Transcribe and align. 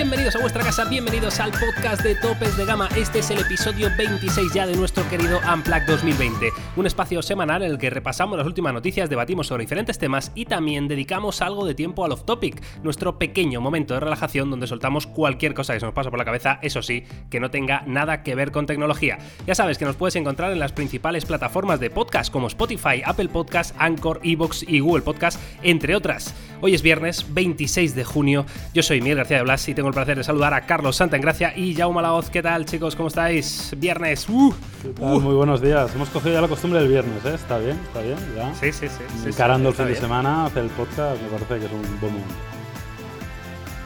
bienvenidos 0.00 0.34
a 0.34 0.38
vuestra 0.38 0.64
casa, 0.64 0.86
bienvenidos 0.86 1.40
al 1.40 1.50
podcast 1.50 2.02
de 2.02 2.14
Topes 2.14 2.56
de 2.56 2.64
Gama. 2.64 2.88
Este 2.96 3.18
es 3.18 3.30
el 3.30 3.38
episodio 3.38 3.90
26 3.98 4.54
ya 4.54 4.66
de 4.66 4.74
nuestro 4.74 5.06
querido 5.10 5.38
Unplugged 5.52 5.86
2020, 5.88 6.48
un 6.76 6.86
espacio 6.86 7.20
semanal 7.20 7.62
en 7.62 7.72
el 7.72 7.76
que 7.76 7.90
repasamos 7.90 8.38
las 8.38 8.46
últimas 8.46 8.72
noticias, 8.72 9.10
debatimos 9.10 9.48
sobre 9.48 9.64
diferentes 9.64 9.98
temas 9.98 10.32
y 10.34 10.46
también 10.46 10.88
dedicamos 10.88 11.42
algo 11.42 11.66
de 11.66 11.74
tiempo 11.74 12.02
al 12.02 12.12
off-topic, 12.12 12.62
nuestro 12.82 13.18
pequeño 13.18 13.60
momento 13.60 13.92
de 13.92 14.00
relajación 14.00 14.48
donde 14.48 14.66
soltamos 14.66 15.06
cualquier 15.06 15.52
cosa 15.52 15.74
que 15.74 15.80
se 15.80 15.86
nos 15.86 15.94
pasa 15.94 16.08
por 16.08 16.18
la 16.18 16.24
cabeza, 16.24 16.58
eso 16.62 16.80
sí, 16.80 17.04
que 17.28 17.38
no 17.38 17.50
tenga 17.50 17.82
nada 17.86 18.22
que 18.22 18.34
ver 18.34 18.52
con 18.52 18.64
tecnología. 18.64 19.18
Ya 19.46 19.54
sabes 19.54 19.76
que 19.76 19.84
nos 19.84 19.96
puedes 19.96 20.16
encontrar 20.16 20.50
en 20.50 20.60
las 20.60 20.72
principales 20.72 21.26
plataformas 21.26 21.78
de 21.78 21.90
podcast 21.90 22.32
como 22.32 22.46
Spotify, 22.46 23.02
Apple 23.04 23.28
Podcast, 23.28 23.76
Anchor, 23.78 24.20
Evox 24.22 24.64
y 24.66 24.80
Google 24.80 25.02
Podcast, 25.02 25.38
entre 25.62 25.94
otras. 25.94 26.34
Hoy 26.62 26.74
es 26.74 26.80
viernes 26.80 27.26
26 27.34 27.94
de 27.94 28.04
junio, 28.04 28.46
yo 28.72 28.82
soy 28.82 29.02
Miguel 29.02 29.18
García 29.18 29.38
de 29.38 29.42
Blas 29.42 29.68
y 29.68 29.74
tengo 29.74 29.89
el 29.90 29.94
placer 29.94 30.16
de 30.16 30.24
saludar 30.24 30.54
a 30.54 30.60
Carlos 30.66 30.96
Santa 30.96 31.18
Gracia 31.18 31.52
y 31.56 31.74
Jaume 31.74 32.00
Laoz. 32.00 32.30
¿Qué 32.30 32.42
tal, 32.42 32.64
chicos? 32.64 32.94
¿Cómo 32.94 33.08
estáis? 33.08 33.74
Viernes. 33.76 34.28
Uh, 34.28 34.54
uh. 35.00 35.20
Muy 35.20 35.34
buenos 35.34 35.60
días. 35.60 35.92
Hemos 35.94 36.08
cogido 36.10 36.34
ya 36.34 36.40
la 36.40 36.48
costumbre 36.48 36.80
del 36.80 36.88
viernes, 36.88 37.24
¿eh? 37.24 37.34
Está 37.34 37.58
bien, 37.58 37.78
está 37.86 38.00
bien, 38.00 38.16
ya. 38.36 38.54
Sí, 38.54 38.72
sí, 38.72 38.86
sí. 38.88 39.28
Encarando 39.28 39.70
el 39.70 39.74
fin 39.74 39.86
de 39.86 39.96
semana, 39.96 40.46
hacer 40.46 40.62
el 40.62 40.70
podcast, 40.70 41.20
me 41.20 41.28
parece 41.28 41.58
que 41.58 41.66
es 41.66 41.72
un 41.72 42.00
buen 42.00 42.12
momento. 42.12 42.34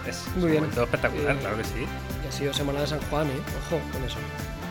Es, 0.07 0.29
muy 0.35 0.45
un 0.45 0.51
bien. 0.51 0.63
momento 0.63 0.83
espectacular, 0.83 1.37
claro 1.39 1.57
que 1.57 1.65
sí. 1.65 1.87
Y 2.25 2.29
ha 2.29 2.33
sido 2.33 2.53
semana 2.53 2.81
de 2.83 2.87
San 2.87 3.01
Juan, 3.09 3.27
¿eh? 3.27 3.41
Ojo 3.67 3.81
con 3.91 4.05
eso. 4.05 4.19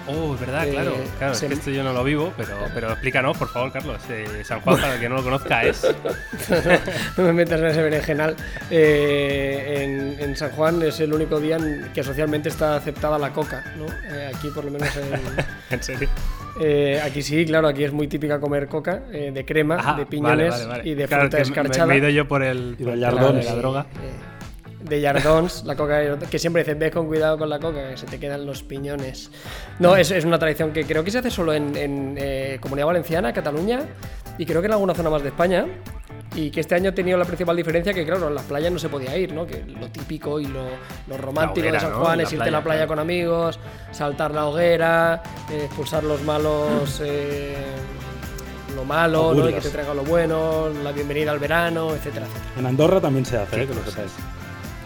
Oh, 0.08 0.34
es 0.34 0.40
verdad, 0.40 0.68
claro. 0.70 0.92
Eh, 0.92 1.08
claro, 1.18 1.34
es 1.34 1.40
que 1.40 1.54
esto 1.54 1.72
yo 1.72 1.84
no 1.84 1.94
lo 1.94 2.04
vivo, 2.04 2.34
pero, 2.36 2.58
pero 2.74 2.92
explícanos, 2.92 3.38
por 3.38 3.48
favor, 3.48 3.72
Carlos. 3.72 4.02
Eh, 4.10 4.44
San 4.44 4.60
Juan, 4.62 4.80
para 4.80 4.96
el 4.96 5.00
que 5.00 5.08
no 5.08 5.16
lo 5.16 5.24
conozca, 5.24 5.64
es. 5.64 5.84
no, 7.18 7.24
me 7.24 7.34
metas 7.34 7.60
en 7.60 7.68
ese 7.68 7.82
berenjenal. 7.82 8.36
Eh, 8.70 10.18
en, 10.20 10.36
San 10.36 10.52
Juan 10.52 10.82
es 10.82 11.00
el 11.00 11.14
único 11.14 11.40
día 11.40 11.58
en 11.58 11.92
que 11.94 12.04
socialmente 12.04 12.50
está 12.50 12.76
aceptada 12.76 13.18
la 13.18 13.32
coca, 13.32 13.64
¿no? 13.78 13.86
aquí, 14.36 14.50
por 14.50 14.66
lo 14.66 14.72
menos 14.72 14.90
en. 14.98 15.14
¿En 15.70 15.84
serio? 15.84 16.10
aquí 17.04 17.22
sí, 17.22 17.46
claro, 17.46 17.68
aquí 17.68 17.84
es 17.84 17.94
muy 17.94 18.08
típica 18.08 18.40
comer 18.40 18.68
coca 18.68 18.98
de 18.98 19.46
crema, 19.46 19.96
de 19.96 20.06
piñones 20.06 20.68
y 20.84 20.96
de 20.96 21.08
fruta 21.08 21.40
escarchada. 21.40 21.88
Me, 21.88 21.96
he 21.96 21.98
ido 21.98 22.10
yo 22.10 22.28
por 22.28 22.44
el, 22.44 22.76
y 22.78 22.84
la 22.84 23.12
droga 23.12 23.86
de 24.84 25.02
Yardons, 25.02 25.64
la 25.66 25.76
coca, 25.76 26.18
que 26.18 26.40
siempre 26.40 26.64
dicen, 26.64 26.80
ves 26.80 26.92
con 26.92 27.08
cuidado 27.08 27.38
con 27.38 27.50
la 27.50 27.60
coca, 27.60 27.90
que 27.90 27.98
se 27.98 28.06
te 28.06 28.20
quedan 28.20 28.46
los 28.46 28.64
piñones. 28.64 29.32
No, 29.80 29.96
es, 29.96 30.12
es 30.12 30.26
una 30.26 30.38
tradición 30.38 30.72
que 30.72 30.86
creo 30.86 31.04
que 31.04 31.12
se 31.12 31.20
hace 31.20 31.32
solo 31.32 31.54
en, 31.54 31.76
en 31.76 32.16
eh, 32.18 32.58
Comunidad 32.62 32.88
Valenciana, 32.88 33.34
Cataluña, 33.34 33.82
y 34.38 34.46
creo 34.46 34.62
que 34.62 34.68
en 34.68 34.74
alguna 34.74 34.94
zona 34.94 35.10
más 35.10 35.22
de 35.22 35.30
España. 35.30 35.66
Y 36.36 36.50
que 36.50 36.62
este 36.62 36.74
año 36.74 36.90
ha 36.90 36.94
tenido 36.94 37.16
la 37.16 37.26
principal 37.26 37.56
diferencia 37.56 37.94
que, 37.94 38.04
claro, 38.06 38.28
en 38.28 38.34
las 38.34 38.46
playas 38.46 38.72
no 38.72 38.80
se 38.80 38.90
podía 38.90 39.16
ir, 39.16 39.32
¿no? 39.34 39.46
Que 39.46 39.64
lo 39.66 39.88
típico 39.90 40.40
y 40.40 40.46
lo, 40.46 40.66
lo 41.08 41.18
romántico 41.18 41.72
de 41.72 41.80
San 41.80 41.94
Juan 41.94 42.22
es 42.22 42.34
irte 42.34 42.50
a 42.50 42.52
la 42.52 42.64
playa 42.64 42.88
con 42.88 42.98
amigos, 42.98 43.60
saltar 43.92 44.34
la 44.34 44.48
hoguera, 44.48 45.22
eh, 45.52 45.66
expulsar 45.66 46.04
los 46.04 46.22
malos... 46.24 47.02
Eh, 47.14 47.56
lo 48.76 48.86
malo, 48.86 49.36
¿no? 49.36 49.48
y 49.48 49.54
que 49.54 49.62
te 49.62 49.70
traiga 49.70 49.94
lo 49.94 50.04
bueno, 50.04 50.70
la 50.84 50.92
bienvenida 50.92 51.32
al 51.32 51.38
verano, 51.38 51.94
etcétera, 51.94 52.26
etcétera. 52.26 52.60
En 52.60 52.66
Andorra 52.66 53.00
también 53.00 53.24
se 53.24 53.38
hace, 53.38 53.62
¿eh? 53.62 53.68
que 53.68 53.74
lo 53.76 53.84
sepáis. 53.84 54.12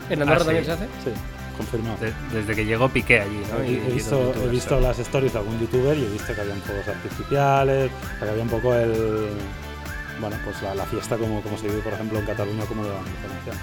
¿En 0.09 0.21
Andorra 0.21 0.41
ah, 0.41 0.45
también 0.45 0.65
se 0.65 0.71
hace? 0.71 0.85
Sí, 1.03 1.11
confirmado. 1.55 1.97
desde 2.31 2.55
que 2.55 2.65
llegó 2.65 2.89
Piqué 2.89 3.21
allí, 3.21 3.41
¿no? 3.51 3.63
he, 3.63 3.93
visto, 3.93 4.33
he 4.43 4.47
visto 4.47 4.79
las 4.79 4.99
stories 4.99 5.33
de 5.33 5.39
algún 5.39 5.59
youtuber 5.59 5.97
y 5.97 6.05
he 6.05 6.09
visto 6.09 6.33
que 6.33 6.41
habían 6.41 6.61
fuegos 6.61 6.87
artificiales, 6.87 7.91
que 8.19 8.29
había 8.29 8.43
un 8.43 8.49
poco 8.49 8.73
el. 8.73 9.29
Bueno, 10.19 10.35
pues 10.43 10.61
la, 10.61 10.83
fiesta 10.85 11.15
como, 11.17 11.41
como 11.41 11.57
se 11.57 11.67
vive, 11.67 11.81
por 11.81 11.93
ejemplo, 11.93 12.17
en 12.17 12.25
Cataluña, 12.25 12.65
como 12.65 12.83
lo 12.83 12.89
diferencian. 12.89 13.57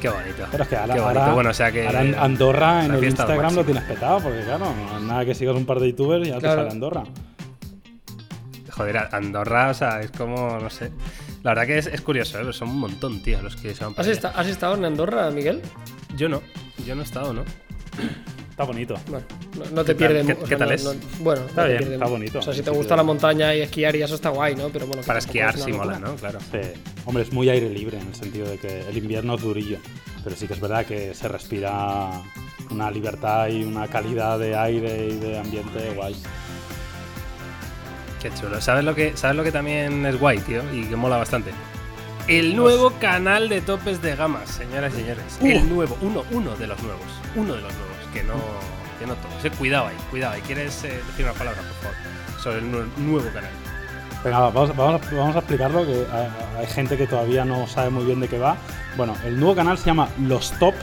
Qué 0.00 0.08
bonito. 0.08 0.46
Pero 0.50 0.62
es 0.62 0.68
que 0.68 0.76
ahora, 0.76 1.34
bueno, 1.34 1.50
o 1.50 1.54
sea 1.54 1.72
que, 1.72 1.86
Andorra 1.86 2.84
en 2.84 2.94
el 2.94 3.04
Instagram 3.04 3.54
lo 3.54 3.64
tienes 3.64 3.82
petado, 3.84 4.20
porque 4.20 4.42
claro, 4.42 4.72
nada 5.02 5.24
que 5.24 5.34
sigas 5.34 5.56
un 5.56 5.66
par 5.66 5.80
de 5.80 5.90
youtubers 5.90 6.26
y 6.26 6.30
ya 6.30 6.38
te 6.38 6.46
sale 6.46 6.70
Andorra. 6.70 7.04
Joder, 8.70 9.08
Andorra, 9.10 9.70
o 9.70 9.74
sea, 9.74 10.00
es 10.00 10.12
como, 10.12 10.58
no 10.58 10.70
sé. 10.70 10.92
La 11.42 11.54
verdad 11.54 11.66
que 11.66 11.78
es, 11.78 12.00
curioso, 12.00 12.40
¿eh? 12.40 12.52
son 12.52 12.70
un 12.70 12.78
montón, 12.80 13.22
tío, 13.22 13.40
los 13.42 13.56
que 13.56 13.74
se 13.74 13.84
van 13.84 13.94
¿Has, 13.96 14.24
¿Has 14.24 14.46
estado 14.46 14.74
en 14.74 14.84
Andorra, 14.84 15.30
Miguel? 15.30 15.62
Yo 16.16 16.28
no, 16.28 16.42
yo 16.84 16.94
no 16.94 17.02
he 17.02 17.04
estado, 17.04 17.32
¿no? 17.32 17.44
Está 18.50 18.64
bonito. 18.64 18.96
Bueno, 19.06 19.24
no, 19.72 19.84
te 19.84 19.94
pierdes 19.94 20.26
¿Qué, 20.26 20.36
¿qué 20.48 20.56
tal 20.56 20.72
es? 20.72 20.84
bueno, 21.20 21.42
está 21.46 21.64
bien, 21.66 21.92
está 21.92 22.06
bonito. 22.06 22.40
O 22.40 22.42
sea, 22.42 22.52
si 22.52 22.62
te 22.62 22.70
gusta 22.70 22.96
la 22.96 23.04
montaña 23.04 23.54
y 23.54 23.60
esquiar 23.60 23.94
y 23.94 24.02
eso 24.02 24.16
está 24.16 24.30
guay, 24.30 24.56
¿no? 24.56 24.68
Pero 24.70 24.88
bueno, 24.88 25.02
para 25.02 25.20
esquiar 25.20 25.56
sí 25.56 25.72
mola, 25.72 26.00
¿no? 26.00 26.16
Claro. 26.16 26.40
Hombre, 27.04 27.22
es 27.22 27.32
muy 27.32 27.48
aire 27.48 27.68
libre 27.70 28.00
en 28.00 28.08
el 28.08 28.14
sentido 28.16 28.48
de 28.48 28.58
que 28.58 28.80
el 28.80 28.96
invierno 28.96 29.36
es 29.36 29.42
durillo, 29.42 29.78
pero 30.24 30.34
sí 30.34 30.48
que 30.48 30.54
es 30.54 30.60
verdad 30.60 30.84
que 30.84 31.14
se 31.14 31.28
respira 31.28 32.20
una 32.68 32.90
libertad 32.90 33.46
y 33.46 33.62
una 33.62 33.86
calidad 33.86 34.40
de 34.40 34.56
aire 34.56 35.06
y 35.06 35.16
de 35.18 35.38
ambiente 35.38 35.92
guay. 35.94 36.16
Qué 38.20 38.32
chulo. 38.32 38.60
¿Sabes 38.60 38.84
lo 38.84 38.94
que, 38.94 39.16
¿sabes 39.16 39.36
lo 39.36 39.44
que 39.44 39.52
también 39.52 40.04
es 40.04 40.18
guay, 40.18 40.38
tío? 40.38 40.62
Y 40.72 40.84
que 40.84 40.96
mola 40.96 41.16
bastante. 41.16 41.52
El 42.26 42.56
nuevo 42.56 42.90
canal 43.00 43.48
de 43.48 43.60
topes 43.60 44.02
de 44.02 44.14
gama, 44.14 44.44
señoras 44.44 44.92
y 44.92 44.96
señores. 44.96 45.38
El 45.40 45.68
nuevo, 45.68 45.96
uno, 46.02 46.24
uno 46.30 46.54
de 46.56 46.66
los 46.66 46.82
nuevos. 46.82 47.06
Uno 47.36 47.54
de 47.54 47.62
los 47.62 47.72
nuevos, 47.72 47.96
que 48.12 48.22
no, 48.22 48.34
que 48.98 49.06
no 49.06 49.14
todos. 49.14 49.44
Eh, 49.44 49.50
cuidado 49.56 49.86
ahí, 49.86 49.96
cuidado 50.10 50.34
ahí. 50.34 50.42
¿Quieres 50.42 50.84
eh, 50.84 51.00
decir 51.06 51.24
una 51.24 51.32
palabra, 51.32 51.62
por 51.62 51.72
favor? 51.92 52.42
Sobre 52.42 52.58
el 52.58 52.70
nuevo 52.70 53.28
canal. 53.32 53.50
Venga, 54.24 54.40
vamos, 54.40 54.76
vamos, 54.76 55.00
vamos, 55.12 55.36
a 55.36 55.38
explicarlo, 55.38 55.86
que 55.86 56.04
hay, 56.58 56.66
gente 56.66 56.96
que 56.96 57.06
todavía 57.06 57.44
no 57.44 57.66
sabe 57.68 57.90
muy 57.90 58.04
bien 58.04 58.20
de 58.20 58.28
qué 58.28 58.38
va. 58.38 58.56
Bueno, 58.96 59.14
el 59.24 59.38
nuevo 59.38 59.54
canal 59.54 59.78
se 59.78 59.86
llama 59.86 60.08
Los 60.20 60.50
Top. 60.58 60.74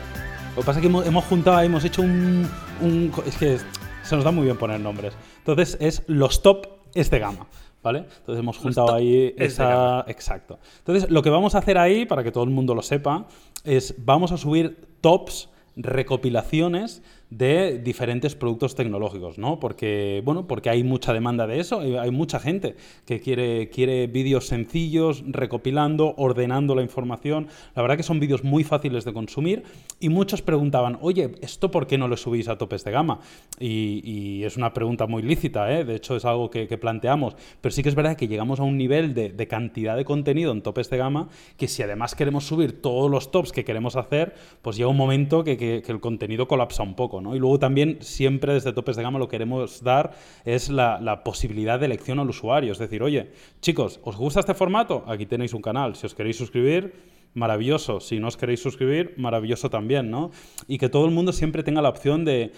Lo 0.56 0.62
que 0.62 0.66
pasa 0.66 0.79
es 0.79 0.81
que 0.81 0.88
hemos, 0.88 1.06
hemos 1.06 1.25
juntado, 1.25 1.59
hemos 1.59 1.84
hecho 1.84 2.01
un, 2.01 2.50
un... 2.81 3.12
Es 3.25 3.35
que 3.35 3.59
se 4.03 4.16
nos 4.16 4.24
da 4.24 4.31
muy 4.31 4.45
bien 4.45 4.57
poner 4.57 4.79
nombres. 4.79 5.13
Entonces 5.40 5.78
es 5.81 6.01
Los 6.07 6.41
Top 6.41 6.75
es 6.95 7.09
de 7.11 7.19
gama. 7.19 7.45
¿Vale? 7.83 8.00
Entonces 8.00 8.39
hemos 8.39 8.57
juntado 8.57 8.95
ahí 8.95 9.35
esa. 9.38 10.03
Exacto. 10.07 10.57
Entonces, 10.79 11.11
lo 11.11 11.22
que 11.22 11.29
vamos 11.29 11.53
a 11.53 11.59
hacer 11.59 11.78
ahí, 11.78 12.07
para 12.07 12.23
que 12.23 12.31
todo 12.31 12.44
el 12.44 12.50
mundo 12.50 12.73
lo 12.73 12.81
sepa, 12.81 13.28
es 13.63 13.94
vamos 14.00 14.31
a 14.31 14.38
subir 14.38 14.88
tops, 15.01 15.50
recopilaciones 15.75 17.03
de 17.30 17.80
diferentes 17.80 18.36
productos 18.36 18.75
tecnológicos, 18.75 19.38
¿no? 19.38 19.59
Porque, 19.59 20.22
bueno, 20.24 20.47
porque 20.47 20.69
hay 20.69 20.84
mucha 20.84 21.12
demanda 21.12 21.47
de 21.47 21.59
eso, 21.59 21.80
hay 21.80 22.12
mucha 22.12 22.40
gente 22.40 22.75
que 23.06 23.19
quiere, 23.19 23.69
quiere 23.69 24.08
vídeos 24.08 24.47
sencillos, 24.47 25.24
recopilando, 25.28 26.13
ordenando 26.18 26.75
la 26.75 26.84
información. 26.84 27.47
La 27.75 27.81
verdad 27.81 27.97
que 27.97 28.03
son 28.03 28.19
vídeos 28.19 28.44
muy 28.44 28.63
fáciles 28.63 29.06
de 29.06 29.13
consumir 29.13 29.63
y 30.00 30.09
muchos 30.09 30.41
preguntaban, 30.41 30.97
oye, 31.02 31.31
¿esto 31.41 31.72
por 31.72 31.88
qué 31.88 31.97
no 31.97 32.08
lo 32.08 32.18
subís 32.18 32.47
a 32.47 32.58
topes 32.58 32.84
de 32.84 32.91
gama? 32.91 33.19
Y, 33.59 34.44
es 34.46 34.57
una 34.57 34.74
pregunta 34.74 35.07
muy 35.07 35.24
lícita, 35.24 35.72
¿eh? 35.72 35.86
De 35.86 35.96
hecho, 35.96 36.16
es 36.16 36.25
algo 36.25 36.50
que, 36.50 36.75
planteamos. 36.78 37.36
Pero 37.62 37.74
sí 37.74 37.81
que 37.81 37.90
es 37.90 37.96
verdad 37.96 38.16
que 38.16 38.28
llegamos 38.28 38.59
a 38.59 38.63
un 38.63 38.78
nivel 38.78 39.13
de, 39.13 39.47
cantidad 39.47 39.96
de 39.96 40.06
contenido 40.06 40.52
en 40.52 40.62
topes 40.62 40.90
de 40.90 40.97
gama 40.97 41.30
que 41.57 41.68
si 41.68 41.81
además 41.81 42.16
queremos 42.16 42.46
subir 42.46 42.81
todos 42.81 43.09
los 43.09 43.31
tops 43.31 43.52
que 43.52 43.63
queremos 43.63 43.96
hacer, 43.96 44.36
pues 44.62 44.78
llega 44.78 44.90
un 44.90 44.97
momento 44.97 45.44
que, 45.44 45.57
que 45.57 45.84
el 45.88 46.00
contenido 46.00 46.47
colapsa 46.47 46.84
un 46.84 46.96
poco. 46.96 47.22
Y 47.34 47.40
luego 47.40 47.58
también 47.58 47.97
siempre 48.02 48.53
desde 48.53 48.74
topes 48.74 48.97
de 48.97 49.03
gama 49.03 49.18
lo 49.18 49.28
que 49.28 49.36
queremos 49.36 49.81
dar 49.81 50.12
es 50.44 50.69
la, 50.69 51.22
posibilidad 51.24 51.80
de 51.80 51.86
elección 51.86 52.19
al 52.19 52.30
usuario. 52.30 52.74
Es 52.74 52.78
decir, 52.78 53.02
oye, 53.02 53.31
chicos, 53.62 54.00
¿os 54.03 54.18
gusta 54.18 54.41
este 54.41 54.53
formato? 54.53 55.03
Aquí 55.08 55.25
tenéis 55.25 55.53
un 55.53 55.62
canal. 55.62 55.96
Si 55.96 56.06
os 56.06 56.13
queréis 56.13 56.38
suscribir, 56.38 56.94
maravilloso. 57.34 58.00
Si 58.00 58.19
no 58.19 58.28
os 58.28 58.38
queréis 58.38 58.62
suscribir, 58.62 59.13
maravilloso 59.18 59.69
también, 59.69 60.12
¿no? 60.12 60.31
Y 60.68 60.78
que 60.78 60.90
todo 60.90 61.06
el 61.06 61.12
mundo 61.12 61.31
siempre 61.31 61.63
tenga 61.63 61.81
la 61.81 61.90
opción 61.90 62.25
de, 62.25 62.52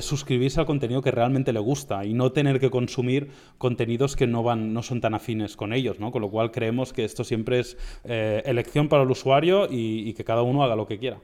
suscribirse 0.00 0.60
al 0.60 0.66
contenido 0.66 1.02
que 1.02 1.10
realmente 1.10 1.52
le 1.52 1.60
gusta 1.60 2.04
y 2.04 2.14
no 2.14 2.32
tener 2.32 2.60
que 2.60 2.70
consumir 2.70 3.30
contenidos 3.58 4.16
que 4.16 4.26
no 4.26 4.42
van, 4.42 4.72
no 4.72 4.82
son 4.82 5.00
tan 5.00 5.14
afines 5.14 5.56
con 5.56 5.72
ellos, 5.72 6.00
¿no? 6.00 6.12
Con 6.12 6.22
lo 6.22 6.30
cual 6.30 6.50
creemos 6.50 6.92
que 6.92 7.04
esto 7.04 7.24
siempre 7.24 7.60
es 7.60 7.76
eh, 8.04 8.42
elección 8.44 8.88
para 8.88 9.02
el 9.02 9.10
usuario 9.10 9.68
y 9.70 10.12
que 10.14 10.24
cada 10.24 10.42
uno 10.42 10.62
haga 10.62 10.76
lo 10.76 10.86
que 10.86 10.98
quiera. 10.98 11.18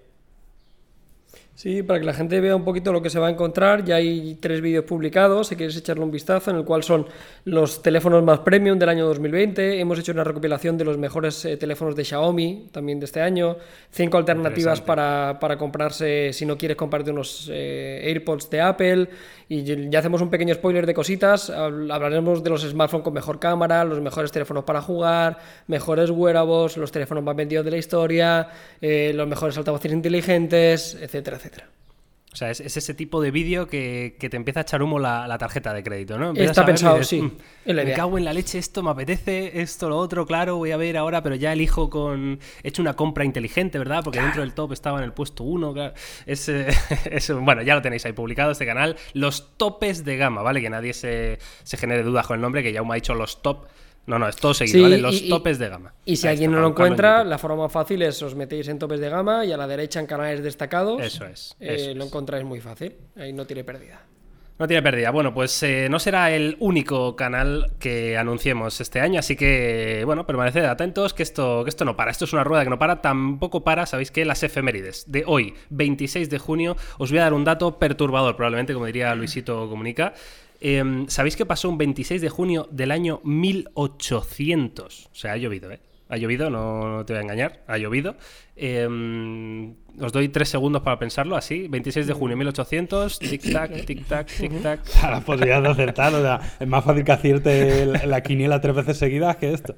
Sí, 1.59 1.83
para 1.83 1.99
que 1.99 2.07
la 2.07 2.15
gente 2.15 2.41
vea 2.41 2.55
un 2.55 2.63
poquito 2.63 2.93
lo 2.93 3.03
que 3.03 3.11
se 3.11 3.19
va 3.19 3.27
a 3.27 3.31
encontrar, 3.31 3.85
ya 3.85 3.97
hay 3.97 4.37
tres 4.37 4.61
vídeos 4.61 4.85
publicados, 4.85 5.49
si 5.49 5.57
quieres 5.57 5.77
echarle 5.77 6.05
un 6.05 6.13
vistazo, 6.13 6.53
en 6.53 6.59
el 6.59 6.65
cual 6.65 6.85
son 6.85 7.09
los 7.47 7.83
teléfonos 7.83 8.23
más 8.23 8.39
premium 8.39 8.79
del 8.79 8.89
año 8.89 9.05
2020, 9.07 9.81
hemos 9.81 9.99
hecho 9.99 10.13
una 10.13 10.23
recopilación 10.23 10.79
de 10.79 10.85
los 10.85 10.99
mejores 10.99 11.45
eh, 11.47 11.57
teléfonos 11.57 11.97
de 11.97 12.05
Xiaomi 12.05 12.69
también 12.71 13.01
de 13.01 13.07
este 13.07 13.21
año, 13.21 13.57
cinco 13.91 14.19
alternativas 14.19 14.81
para, 14.81 15.39
para, 15.41 15.59
comprarse 15.59 16.33
si 16.33 16.47
no 16.47 16.57
quieres 16.57 16.77
comprarte 16.77 17.11
unos 17.11 17.51
eh, 17.53 18.03
AirPods 18.05 18.51
de 18.51 18.61
Apple, 18.61 19.09
y 19.49 19.65
ya 19.91 19.99
hacemos 19.99 20.21
un 20.21 20.31
pequeño 20.31 20.55
spoiler 20.55 20.87
de 20.87 20.95
cositas, 20.95 21.51
hablaremos 21.51 22.45
de 22.45 22.51
los 22.51 22.63
smartphones 22.63 23.03
con 23.03 23.15
mejor 23.15 23.41
cámara, 23.41 23.83
los 23.85 24.01
mejores 24.01 24.31
teléfonos 24.31 24.63
para 24.63 24.81
jugar, 24.81 25.39
mejores 25.67 26.11
wearables, 26.11 26.77
los 26.77 26.93
teléfonos 26.93 27.25
más 27.25 27.35
vendidos 27.35 27.65
de 27.65 27.71
la 27.73 27.79
historia, 27.79 28.49
eh, 28.81 29.11
los 29.13 29.27
mejores 29.27 29.59
altavoces 29.59 29.91
inteligentes, 29.91 30.95
etcétera, 31.01 31.39
etcétera. 31.39 31.48
O 32.31 32.37
sea, 32.37 32.51
es, 32.51 32.61
ese 32.61 32.93
tipo 32.93 33.23
de 33.23 33.31
vídeo 33.31 33.67
que, 33.69 34.17
te 34.19 34.37
empieza 34.37 34.61
a 34.61 34.63
echar 34.63 34.83
humo 34.83 34.99
la, 34.99 35.37
tarjeta 35.39 35.73
de 35.73 35.83
crédito, 35.83 36.19
¿no? 36.19 36.35
Está 36.35 36.65
pensado, 36.65 37.03
sí. 37.03 37.23
Mm, 37.23 37.73
me 37.73 37.93
cago 37.95 38.19
en 38.19 38.25
la 38.25 38.35
leche, 38.35 38.59
esto 38.59 38.83
me 38.83 38.91
apetece, 38.91 39.61
esto, 39.61 39.89
lo 39.89 39.97
otro, 39.97 40.27
claro, 40.27 40.57
voy 40.57 40.71
a 40.73 40.77
ver 40.77 40.99
ahora, 40.99 41.23
pero 41.23 41.37
ya 41.37 41.53
elijo 41.53 41.89
con... 41.89 42.39
He 42.63 42.69
hecho 42.69 42.83
una 42.83 42.95
compra 42.95 43.25
inteligente, 43.25 43.79
¿verdad? 43.79 44.05
Porque 44.05 44.21
dentro 44.21 44.43
del 44.43 44.53
top 44.53 44.73
estaba 44.73 44.99
en 44.99 45.05
el 45.05 45.13
puesto 45.13 45.43
1, 45.45 45.73
claro. 45.73 45.95
Es, 46.27 47.33
bueno, 47.33 47.63
ya 47.63 47.75
lo 47.75 47.83
tenéis 47.83 48.05
ahí 48.05 48.13
publicado, 48.13 48.53
este 48.53 48.67
canal. 48.67 48.97
Los 49.15 49.57
topes 49.57 50.05
de 50.05 50.17
gama, 50.19 50.43
¿vale? 50.43 50.61
Que 50.61 50.69
nadie 50.69 50.93
se, 50.93 51.39
se 51.63 51.77
genere 51.79 52.03
dudas 52.03 52.27
con 52.27 52.37
el 52.37 52.43
nombre, 52.43 52.63
que 52.63 52.73
ya 52.73 52.83
me 52.83 52.93
ha 52.93 52.95
dicho 52.97 53.15
los 53.15 53.41
top 53.43 53.67
no, 54.09 54.19
no, 54.19 54.27
es 54.27 54.37
todo 54.37 54.55
seguido, 54.55 54.85
¿vale? 54.85 54.99
Los 54.99 55.29
topes 55.29 55.59
de 55.59 55.69
gama. 55.69 55.93
Y 56.07 56.17
si 56.17 56.27
alguien 56.27 56.51
no 56.51 56.61
lo 56.61 56.69
encuentra, 56.69 57.25
la 57.25 57.37
forma 57.37 57.65
más 57.65 57.73
fácil 57.73 58.01
es 58.01 58.23
os 58.23 58.35
metéis 58.35 58.67
en 58.69 58.79
topes 58.79 59.01
de 59.01 59.11
gama 59.11 59.45
y 59.45 59.53
a 59.53 59.57
la 59.59 59.67
derecha 59.67 60.01
en 60.01 60.07
canales 60.07 60.43
destacados. 60.43 61.03
Eso 61.03 61.27
es. 61.27 61.55
Eh, 61.61 61.93
lo 61.95 62.05
encontráis 62.05 62.45
muy 62.45 62.61
fácil. 62.61 62.95
Ahí 63.17 63.35
no 63.35 63.47
tiene 63.47 63.65
pérdida. 63.65 64.01
No 64.59 64.67
tiene 64.67 64.83
pérdida. 64.83 65.11
Bueno, 65.11 65.33
pues 65.33 65.63
eh, 65.63 65.89
no 65.89 66.01
será 66.01 66.33
el 66.33 66.57
único 66.59 67.15
canal 67.15 67.75
que 67.79 68.17
anunciemos 68.17 68.81
este 68.81 69.01
año, 69.01 69.21
así 69.21 69.37
que, 69.37 70.03
bueno, 70.05 70.27
permaneced 70.27 70.65
atentos 70.65 71.15
que 71.15 71.23
esto, 71.23 71.63
que 71.63 71.71
esto 71.71 71.85
no 71.85 71.95
para. 71.95 72.11
Esto 72.11 72.25
es 72.25 72.33
una 72.33 72.43
rueda 72.43 72.65
que 72.65 72.71
no 72.71 72.79
para, 72.79 73.03
tampoco 73.03 73.63
para, 73.63 73.87
sabéis 73.87 74.11
que 74.11 74.25
las 74.25 74.43
efemérides 74.43 75.05
de 75.07 75.23
hoy, 75.27 75.55
26 75.71 76.29
de 76.29 76.39
junio, 76.39 76.77
os 76.97 77.11
voy 77.11 77.21
a 77.21 77.25
dar 77.25 77.35
un 77.35 77.45
dato 77.45 77.79
perturbador, 77.79 78.35
probablemente, 78.37 78.73
como 78.73 78.87
diría 78.87 79.15
Luisito 79.15 79.69
Comunica. 79.69 80.15
Em, 80.61 81.07
¿Sabéis 81.09 81.37
qué 81.37 81.47
pasó 81.47 81.69
un 81.69 81.79
26 81.79 82.21
de 82.21 82.29
junio 82.29 82.69
del 82.71 82.91
año 82.91 83.21
1800? 83.25 85.07
O 85.07 85.15
sea, 85.15 85.33
ha 85.33 85.37
llovido, 85.37 85.71
¿eh? 85.71 85.81
Ha 86.11 86.17
llovido, 86.17 86.49
no, 86.49 87.05
te 87.05 87.13
voy 87.13 87.19
a 87.19 87.23
engañar, 87.23 87.61
ha 87.67 87.77
llovido. 87.77 88.17
Em, 88.57 89.75
os 90.01 90.11
doy 90.11 90.31
tres 90.31 90.49
segundos 90.49 90.81
para 90.83 90.99
pensarlo, 90.99 91.37
así. 91.37 91.69
26 91.69 92.07
de 92.07 92.13
junio 92.15 92.37
1800, 92.37 93.21
tic-tac, 93.21 93.85
tic-tac, 93.85 94.27
tic-tac. 94.27 94.81
La 95.03 95.21
posibilidad 95.25 95.63
de 95.63 95.69
acertar, 95.69 96.15
o 96.15 96.23
sea, 96.23 96.41
es 96.59 96.67
más 96.67 96.83
fácil 96.83 97.05
que 97.05 97.13
acierte 97.13 97.87
la 97.87 98.23
quiniela 98.23 98.61
tres 98.61 98.75
veces 98.75 98.97
seguidas 98.97 99.37
que 99.37 99.53
esto. 99.53 99.77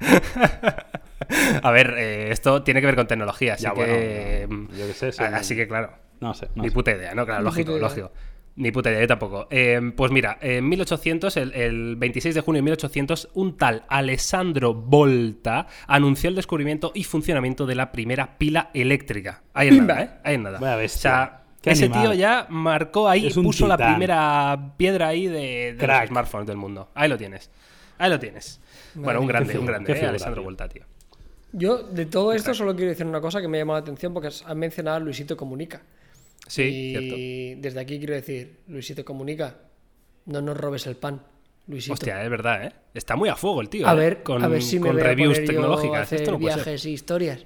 A 1.62 1.70
ver, 1.72 1.94
eh, 1.96 2.30
esto 2.30 2.62
tiene 2.62 2.80
que 2.80 2.86
ver 2.86 2.94
con 2.94 3.08
tecnología, 3.08 3.54
así 3.54 3.66
que. 3.74 4.42
Em, 4.42 4.68
yo 4.68 4.86
qué 4.86 4.92
sé. 4.92 5.24
así 5.24 5.56
que, 5.56 5.66
claro. 5.66 5.90
No 6.20 6.32
sé. 6.32 6.48
ni 6.54 6.70
puta 6.70 6.92
idea, 6.92 7.14
¿no? 7.14 7.26
Claro, 7.26 7.42
lógico, 7.42 7.76
lógico. 7.76 8.12
Ni 8.56 8.72
puta 8.72 8.90
idea, 8.90 9.02
yo 9.02 9.06
tampoco. 9.06 9.48
Eh, 9.50 9.92
pues 9.94 10.10
mira, 10.10 10.38
en 10.40 10.66
1800, 10.66 11.36
el, 11.36 11.96
26 11.96 12.34
de 12.34 12.40
junio 12.40 12.58
de 12.58 12.62
1800, 12.62 13.28
un 13.34 13.56
tal 13.58 13.84
Alessandro 13.88 14.72
Volta 14.72 15.66
anunció 15.86 16.30
el 16.30 16.36
descubrimiento 16.36 16.90
y 16.94 17.04
funcionamiento 17.04 17.66
de 17.66 17.74
la 17.74 17.92
primera 17.92 18.38
pila 18.38 18.70
eléctrica. 18.72 19.42
Ahí 19.52 19.68
en 19.68 19.86
nada, 19.86 20.02
¿eh? 20.02 20.10
Ahí 20.24 20.34
en 20.36 20.42
nada. 20.44 20.58
o 20.58 20.88
sea, 20.88 21.42
ese 21.62 21.90
tío 21.90 22.14
ya 22.14 22.46
marcó 22.48 23.08
ahí, 23.08 23.30
puso 23.30 23.66
la 23.66 23.76
primera 23.76 24.72
piedra 24.78 25.08
ahí 25.08 25.26
de, 25.26 25.76
los 25.78 26.08
smartphones 26.08 26.46
del 26.46 26.56
mundo. 26.56 26.88
Ahí 26.94 27.10
lo 27.10 27.18
tienes. 27.18 27.50
Ahí 27.98 28.08
lo 28.08 28.18
tienes. 28.18 28.60
bueno, 28.94 29.20
un 29.20 29.26
grande, 29.26 29.58
un 29.58 29.66
grande, 29.66 29.92
¿eh? 29.92 30.06
Alessandro 30.06 30.42
Volta, 30.42 30.66
tío. 30.66 30.84
Yo, 31.52 31.82
de 31.82 32.06
todo 32.06 32.32
esto, 32.32 32.54
solo 32.54 32.74
quiero 32.74 32.90
decir 32.90 33.06
una 33.06 33.20
cosa 33.20 33.40
que 33.40 33.48
me 33.48 33.58
ha 33.58 33.60
llamado 33.60 33.78
la 33.78 33.82
atención 33.82 34.14
porque 34.14 34.28
has 34.28 34.44
mencionado 34.54 34.96
a 34.96 35.00
Luisito 35.00 35.36
Comunica. 35.36 35.82
Sí, 36.46 36.62
y 36.62 37.54
desde 37.56 37.80
aquí 37.80 37.98
quiero 37.98 38.14
decir, 38.14 38.60
Luisito 38.68 39.04
comunica, 39.04 39.56
no 40.26 40.40
nos 40.40 40.56
robes 40.56 40.86
el 40.86 40.96
pan. 40.96 41.22
Luisito. 41.66 41.94
Hostia, 41.94 42.22
es 42.22 42.30
verdad, 42.30 42.64
¿eh? 42.64 42.72
Está 42.94 43.16
muy 43.16 43.28
a 43.28 43.34
fuego 43.34 43.60
el 43.60 43.68
tío. 43.68 43.88
A 43.88 43.92
¿eh? 43.94 43.96
ver, 43.96 44.22
con, 44.22 44.42
a 44.42 44.48
ver 44.48 44.62
si 44.62 44.78
me 44.78 44.92
reviews 44.92 45.44
tecnológicas. 45.44 46.12
Esto 46.12 46.38
viajes 46.38 46.84
y 46.86 46.92
historias. 46.92 47.44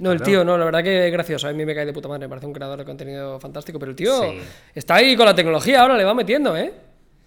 no, 0.00 0.12
el 0.12 0.20
tío, 0.20 0.44
no, 0.44 0.58
la 0.58 0.66
verdad 0.66 0.82
que 0.82 1.06
es 1.06 1.12
gracioso. 1.12 1.48
A 1.48 1.52
mí 1.52 1.64
me 1.64 1.74
cae 1.74 1.86
de 1.86 1.92
puta 1.92 2.08
madre, 2.08 2.26
me 2.26 2.28
parece 2.28 2.46
un 2.46 2.52
creador 2.52 2.78
de 2.78 2.84
contenido 2.84 3.40
fantástico. 3.40 3.78
Pero 3.78 3.90
el 3.90 3.96
tío 3.96 4.34
está 4.74 4.96
ahí 4.96 5.16
con 5.16 5.24
la 5.24 5.34
tecnología, 5.34 5.80
ahora 5.80 5.96
le 5.96 6.04
va 6.04 6.12
metiendo, 6.12 6.56
¿eh? 6.56 6.72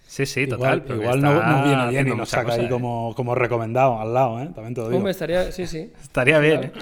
Sí, 0.06 0.24
sí, 0.24 0.46
total. 0.46 0.82
Igual, 0.88 1.20
no, 1.20 1.64
viene 1.64 1.88
bien 1.90 2.08
y 2.08 2.16
nos 2.16 2.30
saca 2.30 2.54
ahí 2.54 2.68
como, 2.68 3.14
como, 3.14 3.34
recomendado 3.34 4.00
al 4.00 4.14
lado, 4.14 4.40
¿eh? 4.40 4.48
También 4.54 4.74
te 4.74 4.80
lo 4.80 4.86
digo. 4.88 4.96
Hombre, 4.96 5.10
estaría, 5.10 5.52
sí, 5.52 5.66
sí. 5.66 5.92
Estaría 6.02 6.38
bien. 6.38 6.64
¿eh? 6.64 6.72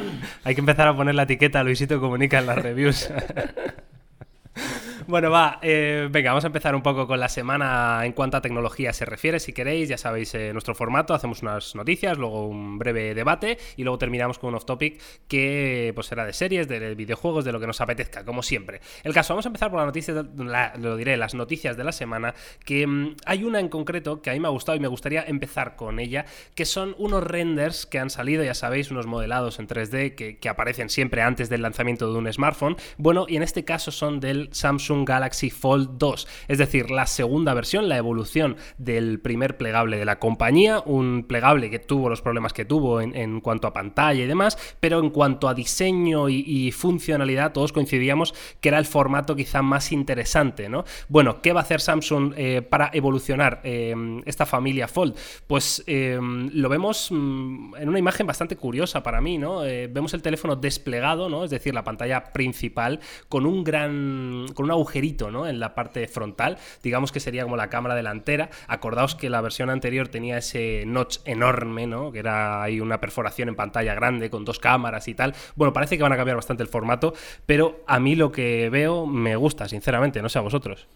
Hay 0.44 0.54
que 0.54 0.60
empezar 0.60 0.86
a 0.86 0.96
poner 0.96 1.16
la 1.16 1.24
etiqueta 1.24 1.64
Luisito 1.64 2.00
Comunica 2.00 2.38
en 2.38 2.46
las 2.46 2.58
reviews. 2.58 3.10
Bueno, 5.08 5.30
va, 5.30 5.60
eh, 5.62 6.08
venga, 6.10 6.30
vamos 6.30 6.42
a 6.42 6.48
empezar 6.48 6.74
un 6.74 6.82
poco 6.82 7.06
con 7.06 7.20
la 7.20 7.28
semana 7.28 8.00
en 8.04 8.10
cuanto 8.10 8.38
a 8.38 8.40
tecnología 8.40 8.92
se 8.92 9.04
refiere, 9.04 9.38
si 9.38 9.52
queréis, 9.52 9.88
ya 9.88 9.98
sabéis 9.98 10.34
eh, 10.34 10.52
nuestro 10.52 10.74
formato, 10.74 11.14
hacemos 11.14 11.42
unas 11.42 11.76
noticias, 11.76 12.18
luego 12.18 12.48
un 12.48 12.76
breve 12.76 13.14
debate 13.14 13.56
y 13.76 13.84
luego 13.84 13.98
terminamos 13.98 14.40
con 14.40 14.48
un 14.48 14.56
off-topic 14.56 15.00
que 15.28 15.92
pues 15.94 16.08
será 16.08 16.24
de 16.24 16.32
series, 16.32 16.66
de 16.66 16.96
videojuegos, 16.96 17.44
de 17.44 17.52
lo 17.52 17.60
que 17.60 17.68
nos 17.68 17.80
apetezca, 17.80 18.24
como 18.24 18.42
siempre. 18.42 18.80
El 19.04 19.14
caso, 19.14 19.32
vamos 19.34 19.46
a 19.46 19.50
empezar 19.50 19.70
por 19.70 19.78
la 19.78 19.86
noticia, 19.86 20.12
lo 20.12 20.96
diré, 20.96 21.16
las 21.16 21.34
noticias 21.36 21.76
de 21.76 21.84
la 21.84 21.92
semana, 21.92 22.34
que 22.64 22.84
mm, 22.84 23.14
hay 23.26 23.44
una 23.44 23.60
en 23.60 23.68
concreto 23.68 24.20
que 24.22 24.30
a 24.30 24.32
mí 24.32 24.40
me 24.40 24.48
ha 24.48 24.50
gustado 24.50 24.76
y 24.76 24.80
me 24.80 24.88
gustaría 24.88 25.22
empezar 25.22 25.76
con 25.76 26.00
ella, 26.00 26.26
que 26.56 26.64
son 26.64 26.96
unos 26.98 27.22
renders 27.22 27.86
que 27.86 28.00
han 28.00 28.10
salido, 28.10 28.42
ya 28.42 28.54
sabéis, 28.54 28.90
unos 28.90 29.06
modelados 29.06 29.60
en 29.60 29.68
3D 29.68 30.16
que, 30.16 30.38
que 30.38 30.48
aparecen 30.48 30.90
siempre 30.90 31.22
antes 31.22 31.48
del 31.48 31.62
lanzamiento 31.62 32.12
de 32.12 32.18
un 32.18 32.32
smartphone. 32.32 32.76
Bueno, 32.96 33.26
y 33.28 33.36
en 33.36 33.44
este 33.44 33.64
caso 33.64 33.92
son 33.92 34.18
del 34.18 34.48
Samsung 34.50 34.95
Galaxy 35.04 35.50
Fold 35.50 35.98
2, 35.98 36.28
es 36.48 36.58
decir, 36.58 36.90
la 36.90 37.06
segunda 37.06 37.54
versión, 37.54 37.88
la 37.88 37.96
evolución 37.96 38.56
del 38.78 39.20
primer 39.20 39.56
plegable 39.56 39.98
de 39.98 40.04
la 40.04 40.18
compañía, 40.18 40.82
un 40.84 41.24
plegable 41.28 41.70
que 41.70 41.78
tuvo 41.78 42.08
los 42.08 42.22
problemas 42.22 42.52
que 42.52 42.64
tuvo 42.64 43.00
en, 43.00 43.40
cuanto 43.40 43.66
a 43.66 43.72
pantalla 43.72 44.22
y 44.22 44.26
demás, 44.26 44.58
pero 44.80 44.98
en 44.98 45.10
cuanto 45.10 45.48
a 45.48 45.54
diseño 45.54 46.28
y, 46.28 46.72
funcionalidad, 46.72 47.52
todos 47.52 47.72
coincidíamos 47.72 48.34
que 48.60 48.68
era 48.68 48.78
el 48.78 48.86
formato 48.86 49.36
quizá 49.36 49.62
más 49.62 49.92
interesante, 49.92 50.68
¿no? 50.68 50.84
Bueno, 51.08 51.40
¿qué 51.42 51.52
va 51.52 51.60
a 51.60 51.62
hacer 51.62 51.80
Samsung 51.80 52.34
eh, 52.36 52.62
para 52.62 52.90
evolucionar 52.92 53.60
eh, 53.64 53.94
esta 54.26 54.46
familia 54.46 54.88
Fold? 54.88 55.16
Pues 55.46 55.82
eh, 55.86 56.18
lo 56.20 56.68
vemos 56.68 57.08
mm, 57.10 57.76
en 57.76 57.88
una 57.88 57.98
imagen 57.98 58.26
bastante 58.26 58.56
curiosa 58.56 59.02
para 59.02 59.20
mí, 59.20 59.38
¿no? 59.38 59.60
vemos 59.60 60.14
el 60.14 60.22
teléfono 60.22 60.56
desplegado, 60.56 61.28
¿no? 61.28 61.44
Es 61.44 61.50
decir, 61.50 61.74
la 61.74 61.84
pantalla 61.84 62.32
principal 62.32 63.00
con 63.28 63.46
un 63.46 63.64
gran, 63.64 64.46
con 64.54 64.64
una 64.64 64.76
agujerito 64.86 65.46
en 65.46 65.60
la 65.60 65.74
parte 65.74 66.06
frontal, 66.06 66.58
digamos 66.82 67.12
que 67.12 67.20
sería 67.20 67.42
como 67.42 67.56
la 67.56 67.68
cámara 67.68 67.94
delantera. 67.94 68.50
Acordaos 68.68 69.14
que 69.14 69.28
la 69.28 69.40
versión 69.40 69.70
anterior 69.70 70.08
tenía 70.08 70.38
ese 70.38 70.84
notch 70.86 71.18
enorme, 71.24 71.86
¿no? 71.86 72.12
que 72.12 72.20
era 72.20 72.62
ahí 72.62 72.80
una 72.80 73.00
perforación 73.00 73.48
en 73.48 73.56
pantalla 73.56 73.94
grande 73.94 74.30
con 74.30 74.44
dos 74.44 74.58
cámaras 74.58 75.08
y 75.08 75.14
tal. 75.14 75.34
Bueno, 75.56 75.72
parece 75.72 75.96
que 75.96 76.02
van 76.02 76.12
a 76.12 76.16
cambiar 76.16 76.36
bastante 76.36 76.62
el 76.62 76.68
formato, 76.68 77.14
pero 77.46 77.82
a 77.86 77.98
mí 77.98 78.14
lo 78.14 78.30
que 78.30 78.70
veo 78.70 79.06
me 79.06 79.36
gusta, 79.36 79.68
sinceramente, 79.68 80.22
no 80.22 80.28
sé 80.28 80.38
a 80.38 80.42
vosotros. 80.42 80.86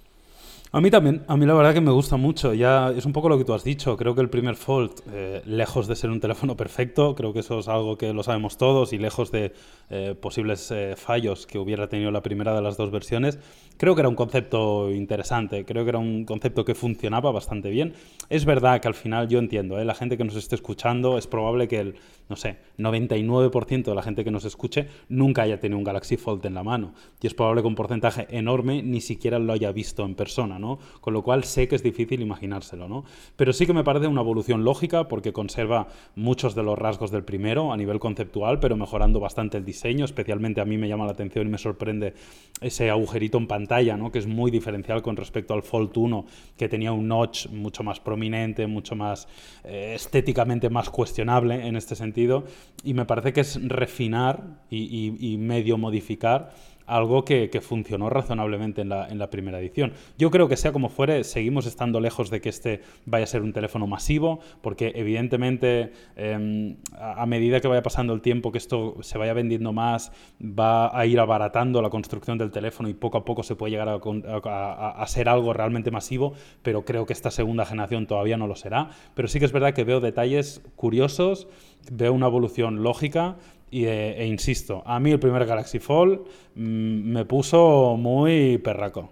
A 0.73 0.81
mí 0.81 0.89
también, 0.89 1.25
a 1.27 1.37
mí 1.37 1.47
la 1.47 1.55
verdad 1.55 1.75
que 1.75 1.81
me 1.81 1.91
gusta 1.91 2.17
mucho. 2.17 2.55
Ya 2.55 2.91
es 2.91 3.05
un 3.05 3.13
poco 3.13 3.29
lo 3.29 3.37
que 3.37 3.45
tú 3.45 3.53
has 3.55 3.65
dicho. 3.65 3.97
Creo 3.97 4.15
que 4.15 4.21
el 4.21 4.31
primer 4.31 4.55
Fold, 4.55 5.03
eh, 5.13 5.43
lejos 5.45 5.89
de 5.89 5.97
ser 5.97 6.11
un 6.11 6.21
teléfono 6.21 6.57
perfecto, 6.57 7.17
creo 7.17 7.33
que 7.33 7.41
eso 7.41 7.59
es 7.59 7.67
algo 7.67 7.99
que 7.99 8.13
lo 8.13 8.23
sabemos 8.23 8.57
todos 8.57 8.93
y 8.93 8.99
lejos 8.99 9.33
de 9.33 9.53
eh, 9.91 10.15
posibles 10.15 10.71
eh, 10.71 10.95
fallos 10.97 11.49
que 11.49 11.59
hubiera 11.59 11.89
tenido 11.89 12.13
la 12.13 12.23
primera 12.23 12.55
de 12.55 12.63
las 12.63 12.77
dos 12.77 12.93
versiones, 12.93 13.41
creo 13.79 13.97
que 13.97 14.03
era 14.03 14.09
un 14.09 14.15
concepto 14.15 14.93
interesante. 14.93 15.65
Creo 15.65 15.83
que 15.83 15.89
era 15.89 15.99
un 15.99 16.25
concepto 16.25 16.65
que 16.65 16.77
funcionaba 16.77 17.33
bastante 17.33 17.69
bien. 17.69 17.95
Es 18.29 18.45
verdad 18.45 18.81
que 18.81 18.87
al 18.87 18.95
final 18.95 19.27
yo 19.27 19.41
entiendo, 19.41 19.83
la 19.83 19.95
gente 19.97 20.17
que 20.17 20.23
nos 20.23 20.37
esté 20.37 20.55
escuchando, 20.55 21.19
es 21.19 21.27
probable 21.27 21.67
que 21.67 21.81
el, 21.81 21.97
no 22.29 22.37
sé, 22.37 22.59
99% 22.79 23.83
de 23.87 23.95
la 23.97 24.03
gente 24.03 24.23
que 24.23 24.31
nos 24.31 24.45
escuche 24.45 24.87
nunca 25.09 25.43
haya 25.43 25.59
tenido 25.59 25.79
un 25.79 25.85
Galaxy 25.85 26.17
Fold 26.17 26.47
en 26.47 26.55
la 26.55 26.63
mano. 26.63 26.95
Y 27.21 27.27
es 27.27 27.35
probable 27.35 27.63
que 27.63 27.69
un 27.69 27.75
porcentaje 27.75 28.29
enorme 28.31 28.85
ni 28.85 29.01
siquiera 29.01 29.41
lo 29.41 29.53
haya 29.53 29.73
visto 29.73 30.05
en 30.05 30.15
persona. 30.15 30.60
Con 31.01 31.15
lo 31.15 31.23
cual 31.23 31.45
sé 31.45 31.69
que 31.69 31.77
es 31.77 31.83
difícil 31.83 32.21
imaginárselo, 32.21 32.89
¿no? 32.89 33.05
Pero 33.37 33.53
sí 33.53 33.67
que 33.67 33.73
me 33.73 33.85
parece 33.85 34.07
una 34.07 34.21
evolución 34.21 34.65
lógica 34.65 35.09
porque 35.09 35.33
conserva 35.33 35.89
muchos 36.17 36.55
de 36.55 36.63
los 36.63 36.79
rasgos 36.79 37.11
del 37.11 37.25
primero 37.25 37.73
a 37.73 37.77
nivel 37.77 37.99
conceptual, 37.99 38.61
pero 38.61 38.77
mejorando 38.77 39.21
bastante 39.21 39.59
el 39.59 39.65
diseño, 39.65 40.05
especialmente 40.05 40.61
a 40.61 40.65
mí 40.65 40.79
me 40.79 40.89
llama 40.89 41.07
la 41.07 41.13
atención 41.13 41.47
y 41.47 41.51
me 41.51 41.59
sorprende 41.59 42.15
ese 42.61 42.91
agujerito 42.91 43.39
en 43.39 43.47
pantalla, 43.47 43.97
¿no? 43.97 44.13
Que 44.13 44.19
es 44.19 44.27
muy 44.27 44.51
diferencial 44.51 45.03
con 45.03 45.17
respecto 45.17 45.55
al 45.55 45.63
Fold 45.63 45.97
1, 45.97 46.27
que 46.57 46.69
tenía 46.69 46.93
un 46.93 47.09
notch 47.09 47.49
mucho 47.49 47.83
más 47.83 48.01
prominente, 48.01 48.67
mucho 48.67 48.95
más 48.95 49.29
eh, 49.65 49.93
estéticamente 49.95 50.71
más 50.71 50.91
cuestionable 50.91 51.67
en 51.67 51.77
este 51.77 51.95
sentido, 51.95 52.45
y 52.85 52.95
me 52.95 53.05
parece 53.05 53.33
que 53.33 53.41
es 53.41 53.61
refinar 53.69 54.61
y 54.71 55.37
medio 55.39 55.79
modificar 55.79 56.53
algo 56.91 57.25
que, 57.25 57.49
funcionó 57.61 58.11
razonablemente 58.11 58.81
en 58.81 58.89
la, 58.89 59.31
primera 59.31 59.61
edición. 59.61 59.93
Yo 60.19 60.31
creo 60.31 60.49
que 60.49 60.57
sea 60.57 60.73
como 60.73 60.89
fuere, 60.89 61.23
seguimos 61.25 61.67
estando 61.67 62.01
lejos 62.01 62.31
de 62.31 62.41
que 62.41 62.49
este 62.49 62.81
vaya 63.07 63.25
a 63.25 63.27
ser 63.27 63.43
un 63.43 63.53
teléfono 63.53 63.87
masivo, 63.87 64.41
porque 64.61 64.93
evidentemente 64.97 65.93
em, 66.17 66.77
a, 66.99 67.25
medida 67.27 67.61
que 67.61 67.69
vaya 67.69 67.83
pasando 67.83 68.13
el 68.13 68.23
tiempo, 68.23 68.51
que 68.51 68.59
esto 68.59 68.97
se 69.03 69.19
vaya 69.19 69.35
vendiendo 69.35 69.73
más, 69.73 70.11
va 70.43 70.99
a 70.99 71.07
ir 71.07 71.21
abaratando 71.21 71.81
la 71.81 71.91
construcción 71.91 72.39
del 72.39 72.51
teléfono 72.51 72.89
y 72.89 72.95
poco 72.95 73.19
a 73.19 73.25
poco 73.25 73.45
se 73.45 73.55
puede 73.55 73.73
llegar 73.73 73.89
a, 73.89 75.07
ser 75.07 75.29
algo 75.29 75.53
realmente 75.53 75.91
masivo, 75.93 76.35
pero 76.63 76.85
creo 76.85 77.07
que 77.07 77.13
esta 77.13 77.31
segunda 77.31 77.65
generación 77.65 78.07
todavía 78.07 78.37
no 78.37 78.49
lo 78.49 78.57
será. 78.57 78.91
Pero 79.15 79.29
sí 79.29 79.39
que 79.39 79.45
es 79.45 79.53
verdad 79.53 79.75
que 79.75 79.85
veo 79.85 80.01
detalles 80.01 80.63
curiosos, 80.75 81.47
veo 81.91 82.13
una 82.13 82.27
evolución 82.27 82.83
lógica 82.83 83.37
Y, 83.71 83.85
eh, 83.85 84.23
e, 84.23 84.27
insisto, 84.27 84.83
a 84.85 84.99
mí 84.99 85.13
el 85.13 85.21
primer 85.21 85.47
Galaxy 85.47 85.79
Fold 85.79 86.21
mm, 86.55 87.13
me 87.13 87.25
puso 87.25 87.97
muy 87.97 88.59
perraco. 88.59 89.11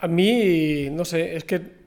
A 0.00 0.08
mí, 0.08 0.88
no 0.90 1.04
sé, 1.04 1.36
es 1.36 1.44
que 1.44 1.78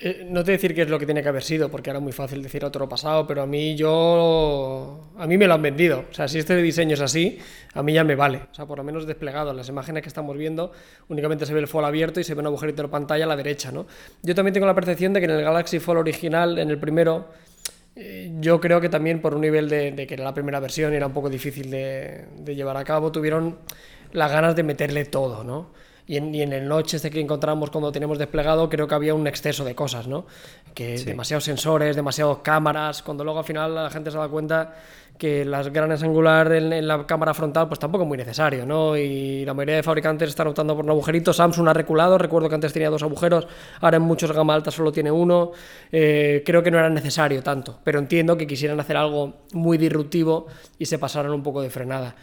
eh, 0.00 0.26
no 0.28 0.42
te 0.42 0.52
decir 0.52 0.74
que 0.74 0.82
es 0.82 0.88
lo 0.90 0.98
que 0.98 1.06
tiene 1.06 1.22
que 1.22 1.28
haber 1.28 1.42
sido, 1.42 1.70
porque 1.70 1.88
era 1.88 2.00
muy 2.00 2.12
fácil 2.12 2.42
decir 2.42 2.64
otro 2.64 2.88
pasado, 2.88 3.26
pero 3.26 3.42
a 3.42 3.46
mí 3.46 3.76
yo. 3.76 5.12
A 5.16 5.26
mí 5.26 5.38
me 5.38 5.46
lo 5.46 5.54
han 5.54 5.62
vendido. 5.62 6.04
O 6.10 6.14
sea, 6.14 6.26
si 6.26 6.38
este 6.38 6.56
diseño 6.56 6.94
es 6.94 7.00
así, 7.00 7.38
a 7.74 7.82
mí 7.82 7.92
ya 7.92 8.02
me 8.02 8.16
vale. 8.16 8.42
O 8.50 8.54
sea, 8.54 8.66
por 8.66 8.78
lo 8.78 8.84
menos 8.84 9.06
desplegado. 9.06 9.52
Las 9.52 9.68
imágenes 9.68 10.02
que 10.02 10.08
estamos 10.08 10.36
viendo, 10.36 10.72
únicamente 11.08 11.46
se 11.46 11.54
ve 11.54 11.60
el 11.60 11.68
fold 11.68 11.86
abierto 11.86 12.18
y 12.18 12.24
se 12.24 12.34
ve 12.34 12.40
un 12.40 12.46
agujerito 12.48 12.82
de 12.82 12.88
pantalla 12.88 13.24
a 13.24 13.28
la 13.28 13.36
derecha, 13.36 13.70
¿no? 13.70 13.86
Yo 14.22 14.34
también 14.34 14.52
tengo 14.52 14.66
la 14.66 14.74
percepción 14.74 15.12
de 15.12 15.20
que 15.20 15.26
en 15.26 15.32
el 15.32 15.42
Galaxy 15.42 15.78
Fold 15.78 16.00
original, 16.00 16.58
en 16.58 16.70
el 16.70 16.78
primero, 16.78 17.28
yo 18.40 18.60
creo 18.60 18.80
que 18.80 18.88
también 18.88 19.20
por 19.20 19.34
un 19.34 19.40
nivel 19.40 19.68
de, 19.68 20.06
que 20.06 20.14
era 20.14 20.24
la 20.24 20.34
primera 20.34 20.60
versión 20.60 20.92
y 20.92 20.96
era 20.96 21.06
un 21.06 21.12
poco 21.12 21.30
difícil 21.30 21.70
de, 21.70 22.26
de 22.38 22.54
llevar 22.54 22.76
a 22.76 22.84
cabo, 22.84 23.12
tuvieron 23.12 23.58
las 24.12 24.30
ganas 24.30 24.56
de 24.56 24.62
meterle 24.62 25.04
todo, 25.04 25.44
¿no? 25.44 25.70
y 26.06 26.16
en, 26.16 26.52
el 26.52 26.68
noche 26.68 26.98
este 26.98 27.10
que 27.10 27.20
encontramos 27.20 27.70
cuando 27.70 27.90
tenemos 27.90 28.18
desplegado 28.18 28.68
creo 28.68 28.86
que 28.86 28.94
había 28.94 29.14
un 29.14 29.26
exceso 29.26 29.64
de 29.64 29.74
cosas, 29.74 30.06
¿no? 30.06 30.26
Que 30.74 30.98
demasiados 30.98 31.44
sensores, 31.44 31.96
demasiadas 31.96 32.38
cámaras, 32.42 33.02
cuando 33.02 33.24
luego 33.24 33.38
al 33.38 33.44
final 33.44 33.74
la 33.74 33.90
gente 33.90 34.10
se 34.10 34.18
da 34.18 34.28
cuenta 34.28 34.74
que 35.18 35.44
las 35.44 35.72
grandes 35.72 36.02
angular 36.02 36.52
en, 36.52 36.86
la 36.86 37.06
cámara 37.06 37.32
frontal 37.34 37.68
pues 37.68 37.78
tampoco 37.78 38.04
es 38.04 38.08
muy 38.08 38.18
necesario, 38.18 38.66
¿no? 38.66 38.96
Y 38.96 39.44
la 39.44 39.54
mayoría 39.54 39.76
de 39.76 39.82
fabricantes 39.82 40.28
están 40.30 40.48
optando 40.48 40.74
por 40.74 40.84
un 40.84 40.90
agujerito, 40.90 41.32
Samsung 41.32 41.68
ha 41.68 41.72
reculado, 41.72 42.18
recuerdo 42.18 42.48
que 42.48 42.56
antes 42.56 42.72
tenía 42.72 42.90
dos 42.90 43.02
agujeros, 43.02 43.46
ahora 43.80 43.98
en 43.98 44.02
muchos 44.02 44.32
gama 44.32 44.54
alta 44.54 44.70
solo 44.70 44.90
tiene 44.90 45.10
uno, 45.10 45.52
eh, 45.92 46.42
creo 46.44 46.62
que 46.62 46.70
no 46.70 46.78
era 46.78 46.90
necesario 46.90 47.42
tanto, 47.42 47.78
pero 47.84 47.98
entiendo 47.98 48.36
que 48.36 48.46
quisieran 48.46 48.80
hacer 48.80 48.96
algo 48.96 49.44
muy 49.52 49.78
disruptivo 49.78 50.46
y 50.78 50.86
se 50.86 50.98
pasaron 50.98 51.32
un 51.32 51.42
poco 51.42 51.62
de 51.62 51.70
frenada. 51.70 52.14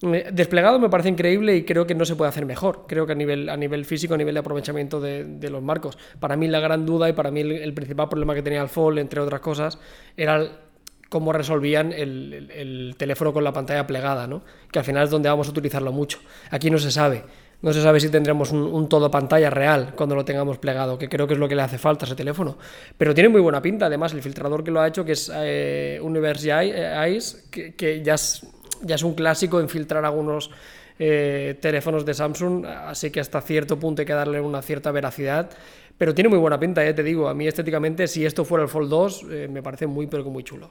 Desplegado 0.00 0.78
me 0.78 0.90
parece 0.90 1.08
increíble 1.08 1.56
y 1.56 1.64
creo 1.64 1.86
que 1.86 1.94
no 1.94 2.04
se 2.04 2.16
puede 2.16 2.28
hacer 2.28 2.44
mejor. 2.44 2.84
Creo 2.86 3.06
que 3.06 3.12
a 3.12 3.14
nivel, 3.14 3.48
a 3.48 3.56
nivel 3.56 3.86
físico, 3.86 4.12
a 4.12 4.18
nivel 4.18 4.34
de 4.34 4.40
aprovechamiento 4.40 5.00
de, 5.00 5.48
los 5.50 5.62
marcos. 5.62 5.96
Para 6.20 6.36
mí 6.36 6.48
la 6.48 6.60
gran 6.60 6.84
duda 6.84 7.08
y 7.08 7.14
para 7.14 7.30
mí 7.30 7.40
el, 7.40 7.72
principal 7.72 8.10
problema 8.10 8.34
que 8.34 8.42
tenía 8.42 8.60
el 8.60 8.68
Fold, 8.68 8.98
entre 8.98 9.20
otras 9.20 9.40
cosas, 9.40 9.78
era 10.14 10.65
cómo 11.08 11.32
resolvían 11.32 11.92
el, 11.92 12.94
teléfono 12.98 13.32
con 13.32 13.44
la 13.44 13.52
pantalla 13.52 13.86
plegada, 13.86 14.26
¿no? 14.26 14.42
que 14.70 14.78
al 14.78 14.84
final 14.84 15.04
es 15.04 15.10
donde 15.10 15.28
vamos 15.28 15.48
a 15.48 15.50
utilizarlo 15.50 15.92
mucho. 15.92 16.18
Aquí 16.50 16.70
no 16.70 16.78
se 16.78 16.90
sabe. 16.90 17.24
No 17.62 17.72
se 17.72 17.82
sabe 17.82 18.00
si 18.00 18.10
tendremos 18.10 18.52
un, 18.52 18.88
todo 18.88 19.10
pantalla 19.10 19.48
real 19.48 19.94
cuando 19.96 20.14
lo 20.14 20.24
tengamos 20.24 20.58
plegado, 20.58 20.98
que 20.98 21.08
creo 21.08 21.26
que 21.26 21.34
es 21.34 21.40
lo 21.40 21.48
que 21.48 21.56
le 21.56 21.62
hace 21.62 21.78
falta 21.78 22.04
a 22.04 22.06
ese 22.06 22.14
teléfono. 22.14 22.58
Pero 22.98 23.14
tiene 23.14 23.30
muy 23.30 23.40
buena 23.40 23.62
pinta, 23.62 23.86
además, 23.86 24.12
el 24.12 24.22
filtrador 24.22 24.62
que 24.62 24.70
lo 24.70 24.80
ha 24.80 24.88
hecho, 24.88 25.04
que 25.04 25.12
es 25.12 25.32
eh, 25.34 25.98
Universe 26.02 26.50
Eyes, 26.50 27.48
que, 27.50 27.74
que 27.74 28.02
ya 28.02 28.14
es 28.14 29.02
un 29.02 29.14
clásico 29.14 29.60
infiltrar 29.60 30.04
algunos 30.04 30.50
eh, 30.98 31.58
teléfonos 31.60 32.06
de 32.06 32.14
Samsung, 32.14 32.64
así 32.64 33.10
que 33.10 33.20
hasta 33.20 33.40
cierto 33.42 33.78
punto 33.78 34.02
hay 34.02 34.06
que 34.06 34.14
darle 34.14 34.40
una 34.40 34.62
cierta 34.62 34.90
veracidad. 34.90 35.50
Pero 35.98 36.14
tiene 36.14 36.28
muy 36.28 36.38
buena 36.38 36.60
pinta, 36.60 36.84
ya 36.84 36.94
te 36.94 37.02
digo. 37.02 37.28
A 37.28 37.34
mí 37.34 37.46
estéticamente, 37.46 38.06
si 38.06 38.24
esto 38.24 38.44
fuera 38.44 38.64
el 38.64 38.68
Fold 38.68 38.90
2, 38.90 39.26
eh, 39.30 39.48
me 39.50 39.62
parece 39.62 39.86
muy, 39.86 40.06
pero 40.06 40.24
que 40.24 40.30
muy 40.30 40.42
chulo. 40.44 40.70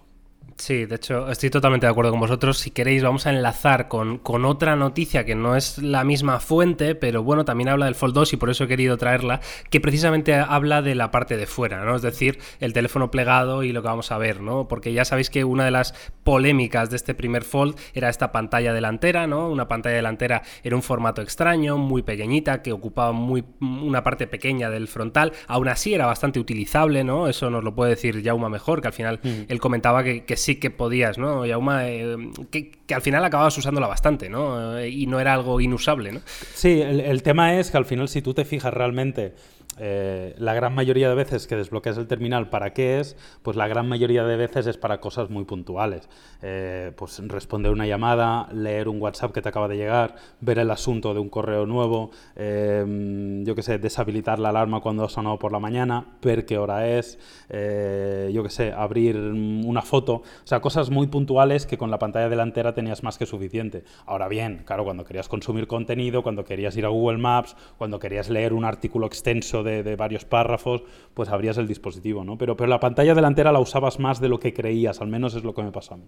Sí, 0.58 0.86
de 0.86 0.96
hecho, 0.96 1.30
estoy 1.30 1.50
totalmente 1.50 1.86
de 1.86 1.92
acuerdo 1.92 2.12
con 2.12 2.22
vosotros. 2.22 2.58
Si 2.58 2.72
queréis, 2.72 3.04
vamos 3.04 3.26
a 3.28 3.30
enlazar 3.30 3.90
con, 3.90 4.18
con, 4.20 4.46
otra 4.46 4.78
noticia 4.78 5.26
que 5.26 5.36
no 5.36 5.58
es 5.58 5.80
la 5.80 6.06
misma 6.06 6.40
fuente, 6.40 6.96
pero 6.96 7.24
bueno, 7.24 7.44
también 7.44 7.68
habla 7.68 7.86
del 7.86 7.96
Fold 7.96 8.14
2 8.14 8.34
y 8.34 8.38
por 8.38 8.50
eso 8.50 8.64
he 8.64 8.68
querido 8.68 8.96
traerla, 8.98 9.42
que 9.70 9.82
precisamente 9.82 10.34
habla 10.34 10.82
de 10.82 10.96
la 10.96 11.12
parte 11.12 11.36
de 11.36 11.46
fuera, 11.46 11.84
¿no? 11.84 11.98
Es 11.98 12.02
decir, 12.02 12.40
el 12.62 12.72
teléfono 12.72 13.12
plegado 13.12 13.64
y 13.64 13.74
lo 13.74 13.82
que 13.82 13.90
vamos 13.90 14.14
a 14.14 14.18
ver, 14.18 14.40
¿no? 14.40 14.70
Porque 14.70 14.94
ya 14.94 15.04
sabéis 15.04 15.30
que 15.30 15.44
una 15.44 15.66
de 15.66 15.72
las 15.72 15.94
polémicas 16.24 16.90
de 16.90 16.96
este 16.96 17.14
primer 17.14 17.44
Fold 17.44 17.78
era 17.94 18.08
esta 18.08 18.32
pantalla 18.32 18.74
delantera, 18.74 19.28
¿no? 19.28 19.50
Una 19.50 19.68
pantalla 19.68 19.98
delantera 19.98 20.42
era 20.64 20.76
un 20.78 20.84
formato 20.84 21.22
extraño, 21.22 21.78
muy 21.78 22.02
pequeñita, 22.02 22.62
que 22.62 22.72
ocupaba 22.72 23.12
muy, 23.12 23.44
una 23.60 24.04
parte 24.04 24.26
pequeña 24.26 24.70
del 24.70 24.88
frontal. 24.88 25.34
Aún 25.48 25.68
así 25.68 25.94
era 25.94 26.06
bastante 26.06 26.40
utilizable, 26.40 27.04
¿no? 27.04 27.28
Eso 27.28 27.50
nos 27.50 27.64
lo 27.64 27.76
puede 27.76 27.92
decir 27.92 28.24
Jauma 28.24 28.48
mejor, 28.48 28.82
que 28.82 28.88
al 28.88 28.94
final 28.94 29.20
mm. 29.22 29.30
él 29.50 29.60
comentaba 29.60 30.02
que, 30.02 30.24
que 30.24 30.45
sí 30.46 30.58
que 30.58 30.70
podías, 30.70 31.18
¿no? 31.18 31.46
Yauma, 31.46 31.90
eh, 31.90 32.16
que, 32.52 32.72
que, 32.86 32.94
al 32.94 33.02
final 33.02 33.26
acababas 33.26 33.58
usándola 33.58 33.88
bastante, 33.88 34.30
¿no? 34.30 34.78
Eh, 34.78 34.90
y 34.90 35.08
no 35.08 35.20
era 35.20 35.34
algo 35.34 35.60
inusable, 35.60 36.12
¿no? 36.12 36.22
Sí, 36.54 36.82
el, 36.82 37.24
tema 37.24 37.56
es 37.56 37.72
que 37.72 37.78
al 37.78 37.86
final 37.86 38.08
si 38.08 38.22
tú 38.22 38.36
te 38.36 38.46
fijas 38.46 38.72
realmente 38.72 39.34
eh, 39.78 40.36
la 40.38 40.54
gran 40.54 40.74
mayoría 40.74 41.10
de 41.10 41.16
veces 41.16 41.48
que 41.48 41.56
desbloqueas 41.56 41.98
el 41.98 42.08
terminal, 42.08 42.50
¿para 42.50 42.74
qué 42.74 43.00
es? 43.00 43.18
Pues 43.42 43.58
la 43.58 43.68
gran 43.68 43.88
mayoría 43.90 44.24
de 44.24 44.38
veces 44.38 44.68
es 44.68 44.78
para 44.78 45.00
cosas 45.00 45.30
muy 45.30 45.46
puntuales. 45.46 46.10
Eh, 46.42 46.92
pues 46.96 47.22
responder 47.28 47.72
una 47.72 47.86
llamada, 47.86 48.48
leer 48.54 48.88
un 48.88 49.02
WhatsApp 49.02 49.34
que 49.34 49.42
te 49.42 49.50
acaba 49.50 49.68
de 49.68 49.78
llegar, 49.78 50.16
ver 50.40 50.60
el 50.60 50.72
asunto 50.72 51.14
de 51.14 51.20
un 51.20 51.30
correo 51.30 51.66
nuevo, 51.66 52.12
eh, 52.36 53.44
yo 53.44 53.56
qué 53.56 53.62
sé, 53.62 53.78
deshabilitar 53.78 54.40
la 54.40 54.50
alarma 54.50 54.82
cuando 54.82 55.04
ha 55.04 55.10
sonado 55.10 55.40
por 55.40 55.52
la 55.52 55.60
mañana, 55.60 56.06
ver 56.22 56.46
qué 56.46 56.58
hora 56.58 56.88
es, 56.88 57.18
yo 57.50 58.44
qué 58.44 58.50
sé, 58.50 58.72
abrir 58.72 59.18
una 59.18 59.82
foto. 59.82 60.14
O 60.14 60.24
sea, 60.48 60.62
cosas 60.62 60.90
muy 60.90 61.08
puntuales 61.08 61.66
que 61.66 61.78
con 61.78 61.92
la 61.92 62.00
pantalla 62.00 62.30
delantera 62.30 62.74
tenías 62.74 63.04
más 63.04 63.18
que 63.18 63.26
suficiente. 63.26 63.84
Ahora 64.06 64.28
bien, 64.28 64.64
claro, 64.66 64.84
cuando 64.84 65.04
querías 65.04 65.28
consumir 65.28 65.68
contenido, 65.68 66.24
cuando 66.24 66.44
querías 66.44 66.76
ir 66.78 66.86
a 66.86 66.90
Google 66.90 67.18
Maps, 67.18 67.56
cuando 67.78 68.00
querías 68.00 68.30
leer 68.30 68.54
un 68.54 68.66
artículo 68.66 69.08
extenso 69.08 69.65
de, 69.66 69.96
varios 69.98 70.24
párrafos, 70.24 70.84
pues 71.14 71.28
abrías 71.28 71.58
el 71.58 71.68
dispositivo, 71.68 72.24
¿no? 72.24 72.38
Pero, 72.38 72.56
pero 72.56 72.70
la 72.70 72.80
pantalla 72.80 73.14
delantera 73.14 73.52
la 73.52 73.60
usabas 73.60 74.00
más 74.00 74.22
de 74.22 74.30
lo 74.30 74.40
que 74.40 74.54
creías, 74.54 75.02
al 75.02 75.10
menos 75.10 75.36
es 75.36 75.44
lo 75.44 75.54
que 75.54 75.64
me 75.64 75.74
pasó 75.74 75.96
a 75.96 75.98
mí. 75.98 76.08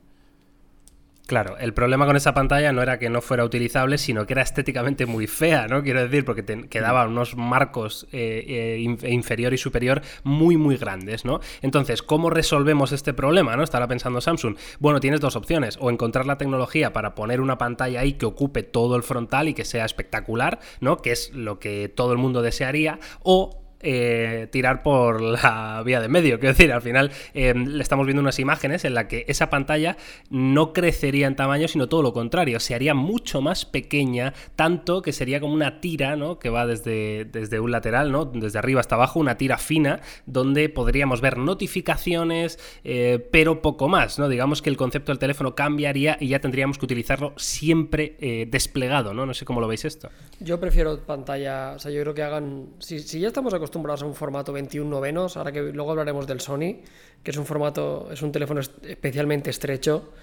Claro, 1.27 1.57
el 1.57 1.74
problema 1.74 2.05
con 2.05 2.15
esa 2.15 2.34
pantalla 2.34 2.72
no 2.72 2.81
era 2.81 3.00
que 3.00 3.10
no 3.10 3.22
fuera 3.22 3.43
utilizable, 3.43 3.98
sino 3.98 4.25
que 4.25 4.31
era 4.31 4.41
estéticamente 4.43 5.05
muy 5.05 5.27
fea, 5.27 5.67
¿no? 5.67 5.84
Quiero 5.84 6.01
decir, 6.01 6.24
porque 6.24 6.41
te 6.41 6.69
quedaban 6.69 7.10
unos 7.10 7.36
marcos 7.36 8.07
eh, 8.13 8.77
eh, 9.03 9.10
inferior 9.10 9.53
y 9.53 9.57
superior 9.57 10.01
muy, 10.24 10.55
muy 10.55 10.77
grandes, 10.77 11.25
¿no? 11.25 11.41
Entonces, 11.62 12.01
¿cómo 12.01 12.29
resolvemos 12.29 12.93
este 12.93 13.13
problema, 13.13 13.57
¿no? 13.57 13.63
Estará 13.63 13.89
pensando 13.89 14.22
Samsung. 14.22 14.55
Bueno, 14.79 15.01
tienes 15.01 15.19
dos 15.19 15.36
opciones, 15.36 15.77
o 15.81 15.91
encontrar 15.91 16.25
la 16.25 16.38
tecnología 16.38 16.93
para 16.93 17.13
poner 17.13 17.41
una 17.41 17.57
pantalla 17.57 18.00
ahí 18.00 18.13
que 18.13 18.25
ocupe 18.25 18.63
todo 18.63 18.96
el 18.96 19.03
frontal 19.03 19.50
y 19.50 19.53
que 19.53 19.65
sea 19.65 19.84
espectacular, 19.84 20.60
¿no? 20.79 20.96
Que 20.98 21.12
es 21.12 21.34
lo 21.34 21.60
que 21.60 21.89
todo 21.89 22.13
el 22.13 22.19
mundo 22.19 22.41
desearía, 22.41 23.00
o 23.22 23.67
eh, 23.79 24.48
tirar 24.51 24.81
por 24.81 25.22
la 25.22 25.84
vía 25.86 26.01
de 26.01 26.07
medio. 26.07 26.39
Quiero 26.39 26.53
decir, 26.53 26.72
al 26.72 26.81
final 26.81 27.12
eh, 27.36 27.53
le 27.53 27.84
estamos 27.84 28.07
viendo 28.07 28.22
unas 28.22 28.39
imágenes 28.39 28.86
en 28.86 28.96
las 28.96 29.05
que 29.05 29.25
esa 29.27 29.51
pantalla 29.51 29.98
no 30.31 30.74
crecería 30.74 31.27
en 31.27 31.36
tamaño, 31.36 31.67
sino 31.67 31.88
todo 31.88 32.01
lo 32.01 32.12
contrario, 32.12 32.60
se 32.60 32.74
haría 32.74 32.96
mucho 32.96 33.39
más 33.39 33.65
pequeña, 33.65 34.34
tanto 34.55 35.03
que 35.03 35.13
sería 35.13 35.39
como 35.39 35.53
una 35.53 35.79
tira, 35.79 36.15
¿no? 36.15 36.39
Que 36.39 36.50
va 36.50 36.65
desde, 36.65 37.25
desde 37.25 37.60
un 37.60 37.72
lateral, 37.72 38.12
¿no? 38.12 38.25
Desde 38.25 38.57
arriba 38.57 38.79
hasta 38.79 38.96
abajo, 38.96 39.19
una 39.19 39.38
tira 39.38 39.60
fina, 39.60 40.01
donde 40.25 40.69
podríamos 40.69 41.22
ver 41.22 41.38
notificaciones, 41.38 42.60
eh, 42.84 43.25
pero 43.31 43.62
poco 43.62 43.88
más, 43.88 44.17
¿no? 44.17 44.27
Digamos 44.27 44.63
que 44.63 44.72
el 44.72 44.77
concepto 44.77 45.12
del 45.12 45.19
teléfono 45.19 45.53
cambiaría 45.53 46.17
y 46.19 46.29
ya 46.29 46.39
tendríamos 46.39 46.79
que 46.79 46.86
utilizarlo 46.86 47.34
siempre 47.38 48.15
desplegado, 48.50 49.13
¿no? 49.13 49.25
No 49.25 49.34
sé 49.34 49.46
cómo 49.46 49.62
lo 49.62 49.67
veis 49.67 49.86
esto. 49.86 50.10
Yo 50.39 50.60
prefiero 50.60 51.00
pantalla, 51.00 51.74
o 51.75 51.79
sea, 51.79 51.91
yo 51.91 52.01
creo 52.01 52.13
que 52.13 52.24
hagan, 52.24 52.69
si, 52.79 53.00
si 53.00 53.19
ya 53.19 53.27
estamos 53.27 53.53
acostumbrados 53.53 53.67
acostumbrados 53.68 54.02
a 54.04 54.06
un 54.06 54.16
formato 54.16 54.54
21 54.54 54.90
novenos, 54.90 55.36
ahora 55.36 55.52
que 55.52 55.62
luego 55.62 55.92
hablaremos 55.92 56.26
del 56.26 56.40
Sony, 56.40 56.80
que 57.22 57.32
es 57.32 57.38
un 57.38 57.46
formato, 57.46 58.08
es 58.12 58.22
un 58.22 58.32
teléfono 58.32 58.62
especialmente 58.62 59.50
estrecho, 59.50 60.14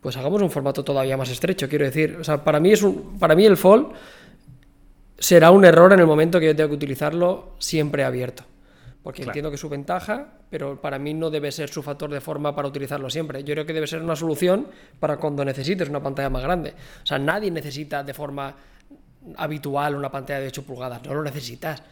pues 0.00 0.16
hagamos 0.16 0.40
un 0.40 0.50
formato 0.50 0.84
todavía 0.84 1.16
más 1.16 1.30
estrecho, 1.30 1.68
quiero 1.68 1.84
decir. 1.84 2.16
O 2.20 2.24
sea, 2.24 2.42
para 2.44 2.60
mí, 2.60 2.72
es 2.72 2.82
un, 2.82 3.18
para 3.18 3.34
mí 3.34 3.44
el 3.44 3.56
Fold 3.56 3.88
será 5.18 5.50
un 5.50 5.64
error 5.64 5.92
en 5.92 6.00
el 6.00 6.06
momento 6.06 6.38
que 6.38 6.46
yo 6.46 6.56
tenga 6.56 6.68
que 6.68 6.74
utilizarlo 6.74 7.54
siempre 7.58 8.04
abierto. 8.04 8.44
Porque 9.02 9.24
entiendo 9.24 9.50
que 9.50 9.56
es 9.56 9.60
su 9.60 9.68
ventaja, 9.68 10.28
pero 10.48 10.80
para 10.80 10.96
mí 10.98 11.12
no 11.12 11.28
debe 11.28 11.50
ser 11.50 11.68
su 11.68 11.82
factor 11.82 12.08
de 12.10 12.20
forma 12.20 12.54
para 12.54 12.68
utilizarlo 12.68 13.10
siempre. 13.10 13.42
Yo 13.42 13.54
creo 13.54 13.66
que 13.66 13.72
debe 13.72 13.88
ser 13.88 14.00
una 14.00 14.14
solución 14.14 14.68
para 15.00 15.16
cuando 15.16 15.44
necesites 15.44 15.88
una 15.88 16.00
pantalla 16.00 16.30
más 16.30 16.42
grande. 16.42 16.70
O 17.02 17.06
sea, 17.06 17.18
nadie 17.18 17.50
necesita 17.50 18.04
de 18.04 18.14
forma 18.14 18.54
habitual 19.36 19.96
una 19.96 20.10
pantalla 20.10 20.40
de 20.40 20.48
8 20.48 20.62
pulgadas, 20.64 21.02
no 21.04 21.14
lo 21.14 21.22
necesitas 21.22 21.82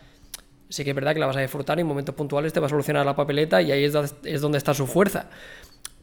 sí 0.70 0.84
que 0.84 0.90
es 0.90 0.96
verdad 0.96 1.12
que 1.12 1.18
la 1.18 1.26
vas 1.26 1.36
a 1.36 1.40
disfrutar 1.40 1.76
y 1.78 1.82
en 1.82 1.86
momentos 1.86 2.14
puntuales 2.14 2.52
te 2.52 2.60
va 2.60 2.66
a 2.66 2.68
solucionar 2.70 3.04
la 3.04 3.14
papeleta 3.14 3.60
y 3.60 3.72
ahí 3.72 3.84
es, 3.84 3.92
donde 4.40 4.56
está 4.56 4.72
su 4.72 4.86
fuerza. 4.86 5.26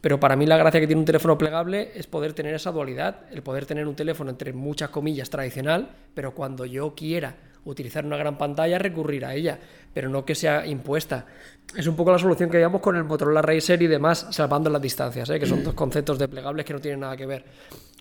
Pero 0.00 0.20
para 0.20 0.36
mí 0.36 0.46
la 0.46 0.56
gracia 0.56 0.78
que 0.78 0.86
tiene 0.86 1.00
un 1.00 1.06
teléfono 1.06 1.36
plegable 1.36 1.90
es 1.94 2.06
poder 2.06 2.32
tener 2.32 2.54
esa 2.54 2.70
dualidad, 2.70 3.22
el 3.32 3.42
poder 3.42 3.66
tener 3.66 3.88
un 3.88 3.96
teléfono 3.96 4.30
entre 4.30 4.52
muchas 4.52 4.90
comillas 4.90 5.28
tradicional, 5.28 5.88
pero 6.14 6.34
cuando 6.34 6.64
yo 6.66 6.94
quiera 6.94 7.34
utilizar 7.64 8.06
una 8.06 8.16
gran 8.16 8.38
pantalla 8.38 8.78
recurrir 8.78 9.24
a 9.24 9.34
ella, 9.34 9.58
pero 9.92 10.08
no 10.08 10.24
que 10.24 10.36
sea 10.36 10.64
impuesta. 10.66 11.26
Es 11.76 11.86
un 11.86 11.96
poco 11.96 12.12
la 12.12 12.18
solución 12.18 12.48
que 12.48 12.58
llevamos 12.58 12.80
con 12.80 12.94
el 12.94 13.04
Motorola 13.04 13.42
Racer 13.42 13.82
y 13.82 13.88
demás, 13.88 14.28
salvando 14.30 14.70
las 14.70 14.80
distancias, 14.80 15.28
¿eh? 15.30 15.40
que 15.40 15.46
son 15.46 15.64
dos 15.64 15.74
conceptos 15.74 16.18
de 16.18 16.28
plegables 16.28 16.64
que 16.64 16.74
no 16.74 16.78
tienen 16.78 17.00
nada 17.00 17.16
que 17.16 17.26
ver. 17.26 17.44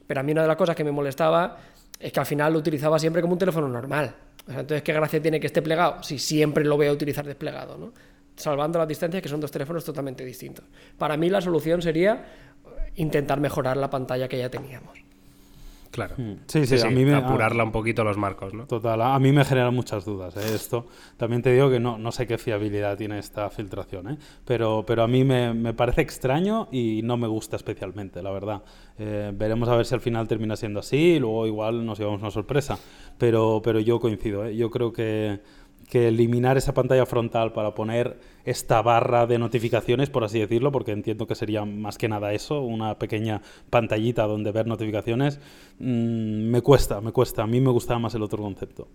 Pero 0.05 0.19
a 0.19 0.24
mí 0.24 0.33
una 0.33 0.43
de 0.43 0.47
las 0.50 0.57
cosas 0.57 0.75
que 0.75 0.83
me 0.83 0.91
molestaba 0.91 1.57
es 2.00 2.12
que 2.12 2.19
al 2.19 2.25
final 2.25 2.53
lo 2.53 2.59
utilizaba 2.59 3.00
siempre 3.00 3.21
como 3.21 3.33
un 3.33 3.39
teléfono 3.39 3.67
normal 3.67 4.13
entonces, 4.48 4.82
¿qué 4.82 4.94
gracia 4.94 5.22
tiene 5.22 5.39
que 5.39 5.48
esté 5.48 5.62
plegado? 5.62 6.01
Si 6.04 6.20
siempre 6.20 6.63
lo 6.63 6.77
voy 6.77 6.88
a 6.88 6.92
utilizar 6.92 7.25
desplegado, 7.25 7.77
¿no? 7.77 7.94
Salvando 8.36 8.80
las 8.80 8.88
distancias, 8.88 9.22
que 9.22 9.30
son 9.30 9.42
dos 9.42 9.51
teléfonos 9.51 9.84
totalmente 9.84 10.24
distintos. 10.24 10.66
Para 10.98 11.18
mí 11.18 11.30
la 11.30 11.42
solución 11.42 11.82
sería 11.82 12.25
intentar 12.96 13.39
mejorar 13.39 13.77
la 13.77 13.89
pantalla 13.89 14.27
que 14.27 14.38
ya 14.38 14.50
teníamos. 14.50 15.07
Claro. 15.98 16.13
Mm. 16.16 16.34
Sí, 16.46 16.68
sí, 16.68 16.80
a 16.80 16.92
mí 16.92 17.04
me. 17.06 17.16
Apurarla 17.16 17.63
un 17.63 17.72
poquito 17.72 18.04
los 18.04 18.18
marcos, 18.18 18.54
¿no? 18.54 18.68
Total, 18.68 19.01
a 19.01 19.18
mí 19.18 19.32
me 19.32 19.44
genera 19.44 19.72
muchas 19.72 20.06
dudas 20.06 20.38
¿eh? 20.38 20.54
esto. 20.54 20.86
También 21.18 21.42
te 21.42 21.51
digo 21.51 21.72
que 21.72 21.80
no, 21.80 21.98
no 21.98 22.12
sé 22.12 22.27
qué 22.27 22.38
fiabilidad 22.38 22.96
tiene 22.96 23.18
esta 23.18 23.50
filtración, 23.50 24.12
¿eh? 24.12 24.18
pero, 24.46 24.84
pero 24.86 25.01
a 25.01 25.08
mí 25.08 25.24
me, 25.24 25.56
me 25.56 25.74
parece 25.74 26.01
extraño 26.01 26.68
y 26.72 27.01
no 27.04 27.18
me 27.18 27.25
gusta 27.25 27.56
especialmente, 27.56 28.22
la 28.22 28.30
verdad. 28.30 28.62
Eh, 29.00 29.32
veremos 29.34 29.70
a 29.70 29.75
ver 29.75 29.88
si 29.88 29.96
al 29.96 30.01
final 30.01 30.27
termina 30.27 30.56
siendo 30.56 30.82
así 30.82 31.13
y 31.13 31.20
luego 31.20 31.48
igual 31.48 31.84
nos 31.84 31.98
llevamos 31.98 32.22
una 32.22 32.30
sorpresa. 32.30 32.77
Pero, 33.18 33.62
pero 33.63 33.80
yo 33.80 34.00
coincido, 34.00 34.46
¿eh? 34.46 34.56
yo 34.56 34.70
creo 34.70 34.94
que 34.94 35.39
que 35.89 36.10
eliminar 36.10 36.58
esa 36.58 36.74
pantalla 36.74 37.06
frontal 37.06 37.53
para 37.53 37.74
poner 37.74 38.20
esta 38.44 38.82
barra 38.82 39.25
de 39.25 39.39
notificaciones, 39.39 40.10
por 40.10 40.24
así 40.24 40.39
decirlo, 40.39 40.72
porque 40.72 40.91
entiendo 40.91 41.27
que 41.27 41.36
sería 41.36 41.63
más 41.65 41.98
que 41.98 42.10
nada 42.10 42.34
eso, 42.34 42.62
una 42.62 43.00
pequeña 43.00 43.41
pantallita 43.70 44.27
donde 44.27 44.51
ver 44.51 44.67
notificaciones, 44.67 45.39
mm, 45.79 46.50
me 46.50 46.62
cuesta, 46.62 47.00
me 47.01 47.12
cuesta. 47.12 47.44
A 47.44 47.48
mí 47.48 47.62
me 47.62 47.72
gustaba 47.72 48.00
más 48.00 48.13
el 48.15 48.24
otro 48.24 48.44
concepto. 48.44 48.88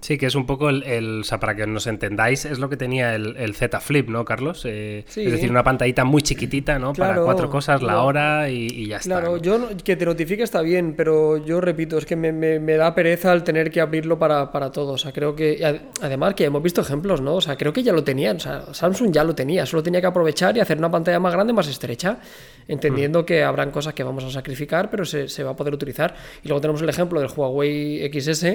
Sí, 0.00 0.16
que 0.16 0.26
es 0.26 0.36
un 0.36 0.46
poco 0.46 0.70
el, 0.70 1.20
o 1.22 1.24
sea, 1.24 1.40
para 1.40 1.56
que 1.56 1.66
nos 1.66 1.88
entendáis, 1.88 2.44
es 2.44 2.60
lo 2.60 2.68
que 2.68 2.76
tenía 2.76 3.16
el, 3.16 3.54
Z 3.56 3.80
Flip, 3.80 4.08
¿no, 4.08 4.24
Carlos? 4.24 4.62
Eh, 4.64 5.04
es 5.08 5.32
decir, 5.32 5.50
una 5.50 5.64
pantallita 5.64 6.04
muy 6.04 6.22
chiquitita, 6.22 6.78
¿no? 6.78 6.92
para 6.92 7.20
cuatro 7.20 7.50
cosas, 7.50 7.82
la 7.82 8.02
hora 8.02 8.48
y, 8.48 8.86
ya 8.86 8.98
está. 8.98 9.18
Claro, 9.18 9.38
yo 9.38 9.70
que 9.82 9.96
te 9.96 10.06
notifique 10.06 10.44
está 10.44 10.62
bien, 10.62 10.94
pero 10.96 11.44
yo 11.44 11.60
repito, 11.60 11.98
es 11.98 12.06
que 12.06 12.14
me, 12.14 12.76
da 12.76 12.94
pereza 12.94 13.32
el 13.32 13.42
tener 13.42 13.72
que 13.72 13.80
abrirlo 13.80 14.20
para, 14.20 14.52
para 14.52 14.70
todo. 14.70 14.92
O 14.92 14.98
sea, 14.98 15.10
creo 15.10 15.34
que, 15.34 15.80
además 16.00 16.34
que 16.34 16.44
hemos 16.44 16.62
visto 16.62 16.80
ejemplos, 16.80 17.20
¿no? 17.20 17.34
O 17.34 17.40
sea, 17.40 17.56
creo 17.56 17.72
que 17.72 17.82
ya 17.82 17.92
lo 17.92 18.04
tenían, 18.04 18.36
o 18.36 18.40
sea, 18.40 18.72
Samsung 18.72 19.10
ya 19.10 19.24
lo 19.24 19.34
tenía, 19.34 19.66
solo 19.66 19.82
tenía 19.82 20.00
que 20.00 20.06
aprovechar 20.06 20.56
y 20.56 20.60
hacer 20.60 20.78
una 20.78 20.92
pantalla 20.92 21.18
más 21.18 21.32
grande, 21.32 21.52
más 21.52 21.66
estrecha, 21.66 22.20
entendiendo 22.68 23.22
mm. 23.22 23.24
que 23.24 23.42
habrán 23.42 23.72
cosas 23.72 23.94
que 23.94 24.04
vamos 24.04 24.22
a 24.22 24.30
sacrificar, 24.30 24.90
pero 24.90 25.04
se, 25.04 25.28
se 25.28 25.42
va 25.42 25.50
a 25.50 25.56
poder 25.56 25.74
utilizar. 25.74 26.14
Y 26.44 26.48
luego 26.48 26.60
tenemos 26.60 26.82
el 26.82 26.88
ejemplo 26.88 27.20
del 27.20 27.30
Huawei 27.34 28.08
XS 28.12 28.46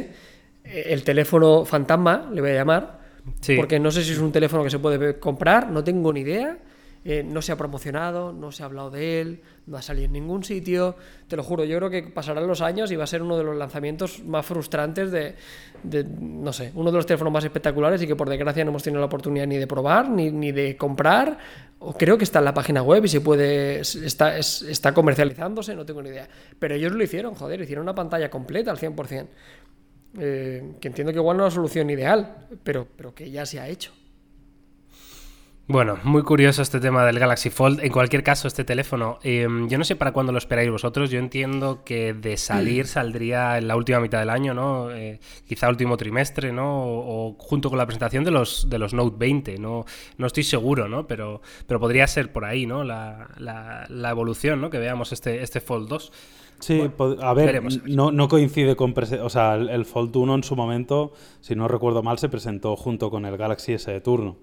el 0.64 1.04
teléfono 1.04 1.66
fantasma, 1.66 2.30
le 2.32 2.42
voy 2.42 2.52
a 2.52 2.56
llamar, 2.56 3.00
porque 3.56 3.80
no 3.80 3.92
sé 3.92 4.04
si 4.04 4.14
es 4.14 4.20
un 4.20 4.32
teléfono 4.32 4.64
que 4.64 4.70
se 4.70 4.80
puede 4.80 5.20
comprar, 5.20 5.70
no 5.70 5.84
tengo 5.84 6.12
ni 6.14 6.22
idea. 6.22 6.58
Eh, 7.06 7.22
no 7.22 7.42
se 7.42 7.52
ha 7.52 7.58
promocionado, 7.58 8.32
no 8.32 8.54
se 8.54 8.64
ha 8.64 8.66
hablado 8.66 8.90
de 8.90 9.20
él, 9.20 9.42
no 9.68 9.76
ha 9.76 9.82
salido 9.82 10.06
en 10.06 10.14
ningún 10.14 10.46
sitio. 10.46 10.96
Te 11.28 11.36
lo 11.36 11.44
juro, 11.44 11.66
yo 11.66 11.78
creo 11.78 11.90
que 11.90 12.04
pasarán 12.04 12.48
los 12.48 12.62
años 12.62 12.92
y 12.94 12.96
va 12.96 13.04
a 13.04 13.08
ser 13.08 13.22
uno 13.22 13.38
de 13.38 13.44
los 13.44 13.58
lanzamientos 13.58 14.24
más 14.24 14.46
frustrantes 14.46 15.12
de, 15.12 15.36
no 16.22 16.54
sé, 16.54 16.72
uno 16.76 16.92
de 16.92 16.98
los 16.98 17.06
teléfonos 17.06 17.34
más 17.34 17.44
espectaculares 17.44 18.02
y 18.02 18.08
que 18.08 18.16
por 18.16 18.30
desgracia 18.30 18.64
no 18.64 18.70
hemos 18.70 18.84
tenido 18.84 19.02
la 19.02 19.08
oportunidad 19.08 19.46
ni 19.48 19.58
de 19.58 19.68
probar, 19.68 20.10
ni, 20.10 20.32
ni 20.32 20.54
de 20.54 20.78
comprar. 20.78 21.38
O 21.80 21.94
creo 21.94 22.18
que 22.18 22.24
está 22.24 22.40
en 22.40 22.46
la 22.46 22.54
página 22.54 22.82
web 22.82 23.04
y 23.04 23.10
se 23.10 23.20
puede, 23.20 23.82
está, 23.82 24.38
está 24.38 24.94
comercializándose, 24.94 25.76
no 25.76 25.86
tengo 25.86 26.02
ni 26.02 26.08
idea. 26.08 26.30
Pero 26.58 26.76
ellos 26.76 26.94
lo 26.94 27.04
hicieron, 27.04 27.36
joder, 27.36 27.60
hicieron 27.60 27.84
una 27.84 27.96
pantalla 27.96 28.30
completa 28.30 28.72
al 28.72 28.78
100%. 28.78 29.28
Eh, 30.18 30.74
que 30.80 30.88
entiendo 30.88 31.12
que 31.12 31.20
igual 31.20 31.38
no 31.38 31.48
es 31.48 31.54
la 31.54 31.56
solución 31.56 31.90
ideal, 31.90 32.48
pero, 32.64 32.88
pero 32.96 33.14
que 33.16 33.32
ya 33.32 33.46
se 33.46 33.60
ha 33.60 33.68
hecho. 33.68 33.92
Bueno, 35.66 35.98
muy 36.04 36.24
curioso 36.24 36.62
este 36.62 36.82
tema 36.82 37.06
del 37.06 37.20
Galaxy 37.20 37.50
Fold. 37.50 37.80
En 37.80 37.92
cualquier 37.94 38.22
caso, 38.22 38.50
este 38.50 38.66
teléfono, 38.66 39.20
em, 39.24 39.70
yo 39.70 39.78
no 39.78 39.86
sé 39.86 39.96
para 39.96 40.12
cuándo 40.12 40.34
lo 40.34 40.38
esperáis 40.38 40.70
vosotros. 40.70 41.10
Yo 41.10 41.20
entiendo 41.20 41.86
que 41.86 42.14
de 42.14 42.36
salir 42.36 42.86
saldría 42.88 43.58
en 43.58 43.70
la 43.70 43.78
última 43.78 44.02
mitad 44.02 44.20
del 44.20 44.30
año, 44.30 44.54
¿no? 44.54 44.92
Eh, 44.92 45.22
quizá 45.48 45.70
último 45.70 45.96
trimestre, 45.96 46.52
¿no? 46.52 46.68
O, 46.68 47.38
junto 47.40 47.70
con 47.70 47.78
la 47.78 47.86
presentación 47.86 48.26
de 48.26 48.32
los, 48.32 48.70
de 48.70 48.78
los 48.78 48.94
Note 48.94 49.16
20, 49.18 49.58
¿no? 49.58 49.86
No 50.18 50.28
estoy 50.28 50.44
seguro, 50.44 50.90
¿no? 50.90 51.08
Pero, 51.08 51.42
pero 51.66 51.80
podría 51.80 52.08
ser 52.08 52.34
por 52.34 52.44
ahí, 52.44 52.66
¿no? 52.66 52.84
La, 52.84 53.30
la, 53.38 54.10
evolución, 54.10 54.60
¿no? 54.60 54.70
Que 54.70 54.80
veamos 54.80 55.14
este, 55.14 55.44
este 55.44 55.62
Fold 55.62 55.88
2. 55.88 56.12
Sí, 56.60 56.82
a 57.22 57.34
ver, 57.34 57.62
no, 57.86 58.12
no, 58.12 58.28
coincide 58.28 58.76
con... 58.76 58.94
O 59.22 59.30
sea, 59.30 59.56
el, 59.56 59.86
Fold 59.86 60.16
1 60.16 60.36
en 60.36 60.44
su 60.44 60.56
momento, 60.56 61.12
si 61.42 61.56
no 61.56 61.68
recuerdo 61.68 62.04
mal, 62.04 62.20
se 62.20 62.30
presentó 62.30 62.76
junto 62.76 63.10
con 63.10 63.26
el 63.26 63.38
Galaxy 63.38 63.74
S 63.74 63.92
de 63.92 64.00
turno. 64.02 64.38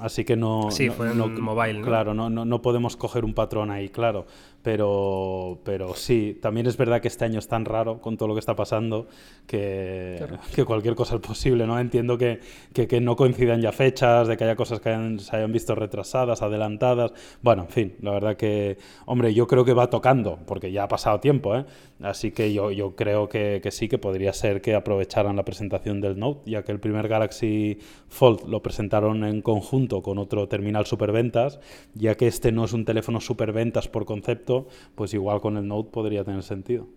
Así 0.00 0.24
que 0.24 0.34
no... 0.34 0.70
Sí, 0.70 0.88
fue 0.88 1.10
en 1.10 1.42
mobile, 1.42 1.82
Claro, 1.82 2.14
no, 2.14 2.30
no, 2.30 2.44
no 2.46 2.62
podemos 2.62 2.96
coger 2.96 3.24
un 3.24 3.34
patrón 3.34 3.70
ahí, 3.70 3.90
claro. 3.90 4.26
Pero, 4.62 5.58
pero 5.64 5.94
sí, 5.94 6.38
también 6.40 6.66
es 6.66 6.76
verdad 6.76 7.00
que 7.00 7.08
este 7.08 7.24
año 7.24 7.38
es 7.38 7.48
tan 7.48 7.64
raro 7.64 8.02
con 8.02 8.18
todo 8.18 8.28
lo 8.28 8.34
que 8.34 8.40
está 8.40 8.54
pasando 8.54 9.08
que, 9.46 10.22
que 10.54 10.66
cualquier 10.66 10.94
cosa 10.94 11.14
es 11.14 11.22
posible, 11.22 11.66
¿no? 11.66 11.80
Entiendo 11.80 12.18
que, 12.18 12.40
que, 12.74 13.00
no 13.00 13.16
coincidan 13.16 13.62
ya 13.62 13.72
fechas, 13.72 14.28
de 14.28 14.36
que 14.36 14.44
haya 14.44 14.56
cosas 14.56 14.80
que 14.80 14.90
se 15.18 15.36
hayan 15.36 15.50
visto 15.50 15.74
retrasadas, 15.74 16.42
adelantadas. 16.42 17.12
Bueno, 17.40 17.62
en 17.62 17.68
fin, 17.68 17.94
la 18.02 18.10
verdad 18.10 18.36
que, 18.36 18.76
hombre, 19.06 19.32
yo 19.32 19.46
creo 19.46 19.64
que 19.64 19.72
va 19.72 19.88
tocando, 19.88 20.38
porque 20.46 20.70
ya 20.70 20.84
ha 20.84 20.88
pasado 20.88 21.20
tiempo, 21.20 21.56
¿eh? 21.56 21.64
Así 22.02 22.30
que 22.30 22.52
yo, 22.52 22.70
yo 22.70 22.94
creo 22.94 23.30
que, 23.30 23.60
que 23.62 23.70
sí, 23.70 23.88
que 23.88 23.96
podría 23.96 24.34
ser 24.34 24.60
que 24.60 24.74
aprovecharan 24.74 25.36
la 25.36 25.44
presentación 25.44 26.02
del 26.02 26.18
Note, 26.18 26.50
ya 26.50 26.64
que 26.64 26.72
el 26.72 26.80
primer 26.80 27.08
Galaxy 27.08 27.78
Fold 28.08 28.46
lo 28.46 28.62
presentaron 28.62 29.24
en 29.24 29.40
conjunto 29.40 29.69
con 30.02 30.18
otro 30.18 30.48
terminal 30.48 30.84
superventas, 30.84 31.60
ya 31.94 32.16
que 32.16 32.26
este 32.26 32.50
no 32.50 32.64
es 32.64 32.72
un 32.72 32.84
teléfono 32.84 33.20
superventas 33.20 33.88
por 33.88 34.04
concepto, 34.04 34.66
pues 34.96 35.14
igual 35.14 35.40
con 35.40 35.56
el 35.56 35.68
Note 35.68 35.90
podría 35.90 36.24
tener 36.24 36.42
sentido 36.42 36.88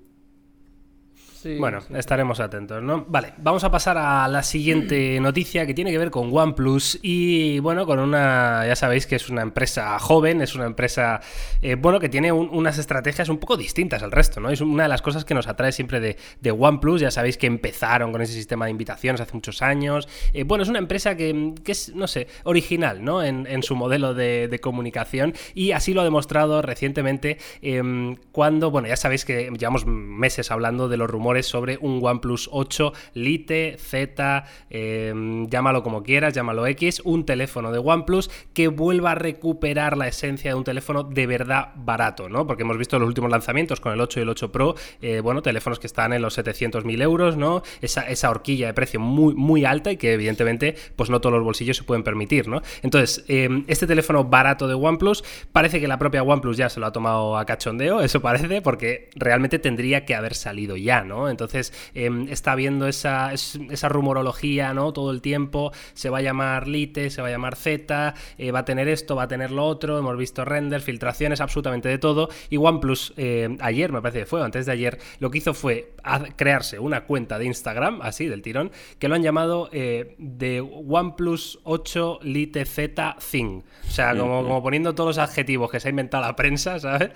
bueno, 1.60 1.80
estaremos 1.96 2.40
atentos, 2.40 2.82
¿no? 2.82 3.06
Vale, 3.08 3.34
vamos 3.38 3.64
a 3.64 3.72
pasar 3.72 3.98
a 3.98 4.28
la 4.28 4.44
siguiente 4.44 5.20
noticia 5.22 5.66
que 5.66 5.74
tiene 5.74 5.92
que 5.92 5.98
ver 5.98 6.12
con 6.12 6.36
OnePlus 6.36 7.00
y, 7.02 7.60
bueno, 7.60 7.86
con 7.86 8.00
una, 8.00 8.66
ya 8.68 8.76
sabéis 8.76 9.08
que 9.08 9.16
es 9.16 9.30
una 9.30 9.42
empresa 9.42 9.98
joven, 10.00 10.42
es 10.42 10.56
una 10.56 10.66
empresa, 10.66 11.22
eh, 11.62 11.76
bueno, 11.76 12.00
que 12.00 12.10
tiene 12.10 12.32
unas 12.32 12.78
estrategias 12.78 13.30
un 13.30 13.38
poco 13.38 13.58
distintas 13.58 14.04
al 14.04 14.12
resto, 14.12 14.40
¿no? 14.40 14.50
Es 14.50 14.62
una 14.62 14.84
de 14.84 14.90
las 14.90 15.02
cosas 15.02 15.26
que 15.26 15.34
nos 15.34 15.48
atrae 15.48 15.72
siempre 15.72 16.00
de, 16.00 16.18
de 16.42 16.52
OnePlus, 16.52 17.02
ya 17.02 17.12
sabéis 17.12 17.38
que 17.38 17.48
empezaron 17.48 18.12
con 18.12 18.22
ese 18.22 18.34
sistema 18.34 18.66
de 18.66 18.72
invitaciones 18.72 19.22
hace 19.22 19.34
muchos 19.34 19.62
años. 19.62 20.08
Eh, 20.34 20.44
bueno, 20.44 20.64
es 20.64 20.70
una 20.70 20.80
empresa 20.80 21.16
que, 21.16 21.54
es, 21.66 21.94
no 21.96 22.08
sé, 22.08 22.28
original, 22.44 23.04
¿no? 23.04 23.24
En, 23.24 23.64
su 23.64 23.76
modelo 23.76 24.14
de, 24.14 24.60
comunicación 24.62 25.34
y 25.54 25.72
así 25.72 25.94
lo 25.94 26.02
ha 26.02 26.04
demostrado 26.04 26.62
recientemente 26.62 27.38
em, 27.62 28.18
cuando, 28.32 28.72
bueno, 28.72 28.88
ya 28.88 28.96
sabéis 28.96 29.26
que 29.26 29.50
llevamos 29.58 29.86
meses 29.86 30.52
hablando 30.52 30.90
de 30.90 30.98
los 30.98 31.10
rumores 31.10 31.33
sobre 31.42 31.80
un 31.82 32.00
OnePlus 32.04 32.50
8 32.52 32.94
Lite, 33.16 33.78
Z, 33.80 34.46
em, 34.70 35.48
llámalo 35.50 35.82
como 35.82 36.04
quieras, 36.04 36.34
llámalo 36.34 36.68
X, 36.68 37.02
un 37.04 37.26
teléfono 37.26 37.72
de 37.72 37.80
OnePlus 37.80 38.30
que 38.54 38.68
vuelva 38.68 39.14
a 39.14 39.16
recuperar 39.16 39.98
la 39.98 40.08
esencia 40.08 40.52
de 40.52 40.56
un 40.56 40.64
teléfono 40.64 41.04
de 41.04 41.26
verdad 41.26 41.70
barato, 41.76 42.30
¿no? 42.30 42.46
Porque 42.46 42.64
hemos 42.64 42.78
visto 42.78 43.00
los 43.00 43.08
últimos 43.08 43.32
lanzamientos 43.32 43.80
con 43.80 43.94
el 43.94 44.02
8 44.02 44.20
y 44.20 44.24
el 44.24 44.30
8 44.30 44.52
Pro, 44.52 44.76
eh, 45.02 45.22
bueno, 45.22 45.42
teléfonos 45.42 45.80
que 45.80 45.88
están 45.88 46.14
en 46.14 46.22
los 46.22 46.38
700.000 46.38 47.02
euros, 47.02 47.38
¿no? 47.38 47.64
Esa, 47.82 48.02
esa, 48.10 48.30
horquilla 48.30 48.68
de 48.68 48.74
precio 48.74 49.00
muy, 49.00 49.34
muy 49.36 49.66
alta 49.66 49.92
y 49.92 49.98
que 49.98 50.14
evidentemente 50.14 50.76
pues 50.96 51.10
no 51.10 51.22
todos 51.22 51.36
los 51.36 51.44
bolsillos 51.44 51.78
se 51.78 51.84
pueden 51.84 52.04
permitir, 52.04 52.48
¿no? 52.48 52.62
Entonces, 52.82 53.24
em, 53.28 53.64
este 53.68 53.88
teléfono 53.88 54.24
barato 54.26 54.68
de 54.68 54.74
OnePlus, 54.74 55.24
parece 55.52 55.80
que 55.80 55.88
la 55.88 55.98
propia 55.98 56.24
OnePlus 56.24 56.58
ya 56.58 56.70
se 56.70 56.80
lo 56.80 56.86
ha 56.86 56.92
tomado 56.92 57.38
a 57.38 57.46
cachondeo, 57.46 58.02
eso 58.02 58.22
parece, 58.22 58.62
porque 58.62 59.10
realmente 59.16 59.60
tendría 59.60 60.06
que 60.06 60.16
haber 60.16 60.36
salido 60.36 60.76
ya, 60.78 61.04
¿no? 61.04 61.23
Entonces 61.30 61.74
em, 61.94 62.28
está 62.30 62.56
viendo 62.56 62.88
esa, 62.88 63.34
esa, 63.34 63.90
rumorología, 63.90 64.74
¿no? 64.74 64.94
Todo 64.94 65.12
el 65.12 65.22
tiempo, 65.22 65.72
se 65.94 66.10
va 66.10 66.20
a 66.20 66.22
llamar 66.22 66.68
Lite, 66.68 67.10
se 67.10 67.22
va 67.22 67.28
a 67.28 67.32
llamar 67.32 67.56
Z, 67.56 68.14
eh, 68.38 68.52
va 68.52 68.60
a 68.60 68.66
tener 68.66 68.88
esto, 68.88 69.16
va 69.16 69.24
a 69.24 69.28
tener 69.28 69.52
lo 69.52 69.66
otro, 69.66 70.00
hemos 70.00 70.18
visto 70.18 70.46
render, 70.46 70.82
filtraciones, 70.82 71.42
absolutamente 71.42 71.90
de 71.90 71.98
todo. 71.98 72.30
Y 72.50 72.58
OnePlus 72.58 73.14
eh, 73.18 73.58
ayer, 73.60 73.92
me 73.92 74.02
parece 74.02 74.20
que 74.20 74.26
fue, 74.26 74.44
antes 74.44 74.66
de 74.66 74.72
ayer, 74.72 75.00
lo 75.20 75.32
que 75.32 75.38
hizo 75.40 75.54
fue 75.54 75.94
crearse 76.36 76.80
una 76.80 77.06
cuenta 77.06 77.40
de 77.40 77.46
Instagram, 77.46 78.02
así, 78.02 78.28
del 78.28 78.42
tirón, 78.42 78.72
que 79.00 79.08
lo 79.08 79.16
han 79.16 79.24
llamado 79.24 79.70
eh, 79.72 80.16
de 80.18 80.62
OnePlus 80.62 81.60
8 81.64 82.20
Lite 82.24 82.66
Z 82.66 83.18
Thing. 83.32 83.62
O 83.88 83.92
sea, 83.92 84.16
como, 84.16 84.44
como, 84.44 84.64
poniendo 84.64 84.96
todos 84.96 85.16
los 85.16 85.18
adjetivos 85.18 85.72
que 85.72 85.80
se 85.80 85.88
ha 85.88 85.92
inventado 85.92 86.24
la 86.24 86.36
prensa, 86.36 86.80
¿sabes? 86.80 87.12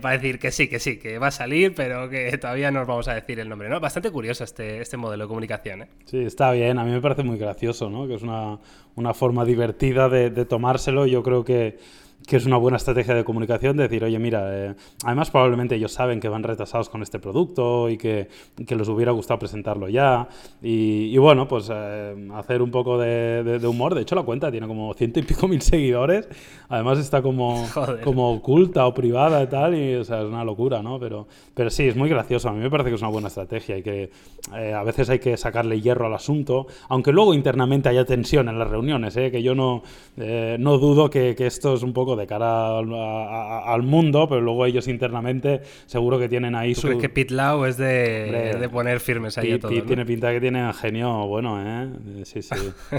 para 0.00 0.18
decir 0.18 0.38
que 0.38 0.50
sí, 0.50 0.68
que 0.68 0.80
sí, 0.80 0.98
que 0.98 1.18
va 1.18 1.28
a 1.28 1.30
salir, 1.30 1.74
pero 1.74 2.08
que 2.08 2.36
todavía 2.38 2.70
no 2.70 2.82
os 2.82 2.86
vamos 2.86 3.08
a 3.08 3.14
decir 3.14 3.38
el 3.40 3.45
nombre. 3.48 3.68
Bastante 3.78 4.10
curioso 4.10 4.44
este, 4.44 4.80
este 4.80 4.96
modelo 4.96 5.24
de 5.24 5.28
comunicación, 5.28 5.82
¿eh? 5.82 5.88
Sí, 6.04 6.18
está 6.18 6.50
bien. 6.52 6.78
A 6.78 6.84
mí 6.84 6.90
me 6.90 7.00
parece 7.00 7.22
muy 7.22 7.38
gracioso, 7.38 7.90
¿no? 7.90 8.06
Que 8.06 8.14
es 8.14 8.22
una, 8.22 8.58
una 8.94 9.14
forma 9.14 9.44
divertida 9.44 10.08
de 10.08 10.44
tomárselo. 10.44 11.06
Yo 11.06 11.22
creo 11.22 11.44
que 11.44 11.78
que 12.26 12.36
es 12.36 12.44
una 12.44 12.56
buena 12.56 12.76
estrategia 12.76 13.14
de 13.14 13.24
comunicación, 13.24 13.76
decir, 13.76 14.02
oye, 14.02 14.18
mira, 14.18 14.48
eh, 14.50 14.74
además 15.04 15.30
probablemente 15.30 15.76
ellos 15.76 15.92
saben 15.92 16.18
que 16.18 16.28
van 16.28 16.42
retrasados 16.42 16.88
con 16.88 17.02
este 17.02 17.20
producto 17.20 17.88
y 17.88 17.96
que, 17.96 18.28
que 18.66 18.74
les 18.74 18.88
hubiera 18.88 19.12
gustado 19.12 19.38
presentarlo 19.38 19.88
ya. 19.88 20.28
Y, 20.60 21.16
bueno, 21.18 21.46
pues 21.46 21.70
eh, 21.72 22.28
hacer 22.34 22.62
un 22.62 22.72
poco 22.72 22.98
de, 22.98 23.60
humor. 23.66 23.94
De 23.94 24.02
hecho, 24.02 24.16
la 24.16 24.24
cuenta 24.24 24.50
tiene 24.50 24.66
como 24.66 24.92
ciento 24.94 25.20
y 25.20 25.22
pico 25.22 25.46
mil 25.46 25.62
seguidores. 25.62 26.28
Además 26.68 26.98
está 26.98 27.22
como, 27.22 27.64
como 28.04 28.32
oculta 28.32 28.86
o 28.86 28.92
privada 28.92 29.42
y 29.44 29.46
tal, 29.46 29.74
y 29.76 29.94
o 29.94 30.04
sea, 30.04 30.22
es 30.22 30.26
una 30.26 30.42
locura, 30.44 30.82
¿no? 30.82 30.98
Pero, 30.98 31.28
pero 31.54 31.70
sí, 31.70 31.86
es 31.86 31.96
muy 31.96 32.08
gracioso. 32.08 32.48
A 32.48 32.52
mí 32.52 32.58
me 32.58 32.70
parece 32.70 32.90
que 32.90 32.96
es 32.96 33.02
una 33.02 33.10
buena 33.10 33.28
estrategia 33.28 33.78
y 33.78 33.82
que 33.82 34.10
eh, 34.52 34.74
a 34.74 34.82
veces 34.82 35.08
hay 35.10 35.20
que 35.20 35.36
sacarle 35.36 35.80
hierro 35.80 36.06
al 36.06 36.14
asunto, 36.14 36.66
aunque 36.88 37.12
luego 37.12 37.34
internamente 37.34 37.88
haya 37.88 38.04
tensión 38.04 38.48
en 38.48 38.58
las 38.58 38.68
reuniones, 38.68 39.14
que 39.14 39.42
yo 39.42 39.54
no, 39.54 39.82
no 40.16 40.78
dudo 40.78 41.08
que, 41.08 41.34
que 41.36 41.46
esto 41.46 41.74
es 41.74 41.82
un 41.82 41.92
poco 41.92 42.15
poco 42.16 42.20
de 42.20 42.26
cara 42.26 42.78
al, 42.78 43.82
mundo, 43.82 44.28
pero 44.28 44.40
luego 44.40 44.66
ellos 44.66 44.88
internamente 44.88 45.60
seguro 45.86 46.18
que 46.18 46.28
tienen 46.28 46.54
ahí 46.54 46.74
su... 46.74 46.88
crees 46.88 47.00
que 47.00 47.08
Pit 47.08 47.30
Lau 47.30 47.64
es 47.64 47.76
de, 47.76 48.68
poner 48.72 49.00
firmes 49.00 49.38
ahí 49.38 49.52
a 49.52 49.60
todo, 49.60 49.70
Tiene 49.70 50.04
pinta 50.04 50.32
que 50.32 50.40
tiene 50.40 50.72
genio 50.72 51.26
bueno, 51.26 51.60
¿eh? 51.60 52.24
Sí, 52.24 52.42
sí. 52.42 52.54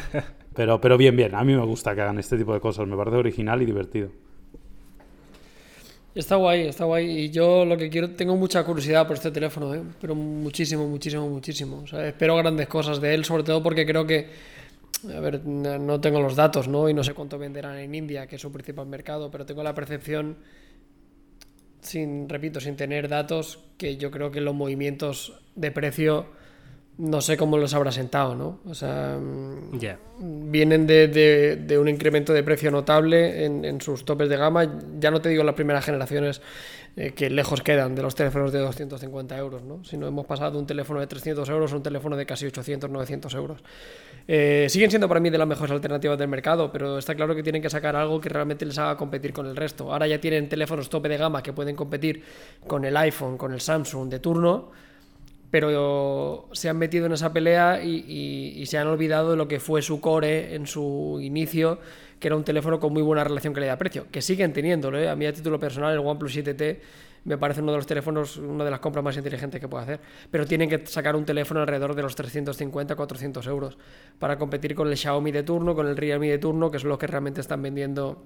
pero, 0.54 0.80
pero 0.80 0.98
bien, 0.98 1.16
bien. 1.16 1.36
A 1.36 1.44
mí 1.44 1.54
me 1.54 1.66
gusta 1.66 1.94
que 1.96 2.02
hagan 2.02 2.20
este 2.20 2.38
tipo 2.38 2.54
de 2.54 2.60
cosas. 2.60 2.88
Me 2.88 2.96
parece 2.96 3.18
original 3.18 3.62
y 3.62 3.66
divertido. 3.66 4.10
Está 6.18 6.36
guay, 6.36 6.62
está 6.62 6.86
guay. 6.86 7.26
Y 7.26 7.30
yo 7.30 7.64
lo 7.64 7.78
que 7.78 7.90
quiero, 7.90 8.10
tengo 8.12 8.36
mucha 8.36 8.64
curiosidad 8.64 9.06
por 9.06 9.18
este 9.18 9.30
teléfono, 9.30 9.76
¿eh? 9.76 9.84
pero 10.02 10.16
muchísimo, 10.16 10.88
muchísimo, 10.88 11.30
muchísimo. 11.30 11.82
O 11.84 11.88
sea, 11.88 12.08
espero 12.08 12.36
grandes 12.36 12.68
cosas 12.68 13.00
de 13.00 13.14
él, 13.14 13.24
sobre 13.24 13.44
todo 13.44 13.62
porque 13.62 13.86
creo 13.86 14.08
que, 14.08 14.28
a 15.16 15.20
ver, 15.20 15.46
no 15.46 16.02
tengo 16.02 16.20
los 16.20 16.36
datos, 16.36 16.68
¿no? 16.68 16.90
Y 16.90 16.94
no 16.94 17.04
sé 17.04 17.14
cuánto 17.14 17.38
venderán 17.38 17.78
en 17.78 17.94
India, 17.94 18.28
que 18.28 18.38
es 18.38 18.42
su 18.42 18.52
principal 18.52 18.88
mercado, 18.88 19.30
pero 19.30 19.46
tengo 19.46 19.64
la 19.64 19.76
percepción, 19.76 20.38
sin, 21.82 22.28
repito, 22.28 22.60
sin 22.60 22.76
tener 22.76 23.08
datos, 23.08 23.60
que 23.78 23.98
yo 23.98 24.12
creo 24.12 24.32
que 24.32 24.42
los 24.42 24.56
movimientos 24.56 25.40
de 25.56 25.72
precio 25.72 26.28
no 26.98 27.22
sé 27.22 27.38
cómo 27.38 27.58
los 27.58 27.74
habrá 27.76 27.92
sentado, 27.92 28.36
¿no? 28.36 28.60
O 28.66 28.74
sea, 28.74 29.18
mm, 29.20 30.52
vienen 30.52 30.88
de, 30.88 31.78
un 31.80 31.88
incremento 31.88 32.34
de 32.34 32.44
precio 32.44 32.72
notable 32.72 33.46
en, 33.46 33.82
sus 33.82 34.04
topes 34.04 34.30
de 34.30 34.38
gama. 34.38 34.80
Ya 35.00 35.12
no 35.12 35.22
te 35.22 35.30
digo 35.30 35.44
las 35.44 35.56
primeras 35.56 35.86
generaciones 35.86 36.42
eh, 37.00 37.12
que 37.12 37.30
lejos 37.30 37.62
quedan 37.62 37.94
de 37.94 38.02
los 38.02 38.16
teléfonos 38.16 38.52
de 38.52 38.58
250 38.58 39.38
euros, 39.38 39.64
¿no? 39.64 39.84
Si 39.84 39.98
no 39.98 40.08
hemos 40.08 40.26
pasado 40.26 40.54
de 40.54 40.58
un 40.58 40.66
teléfono 40.66 41.00
de 41.00 41.06
300 41.06 41.48
euros 41.48 41.72
a 41.72 41.76
un 41.76 41.84
teléfono 41.84 42.18
de 42.18 42.26
casi 42.26 42.48
800, 42.48 42.90
900 42.90 43.34
euros. 43.36 43.64
Eh, 44.28 44.66
siguen 44.68 44.90
siendo 44.90 45.08
para 45.08 45.20
mí 45.20 45.30
de 45.30 45.38
las 45.38 45.48
mejores 45.48 45.72
alternativas 45.72 46.18
del 46.18 46.28
mercado, 46.28 46.72
pero 46.72 46.98
está 46.98 47.14
claro 47.14 47.36
que 47.36 47.44
tienen 47.44 47.62
que 47.62 47.70
sacar 47.70 47.96
algo 47.96 48.20
que 48.20 48.30
realmente 48.30 48.66
les 48.66 48.80
haga 48.80 48.98
competir 48.98 49.32
con 49.32 49.46
el 49.46 49.56
resto. 49.56 49.94
Ahora 49.94 50.08
ya 50.08 50.20
tienen 50.20 50.50
teléfonos 50.50 50.90
tope 50.90 51.08
de 51.08 51.18
gama 51.18 51.44
que 51.44 51.54
pueden 51.54 51.76
competir 51.76 52.24
con 52.66 52.84
el 52.84 52.98
iPhone, 52.98 53.38
con 53.38 53.54
el 53.54 53.62
Samsung 53.62 54.10
de 54.10 54.20
turno 54.20 54.72
pero 55.50 56.50
se 56.52 56.70
han 56.70 56.78
metido 56.78 57.06
en 57.06 57.14
esa 57.14 57.32
pelea 57.32 57.82
y, 57.84 58.66
se 58.66 58.78
han 58.78 58.88
olvidado 58.88 59.32
de 59.32 59.38
lo 59.38 59.48
que 59.48 59.60
fue 59.60 59.82
su 59.82 60.02
core 60.02 60.56
en 60.56 60.68
su 60.68 61.20
inicio, 61.22 61.80
que 62.20 62.28
era 62.28 62.36
un 62.36 62.44
teléfono 62.44 62.80
con 62.80 62.94
muy 62.94 63.02
buena 63.02 63.24
relación 63.24 63.54
calidad-precio, 63.54 64.08
que 64.12 64.22
siguen 64.22 64.54
teniéndolo. 64.54 64.98
¿eh? 65.00 65.10
A 65.10 65.16
mí 65.16 65.26
a 65.26 65.34
título 65.34 65.60
personal 65.60 65.94
el 65.94 66.00
OnePlus 66.00 66.38
7T 66.38 66.80
me 67.26 67.38
parece 67.38 67.62
uno 67.62 67.74
de 67.74 67.78
los 67.80 67.86
teléfonos, 67.86 68.38
una 68.38 68.64
de 68.64 68.72
las 68.72 68.80
compras 68.80 69.04
más 69.04 69.18
inteligentes 69.18 69.60
que 69.60 69.68
puedo 69.68 69.84
hacer, 69.84 70.00
pero 70.32 70.46
tienen 70.46 70.70
que 70.70 70.86
sacar 70.88 71.16
un 71.16 71.26
teléfono 71.26 71.60
alrededor 71.60 71.94
de 71.94 72.02
los 72.02 72.18
350-400 72.18 73.46
euros 73.48 73.78
para 74.18 74.38
competir 74.38 74.74
con 74.74 74.88
el 74.88 74.96
Xiaomi 74.96 75.32
de 75.32 75.44
turno, 75.44 75.76
con 75.76 75.88
el 75.88 75.98
Realme 75.98 76.30
de 76.30 76.38
turno, 76.38 76.72
que 76.72 76.78
es 76.78 76.86
lo 76.86 76.98
que 76.98 77.06
realmente 77.06 77.42
están 77.42 77.62
vendiendo 77.62 78.24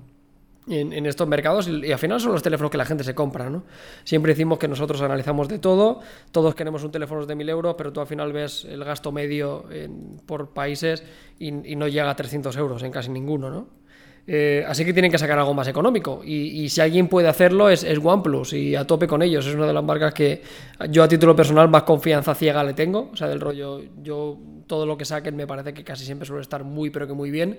en, 0.67 1.05
estos 1.07 1.27
mercados 1.27 1.67
y, 1.67 1.91
al 1.91 1.97
final 1.97 2.19
son 2.19 2.33
los 2.33 2.43
teléfonos 2.43 2.69
que 2.69 2.77
la 2.77 2.85
gente 2.85 3.03
se 3.03 3.15
compra, 3.15 3.49
¿no? 3.49 3.63
Siempre 4.03 4.33
decimos 4.33 4.59
que 4.59 4.67
nosotros 4.67 5.01
analizamos 5.01 5.47
de 5.47 5.57
todo, 5.57 6.01
todos 6.31 6.53
queremos 6.53 6.83
un 6.83 6.91
teléfono 6.91 7.25
de 7.25 7.35
1000 7.35 7.49
euros, 7.49 7.75
pero 7.77 7.91
tú 7.91 7.99
al 7.99 8.07
final 8.07 8.31
ves 8.31 8.65
el 8.65 8.83
gasto 8.83 9.11
medio 9.11 9.65
por 10.27 10.49
países 10.53 11.03
y, 11.39 11.51
no 11.51 11.87
llega 11.87 12.09
a 12.09 12.15
300 12.15 12.55
euros 12.57 12.83
en 12.83 12.91
casi 12.91 13.09
ninguno, 13.09 13.49
¿no? 13.49 13.80
Eh, 14.27 14.63
así 14.67 14.85
que 14.85 14.93
tienen 14.93 15.11
que 15.11 15.17
sacar 15.17 15.39
algo 15.39 15.53
más 15.53 15.67
económico 15.67 16.21
y, 16.23 16.69
si 16.69 16.79
alguien 16.79 17.07
puede 17.07 17.27
hacerlo 17.27 17.69
es, 17.69 17.83
es, 17.83 17.97
OnePlus 18.01 18.53
y 18.53 18.75
a 18.75 18.85
tope 18.85 19.07
con 19.07 19.23
ellos, 19.23 19.47
es 19.47 19.55
una 19.55 19.65
de 19.65 19.73
las 19.73 19.83
marcas 19.83 20.13
que 20.13 20.43
yo 20.89 21.01
a 21.01 21.07
título 21.07 21.35
personal 21.35 21.67
más 21.69 21.83
confianza 21.83 22.35
ciega 22.35 22.63
le 22.63 22.75
tengo, 22.75 23.09
o 23.11 23.15
sea, 23.15 23.27
del 23.27 23.39
rollo, 23.39 23.81
yo 24.03 24.37
todo 24.67 24.85
lo 24.85 24.95
que 24.95 25.05
saquen 25.05 25.35
me 25.35 25.47
parece 25.47 25.73
que 25.73 25.83
casi 25.83 26.05
siempre 26.05 26.27
suele 26.27 26.43
estar 26.43 26.63
muy 26.63 26.91
pero 26.91 27.07
que 27.07 27.13
muy 27.13 27.31
bien 27.31 27.57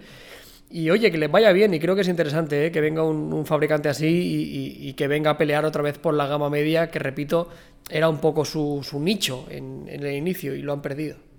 y 0.73 0.89
oye, 0.89 1.11
que 1.11 1.19
les 1.19 1.31
vaya 1.31 1.53
bien, 1.53 1.75
y 1.75 1.79
creo 1.79 1.95
que 1.95 2.01
es 2.01 2.09
interesante 2.09 2.67
¿eh? 2.67 2.73
que 2.73 2.81
venga 2.81 3.03
un, 3.03 3.45
fabricante 3.45 3.91
así 3.91 4.79
y, 4.81 4.93
que 4.95 5.07
venga 5.07 5.33
a 5.33 5.37
pelear 5.37 5.67
otra 5.67 5.83
vez 5.83 5.99
por 5.99 6.15
la 6.15 6.27
gama 6.27 6.49
media, 6.49 6.91
que 6.91 6.99
repito, 6.99 7.51
era 7.91 8.09
un 8.09 8.19
poco 8.19 8.47
su, 8.47 8.81
su 8.83 8.99
nicho 8.99 9.47
en 9.51 9.87
el 9.89 10.15
inicio 10.15 10.55
y 10.55 10.63
lo 10.63 10.73
han 10.73 10.81
perdido. 10.81 11.32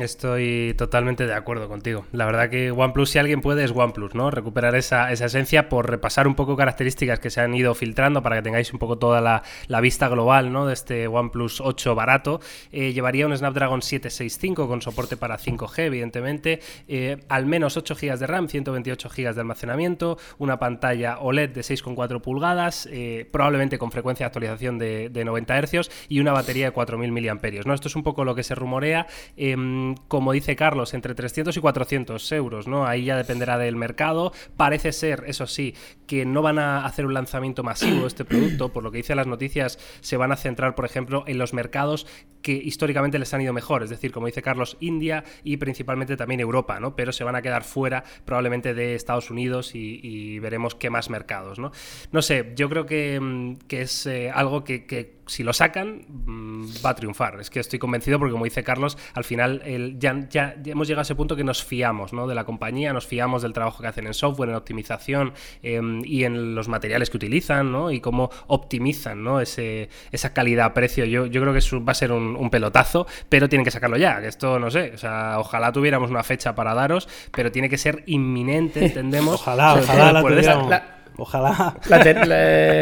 Estoy 0.00 0.74
totalmente 0.76 1.26
de 1.26 1.34
acuerdo 1.34 1.68
contigo. 1.68 2.06
La 2.12 2.26
verdad 2.26 2.50
que 2.50 2.70
OnePlus, 2.70 3.10
si 3.10 3.18
alguien 3.18 3.40
puede, 3.40 3.64
es 3.64 3.72
OnePlus, 3.72 4.14
¿no? 4.14 4.30
Recuperar 4.30 4.74
esa, 4.74 5.12
esencia 5.12 5.68
por 5.68 5.90
repasar 5.90 6.26
un 6.26 6.34
poco 6.34 6.56
características 6.56 7.20
que 7.20 7.30
se 7.30 7.40
han 7.40 7.54
ido 7.54 7.74
filtrando 7.74 8.22
para 8.22 8.36
que 8.36 8.42
tengáis 8.42 8.72
un 8.72 8.78
poco 8.78 8.98
toda 8.98 9.20
la, 9.20 9.80
vista 9.80 10.08
global, 10.08 10.52
¿no? 10.52 10.66
De 10.66 10.74
este 10.74 11.06
OnePlus 11.08 11.60
8 11.60 11.94
barato. 11.94 12.40
Eh, 12.72 12.92
llevaría 12.92 13.26
un 13.26 13.36
Snapdragon 13.36 13.82
765 13.82 14.68
con 14.68 14.82
soporte 14.82 15.16
para 15.16 15.38
5G, 15.38 15.78
evidentemente. 15.78 16.60
Eh, 16.86 17.18
al 17.28 17.46
menos 17.46 17.76
8 17.76 17.94
GB 17.94 18.18
de 18.18 18.26
RAM, 18.26 18.48
128 18.48 19.08
GB 19.08 19.34
de 19.34 19.40
almacenamiento, 19.40 20.18
una 20.38 20.58
pantalla 20.58 21.18
OLED 21.18 21.50
de 21.50 21.60
6,4 21.60 22.20
pulgadas, 22.20 22.88
eh, 22.90 23.28
probablemente 23.30 23.78
con 23.78 23.90
frecuencia 23.90 24.24
de 24.24 24.28
actualización 24.28 24.78
de, 24.78 25.10
90 25.24 25.62
Hz 25.62 25.90
y 26.08 26.20
una 26.20 26.32
batería 26.32 26.66
de 26.66 26.72
4.000 26.72 27.10
mAh, 27.12 27.64
¿no? 27.64 27.74
Esto 27.74 27.88
es 27.88 27.96
un 27.96 28.02
poco 28.02 28.24
lo 28.24 28.34
que 28.34 28.42
se 28.42 28.54
rumorea. 28.54 29.06
Em, 29.36 29.87
como 30.08 30.32
dice 30.32 30.56
Carlos, 30.56 30.94
entre 30.94 31.14
300 31.14 31.56
y 31.56 31.60
400 31.60 32.32
euros, 32.32 32.66
¿no? 32.68 32.86
Ahí 32.86 33.04
ya 33.04 33.16
dependerá 33.16 33.58
del 33.58 33.76
mercado. 33.76 34.32
Parece 34.56 34.92
ser, 34.92 35.24
eso 35.26 35.46
sí, 35.46 35.74
que 36.06 36.24
no 36.24 36.42
van 36.42 36.58
a 36.58 36.84
hacer 36.84 37.06
un 37.06 37.14
lanzamiento 37.14 37.62
masivo 37.62 38.02
de 38.02 38.06
este 38.08 38.24
producto, 38.24 38.72
por 38.72 38.82
lo 38.82 38.90
que 38.90 38.98
dice 38.98 39.14
las 39.14 39.26
noticias, 39.26 39.78
se 40.00 40.16
van 40.16 40.32
a 40.32 40.36
centrar, 40.36 40.74
por 40.74 40.84
ejemplo, 40.84 41.24
en 41.26 41.38
los 41.38 41.52
mercados 41.52 42.06
que 42.42 42.52
históricamente 42.52 43.18
les 43.18 43.32
han 43.34 43.40
ido 43.40 43.52
mejor, 43.52 43.82
es 43.82 43.90
decir, 43.90 44.12
como 44.12 44.26
dice 44.26 44.42
Carlos, 44.42 44.76
India 44.80 45.24
y 45.44 45.56
principalmente 45.56 46.16
también 46.16 46.40
Europa, 46.40 46.80
¿no? 46.80 46.94
Pero 46.96 47.12
se 47.12 47.24
van 47.24 47.36
a 47.36 47.42
quedar 47.42 47.64
fuera 47.64 48.04
probablemente 48.24 48.74
de 48.74 48.94
Estados 48.94 49.30
Unidos 49.30 49.74
y, 49.74 50.38
veremos 50.38 50.74
qué 50.74 50.88
más 50.88 51.10
mercados, 51.10 51.58
¿no? 51.58 51.72
No 52.12 52.22
sé, 52.22 52.52
yo 52.54 52.68
creo 52.68 52.86
que, 52.86 53.18
mm, 53.20 53.56
es 53.68 54.06
eh, 54.06 54.30
algo 54.30 54.64
que 54.64 55.17
si 55.28 55.42
lo 55.42 55.52
sacan, 55.52 56.04
mm, 56.08 56.84
va 56.84 56.90
a 56.90 56.94
triunfar. 56.94 57.40
Es 57.40 57.50
que 57.50 57.60
estoy 57.60 57.78
convencido 57.78 58.18
porque, 58.18 58.32
como 58.32 58.44
dice 58.44 58.64
Carlos, 58.64 58.98
al 59.14 59.24
final 59.24 59.62
ya, 59.98 60.56
hemos 60.64 60.88
llegado 60.88 61.00
a 61.00 61.02
ese 61.02 61.14
punto 61.14 61.36
que 61.36 61.44
nos 61.44 61.62
fiamos 61.62 62.12
¿no? 62.12 62.26
de 62.26 62.34
la 62.34 62.44
compañía, 62.44 62.92
nos 62.92 63.06
fiamos 63.06 63.42
del 63.42 63.52
trabajo 63.52 63.82
que 63.82 63.88
hacen 63.88 64.06
en 64.06 64.14
software, 64.14 64.50
en 64.50 64.56
optimización 64.56 65.32
em, 65.62 66.02
y 66.04 66.24
en 66.24 66.54
los 66.54 66.68
materiales 66.68 67.10
que 67.10 67.16
utilizan 67.16 67.70
¿no? 67.70 67.90
y 67.90 68.00
cómo 68.00 68.30
optimizan 68.46 69.22
¿no? 69.22 69.40
Ese, 69.40 69.88
esa 70.10 70.32
calidad-precio. 70.32 71.04
Yo, 71.04 71.26
yo 71.26 71.40
creo 71.40 71.52
que 71.52 71.60
eso 71.60 71.84
va 71.84 71.92
a 71.92 71.94
ser 71.94 72.12
un, 72.12 72.48
pelotazo, 72.48 73.06
pero 73.28 73.48
tienen 73.48 73.64
que 73.64 73.70
sacarlo 73.70 73.98
ya. 73.98 74.20
Que 74.20 74.28
esto, 74.28 74.58
no 74.58 74.70
sé, 74.70 74.92
o 74.94 74.98
sea, 74.98 75.38
ojalá 75.38 75.70
tuviéramos 75.70 76.10
una 76.10 76.22
fecha 76.22 76.54
para 76.54 76.74
daros, 76.74 77.08
pero 77.30 77.52
tiene 77.52 77.68
que 77.68 77.76
ser 77.76 78.02
inminente, 78.06 78.84
entendemos. 78.86 79.34
ojalá, 79.34 79.74
ojalá 79.74 80.12
la 80.12 80.97
Ojalá. 81.18 81.76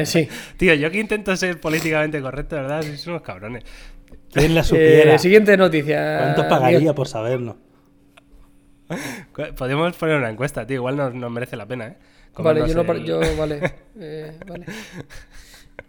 sí. 0.04 0.28
Tío, 0.58 0.74
yo 0.74 0.90
que 0.90 1.00
intento 1.00 1.34
ser 1.36 1.58
políticamente 1.58 2.20
correcto, 2.20 2.56
¿verdad? 2.56 2.82
Sois 2.82 3.06
unos 3.06 3.22
cabrones. 3.22 3.64
¿Quién 4.30 4.54
la 4.54 4.62
supiera? 4.62 5.14
Eh, 5.14 5.18
siguiente 5.18 5.56
noticia. 5.56 6.18
¿Cuánto 6.18 6.48
pagaría 6.48 6.94
por 6.94 7.08
saberlo? 7.08 7.56
Podemos 9.56 9.96
poner 9.96 10.16
una 10.16 10.28
encuesta, 10.28 10.66
tío. 10.66 10.76
Igual 10.76 10.96
nos, 10.96 11.32
merece 11.32 11.56
la 11.56 11.66
pena, 11.66 11.86
¿eh? 11.86 11.96
vale, 12.36 12.68
yo 12.68 12.82
no. 12.82 12.94
Yo, 12.98 13.20
vale. 13.36 13.60
Eh, 13.98 14.38
vale. 14.46 14.66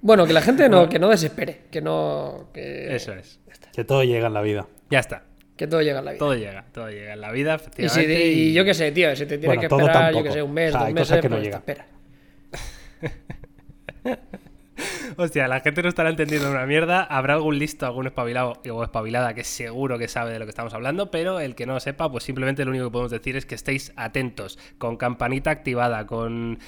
Bueno, 0.02 0.26
que 0.26 0.32
la 0.32 0.42
gente 0.42 0.70
no, 0.70 0.88
que 0.88 0.98
no 0.98 1.10
desespere. 1.10 1.64
Que 1.70 1.82
no. 1.82 2.50
Que... 2.54 2.96
Eso 2.96 3.14
es. 3.14 3.42
Que 3.74 3.84
todo 3.84 4.04
llega 4.06 4.28
en 4.28 4.34
la 4.34 4.42
vida. 4.42 4.68
Ya 4.90 5.00
está. 5.00 5.24
Que 5.58 5.68
todo 5.68 5.82
llega 5.82 6.00
en 6.00 6.06
la 6.06 6.12
vida. 6.12 6.20
Todo 6.20 6.36
llega, 6.36 6.66
todo 6.72 6.90
llega 6.90 7.14
en 7.14 7.22
la 7.22 7.32
vida, 7.32 7.56
efectivamente. 7.56 8.28
Y, 8.28 8.54
yo 8.54 8.64
qué 8.64 8.74
sé, 8.74 8.92
tío, 8.94 9.14
si 9.16 9.26
te 9.26 9.38
tiene 9.38 9.58
que 9.58 9.66
esperar, 9.66 10.14
yo 10.14 10.24
qué 10.24 10.32
sé, 10.32 10.42
un 10.42 10.54
mes, 10.54 10.72
dos 10.72 10.94
meses, 10.94 11.20
que 11.20 11.30
no 11.30 11.36
pues 11.36 11.46
llega. 11.46 11.58
espera. 11.58 11.97
Hostia, 15.18 15.48
la 15.48 15.62
gente 15.62 15.82
no 15.82 15.90
estará 15.90 16.10
entendiendo 16.10 16.52
una 16.52 16.66
mierda. 16.66 17.04
Habrá 17.04 17.36
algún 17.36 17.58
listo, 17.58 17.86
algún 17.86 18.08
espabilado 18.08 18.62
o 18.72 18.84
espabilada 18.84 19.34
que 19.34 19.44
seguro 19.44 19.98
que 19.98 20.08
sabe 20.08 20.34
de 20.34 20.40
lo 20.40 20.46
que 20.46 20.52
estamos 20.52 20.74
hablando, 20.74 21.10
pero 21.10 21.40
el 21.40 21.56
que 21.56 21.66
no 21.66 21.74
lo 21.74 21.80
sepa, 21.80 22.12
pues 22.12 22.24
simplemente 22.24 22.64
lo 22.64 22.72
único 22.72 22.86
que 22.86 22.92
podemos 22.92 23.12
decir 23.12 23.36
es 23.36 23.46
que 23.46 23.56
estéis 23.56 23.94
atentos, 23.96 24.60
con 24.78 24.98
campanita 24.98 25.50
activada, 25.50 26.06
con 26.06 26.60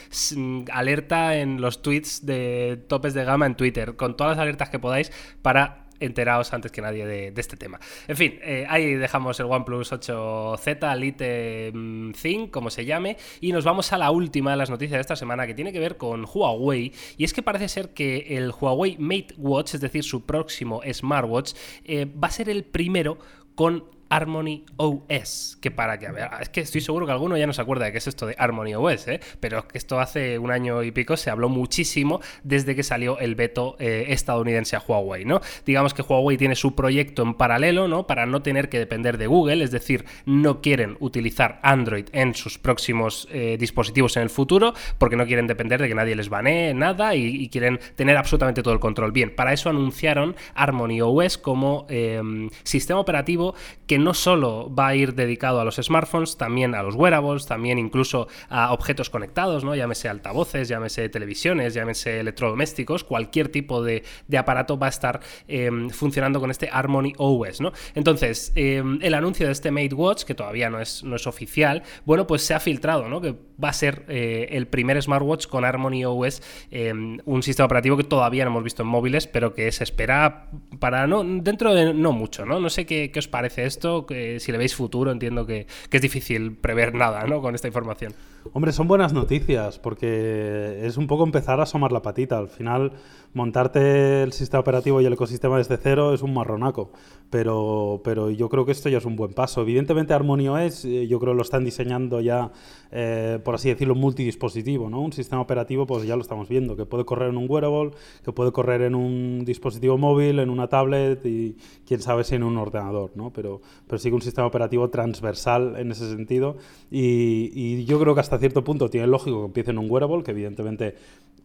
alerta 0.71 1.37
en 1.37 1.61
los 1.61 1.81
tweets 1.81 2.25
de 2.25 2.83
topes 2.87 3.13
de 3.13 3.25
gama 3.25 3.45
en 3.45 3.55
Twitter, 3.55 3.95
con 3.95 4.17
todas 4.17 4.37
las 4.37 4.41
alertas 4.41 4.69
que 4.69 4.79
podáis 4.79 5.11
para 5.41 5.88
enteraos 5.99 6.53
antes 6.53 6.71
que 6.71 6.81
nadie 6.81 7.05
de, 7.05 7.33
este 7.35 7.55
tema. 7.55 7.79
En 8.07 8.17
fin, 8.17 8.39
eh, 8.41 8.65
ahí 8.69 8.95
dejamos 8.95 9.39
el 9.39 9.45
OnePlus 9.45 9.91
8Z 9.93 10.97
Lite 10.97 11.71
mm, 11.73 12.11
Thing, 12.11 12.47
como 12.47 12.69
se 12.69 12.85
llame, 12.85 13.17
y 13.39 13.51
nos 13.51 13.63
vamos 13.63 13.93
a 13.93 13.97
la 13.97 14.11
última 14.11 14.51
de 14.51 14.57
las 14.57 14.69
noticias 14.69 14.97
de 14.97 15.01
esta 15.01 15.15
semana 15.15 15.47
que 15.47 15.53
tiene 15.53 15.71
que 15.71 15.79
ver 15.79 15.97
con 15.97 16.25
Huawei, 16.25 16.91
y 17.17 17.23
es 17.23 17.33
que 17.33 17.41
parece 17.41 17.69
ser 17.69 17.93
que 17.93 18.37
el 18.37 18.51
Huawei 18.51 18.97
Mate 18.97 19.35
Watch, 19.37 19.75
es 19.75 19.81
decir, 19.81 20.03
su 20.03 20.25
próximo 20.25 20.81
smartwatch, 20.91 21.53
eh, 21.85 22.05
va 22.05 22.27
a 22.27 22.31
ser 22.31 22.49
el 22.49 22.63
primero 22.63 23.17
con 23.55 23.98
Harmony 24.09 24.65
OS, 24.77 25.57
que 25.61 25.71
para 25.71 25.97
que 25.99 26.07
a 26.07 26.11
ver, 26.11 26.29
es 26.41 26.49
que 26.49 26.61
estoy 26.61 26.81
seguro 26.81 27.05
que 27.05 27.11
alguno 27.11 27.37
ya 27.37 27.47
no 27.47 27.53
se 27.53 27.61
acuerda 27.61 27.85
de 27.85 27.91
qué 27.91 27.99
es 27.99 28.07
esto 28.07 28.25
de 28.25 28.35
Harmony 28.37 28.73
OS, 28.75 29.07
¿eh? 29.07 29.19
pero 29.39 29.65
esto 29.73 29.99
hace 29.99 30.39
un 30.39 30.51
año 30.51 30.83
y 30.83 30.91
pico 30.91 31.17
se 31.17 31.29
habló 31.29 31.49
muchísimo 31.49 32.21
desde 32.43 32.75
que 32.75 32.83
salió 32.83 33.19
el 33.19 33.35
veto 33.35 33.75
eh, 33.79 34.05
estadounidense 34.09 34.75
a 34.75 34.79
Huawei, 34.79 35.25
¿no? 35.25 35.41
Digamos 35.65 35.93
que 35.93 36.01
Huawei 36.01 36.37
tiene 36.37 36.55
su 36.55 36.75
proyecto 36.75 37.21
en 37.23 37.35
paralelo, 37.35 37.87
¿no? 37.87 38.07
Para 38.07 38.25
no 38.25 38.41
tener 38.41 38.69
que 38.69 38.79
depender 38.79 39.17
de 39.17 39.27
Google, 39.27 39.63
es 39.63 39.71
decir, 39.71 40.05
no 40.25 40.61
quieren 40.61 40.97
utilizar 40.99 41.59
Android 41.61 42.07
en 42.11 42.33
sus 42.33 42.57
próximos 42.57 43.27
eh, 43.31 43.57
dispositivos 43.59 44.17
en 44.17 44.23
el 44.23 44.29
futuro, 44.29 44.73
porque 44.97 45.15
no 45.15 45.25
quieren 45.25 45.47
depender 45.47 45.81
de 45.81 45.87
que 45.87 45.95
nadie 45.95 46.15
les 46.15 46.29
banee 46.29 46.73
nada 46.73 47.15
y, 47.15 47.49
quieren 47.49 47.79
tener 47.95 48.17
absolutamente 48.17 48.61
todo 48.61 48.73
el 48.73 48.79
control. 48.79 49.11
Bien, 49.11 49.33
para 49.35 49.53
eso 49.53 49.69
anunciaron 49.69 50.35
Harmony 50.53 51.01
OS 51.01 51.37
como 51.37 51.87
em, 51.89 52.49
sistema 52.63 52.99
operativo 52.99 53.55
que 53.87 53.98
no 54.03 54.13
solo 54.13 54.73
va 54.73 54.87
a 54.87 54.95
ir 54.95 55.15
dedicado 55.15 55.59
a 55.59 55.65
los 55.65 55.75
smartphones, 55.75 56.37
también 56.37 56.75
a 56.75 56.83
los 56.83 56.95
wearables, 56.95 57.45
también 57.45 57.77
incluso 57.77 58.27
a 58.49 58.73
objetos 58.73 59.09
conectados, 59.09 59.63
¿no? 59.63 59.75
Llámese 59.75 60.09
altavoces, 60.09 60.67
llámese 60.67 61.09
televisiones, 61.09 61.73
llámese 61.73 62.19
electrodomésticos, 62.19 63.03
cualquier 63.03 63.49
tipo 63.49 63.83
de, 63.83 64.03
aparato 64.37 64.77
va 64.77 64.87
a 64.87 64.89
estar 64.89 65.19
em, 65.47 65.89
funcionando 65.89 66.39
con 66.39 66.51
este 66.51 66.69
Harmony 66.71 67.13
OS, 67.17 67.61
¿no? 67.61 67.71
Entonces, 67.95 68.51
em, 68.55 68.99
el 69.01 69.13
anuncio 69.13 69.45
de 69.45 69.51
este 69.51 69.71
Mate 69.71 69.93
Watch, 69.93 70.23
que 70.23 70.35
todavía 70.35 70.69
no 70.69 70.79
es, 70.79 71.03
no 71.03 71.15
es 71.15 71.27
oficial, 71.27 71.83
bueno, 72.05 72.27
pues 72.27 72.41
se 72.43 72.53
ha 72.53 72.59
filtrado, 72.59 73.09
¿no? 73.09 73.21
Que 73.21 73.35
va 73.61 73.69
a 73.69 73.73
ser 73.73 74.05
eh, 74.07 74.47
el 74.51 74.67
primer 74.67 75.01
smartwatch 75.01 75.47
con 75.47 75.65
Harmony 75.65 76.05
OS, 76.05 76.41
em, 76.71 77.19
un 77.25 77.43
sistema 77.43 77.65
operativo 77.65 77.97
que 77.97 78.03
todavía 78.03 78.45
no 78.45 78.51
hemos 78.51 78.63
visto 78.63 78.83
en 78.83 78.89
móviles, 78.89 79.27
pero 79.27 79.53
que 79.53 79.71
se 79.71 79.83
espera 79.83 80.49
para 80.79 81.05
dentro 81.07 81.73
de 81.73 81.93
no 81.93 82.11
mucho, 82.11 82.45
¿no? 82.45 82.59
No 82.59 82.69
sé 82.69 82.85
qué, 82.85 83.11
qué 83.11 83.19
os 83.19 83.27
parece 83.27 83.65
esto, 83.65 83.88
que, 84.05 84.39
si 84.39 84.51
le 84.51 84.57
veis 84.57 84.75
futuro, 84.75 85.11
entiendo 85.11 85.45
que, 85.45 85.67
que, 85.89 85.97
es 85.97 86.01
difícil 86.01 86.55
prever 86.55 86.93
nada, 86.93 87.23
¿no? 87.25 87.41
Con 87.41 87.55
esta 87.55 87.67
información. 87.67 88.13
Hombre, 88.53 88.71
son 88.71 88.87
buenas 88.87 89.13
noticias, 89.13 89.79
porque 89.79 90.85
es 90.85 90.97
un 90.97 91.07
poco 91.07 91.23
empezar 91.23 91.59
a 91.59 91.63
asomar 91.63 91.91
la 91.91 92.01
patita. 92.01 92.37
Al 92.37 92.47
final, 92.47 92.93
montarte 93.33 94.23
el 94.23 94.33
sistema 94.33 94.61
operativo 94.61 95.01
y 95.01 95.05
el 95.05 95.13
ecosistema 95.13 95.57
desde 95.57 95.77
cero 95.77 96.13
es 96.13 96.21
un 96.21 96.33
marronaco, 96.33 96.91
pero, 97.29 98.01
pero 98.03 98.31
yo 98.31 98.49
creo 98.49 98.65
que 98.65 98.71
esto 98.71 98.89
ya 98.89 98.97
es 98.97 99.05
un 99.05 99.15
buen 99.15 99.33
paso. 99.33 99.61
Evidentemente, 99.61 100.13
OS, 100.13 100.85
eh, 100.85 101.07
yo 101.07 101.19
creo 101.19 101.33
que 101.33 101.37
lo 101.37 101.43
están 101.43 101.63
diseñando 101.63 102.21
ya, 102.21 102.51
eh, 102.91 103.39
por 103.43 103.55
así 103.55 103.69
decirlo, 103.69 103.93
multidispositivo, 103.93 104.89
¿no? 104.89 105.01
Un 105.01 105.13
sistema 105.13 105.41
operativo, 105.41 105.85
pues 105.85 106.05
ya 106.05 106.15
lo 106.15 106.21
estamos 106.21 106.49
viendo, 106.49 106.75
que 106.75 106.85
puede 106.85 107.05
correr 107.05 107.29
en 107.29 107.37
un 107.37 107.45
wearable, 107.49 107.91
que 108.23 108.31
puede 108.31 108.51
correr 108.51 108.81
en 108.81 108.95
un 108.95 109.43
dispositivo 109.45 109.97
móvil, 109.97 110.39
en 110.39 110.49
una 110.49 110.67
tablet 110.67 111.25
y 111.25 111.55
quién 111.85 112.01
sabe 112.01 112.23
si 112.23 112.35
en 112.35 112.43
un 112.43 112.57
ordenador, 112.57 113.11
¿no? 113.15 113.31
Pero, 113.31 113.61
pero 113.85 113.99
sí 113.99 114.09
que 114.09 114.15
un 114.15 114.21
sistema 114.21 114.47
operativo 114.47 114.89
transversal 114.89 115.75
en 115.77 115.91
ese 115.91 116.09
sentido 116.09 116.57
y, 116.89 117.51
y 117.53 117.85
yo 117.85 117.99
creo 117.99 118.15
que 118.15 118.21
hasta 118.21 118.28
cierto 118.37 118.63
punto 118.63 118.89
tiene 118.89 119.07
lógico 119.07 119.39
que 119.39 119.45
empiece 119.47 119.71
en 119.71 119.79
un 119.79 119.89
wearable, 119.89 120.23
que 120.23 120.31
evidentemente 120.31 120.95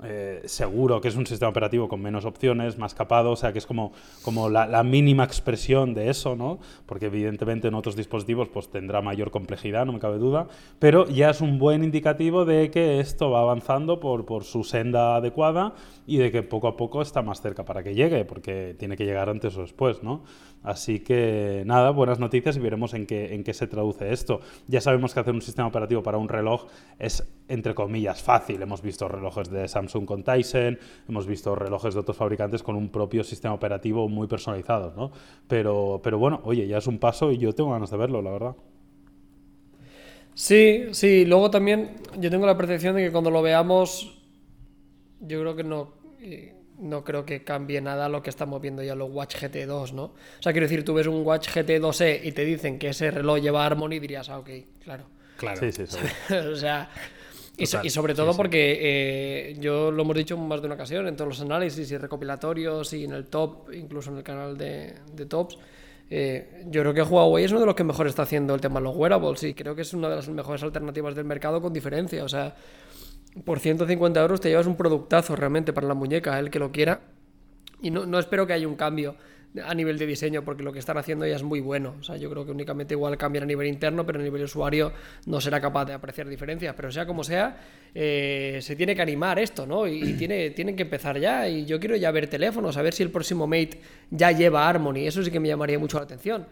eh, 0.02 0.42
seguro 0.44 1.00
que 1.00 1.08
es 1.08 1.16
un 1.16 1.26
sistema 1.26 1.48
operativo 1.48 1.88
con 1.88 2.02
menos 2.02 2.24
opciones, 2.24 2.78
más 2.78 2.94
capado, 2.94 3.30
o 3.30 3.36
sea 3.36 3.52
que 3.52 3.58
es 3.58 3.66
como, 3.66 3.92
como 4.22 4.50
la, 4.50 4.82
mínima 4.82 5.24
expresión 5.24 5.94
de 5.94 6.10
eso, 6.10 6.36
¿no? 6.36 6.58
Porque 6.84 7.06
evidentemente 7.06 7.68
en 7.68 7.74
otros 7.74 7.96
dispositivos 7.96 8.48
pues 8.48 8.68
tendrá 8.70 9.00
mayor 9.00 9.30
complejidad, 9.30 9.86
no 9.86 9.92
me 9.92 10.00
cabe 10.00 10.18
duda, 10.18 10.48
pero 10.78 11.08
ya 11.08 11.30
es 11.30 11.40
un 11.40 11.58
buen 11.58 11.84
indicativo 11.84 12.44
de 12.44 12.70
que 12.70 13.00
esto 13.00 13.30
va 13.30 13.40
avanzando 13.40 14.00
por, 14.00 14.26
por 14.26 14.44
su 14.44 14.64
senda 14.64 15.16
adecuada 15.16 15.74
y 16.06 16.18
de 16.18 16.30
que 16.30 16.42
poco 16.42 16.68
a 16.68 16.76
poco 16.76 17.00
está 17.00 17.22
más 17.22 17.40
cerca 17.40 17.64
para 17.64 17.82
que 17.82 17.94
llegue, 17.94 18.24
porque 18.24 18.74
tiene 18.78 18.96
que 18.96 19.04
llegar 19.04 19.30
antes 19.30 19.56
o 19.56 19.62
después, 19.62 20.02
¿no? 20.02 20.22
Así 20.64 21.00
que 21.00 21.62
nada, 21.66 21.90
buenas 21.90 22.18
noticias 22.18 22.56
y 22.56 22.60
veremos 22.60 22.94
en 22.94 23.04
qué, 23.04 23.34
en 23.34 23.44
qué 23.44 23.52
se 23.52 23.66
traduce 23.66 24.10
esto. 24.12 24.40
Ya 24.66 24.80
sabemos 24.80 25.12
que 25.12 25.20
hacer 25.20 25.34
un 25.34 25.42
sistema 25.42 25.68
operativo 25.68 26.02
para 26.02 26.16
un 26.16 26.26
reloj 26.28 26.66
es, 26.98 27.22
entre 27.48 27.74
comillas, 27.74 28.22
fácil. 28.22 28.62
Hemos 28.62 28.80
visto 28.80 29.06
relojes 29.06 29.50
de 29.50 29.68
Samsung 29.68 30.06
con 30.06 30.24
Tyson, 30.24 30.78
hemos 31.06 31.26
visto 31.26 31.54
relojes 31.54 31.92
de 31.92 32.00
otros 32.00 32.16
fabricantes 32.16 32.62
con 32.62 32.76
un 32.76 32.88
propio 32.88 33.22
sistema 33.22 33.54
operativo 33.54 34.08
muy 34.08 34.26
personalizado, 34.26 34.94
¿no? 34.96 35.12
Pero, 35.46 36.00
pero 36.02 36.18
bueno, 36.18 36.40
oye, 36.44 36.66
ya 36.66 36.78
es 36.78 36.86
un 36.86 36.98
paso 36.98 37.30
y 37.30 37.36
yo 37.36 37.52
tengo 37.52 37.72
ganas 37.72 37.90
de 37.90 37.98
verlo, 37.98 38.22
la 38.22 38.30
verdad. 38.30 38.56
Sí, 40.32 40.86
sí, 40.92 41.26
luego 41.26 41.50
también 41.50 41.96
yo 42.18 42.30
tengo 42.30 42.46
la 42.46 42.56
percepción 42.56 42.96
de 42.96 43.04
que 43.04 43.12
cuando 43.12 43.30
lo 43.30 43.42
veamos, 43.42 44.18
yo 45.20 45.40
creo 45.40 45.54
que 45.54 45.62
no 45.62 45.92
eh, 46.20 46.54
no 46.84 47.02
creo 47.02 47.24
que 47.24 47.42
cambie 47.42 47.80
nada 47.80 48.08
lo 48.08 48.22
que 48.22 48.30
estamos 48.30 48.60
viendo 48.60 48.82
ya 48.82 48.94
los 48.94 49.10
Watch 49.10 49.36
GT2, 49.36 49.92
¿no? 49.92 50.04
O 50.04 50.42
sea, 50.42 50.52
quiero 50.52 50.66
decir, 50.66 50.84
tú 50.84 50.94
ves 50.94 51.06
un 51.06 51.26
Watch 51.26 51.48
GT2e 51.48 52.20
y 52.22 52.32
te 52.32 52.44
dicen 52.44 52.78
que 52.78 52.90
ese 52.90 53.10
reloj 53.10 53.40
lleva 53.40 53.66
Harmony 53.66 53.94
y 53.94 54.00
dirías, 54.00 54.28
ah, 54.28 54.38
ok, 54.38 54.50
claro. 54.82 55.04
Claro. 55.36 55.58
Sí, 55.60 55.72
sí, 55.72 55.84
sí. 55.86 56.34
o 56.34 56.56
sea, 56.56 56.88
y, 57.56 57.66
sobre 57.66 58.14
todo 58.14 58.36
porque 58.36 58.78
eh, 58.80 59.56
yo 59.60 59.90
lo 59.92 60.02
hemos 60.02 60.16
dicho 60.16 60.36
más 60.36 60.60
de 60.60 60.66
una 60.66 60.74
ocasión 60.74 61.06
en 61.06 61.16
todos 61.16 61.28
los 61.28 61.40
análisis 61.40 61.90
y 61.90 61.96
recopilatorios 61.96 62.92
y 62.92 63.04
en 63.04 63.12
el 63.12 63.26
top, 63.26 63.72
incluso 63.72 64.10
en 64.10 64.18
el 64.18 64.22
canal 64.24 64.58
de, 64.58 64.94
tops. 65.28 65.58
Eh, 66.10 66.64
yo 66.66 66.82
creo 66.82 66.92
que 66.92 67.02
Huawei 67.02 67.44
es 67.44 67.50
uno 67.52 67.60
de 67.60 67.66
los 67.66 67.74
que 67.74 67.84
mejor 67.84 68.06
está 68.08 68.22
haciendo 68.22 68.54
el 68.54 68.60
tema 68.60 68.80
de 68.80 68.84
los 68.84 68.96
wearables 68.96 69.42
y 69.44 69.54
creo 69.54 69.74
que 69.74 69.82
es 69.82 69.94
una 69.94 70.08
de 70.08 70.16
las 70.16 70.28
mejores 70.28 70.62
alternativas 70.62 71.14
del 71.14 71.24
mercado 71.24 71.62
con 71.62 71.72
diferencia. 71.72 72.24
O 72.24 72.28
sea, 72.28 72.54
por 73.44 73.58
150 73.58 74.20
euros 74.20 74.40
te 74.40 74.48
llevas 74.48 74.66
un 74.66 74.76
productazo 74.76 75.34
realmente 75.34 75.72
para 75.72 75.86
la 75.86 75.94
muñeca, 75.94 76.38
el 76.38 76.50
que 76.50 76.58
lo 76.58 76.70
quiera. 76.70 77.00
Y 77.82 77.90
no, 77.90 78.06
no 78.06 78.18
espero 78.18 78.46
que 78.46 78.52
haya 78.52 78.68
un 78.68 78.76
cambio 78.76 79.16
a 79.62 79.74
nivel 79.74 79.98
de 79.98 80.06
diseño, 80.06 80.44
porque 80.44 80.62
lo 80.64 80.72
que 80.72 80.80
están 80.80 80.98
haciendo 80.98 81.26
ya 81.26 81.36
es 81.36 81.42
muy 81.42 81.60
bueno. 81.60 81.94
O 82.00 82.02
sea, 82.02 82.16
yo 82.16 82.28
creo 82.30 82.44
que 82.44 82.50
únicamente 82.50 82.94
igual 82.94 83.16
cambian 83.16 83.44
a 83.44 83.46
nivel 83.46 83.68
interno, 83.68 84.04
pero 84.04 84.18
a 84.18 84.22
nivel 84.22 84.42
usuario 84.42 84.92
no 85.26 85.40
será 85.40 85.60
capaz 85.60 85.84
de 85.84 85.92
apreciar 85.92 86.28
diferencias. 86.28 86.74
Pero 86.74 86.90
sea 86.90 87.06
como 87.06 87.22
sea, 87.22 87.56
eh, 87.94 88.58
se 88.60 88.74
tiene 88.74 88.96
que 88.96 89.02
animar 89.02 89.38
esto, 89.38 89.64
¿no? 89.64 89.86
Y, 89.86 90.14
tiene, 90.14 90.50
tienen 90.50 90.74
que 90.74 90.82
empezar 90.82 91.18
ya. 91.18 91.48
Y 91.48 91.66
yo 91.66 91.78
quiero 91.78 91.94
ya 91.94 92.10
ver 92.10 92.26
teléfonos, 92.26 92.76
a 92.76 92.82
ver 92.82 92.94
si 92.94 93.04
el 93.04 93.10
próximo 93.10 93.46
Mate 93.46 93.80
ya 94.10 94.32
lleva 94.32 94.68
Harmony. 94.68 95.06
Eso 95.06 95.22
sí 95.22 95.30
que 95.30 95.38
me 95.38 95.48
llamaría 95.48 95.78
mucho 95.78 95.98
la 95.98 96.04
atención. 96.04 96.46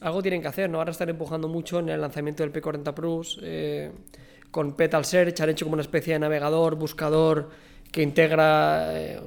Algo 0.00 0.22
tienen 0.22 0.40
que 0.40 0.48
hacer, 0.48 0.70
¿no? 0.70 0.78
Ahora 0.78 0.92
están 0.92 1.10
empujando 1.10 1.48
mucho 1.48 1.80
en 1.80 1.90
el 1.90 2.00
lanzamiento 2.00 2.42
del 2.42 2.52
P40 2.52 2.94
Plus. 2.94 3.38
Eh, 3.42 3.90
con 4.52 4.74
Petal 4.74 5.04
Search 5.04 5.40
han 5.40 5.48
hecho 5.48 5.64
como 5.64 5.74
una 5.74 5.82
especie 5.82 6.12
de 6.12 6.20
navegador, 6.20 6.76
buscador 6.76 7.48
que 7.90 8.02
integra 8.02 8.90
eh, 8.92 9.20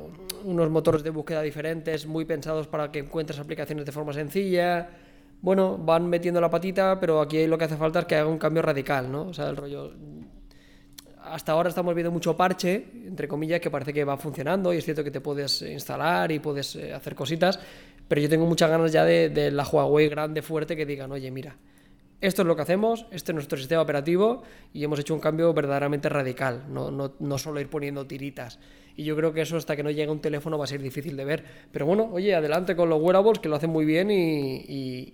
unos 0.46 0.70
motores 0.70 1.04
de 1.04 1.10
búsqueda 1.10 1.42
diferentes, 1.42 2.06
muy 2.06 2.26
pensados 2.26 2.68
para 2.68 2.92
que 2.92 3.00
encuentres 3.00 3.40
aplicaciones 3.40 3.86
de 3.86 3.92
forma 3.92 4.14
sencilla. 4.14 4.88
Bueno, 5.42 5.78
van 5.78 6.08
metiendo 6.08 6.40
la 6.40 6.50
patita, 6.50 7.00
pero 7.00 7.20
aquí 7.20 7.46
lo 7.48 7.58
que 7.58 7.66
hace 7.66 7.76
falta 7.76 8.00
es 8.00 8.06
que 8.06 8.16
haga 8.16 8.30
un 8.30 8.38
cambio 8.38 8.62
radical, 8.62 9.12
¿no? 9.12 9.28
O 9.28 9.34
sea, 9.34 9.50
el 9.50 9.58
rollo. 9.58 9.92
Hasta 11.24 11.54
ahora 11.54 11.70
estamos 11.70 11.96
viendo 11.96 12.12
mucho 12.12 12.38
parche, 12.38 12.86
entre 13.08 13.28
comillas, 13.28 13.60
que 13.60 13.72
parece 13.72 13.92
que 13.92 14.04
va 14.04 14.18
funcionando 14.18 14.72
y 14.74 14.78
es 14.78 14.86
cierto 14.86 15.04
que 15.04 15.10
te 15.10 15.22
puedes 15.22 15.64
instalar 15.64 16.32
y 16.32 16.38
puedes 16.38 16.76
eh, 16.76 16.94
hacer 16.94 17.16
cositas, 17.16 17.60
pero 18.08 18.22
yo 18.22 18.30
tengo 18.30 18.46
muchas 18.46 18.70
ganas 18.70 18.92
ya 18.92 19.04
de, 19.04 19.30
de 19.30 19.50
la 19.50 19.64
Huawei 19.64 20.08
grande, 20.08 20.44
fuerte, 20.44 20.76
que 20.76 20.86
digan, 20.86 21.12
oye, 21.12 21.32
mira, 21.32 21.56
esto 22.22 22.42
es 22.42 22.48
lo 22.48 22.56
que 22.56 22.62
hacemos, 22.62 23.06
este 23.12 23.32
es 23.32 23.36
nuestro 23.36 23.58
sistema 23.58 23.82
operativo 23.82 24.44
y 24.74 24.84
hemos 24.84 25.00
hecho 25.00 25.14
un 25.14 25.20
cambio 25.20 25.54
verdaderamente 25.54 26.10
radical, 26.10 26.66
no, 26.70 26.92
no, 26.92 27.14
no, 27.20 27.38
solo 27.38 27.60
ir 27.60 27.70
poniendo 27.70 28.08
tiritas. 28.08 28.60
Y 28.96 29.04
yo 29.04 29.16
creo 29.18 29.34
que 29.34 29.42
eso 29.42 29.58
hasta 29.58 29.76
que 29.76 29.84
no 29.84 29.92
llegue 29.92 30.10
un 30.10 30.22
teléfono 30.22 30.58
va 30.58 30.64
a 30.64 30.68
ser 30.68 30.82
difícil 30.82 31.18
de 31.18 31.26
ver. 31.26 31.44
Pero 31.72 31.86
bueno, 31.86 32.10
oye, 32.14 32.34
adelante 32.34 32.78
con 32.78 32.88
los 32.88 33.02
wearables 33.02 33.40
que 33.40 33.50
lo 33.50 33.58
hacen 33.58 33.70
muy 33.70 33.84
bien 33.84 34.10
y, 34.10 34.64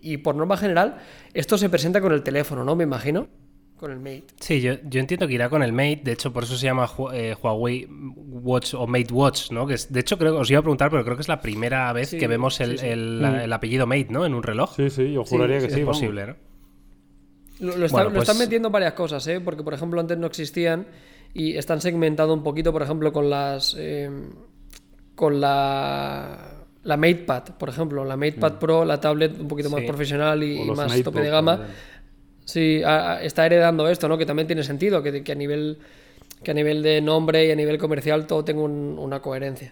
y, 0.02 0.18
por 0.18 0.36
norma 0.36 0.56
general 0.56 0.98
esto 1.34 1.58
se 1.58 1.68
presenta 1.68 2.00
con 2.00 2.14
el 2.14 2.22
teléfono, 2.22 2.64
¿no? 2.64 2.76
Me 2.76 2.84
imagino. 2.84 3.28
Con 3.76 3.92
el 3.92 3.98
Mate. 3.98 4.26
Sí, 4.40 4.62
yo, 4.62 4.74
yo 4.84 5.00
entiendo 5.00 5.28
que 5.28 5.34
irá 5.34 5.50
con 5.50 5.64
el 5.64 5.74
Mate. 5.74 6.02
De 6.04 6.12
hecho, 6.12 6.32
por 6.32 6.44
eso 6.44 6.56
se 6.56 6.66
llama 6.68 6.88
eh, 7.14 7.36
Huawei 7.42 7.88
Watch 7.90 8.76
o 8.76 8.86
Mate 8.86 9.12
Watch, 9.12 9.50
¿no? 9.50 9.66
Que 9.66 9.76
de 9.90 10.00
hecho, 10.00 10.20
creo, 10.20 10.38
os 10.38 10.52
iba 10.52 10.60
a 10.60 10.62
preguntar, 10.62 10.92
pero 10.92 11.04
creo 11.04 11.16
que 11.16 11.24
es 11.24 11.28
la 11.28 11.42
primera 11.42 11.92
vez 11.92 12.12
que 12.12 12.28
vemos 12.28 12.62
el, 12.62 12.80
el, 12.80 13.20
mm. 13.20 13.26
el, 13.26 13.54
apellido 13.54 13.88
Mate, 13.88 14.10
¿no? 14.12 14.24
En 14.24 14.36
un 14.36 14.44
reloj. 14.44 14.76
Sí, 14.76 14.92
sí, 14.92 15.12
yo 15.12 15.26
juraría 15.26 15.60
que 15.60 15.72
sí. 15.72 15.80
Es 15.80 15.86
posible, 15.86 16.28
¿no? 16.28 16.51
Lo, 17.62 17.86
están 17.86 18.12
pues 18.12 18.38
metiendo 18.38 18.72
varias 18.72 18.94
cosas, 18.94 19.26
¿eh? 19.28 19.40
porque 19.40 19.62
por 19.62 19.76
ejemplo 19.76 20.02
antes 20.02 20.18
no 20.18 20.26
existían 20.26 20.88
y 21.34 21.56
están 21.58 21.80
segmentando 21.80 22.34
un 22.34 22.42
poquito, 22.44 22.72
por 22.72 22.82
ejemplo, 22.82 23.14
con 23.14 23.30
las. 23.30 23.76
Eh, 23.78 24.10
con 25.16 25.40
la. 25.40 26.58
La 26.84 26.98
MatePad, 26.98 27.44
por 27.60 27.70
ejemplo, 27.70 28.04
la 28.04 28.18
MatePad 28.18 28.54
mm. 28.54 28.60
Pro, 28.60 28.86
la 28.86 29.00
tablet 29.00 29.40
un 29.40 29.48
poquito 29.48 29.70
más 29.70 29.84
profesional 29.84 30.42
y, 30.42 30.66
más 30.72 31.04
tope 31.04 31.22
de 31.22 31.30
gama. 31.30 31.68
Sí, 32.44 32.82
está 33.22 33.46
heredando 33.46 33.88
esto, 33.88 34.08
¿no? 34.10 34.18
Que 34.18 34.26
también 34.26 34.48
tiene 34.48 34.64
sentido, 34.64 35.04
que, 35.04 35.24
a 35.32 35.36
nivel 35.36 35.78
que 36.44 36.50
a 36.50 36.54
nivel 36.56 36.82
de 36.82 37.00
nombre 37.00 37.46
y 37.46 37.52
a 37.52 37.56
nivel 37.56 37.78
comercial 37.78 38.26
todo 38.26 38.44
tenga 38.44 38.64
una 38.64 39.22
coherencia. 39.22 39.72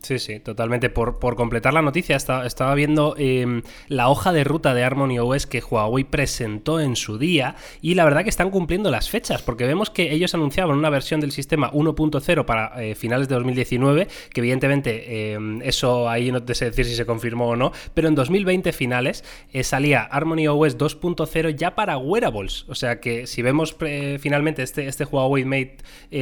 Sí, 0.00 0.18
sí, 0.18 0.38
totalmente. 0.38 0.90
Por, 0.90 1.18
por 1.18 1.34
completar 1.34 1.74
la 1.74 1.82
noticia, 1.82 2.16
estaba, 2.16 2.46
estaba 2.46 2.74
viendo 2.74 3.14
eh, 3.18 3.62
la 3.88 4.08
hoja 4.08 4.32
de 4.32 4.44
ruta 4.44 4.72
de 4.72 4.84
Harmony 4.84 5.18
OS 5.18 5.46
que 5.46 5.60
Huawei 5.60 6.04
presentó 6.04 6.80
en 6.80 6.94
su 6.94 7.18
día 7.18 7.56
y 7.82 7.94
la 7.94 8.04
verdad 8.04 8.22
que 8.22 8.30
están 8.30 8.50
cumpliendo 8.50 8.90
las 8.90 9.10
fechas 9.10 9.42
porque 9.42 9.66
vemos 9.66 9.90
que 9.90 10.12
ellos 10.12 10.34
anunciaban 10.34 10.76
una 10.76 10.88
versión 10.88 11.20
del 11.20 11.32
sistema 11.32 11.70
1.0 11.72 12.44
para 12.44 12.82
eh, 12.82 12.94
finales 12.94 13.28
de 13.28 13.34
2019, 13.34 14.08
que 14.32 14.40
evidentemente 14.40 15.32
eh, 15.32 15.38
eso 15.64 16.08
ahí 16.08 16.30
no 16.30 16.42
te 16.42 16.54
sé 16.54 16.66
decir 16.66 16.86
si 16.86 16.94
se 16.94 17.04
confirmó 17.04 17.48
o 17.48 17.56
no, 17.56 17.72
pero 17.92 18.08
en 18.08 18.14
2020 18.14 18.72
finales 18.72 19.24
eh, 19.52 19.64
salía 19.64 20.02
Harmony 20.02 20.46
OS 20.46 20.78
2.0 20.78 21.56
ya 21.56 21.74
para 21.74 21.98
wearables. 21.98 22.66
O 22.68 22.74
sea 22.74 23.00
que 23.00 23.26
si 23.26 23.42
vemos 23.42 23.76
eh, 23.80 24.18
finalmente 24.20 24.62
este, 24.62 24.86
este 24.86 25.04
Huawei 25.04 25.44
Mate 25.44 25.78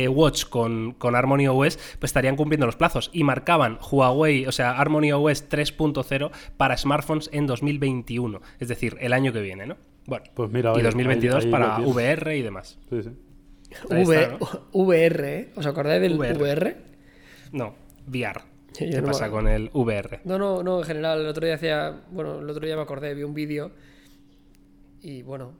Watch 0.09 0.47
con, 0.47 0.93
con 0.93 1.15
Harmony 1.15 1.47
OS, 1.49 1.79
pues 1.99 2.11
estarían 2.11 2.37
cumpliendo 2.37 2.67
los 2.67 2.77
plazos 2.77 3.11
y 3.13 3.23
marcaban 3.23 3.76
Huawei, 3.81 4.47
o 4.47 4.53
sea, 4.53 4.73
Harmony 4.73 5.13
OS 5.13 5.49
3.0 5.49 6.31
para 6.57 6.77
smartphones 6.77 7.29
en 7.33 7.47
2021, 7.47 8.41
es 8.59 8.69
decir, 8.69 8.97
el 9.01 9.13
año 9.13 9.33
que 9.33 9.41
viene, 9.41 9.67
¿no? 9.67 9.77
Bueno, 10.07 10.25
Pues 10.35 10.51
mira, 10.51 10.71
y 10.71 10.75
oye, 10.75 10.83
2022 10.85 11.37
ahí- 11.37 11.45
ahí 11.47 11.51
para. 11.51 11.79
VR 11.81 12.37
y 12.37 12.43
demás. 12.43 12.79
Sí, 12.91 13.03
sí. 13.03 13.11
V- 13.91 14.23
está, 14.23 14.39
VR, 14.73 15.39
¿eh? 15.39 15.53
¿Os 15.57 15.67
acordáis 15.67 16.01
del 16.01 16.17
VR. 16.17 16.39
VR? 16.39 16.77
No, 17.53 17.75
VR. 18.07 18.41
Sí, 18.73 18.91
¿Qué 18.91 19.01
no 19.01 19.07
pasa 19.09 19.31
con 19.31 19.49
el 19.49 19.71
VR? 19.73 20.21
No, 20.25 20.39
no, 20.39 20.63
no, 20.63 20.79
en 20.79 20.85
general, 20.85 21.21
el 21.21 21.27
otro 21.27 21.45
día 21.47 21.55
hacía, 21.57 22.03
bueno, 22.11 22.41
el 22.41 22.49
otro 22.51 22.65
día 22.67 22.77
me 22.77 22.83
acordé, 22.83 23.15
vi 23.15 23.23
un 23.23 23.33
vídeo 23.35 23.73
y 25.03 25.23
bueno, 25.23 25.55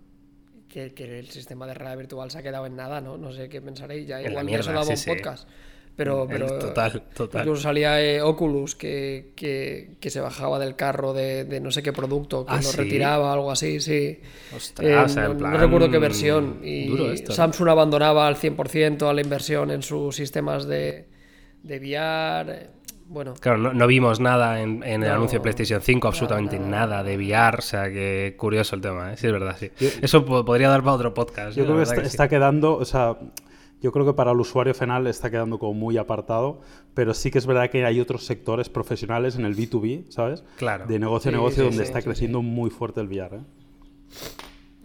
que, 0.69 0.93
que 0.93 1.19
el 1.19 1.29
sistema 1.31 1.67
de 1.67 1.75
realidad 1.75 1.97
virtual 1.99 2.31
se 2.31 2.39
ha 2.39 2.43
quedado 2.43 2.67
en 2.67 2.77
nada, 2.77 3.01
¿no? 3.01 3.17
No 3.17 3.33
sé 3.33 3.49
qué 3.49 3.61
pensaréis, 3.63 4.07
ya 4.07 4.19
En 4.19 4.25
la 4.25 4.31
igual 4.31 4.45
mierda, 4.47 4.61
eso 4.63 4.73
daba 4.73 4.85
sí, 4.85 4.91
un 4.93 4.97
sí. 4.99 5.11
Pero, 5.97 6.27
pero 6.29 6.47
total, 6.59 7.05
total. 7.15 7.41
Incluso 7.41 7.63
salía 7.63 8.03
eh, 8.05 8.21
Oculus 8.21 8.75
que, 8.75 9.33
que, 9.35 9.97
que 9.99 10.11
se 10.11 10.21
bajaba 10.21 10.59
del 10.59 10.77
carro 10.77 11.15
de, 11.15 11.45
de 11.47 11.59
no 11.61 11.71
sé 11.71 11.83
qué 11.83 11.93
producto, 11.93 12.45
que 12.45 12.53
Ah, 12.53 12.57
lo 12.57 12.63
¿sí? 12.63 12.77
retiraba, 12.77 13.33
algo 13.33 13.51
así, 13.51 13.81
sí. 13.81 14.21
Ostras, 14.55 14.87
Eh, 14.87 14.95
o 14.97 15.09
sea, 15.09 15.25
en 15.27 15.39
no, 15.39 15.57
recuerdo 15.57 15.91
qué 15.91 15.99
versión. 15.99 16.61
Y 16.63 16.87
duro 16.89 17.11
esto. 17.13 17.33
Samsung 17.33 17.69
abandonaba 17.71 18.27
al 18.29 18.37
100% 18.37 19.09
a 19.09 19.15
la 19.15 19.23
inversión 19.23 19.71
en 19.71 19.83
sus 19.83 20.15
sistemas 20.17 20.67
de, 20.67 21.07
de 21.63 21.79
VR. 21.79 22.71
Bueno, 23.09 23.35
Claro, 23.41 23.57
no, 23.59 23.73
no 23.73 23.87
vimos 23.87 24.19
nada 24.21 24.61
en, 24.61 24.83
en 24.83 25.03
el 25.05 25.09
No, 25.09 25.15
anuncio 25.15 25.39
de 25.39 25.43
PlayStation 25.45 25.81
5, 25.81 26.09
absolutamente 26.09 26.59
nada. 26.59 26.69
nada, 26.99 27.03
de 27.05 27.17
VR, 27.17 27.59
o 27.59 27.63
sea 27.63 27.89
que 27.89 28.35
curioso 28.37 28.75
el 28.75 28.83
tema, 28.83 29.13
¿eh? 29.13 29.17
sí 29.17 29.29
es 29.29 29.33
verdad, 29.33 29.57
sí. 29.59 29.71
Eso 30.03 30.25
po- 30.27 30.45
podría 30.45 30.69
dar 30.69 30.81
para 30.83 30.93
otro 30.97 31.15
podcast. 31.15 31.57
Yo 31.57 31.65
creo 31.65 31.77
que 31.77 31.85
está, 31.85 32.01
sí. 32.01 32.07
está 32.09 32.29
quedando, 32.29 32.77
o 32.77 32.85
sea, 32.85 33.17
yo 33.83 33.93
creo 33.93 34.07
que 34.07 34.15
para 34.15 34.33
el 34.33 34.41
usuario 34.41 34.75
final 34.75 35.07
está 35.07 35.31
quedando 35.31 35.59
como 35.59 35.75
muy 35.75 35.97
apartado, 35.99 36.61
pero 36.95 37.15
sí 37.15 37.31
que 37.31 37.39
es 37.39 37.47
verdad 37.47 37.71
que 37.71 37.85
hay 37.85 38.01
otros 38.01 38.25
sectores 38.25 38.69
profesionales 38.69 39.37
en 39.37 39.45
el 39.45 39.55
B2B, 39.55 40.11
¿sabes? 40.11 40.45
Claro. 40.57 40.87
De 40.87 40.99
negocio 40.99 41.29
a 41.29 41.33
negocio 41.33 41.65
sí, 41.65 41.69
donde 41.69 41.85
sí, 41.85 41.89
está 41.89 42.01
sí, 42.01 42.07
creciendo 42.07 42.43
muy 42.43 42.71
fuerte 42.71 43.01
el 43.01 43.09
VR, 43.09 43.37
¿eh? 43.37 43.41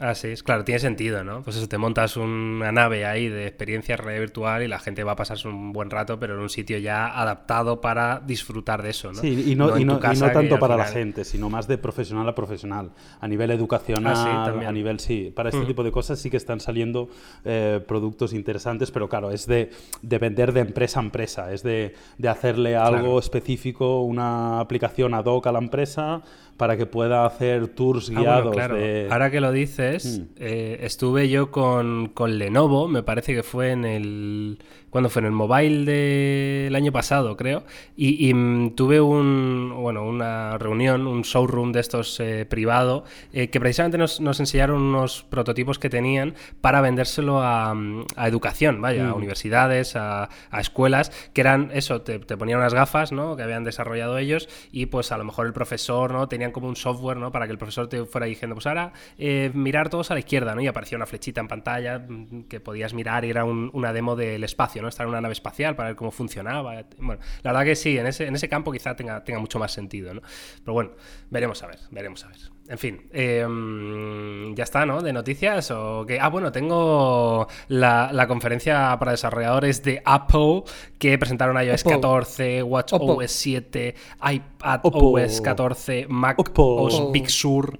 Ah, 0.03 0.15
sí, 0.15 0.29
es 0.29 0.41
claro, 0.41 0.63
tiene 0.63 0.79
sentido, 0.79 1.23
¿no? 1.23 1.43
Pues 1.43 1.57
eso, 1.57 1.67
te 1.69 1.77
montas 1.77 2.17
una 2.17 2.71
nave 2.71 3.05
ahí 3.05 3.27
de 3.29 3.45
experiencia 3.45 3.95
realidad 3.97 4.21
virtual 4.21 4.63
y 4.63 4.67
la 4.67 4.79
gente 4.79 5.03
va 5.03 5.11
a 5.11 5.15
pasarse 5.15 5.47
un 5.47 5.71
buen 5.73 5.91
rato, 5.91 6.19
pero 6.19 6.33
en 6.33 6.39
un 6.41 6.49
sitio 6.49 6.79
ya 6.79 7.05
adaptado 7.07 7.81
para 7.81 8.19
disfrutar 8.19 8.81
de 8.81 8.89
eso, 8.89 9.11
¿no? 9.13 9.21
Sí, 9.21 9.51
y 9.51 9.55
no, 9.55 9.77
y 9.77 9.83
en 9.83 9.87
no- 9.87 9.99
y 10.11 10.17
no 10.17 10.31
tanto 10.31 10.57
para 10.57 10.75
la 10.75 10.85
final- 10.85 10.93
gente, 11.03 11.23
sino 11.23 11.51
más 11.51 11.67
de 11.67 11.77
profesional 11.77 12.27
a 12.27 12.33
profesional. 12.33 12.91
A 13.19 13.27
nivel 13.27 13.51
educacional, 13.51 14.13
Ah, 14.17 14.51
sí, 14.59 14.65
a 14.65 14.71
nivel, 14.71 14.99
sí. 14.99 15.31
Para 15.35 15.49
este 15.49 15.61
Mm. 15.61 15.67
tipo 15.67 15.83
de 15.83 15.91
cosas 15.91 16.17
sí 16.17 16.31
que 16.31 16.37
están 16.37 16.59
saliendo 16.59 17.07
eh, 17.45 17.79
productos 17.87 18.33
interesantes, 18.33 18.89
pero 18.89 19.07
claro, 19.07 19.29
es 19.29 19.45
de, 19.45 19.69
de 20.01 20.17
vender 20.17 20.51
de 20.51 20.61
empresa 20.61 20.99
a 20.99 21.03
empresa, 21.03 21.53
es 21.53 21.61
de, 21.61 21.93
de 22.17 22.27
hacerle 22.27 22.75
algo 22.75 23.01
Claro. 23.01 23.19
específico, 23.19 24.01
una 24.01 24.59
aplicación 24.59 25.13
ad 25.13 25.25
hoc 25.25 25.45
a 25.45 25.51
la 25.51 25.59
empresa 25.59 26.21
para 26.61 26.77
que 26.77 26.85
pueda 26.85 27.25
hacer 27.25 27.69
tours 27.69 28.09
Ah, 28.09 28.13
bueno, 28.13 28.21
guiados. 28.33 28.53
claro. 28.53 28.75
de- 28.75 29.07
Ahora 29.09 29.31
que 29.31 29.41
lo 29.41 29.51
dices, 29.51 30.19
Mm. 30.19 30.23
eh, 30.37 30.77
estuve 30.83 31.27
yo 31.27 31.49
con, 31.49 32.09
con 32.09 32.37
Lenovo, 32.37 32.87
me 32.87 33.01
parece 33.01 33.33
que 33.33 33.41
fue 33.41 33.71
en 33.71 33.83
el. 33.83 34.59
Cuando 34.91 35.09
fue? 35.09 35.21
En 35.21 35.25
el 35.25 35.31
mobile 35.31 35.85
del 35.91 36.75
año 36.75 36.91
pasado, 36.91 37.35
creo. 37.37 37.63
Y, 37.95 38.29
y, 38.29 38.33
mm, 38.33 38.75
tuve 38.75 39.01
un, 39.01 39.73
bueno, 39.75 40.05
una 40.05 40.57
reunión, 40.59 41.07
un 41.07 41.23
showroom 41.23 41.71
de 41.71 41.79
estos 41.79 42.19
eh, 42.19 42.45
privado, 42.47 43.03
eh, 43.33 43.49
que 43.49 43.59
precisamente 43.59 43.97
nos, 43.97 44.21
nos 44.21 44.39
enseñaron 44.39 44.81
unos 44.81 45.23
prototipos 45.23 45.79
que 45.79 45.89
tenían 45.89 46.35
para 46.61 46.81
vendérselo 46.81 47.41
a, 47.41 47.73
mm, 47.73 48.05
a 48.15 48.27
educación, 48.27 48.79
vaya, 48.81 49.09
a 49.09 49.13
Mm. 49.13 49.17
universidades, 49.17 49.95
a, 49.95 50.29
a 50.51 50.61
escuelas, 50.61 51.11
que 51.33 51.41
eran 51.41 51.71
eso, 51.73 52.01
te, 52.01 52.19
te 52.19 52.37
ponían 52.37 52.59
unas 52.59 52.73
gafas, 52.73 53.11
¿no? 53.11 53.35
Que 53.35 53.43
habían 53.43 53.63
desarrollado 53.63 54.17
ellos 54.17 54.49
y 54.71 54.87
pues 54.87 55.11
a 55.11 55.17
lo 55.17 55.23
mejor 55.23 55.47
el 55.47 55.53
profesor, 55.53 56.11
¿no? 56.11 56.27
Tenían 56.27 56.51
como 56.51 56.67
un 56.67 56.75
software, 56.75 57.17
¿no? 57.17 57.31
Para 57.31 57.45
que 57.45 57.53
el 57.53 57.57
profesor 57.57 57.87
te 57.87 58.03
fuera 58.05 58.27
diciendo, 58.27 58.55
pues 58.55 58.67
ahora 58.67 58.91
eh, 59.17 59.51
mirar 59.53 59.89
todos 59.89 60.11
a 60.11 60.15
la 60.15 60.19
izquierda, 60.19 60.53
¿no? 60.53 60.61
Y 60.61 60.67
aparecía 60.67 60.97
una 60.97 61.05
flechita 61.05 61.39
en 61.39 61.47
pantalla 61.47 62.05
que 62.49 62.59
podías 62.59 62.93
mirar 62.93 63.23
y 63.25 63.29
era 63.29 63.45
un- 63.45 63.69
una 63.73 63.93
demo 63.93 64.15
del 64.17 64.43
espacio, 64.43 64.80
¿no? 64.81 64.87
Estar 64.87 65.05
en 65.05 65.09
una 65.09 65.21
nave 65.21 65.33
espacial 65.33 65.75
para 65.75 65.89
ver 65.89 65.95
cómo 65.95 66.11
funcionaba. 66.11 66.83
Bueno, 66.97 67.21
la 67.43 67.51
verdad 67.51 67.65
que 67.65 67.75
sí, 67.75 67.97
en 67.97 68.07
ese, 68.07 68.27
en 68.27 68.35
ese 68.35 68.49
campo 68.49 68.71
quizá 68.71 68.95
tenga, 68.95 69.23
tenga 69.23 69.39
mucho 69.39 69.59
más 69.59 69.71
sentido, 69.71 70.13
¿no? 70.13 70.21
Pero 70.63 70.73
bueno, 70.73 70.91
veremos 71.29 71.61
a 71.63 71.67
ver, 71.67 71.79
veremos 71.91 72.23
a 72.25 72.29
ver. 72.29 72.37
En 72.67 72.77
fin, 72.77 73.09
eh, 73.11 73.45
mm, 73.45 74.53
ya 74.55 74.63
está, 74.63 74.85
¿no? 74.85 75.01
De 75.01 75.11
noticias 75.11 75.71
o 75.71 76.05
qué? 76.07 76.19
Ah, 76.19 76.29
bueno, 76.29 76.51
tengo 76.51 77.47
la, 77.67 78.11
la 78.13 78.27
conferencia 78.27 78.95
para 78.97 79.11
desarrolladores 79.11 79.83
de 79.83 80.01
Apple 80.05 80.63
que 80.97 81.17
presentaron 81.17 81.61
iOS 81.61 81.81
Oppo. 81.81 81.89
14, 81.89 82.63
Watch 82.63 82.93
Oppo. 82.93 83.13
OS 83.15 83.31
7, 83.31 83.95
iPad 84.31 84.79
Oppo. 84.83 85.19
OS 85.19 85.41
14, 85.41 86.07
Mac. 86.07 86.37
OS 86.39 87.11
Big 87.11 87.29
Sur. 87.29 87.77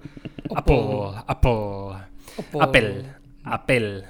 Apple, 0.54 1.12
Apple, 1.26 1.52
Oppo. 1.52 2.62
Apple, 3.44 4.04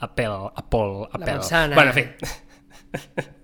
Apple, 0.00 0.26
Apple, 0.26 0.50
Apple, 0.56 1.08
Apple. 1.12 1.32
manzana. 1.34 1.74
Bueno, 1.74 1.90
en 1.90 1.94
fin. 1.94 2.14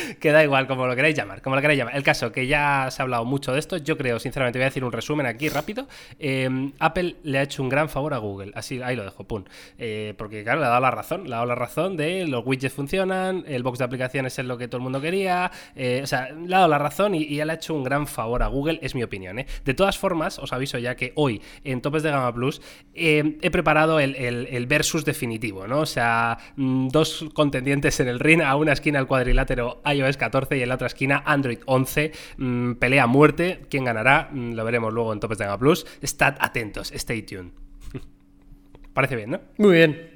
Que 0.20 0.30
da 0.32 0.42
igual, 0.42 0.66
como 0.66 0.86
lo 0.86 0.94
queráis 0.96 1.14
llamar, 1.16 1.42
como 1.42 1.56
lo 1.56 1.62
queráis 1.62 1.78
llamar. 1.78 1.96
El 1.96 2.02
caso, 2.02 2.32
que 2.32 2.46
ya 2.46 2.88
se 2.90 3.02
ha 3.02 3.04
hablado 3.04 3.24
mucho 3.24 3.52
de 3.52 3.58
esto, 3.58 3.76
yo 3.76 3.96
creo, 3.96 4.18
sinceramente, 4.18 4.58
voy 4.58 4.64
a 4.64 4.68
decir 4.68 4.84
un 4.84 4.92
resumen 4.92 5.26
aquí 5.26 5.48
rápido. 5.48 5.88
Eh, 6.18 6.70
Apple 6.78 7.16
le 7.22 7.38
ha 7.38 7.42
hecho 7.42 7.62
un 7.62 7.68
gran 7.68 7.88
favor 7.88 8.14
a 8.14 8.18
Google, 8.18 8.52
así, 8.54 8.80
ahí 8.82 8.96
lo 8.96 9.04
dejo, 9.04 9.24
pum. 9.24 9.44
Eh, 9.78 10.14
porque, 10.16 10.42
claro, 10.44 10.60
le 10.60 10.66
ha 10.66 10.70
dado 10.70 10.80
la 10.82 10.90
razón, 10.90 11.24
le 11.24 11.30
ha 11.34 11.36
dado 11.36 11.46
la 11.46 11.54
razón 11.54 11.96
de 11.96 12.26
los 12.26 12.44
widgets 12.46 12.74
funcionan, 12.74 13.44
el 13.46 13.62
box 13.62 13.78
de 13.78 13.84
aplicaciones 13.84 14.38
es 14.38 14.44
lo 14.46 14.56
que 14.58 14.68
todo 14.68 14.78
el 14.78 14.82
mundo 14.82 15.00
quería, 15.00 15.50
eh, 15.76 16.00
o 16.02 16.06
sea, 16.06 16.30
le 16.30 16.54
ha 16.54 16.58
dado 16.58 16.68
la 16.68 16.78
razón 16.78 17.14
y, 17.14 17.22
y 17.24 17.40
ha 17.40 17.52
hecho 17.52 17.74
un 17.74 17.84
gran 17.84 18.06
favor 18.06 18.42
a 18.42 18.46
Google, 18.46 18.78
es 18.82 18.94
mi 18.94 19.02
opinión. 19.02 19.38
¿eh? 19.38 19.46
De 19.64 19.74
todas 19.74 19.98
formas, 19.98 20.38
os 20.38 20.52
aviso 20.52 20.78
ya 20.78 20.94
que 20.96 21.12
hoy, 21.16 21.42
en 21.64 21.80
Topes 21.82 22.02
de 22.02 22.10
Gama 22.10 22.32
Plus, 22.32 22.60
eh, 22.94 23.36
he 23.42 23.50
preparado 23.50 24.00
el, 24.00 24.16
el- 24.16 24.66
versus 24.66 25.04
definitivo, 25.04 25.66
¿no? 25.66 25.80
O 25.80 25.86
sea, 25.86 26.38
mm, 26.56 26.88
dos 26.88 27.26
contendientes 27.34 27.98
en 28.00 28.08
el 28.08 28.20
ring, 28.20 28.40
a 28.42 28.56
una 28.56 28.72
esquina 28.72 28.98
el 29.00 29.06
cuadrilátero 29.06 29.80
iOS 29.84 30.16
14 30.16 30.56
y 30.58 30.62
en 30.62 30.68
la 30.68 30.74
otra 30.76 30.86
esquina 30.86 31.22
Android 31.26 31.58
11. 31.66 32.12
Mm, 32.38 32.72
pelea 32.74 33.04
a 33.04 33.06
muerte. 33.06 33.62
¿Quién 33.70 33.84
ganará? 33.84 34.28
Mm, 34.32 34.52
lo 34.52 34.64
veremos 34.64 34.92
luego 34.92 35.12
en 35.12 35.20
Topes 35.20 35.38
de 35.38 35.44
Gama 35.46 35.58
Plus. 35.58 35.86
Estad 36.00 36.36
atentos, 36.40 36.90
stay 36.92 37.22
tuned. 37.22 37.52
Parece 38.94 39.16
bien, 39.16 39.30
¿no? 39.30 39.40
muy 39.58 39.72
bien. 39.74 40.10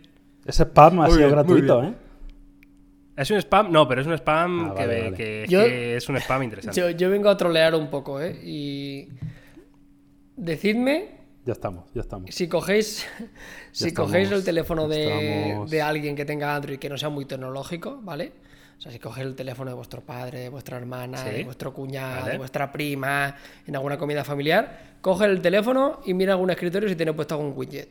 Ese 0.44 0.62
spam 0.64 1.00
ha 1.00 1.06
Muy 1.06 1.14
sido 1.16 1.18
bien, 1.26 1.30
gratuito, 1.30 1.82
¿eh? 1.84 1.94
¿Es 3.16 3.30
un 3.30 3.38
spam? 3.38 3.72
No, 3.72 3.88
pero 3.88 4.02
es 4.02 4.06
un 4.06 4.12
spam 4.12 4.70
Ah, 4.70 4.74
que, 4.74 4.86
vale, 4.86 5.02
vale. 5.04 5.16
que- 5.16 5.46
Yo- 5.48 5.64
que 5.64 5.96
es 5.96 6.08
un 6.08 6.16
spam 6.18 6.42
interesante. 6.42 6.78
Yo, 6.80 6.90
yo 6.90 7.10
vengo 7.10 7.28
a 7.30 7.36
trolear 7.36 7.74
un 7.74 7.88
poco, 7.90 8.20
¿eh? 8.20 8.38
Y. 8.44 9.08
Decidme 10.36 11.08
Ya 11.46 11.52
estamos, 11.54 11.84
ya 11.94 12.02
estamos. 12.02 12.34
si 12.34 12.48
cogéis. 12.48 13.06
Si 13.72 13.88
estamos, 13.88 14.10
cogéis 14.10 14.30
el 14.32 14.44
teléfono 14.44 14.86
de, 14.86 15.64
de 15.68 15.82
alguien 15.82 16.14
que 16.14 16.24
tenga 16.24 16.54
Android 16.54 16.78
que 16.78 16.88
no 16.90 16.98
sea 16.98 17.08
muy 17.08 17.24
tecnológico, 17.24 18.00
¿vale? 18.02 18.32
O 18.78 18.80
sea, 18.80 18.92
si 18.92 18.98
cogéis 18.98 19.26
el 19.26 19.34
teléfono 19.34 19.70
de 19.70 19.74
vuestro 19.76 20.02
padre, 20.02 20.40
de 20.40 20.48
vuestra 20.48 20.76
hermana, 20.76 21.18
Sí. 21.18 21.30
de 21.30 21.44
vuestro 21.44 21.72
cuñado, 21.72 22.20
Vale. 22.20 22.32
de 22.32 22.38
vuestra 22.38 22.70
prima, 22.70 23.34
en 23.66 23.74
alguna 23.74 23.96
comida 23.96 24.22
familiar, 24.22 24.96
coge 25.00 25.24
el 25.24 25.40
teléfono 25.40 26.00
y 26.04 26.12
mira 26.14 26.32
algún 26.34 26.50
escritorio 26.50 26.88
si 26.88 26.94
tiene 26.96 27.12
puesto 27.14 27.34
algún 27.36 27.52
widget. 27.56 27.88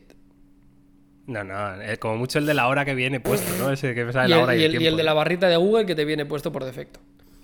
No, 1.28 1.44
no, 1.44 1.82
eh, 1.82 1.98
como 1.98 2.18
mucho 2.18 2.38
el 2.38 2.46
de 2.46 2.54
la 2.54 2.68
hora 2.68 2.86
que 2.86 2.94
viene 2.94 3.20
puesto, 3.20 3.52
¿no? 3.58 3.72
Ese 3.72 3.96
que 3.96 4.12
sale 4.14 4.30
la 4.30 4.38
el, 4.38 4.44
hora 4.44 4.56
y, 4.56 4.60
y 4.60 4.64
el 4.64 4.72
el- 4.72 4.76
y 4.76 4.78
tiempo. 4.78 4.92
el 4.94 4.98
de 4.98 5.04
la 5.04 5.14
barrita 5.14 5.50
de 5.50 5.58
Google 5.58 5.86
que 5.88 5.96
te 5.96 6.06
viene 6.06 6.26
puesto 6.26 6.52
por 6.52 6.64
defecto. 6.64 7.00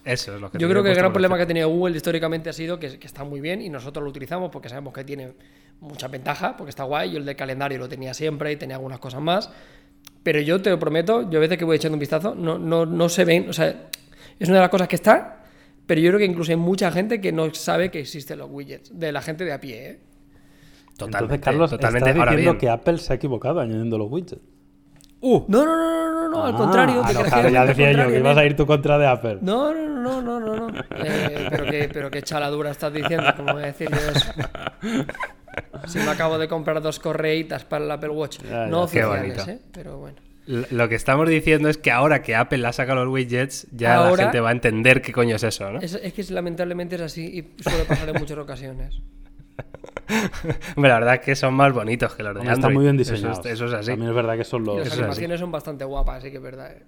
Eso 0.06 0.36
es 0.36 0.42
lo 0.42 0.52
que 0.52 0.58
Yo 0.60 0.70
creo 0.70 0.84
que 0.84 0.90
el 0.90 0.96
gran 0.96 1.12
problema 1.12 1.36
que 1.38 1.44
ha 1.44 1.48
tenido 1.48 1.68
Google 1.70 1.96
históricamente 1.96 2.50
ha 2.50 2.54
sido 2.54 2.80
que, 2.80 3.00
que 3.00 3.08
está 3.08 3.24
muy 3.24 3.40
bien 3.42 3.62
y 3.62 3.70
nosotros 3.70 4.04
lo 4.04 4.10
utilizamos 4.10 4.52
porque 4.52 4.70
sabemos 4.70 4.94
que 4.94 5.04
tiene 5.04 5.34
mucha 5.80 6.08
ventaja, 6.08 6.58
porque 6.58 6.70
está 6.72 6.84
guay. 6.84 7.12
Yo 7.12 7.18
el 7.18 7.26
del 7.26 7.36
calendario 7.36 7.78
lo 7.80 7.90
tenía 7.90 8.14
siempre 8.14 8.52
y 8.52 8.56
tenía 8.56 8.76
algunas 8.78 9.00
cosas 9.00 9.22
más. 9.22 9.52
Pero 10.24 10.40
yo 10.42 10.62
te 10.62 10.70
lo 10.70 10.78
prometo, 10.80 11.30
yo 11.30 11.40
a 11.40 11.42
veces 11.42 11.58
que 11.58 11.66
voy 11.66 11.78
echando 11.78 11.96
un 11.96 12.00
vistazo, 12.00 12.36
no, 12.36 12.60
no, 12.60 12.86
no 12.86 13.10
se 13.10 13.26
ven, 13.26 13.50
o 13.50 13.54
sea, 13.54 13.90
es 14.40 14.48
una 14.48 14.58
de 14.58 14.62
las 14.62 14.70
cosas 14.70 14.88
que 14.88 14.96
está, 14.96 15.44
pero 15.86 16.00
yo 16.00 16.10
creo 16.10 16.20
que 16.20 16.26
incluso 16.26 16.52
hay 16.52 16.58
mucha 16.58 16.92
gente 16.92 17.20
que 17.20 17.32
no 17.32 17.52
sabe 17.54 17.90
que 17.90 18.00
existen 18.00 18.38
los 18.38 18.50
widgets, 18.50 18.98
de 18.98 19.12
la 19.12 19.22
gente 19.22 19.46
de 19.46 19.54
a 19.54 19.60
pie, 19.60 19.90
¿eh? 19.90 20.00
Totalmente, 20.98 21.36
Entonces, 21.36 21.42
Carlos, 21.46 21.70
totalmente. 21.72 22.10
estás 22.10 22.26
diciendo 22.26 22.52
bien, 22.52 22.58
que 22.60 22.70
Apple 22.70 22.98
se 23.00 23.14
ha 23.14 23.16
equivocado 23.16 23.60
añadiendo 23.60 23.98
los 23.98 24.12
widgets. 24.12 24.42
¡Uh! 25.22 25.44
No, 25.48 25.66
no, 25.66 25.76
no, 25.76 25.90
no, 25.90 26.12
no, 26.12 26.22
no. 26.22 26.30
No, 26.30 26.46
al 26.46 26.56
contrario. 26.56 27.02
Ah, 27.04 27.08
¿te 27.08 27.14
no, 27.14 27.24
claro, 27.24 27.50
ya 27.50 27.66
decía 27.66 27.92
yo 27.92 28.08
que 28.08 28.18
ibas 28.18 28.38
a 28.38 28.46
ir 28.46 28.56
tú 28.56 28.66
contra 28.66 28.98
de 28.98 29.06
Apple. 29.08 29.40
No, 29.42 29.74
no, 29.74 29.88
no, 29.88 30.22
no, 30.22 30.40
no, 30.40 30.56
no. 30.56 30.80
Eh, 31.04 31.48
pero, 31.50 31.66
qué, 31.66 31.90
pero 31.92 32.12
qué 32.12 32.22
chaladura 32.22 32.72
estás 32.72 32.94
diciendo, 32.94 33.26
como 33.36 33.54
voy 33.54 33.64
a 33.64 33.66
decir 33.68 33.90
yo 33.90 33.98
eso. 33.98 34.32
Si 35.88 35.98
me 36.00 36.10
acabo 36.10 36.38
de 36.38 36.48
comprar 36.48 36.82
dos 36.82 37.00
correitas 37.00 37.66
para 37.66 37.84
el 37.86 37.92
Apple 37.92 38.10
Watch. 38.10 38.40
Ya, 38.44 38.68
no 38.68 38.84
oficiales. 38.84 39.48
¿eh? 39.48 39.60
Pero 39.72 39.98
bueno. 39.98 40.18
Lo 40.48 40.90
que 40.90 40.96
estamos 40.96 41.30
diciendo 41.30 41.70
es 41.70 41.78
que 41.78 41.92
ahora 41.92 42.22
que 42.24 42.36
Apple 42.36 42.66
ha 42.66 42.74
sacado 42.74 43.06
los 43.06 43.14
widgets, 43.14 43.68
ya 43.72 44.00
la 44.10 44.18
gente 44.18 44.40
va 44.40 44.50
a 44.50 44.52
entender 44.52 45.02
qué 45.02 45.12
coño 45.14 45.36
es 45.36 45.44
eso, 45.44 45.72
¿no? 45.72 45.80
Es, 45.80 45.94
es 45.94 46.14
que 46.14 46.24
lamentablemente 46.34 46.96
es 46.96 47.02
así 47.02 47.26
y 47.58 47.62
suele 47.64 47.86
pasar 47.86 48.10
en 48.10 48.16
muchas 48.16 48.38
ocasiones. 48.38 49.00
Hombre, 50.76 50.90
la 50.90 51.00
verdad 51.00 51.14
es 51.16 51.22
que 51.22 51.36
son 51.36 51.54
más 51.54 51.72
bonitos 51.74 52.16
que 52.16 52.24
los 52.24 52.34
de 52.34 52.40
Android. 52.42 52.58
están 52.58 52.74
muy 52.74 52.84
bien 52.84 53.00
Eso 53.00 53.14
es- 53.14 53.22
diseñados. 53.22 53.46
Eso, 53.46 53.66
es 53.68 53.74
así. 53.74 53.92
También 53.92 54.10
es 54.10 54.16
verdad 54.16 54.38
que 54.38 54.44
son 54.44 54.64
Y 54.64 54.66
los. 54.66 54.78
las 54.80 54.94
animaciones 54.98 55.40
son 55.40 55.52
bastante 55.52 55.86
guapas, 55.86 56.18
así 56.18 56.32
que 56.32 56.38
es 56.38 56.44
verdad. 56.44 56.72
¿eh? 56.72 56.84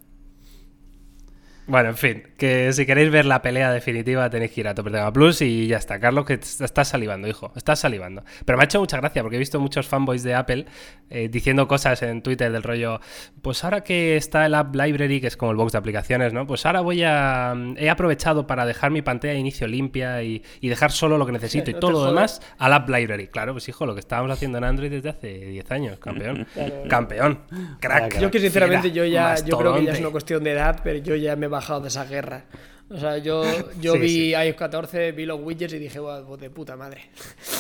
Bueno, 1.66 1.90
en 1.90 1.98
fin, 1.98 2.24
que 2.38 2.74
si 2.74 2.86
queréis 2.86 3.10
ver 3.10 3.26
la 3.26 3.42
pelea 3.42 3.72
definitiva 3.72 4.30
tenéis 4.30 4.52
que 4.52 4.62
ir 4.62 4.68
a 4.68 4.76
Top 4.76 4.90
de 4.90 4.98
Gama 4.98 5.14
Plus 5.14 5.42
y 5.42 5.68
ya 5.68 5.78
está. 5.78 6.00
Carlos, 6.00 6.26
que 6.26 6.34
estás 6.34 6.90
salivando, 6.90 7.28
hijo, 7.28 7.54
estás 7.56 7.80
salivando. 7.80 8.24
Pero 8.46 8.58
me 8.58 8.64
ha 8.64 8.66
hecho 8.66 8.80
mucha 8.80 8.98
gracia 8.98 9.22
porque 9.22 9.38
he 9.38 9.40
visto 9.40 9.60
muchos 9.62 9.88
fanboys 9.88 10.24
de 10.24 10.36
Apple 10.36 10.66
eh, 11.10 11.30
diciendo 11.30 11.68
cosas 11.68 12.02
en 12.04 12.22
Twitter 12.22 12.52
del 12.52 12.64
rollo, 12.64 13.00
pues 13.42 13.64
ahora 13.64 13.82
que 13.82 14.18
está 14.18 14.46
el 14.46 14.56
App 14.56 14.76
Library, 14.76 15.22
que 15.22 15.28
es 15.28 15.38
como 15.38 15.52
el 15.52 15.58
box 15.58 15.72
de 15.72 15.78
aplicaciones, 15.78 16.34
¿no? 16.34 16.46
Pues 16.46 16.66
ahora 16.66 16.82
voy 16.82 17.04
a... 17.04 17.56
He 17.78 17.90
aprovechado 17.90 18.46
para 18.46 18.66
dejar 18.66 18.92
mi 18.92 19.02
pantalla 19.02 19.34
de 19.34 19.40
inicio 19.40 19.66
limpia 19.68 20.22
y, 20.22 20.44
y 20.60 20.68
dejar 20.68 20.92
solo 20.92 21.18
lo 21.18 21.26
que 21.26 21.32
necesito 21.32 21.72
y 21.72 21.76
No 21.76 21.80
todo 21.80 21.92
lo 21.92 22.06
demás 22.06 22.42
al 22.58 22.74
App 22.74 22.90
Library. 22.90 23.28
Claro, 23.28 23.54
pues 23.54 23.70
hijo, 23.70 23.86
lo 23.86 23.94
que 23.94 24.02
estábamos 24.02 24.32
haciendo 24.32 24.58
en 24.58 24.66
Android 24.66 24.92
desde 24.92 25.10
hace 25.10 25.28
10 25.30 25.72
años, 25.72 26.00
campeón. 26.00 26.46
campeón, 26.90 27.40
crack. 27.80 28.20
Yo 28.20 28.30
que 28.30 28.40
sinceramente 28.40 28.92
yo 28.92 29.06
ya, 29.06 29.36
yo 29.36 29.58
creo 29.58 29.76
que 29.76 29.86
ya 29.86 29.94
es 29.94 30.00
una 30.00 30.10
cuestión 30.10 30.44
de 30.44 30.52
edad, 30.52 30.82
pero 30.84 31.00
yo 31.00 31.16
ya 31.16 31.38
me 31.38 31.53
bajado 31.54 31.82
de 31.82 31.88
esa 31.88 32.06
guerra. 32.06 32.46
O 32.90 32.98
sea, 32.98 33.18
yo, 33.18 33.44
yo 33.82 33.94
Sí, 33.94 34.00
vi 34.00 34.08
sí. 34.10 34.30
iOS 34.36 34.56
14, 34.56 35.14
vi 35.14 35.26
los 35.26 35.40
widgets 35.42 35.74
y 35.74 35.80
dije, 35.80 36.00
"Buah, 36.00 36.22
pues 36.28 36.42
de 36.42 36.50
puta 36.52 36.76
madre. 36.76 37.10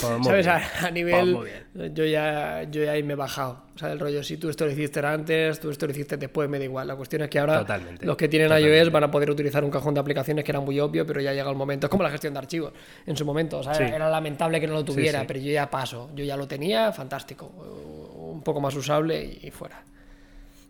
Pues 0.02 0.26
¿Sabes? 0.26 0.48
A, 0.48 0.62
a 0.88 0.91
nivel. 0.91 1.34
Pues 1.34 1.54
muy 1.74 1.89
yo, 1.96 2.06
ya, 2.06 2.64
yo 2.70 2.84
ya 2.84 2.91
ahí 2.91 3.02
me 3.04 3.14
he 3.14 3.16
bajado. 3.16 3.64
O 3.74 3.80
sea, 3.80 3.91
el 3.94 4.00
rollo, 4.00 4.22
si 4.22 4.38
tú 4.38 4.50
esto 4.50 4.66
lo 4.66 4.72
hiciste 4.72 5.00
antes, 5.00 5.60
tú 5.60 5.72
esto 5.72 5.88
lo 5.88 5.91
hiciste 5.94 6.18
después, 6.18 6.48
me 6.50 6.60
da 6.60 6.66
igual. 6.66 6.88
La 6.88 6.96
cuestión 6.96 7.24
es 7.24 7.30
que 7.30 7.39
ahora 7.39 7.60
Totalmente, 7.60 8.06
los 8.06 8.16
que 8.18 8.28
tienen 8.28 8.50
totalmente. 8.50 8.78
iOS 8.78 8.91
van 8.91 9.04
a 9.06 9.10
poder 9.12 9.32
utilizar 9.32 9.64
un 9.64 9.72
cajón 9.72 9.94
de 9.96 10.02
aplicaciones 10.02 10.44
que 10.44 10.52
era 10.52 10.60
muy 10.60 10.80
obvio, 10.80 11.08
pero 11.08 11.20
ya 11.22 11.34
llega 11.34 11.50
el 11.50 11.56
momento. 11.56 11.88
Es 11.88 11.89
como 11.89 12.04
la 12.04 12.12
gestión 12.12 12.34
de 12.34 12.39
archivos 12.39 12.74
en 13.08 13.16
su 13.18 13.26
momento. 13.26 13.60
O 13.60 13.64
sea, 13.64 13.74
Sí. 13.74 13.84
era 13.84 14.10
lamentable 14.10 14.60
que 14.60 14.68
no 14.68 14.74
lo 14.74 14.84
tuviera, 14.86 15.26
pero 15.26 15.39
yo 15.39 15.52
ya 15.52 15.68
paso. 15.70 16.12
Yo 16.14 16.24
ya 16.26 16.36
lo 16.38 16.48
tenía, 16.48 16.91
fantástico. 16.91 17.46
Un 17.48 18.44
poco 18.44 18.60
más 18.62 18.76
usable 18.76 19.39
y 19.41 19.50
fuera. 19.50 19.84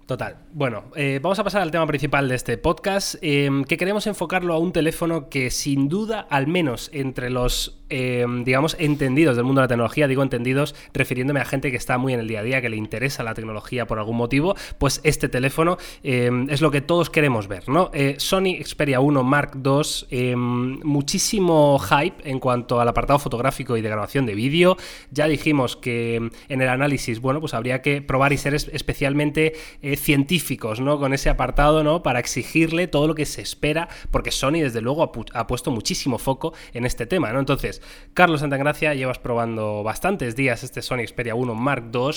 Total. 0.06 0.38
Bueno, 0.52 0.86
eh, 0.96 1.20
vamos 1.22 1.40
a 1.40 1.44
pasar 1.46 1.62
al 1.62 1.72
tema 1.72 1.88
principal 1.88 2.28
de 2.28 2.36
este 2.36 2.58
podcast, 2.58 3.16
eh, 3.22 3.50
que 3.68 3.78
queremos 3.78 4.06
enfocarlo 4.06 4.54
a 4.54 4.60
un 4.60 4.74
teléfono 4.74 5.30
que 5.30 5.50
sin 5.50 5.88
duda, 5.88 6.28
al 6.30 6.48
menos 6.48 6.90
entre 6.94 7.30
los, 7.30 7.83
eh, 7.96 8.26
digamos, 8.44 8.76
entendidos 8.80 9.36
del 9.36 9.46
mundo 9.46 9.62
de 9.62 9.66
la 9.66 9.68
tecnología, 9.68 10.08
digo 10.08 10.24
entendidos 10.24 10.74
refiriéndome 10.94 11.40
a 11.40 11.46
gente 11.46 11.70
que 11.70 11.78
está 11.78 11.98
muy 12.00 12.14
en 12.14 12.20
el 12.20 12.28
día 12.28 12.40
a 12.40 12.44
día, 12.44 12.60
que 12.62 12.70
le 12.70 12.78
interesa 12.78 13.22
la 13.24 13.34
tecnología 13.36 13.86
por 13.86 14.00
algún 14.00 14.18
motivo, 14.18 14.56
pues 14.80 15.00
este 15.04 15.30
teléfono 15.30 15.78
eh, 16.04 16.32
es 16.50 16.62
lo 16.62 16.72
que 16.72 16.82
todos 16.82 17.10
queremos 17.12 17.48
ver, 17.48 17.70
¿no? 17.70 17.92
Eh, 17.94 18.16
Sony 18.18 18.58
Xperia 18.64 19.00
1 19.00 19.24
Mark 19.24 19.52
II, 19.64 20.36
muchísimo 20.84 21.78
hype 21.80 22.30
en 22.30 22.40
cuanto 22.40 22.82
al 22.82 22.88
apartado 22.88 23.20
fotográfico 23.20 23.78
y 23.78 23.82
de 23.82 23.90
grabación 23.90 24.26
de 24.26 24.34
vídeo. 24.36 24.78
Ya 25.12 25.28
dijimos 25.28 25.76
que 25.76 26.16
en 26.50 26.62
el 26.62 26.70
análisis, 26.70 27.20
bueno, 27.20 27.40
pues 27.40 27.54
habría 27.54 27.82
que 27.82 28.02
probar 28.02 28.34
y 28.34 28.38
ser 28.38 28.54
es- 28.56 28.70
especialmente 28.74 29.54
científicos, 29.98 30.80
¿no? 30.80 31.00
Con 31.00 31.14
ese 31.14 31.30
apartado, 31.30 31.84
¿no? 31.84 32.02
Para 32.04 32.20
exigirle 32.20 32.88
todo 32.88 33.08
lo 33.08 33.16
que 33.16 33.26
se 33.26 33.42
espera, 33.42 33.88
porque 34.12 34.32
Sony, 34.32 34.62
desde 34.62 34.82
luego, 34.82 35.04
ha, 35.04 35.40
ha 35.40 35.48
puesto 35.48 35.72
muchísimo 35.72 36.18
foco 36.18 36.54
en 36.74 36.86
este 36.86 37.06
tema, 37.06 37.32
¿no? 37.32 37.40
Entonces, 37.40 37.82
Carlos 38.14 38.42
Santagracia, 38.42 38.94
llevas 38.94 39.20
probando 39.20 39.84
bastantes 39.84 40.36
días 40.36 40.64
este 40.64 40.82
Sony 40.82 41.06
Xperia 41.08 41.36
1 41.36 41.56
Mark 41.56 41.90
II. 41.94 42.12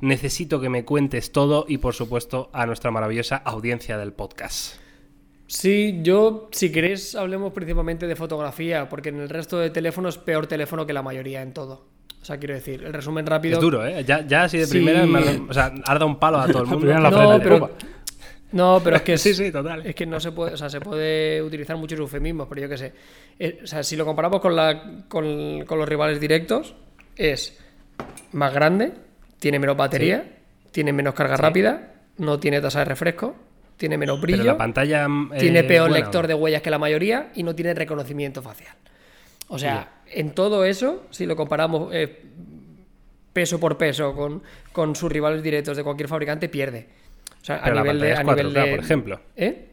Necesito 0.00 0.60
que 0.60 0.68
me 0.68 0.84
cuentes 0.84 1.32
todo 1.32 1.64
y, 1.68 1.78
por 1.78 1.94
supuesto, 1.94 2.50
a 2.52 2.66
nuestra 2.66 2.90
maravillosa 2.90 3.36
audiencia 3.36 3.96
del 3.98 4.12
podcast. 4.12 4.76
Sí, 5.46 6.00
yo, 6.02 6.48
si 6.52 6.70
queréis, 6.70 7.14
hablemos 7.14 7.52
principalmente 7.54 8.06
de 8.06 8.16
fotografía, 8.16 8.88
porque 8.88 9.08
en 9.08 9.20
el 9.20 9.28
resto 9.30 9.58
de 9.58 9.70
teléfonos 9.70 10.18
peor 10.18 10.46
teléfono 10.46 10.84
que 10.86 10.92
la 10.92 11.02
mayoría 11.02 11.40
en 11.40 11.54
todo. 11.54 11.86
O 12.20 12.24
sea, 12.24 12.36
quiero 12.36 12.52
decir, 12.54 12.82
el 12.84 12.92
resumen 12.92 13.24
rápido. 13.24 13.54
Es 13.54 13.60
duro, 13.62 13.86
¿eh? 13.86 14.04
Ya, 14.04 14.26
ya 14.26 14.42
así 14.42 14.58
de 14.58 14.66
Sí. 14.66 14.72
primera, 14.72 15.06
o 15.48 15.54
sea, 15.54 15.70
dado 15.70 16.04
un 16.06 16.18
palo 16.18 16.38
a 16.38 16.46
todo 16.48 16.62
el 16.64 16.68
mundo. 16.68 16.86
No, 16.92 17.10
frente, 17.10 17.40
pero. 17.48 17.70
No, 18.52 18.80
pero 18.82 18.96
es 18.96 19.02
que 19.02 19.12
es, 19.14 19.22
Sí, 19.22 19.34
sí, 19.34 19.50
total. 19.52 19.86
Es 19.86 19.94
que 19.94 20.06
no 20.06 20.20
se 20.20 20.32
puede, 20.32 20.54
o 20.54 20.56
sea, 20.56 20.68
se 20.70 20.80
puede 20.80 21.42
utilizar 21.42 21.76
muchos 21.76 21.98
eufemismos, 21.98 22.48
pero 22.48 22.62
yo 22.62 22.68
qué 22.68 22.78
sé. 22.78 22.92
Eh, 23.38 23.60
o 23.62 23.66
sea, 23.66 23.82
si 23.82 23.96
lo 23.96 24.04
comparamos 24.04 24.40
con, 24.40 24.56
la, 24.56 25.04
con, 25.08 25.64
con 25.64 25.78
los 25.78 25.88
rivales 25.88 26.20
directos, 26.20 26.74
es 27.16 27.58
más 28.32 28.52
grande, 28.52 28.92
tiene 29.38 29.58
menos 29.58 29.76
batería, 29.76 30.24
tiene 30.70 30.92
menos 30.92 31.14
carga 31.14 31.36
rápida, 31.36 31.92
no 32.18 32.38
tiene 32.38 32.60
tasa 32.60 32.80
de 32.80 32.84
refresco, 32.86 33.36
tiene 33.76 33.96
menos 33.96 34.20
brillo. 34.20 34.38
Pero 34.38 34.52
la 34.52 34.58
pantalla. 34.58 35.06
eh, 35.34 35.38
Tiene 35.38 35.64
peor 35.64 35.88
bueno, 35.88 36.04
lector 36.04 36.26
de 36.26 36.34
huellas 36.34 36.62
que 36.62 36.70
la 36.70 36.78
mayoría 36.78 37.30
y 37.34 37.42
no 37.42 37.54
tiene 37.54 37.74
reconocimiento 37.74 38.42
facial. 38.42 38.74
O 39.48 39.58
sea, 39.58 40.02
en 40.10 40.32
todo 40.32 40.64
eso, 40.64 41.06
si 41.10 41.24
lo 41.24 41.34
comparamos 41.34 41.90
eh, 41.94 42.22
peso 43.32 43.58
por 43.58 43.78
peso 43.78 44.14
con, 44.14 44.42
con 44.72 44.94
sus 44.94 45.10
rivales 45.10 45.42
directos 45.42 45.76
de 45.76 45.84
cualquier 45.84 46.08
fabricante, 46.08 46.48
pierde. 46.48 46.86
O 47.42 47.44
sea, 47.44 47.60
Pero 47.62 47.72
a 47.72 47.74
la 47.76 47.82
nivel 47.82 48.00
de. 48.00 48.12
A 48.12 48.20
es 48.20 48.26
nivel 48.26 48.46
4K, 48.52 48.64
de 48.64 48.70
por 48.70 48.80
ejemplo. 48.84 49.20
¿Eh? 49.36 49.64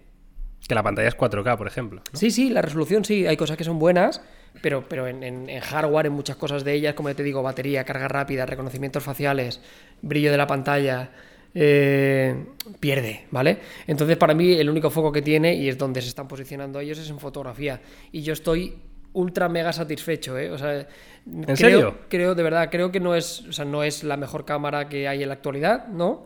Que 0.67 0.75
la 0.75 0.83
pantalla 0.83 1.07
es 1.07 1.17
4K, 1.17 1.57
por 1.57 1.67
ejemplo. 1.67 2.01
¿no? 2.11 2.19
Sí, 2.19 2.31
sí, 2.31 2.49
la 2.49 2.61
resolución 2.61 3.05
sí, 3.05 3.27
hay 3.27 3.37
cosas 3.37 3.55
que 3.57 3.63
son 3.63 3.77
buenas, 3.79 4.21
pero, 4.61 4.83
pero 4.87 5.07
en, 5.07 5.23
en- 5.23 5.49
en 5.49 5.59
hardware, 5.61 6.07
en 6.07 6.13
muchas 6.13 6.37
cosas 6.37 6.63
de 6.63 6.73
ellas, 6.73 6.93
como 6.95 7.09
ya 7.09 7.15
te 7.15 7.23
digo, 7.23 7.43
batería, 7.43 7.83
carga 7.83 8.07
rápida, 8.07 8.45
reconocimientos 8.45 9.03
faciales, 9.03 9.61
brillo 10.01 10.31
de 10.31 10.37
la 10.37 10.47
pantalla, 10.47 11.11
eh, 11.53 12.45
pierde, 12.79 13.25
¿vale? 13.31 13.57
Entonces, 13.87 14.17
para 14.17 14.33
mí, 14.33 14.53
el 14.53 14.69
único 14.69 14.89
foco 14.89 15.11
que 15.11 15.21
tiene, 15.21 15.53
y 15.55 15.69
es 15.69 15.77
donde 15.77 16.01
se 16.01 16.09
están 16.09 16.27
posicionando 16.27 16.79
ellos, 16.79 16.97
es 16.99 17.09
en 17.09 17.19
fotografía. 17.19 17.79
Y 18.11 18.21
yo 18.23 18.33
estoy 18.33 18.75
ultra 19.13 19.47
mega 19.47 19.71
satisfecho, 19.71 20.37
¿eh? 20.37 20.49
O 20.51 20.57
sea, 20.57 20.85
creo, 21.43 21.55
serio? 21.55 21.97
Creo, 22.09 22.35
de 22.35 22.43
verdad, 22.43 22.69
creo 22.69 22.91
que 22.91 22.99
no 22.99 23.15
es, 23.15 23.41
o 23.47 23.53
sea, 23.53 23.63
no 23.65 23.83
es 23.83 24.03
la 24.03 24.17
mejor 24.17 24.43
cámara 24.45 24.89
que 24.89 25.07
hay 25.07 25.21
en 25.23 25.29
la 25.29 25.35
actualidad, 25.35 25.87
¿no? 25.87 26.25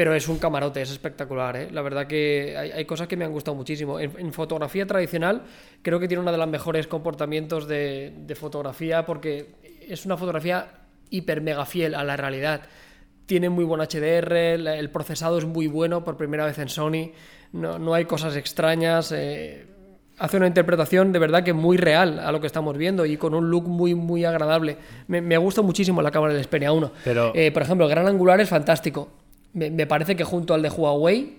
Pero 0.00 0.14
es 0.14 0.28
un 0.28 0.38
camarote, 0.38 0.80
es 0.80 0.90
espectacular, 0.90 1.56
¿eh? 1.58 1.68
La 1.70 1.82
verdad 1.82 2.06
que 2.06 2.56
hay, 2.56 2.70
hay 2.70 2.84
cosas 2.86 3.06
que 3.06 3.18
me 3.18 3.26
han 3.26 3.32
gustado 3.32 3.54
muchísimo. 3.54 4.00
En, 4.00 4.12
en 4.18 4.32
fotografía 4.32 4.86
tradicional 4.86 5.42
creo 5.82 6.00
que 6.00 6.08
tiene 6.08 6.22
uno 6.22 6.32
de 6.32 6.38
los 6.38 6.48
mejores 6.48 6.86
comportamientos 6.86 7.68
de, 7.68 8.10
de 8.16 8.34
fotografía 8.34 9.04
porque 9.04 9.56
es 9.86 10.06
una 10.06 10.16
fotografía 10.16 10.68
hiper 11.10 11.42
mega 11.42 11.66
fiel 11.66 11.94
a 11.94 12.02
la 12.02 12.16
realidad. 12.16 12.62
Tiene 13.26 13.50
muy 13.50 13.64
buen 13.66 13.82
HDR, 13.82 14.32
el 14.78 14.88
procesado 14.90 15.36
es 15.36 15.44
muy 15.44 15.66
bueno 15.66 16.02
por 16.02 16.16
primera 16.16 16.46
vez 16.46 16.58
en 16.60 16.70
Sony, 16.70 17.12
no, 17.52 17.78
no 17.78 17.92
hay 17.92 18.06
cosas 18.06 18.36
extrañas. 18.36 19.12
eh, 19.12 19.66
hace 20.18 20.36
una 20.38 20.46
interpretación 20.46 21.12
de 21.12 21.18
verdad 21.18 21.42
que 21.44 21.52
muy 21.52 21.76
real 21.76 22.18
a 22.20 22.32
lo 22.32 22.40
que 22.40 22.46
estamos 22.46 22.74
viendo 22.78 23.04
y 23.04 23.18
con 23.18 23.34
un 23.34 23.50
look 23.50 23.68
muy 23.68 23.94
muy 23.94 24.24
agradable. 24.24 24.78
Me, 25.08 25.20
me 25.20 25.36
gusta 25.36 25.60
muchísimo 25.60 26.00
la 26.00 26.10
cámara 26.10 26.32
del 26.32 26.42
Xperia 26.44 26.72
1. 26.72 26.90
Pero- 27.04 27.32
Eh, 27.34 27.50
por 27.52 27.62
ejemplo, 27.62 27.84
el 27.86 27.90
gran 27.90 28.06
angular 28.06 28.40
es 28.40 28.48
fantástico. 28.48 29.08
Me, 29.52 29.70
me 29.70 29.86
parece 29.86 30.16
que 30.16 30.24
junto 30.24 30.54
al 30.54 30.62
de 30.62 30.68
Huawei 30.70 31.38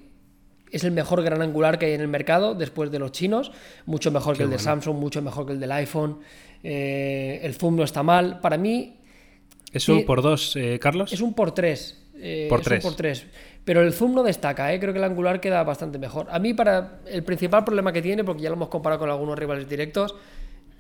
es 0.72 0.84
el 0.84 0.91
mejor 0.91 1.22
gran 1.22 1.41
angular 1.41 1.78
que 1.78 1.88
hay 1.88 1.93
en 1.93 2.01
el 2.01 2.07
mercado 2.07 2.55
después 2.55 2.91
de 2.91 2.99
los 2.99 3.12
chinos. 3.12 3.51
Mucho 3.86 4.12
mejor 4.12 4.38
que 4.38 4.43
el 4.43 4.49
de 4.49 4.59
Samsung, 4.59 4.97
mucho 4.97 5.22
mejor 5.22 5.45
que 5.45 5.53
el 5.53 5.59
del 5.59 5.72
iPhone. 5.72 6.20
Eh, 6.64 7.39
el 7.43 7.53
zoom 7.55 7.76
no 7.76 7.84
está 7.84 8.03
mal. 8.03 8.39
Para 8.39 8.57
mí 8.57 8.97
¿Es 9.74 9.88
un 9.88 9.99
Sí. 9.99 10.03
por 10.03 10.22
dos, 10.22 10.55
eh, 10.57 10.80
Carlos? 10.80 11.14
es 11.14 11.22
un 11.22 11.34
por 11.34 11.53
3. 11.53 11.97
Por 12.49 12.59
es 12.59 12.66
tres. 12.66 12.84
un 12.84 12.89
por 12.91 12.97
3. 12.97 13.26
Pero 13.64 13.82
el 13.82 13.93
zoom 13.93 14.14
no 14.14 14.24
destaca, 14.24 14.74
¿eh? 14.74 14.80
creo 14.80 14.91
que 14.91 14.99
el 14.99 15.05
angular 15.05 15.39
queda 15.39 15.64
bastante 15.64 15.97
mejor. 15.97 16.28
A 16.30 16.39
mí, 16.39 16.53
para 16.53 16.99
el 17.07 17.24
principal 17.24 17.64
problema 17.64 17.93
que 17.93 18.01
tiene, 18.01 18.24
porque 18.24 18.41
ya 18.43 18.49
lo 18.49 18.55
hemos 18.55 18.68
comparado 18.70 18.99
con 18.99 19.09
algunos 19.09 19.38
rivales 19.39 19.68
directos, 19.70 20.16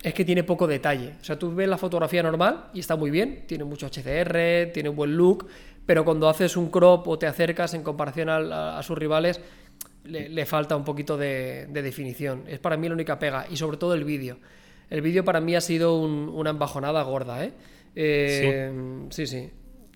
es 0.03 0.13
que 0.13 0.25
tiene 0.25 0.43
poco 0.43 0.67
detalle. 0.67 1.13
O 1.21 1.23
sea, 1.23 1.37
tú 1.39 1.53
ves 1.53 1.67
la 1.69 1.77
fotografía 1.77 2.21
normal 2.23 2.65
y 2.73 2.79
está 2.79 2.95
muy 2.95 3.11
bien, 3.11 3.43
tiene 3.47 3.63
mucho 3.63 3.87
HDR, 3.87 4.71
tiene 4.73 4.89
un 4.89 4.95
buen 4.95 5.15
look, 5.15 5.47
pero 5.85 6.05
cuando 6.05 6.29
haces 6.29 6.55
un 6.57 6.69
crop 6.69 7.07
o 7.07 7.17
te 7.19 7.27
acercas 7.27 7.73
en 7.73 7.83
comparación 7.83 8.29
a, 8.29 8.77
a 8.77 8.83
sus 8.83 8.97
rivales, 8.97 9.39
le, 10.03 10.29
le 10.29 10.45
falta 10.45 10.75
un 10.75 10.83
poquito 10.83 11.17
de, 11.17 11.67
de 11.69 11.81
definición. 11.81 12.43
Es 12.47 12.59
para 12.59 12.77
mí 12.77 12.87
la 12.87 12.93
única 12.95 13.19
pega, 13.19 13.45
y 13.49 13.57
sobre 13.57 13.77
todo 13.77 13.93
el 13.93 14.03
vídeo. 14.03 14.37
El 14.89 15.01
vídeo 15.01 15.23
para 15.23 15.39
mí 15.39 15.55
ha 15.55 15.61
sido 15.61 15.95
un- 15.97 16.29
una 16.29 16.49
embajonada 16.49 17.01
gorda, 17.03 17.43
¿eh? 17.45 17.53
Eh, 17.95 18.71
sí, 19.09 19.27
sí. 19.27 19.49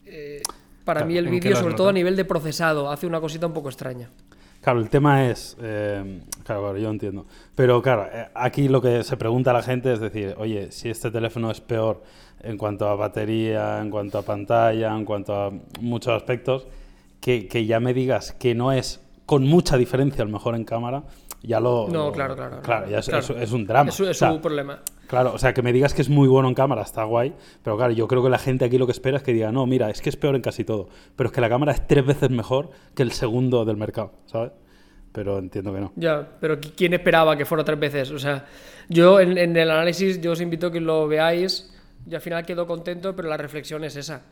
Eh, 0.05 0.41
para 0.83 1.03
mí 1.05 1.17
el 1.17 1.25
¿en 1.25 1.31
qué 1.31 1.39
vídeo, 1.39 1.55
sobre 1.55 1.73
todo 1.75 1.89
a 1.89 1.93
nivel 1.93 2.15
de 2.15 2.25
procesado, 2.25 2.91
hace 2.91 3.07
una 3.07 3.19
cosita 3.19 3.47
un 3.47 3.53
poco 3.53 3.69
extraña. 3.69 4.09
Claro, 4.65 4.79
el 4.79 4.89
tema 4.89 5.29
es, 5.29 5.55
eh, 5.61 6.21
claro, 6.43 6.63
claro, 6.63 6.77
yo 6.79 6.89
entiendo. 6.89 7.27
Pero 7.53 7.83
claro, 7.83 8.07
eh, 8.11 8.29
aquí 8.33 8.67
lo 8.67 8.81
que 8.81 9.03
se 9.03 9.15
pregunta 9.15 9.51
a 9.51 9.53
la 9.53 9.61
gente 9.61 9.93
es 9.93 9.99
decir, 9.99 10.33
oye, 10.39 10.71
si 10.71 10.89
este 10.89 11.11
teléfono 11.11 11.51
es 11.51 11.61
peor 11.61 12.01
en 12.41 12.57
cuanto 12.57 12.87
a 12.87 12.95
batería, 12.95 13.79
en 13.79 13.91
cuanto 13.91 14.17
a 14.17 14.23
pantalla, 14.23 14.97
en 14.97 15.05
cuanto 15.05 15.35
a 15.35 15.51
muchos 15.81 16.15
aspectos, 16.15 16.65
que, 17.21 17.47
que 17.47 17.67
ya 17.67 17.79
me 17.79 17.93
digas 17.93 18.31
que 18.31 18.55
no 18.55 18.71
es 18.71 19.01
con 19.27 19.43
mucha 19.43 19.77
diferencia 19.77 20.23
el 20.23 20.29
mejor 20.29 20.55
en 20.55 20.63
cámara, 20.63 21.03
ya 21.45 21.59
lo... 21.59 21.87
No, 21.89 22.11
claro, 22.11 22.35
claro, 22.35 22.61
Claro, 22.61 22.89
ya 22.89 22.99
es, 22.99 23.05
claro. 23.07 23.19
es- 23.23 23.29
es 23.29 23.51
un 23.51 23.65
drama. 23.65 23.89
Es, 23.89 23.95
su- 23.95 24.03
es 24.05 24.11
O 24.11 24.13
sea, 24.13 24.31
su 24.31 24.41
problema. 24.41 24.79
Claro, 25.07 25.33
o 25.33 25.37
sea, 25.37 25.53
que 25.53 25.61
me 25.61 25.71
digas 25.71 25.93
que 25.93 26.01
es 26.01 26.09
muy 26.09 26.27
bueno 26.27 26.47
en 26.47 26.55
cámara 26.55 26.81
está 26.81 27.03
guay, 27.03 27.33
pero 27.63 27.77
claro, 27.77 27.93
yo 27.93 28.07
creo 28.07 28.23
que 28.23 28.29
la 28.29 28.39
gente 28.39 28.65
aquí 28.65 28.77
lo 28.77 28.85
que 28.87 28.91
espera 28.91 29.17
es 29.17 29.23
que 29.23 29.33
diga, 29.33 29.51
no, 29.51 29.65
mira, 29.67 29.89
es 29.89 30.01
que 30.01 30.09
es 30.09 30.15
peor 30.17 30.35
en 30.35 30.41
casi 30.41 30.63
todo, 30.63 30.89
pero 31.15 31.27
es 31.29 31.33
que 31.33 31.41
la 31.41 31.49
cámara 31.49 31.73
es 31.73 31.85
tres 31.87 32.05
veces 32.05 32.29
mejor 32.31 32.71
que 32.95 33.03
el 33.03 33.11
segundo 33.11 33.65
del 33.65 33.77
mercado, 33.77 34.13
¿sabes? 34.25 34.51
Pero 35.11 35.37
entiendo 35.37 35.73
que 35.73 35.79
no. 35.79 35.91
Ya, 35.95 36.27
pero 36.41 36.59
¿qui- 36.59 36.73
¿quién 36.75 36.93
esperaba 36.93 37.37
que 37.37 37.45
fuera 37.45 37.63
tres 37.63 37.79
veces? 37.79 38.11
O 38.11 38.19
sea, 38.19 38.45
yo 38.89 39.19
en, 39.19 39.37
en 39.37 39.55
el 39.55 39.69
análisis, 39.71 40.19
yo 40.21 40.31
os 40.31 40.41
invito 40.41 40.67
a 40.67 40.71
que 40.71 40.81
lo 40.81 41.07
veáis. 41.07 41.71
Yo 42.07 42.17
al 42.17 42.21
final 42.21 42.45
quedo 42.45 42.67
contento, 42.67 43.15
pero 43.15 43.29
la 43.29 43.37
reflexión 43.37 43.83
es 43.83 43.95
esa. 43.95 44.23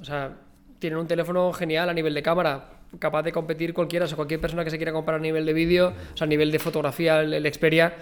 O 0.00 0.04
sea, 0.04 0.36
tienen 0.78 0.98
un 0.98 1.06
teléfono 1.06 1.52
genial 1.52 1.88
a 1.88 1.94
nivel 1.94 2.12
de 2.14 2.22
cámara, 2.22 2.64
capaz 2.98 3.22
de 3.22 3.32
competir 3.32 3.74
cualquiera, 3.74 4.04
o 4.04 4.08
sea, 4.08 4.16
cualquier 4.16 4.40
persona 4.40 4.64
que 4.64 4.70
se 4.70 4.76
quiera 4.76 4.92
comprar 4.92 5.18
a 5.18 5.22
nivel 5.22 5.44
de 5.46 5.52
vídeo, 5.52 5.92
o 6.14 6.16
sea, 6.16 6.24
a 6.24 6.28
nivel 6.28 6.50
de 6.50 6.58
fotografía, 6.58 7.20
el, 7.20 7.34
el 7.34 7.52
Xperia, 7.52 7.94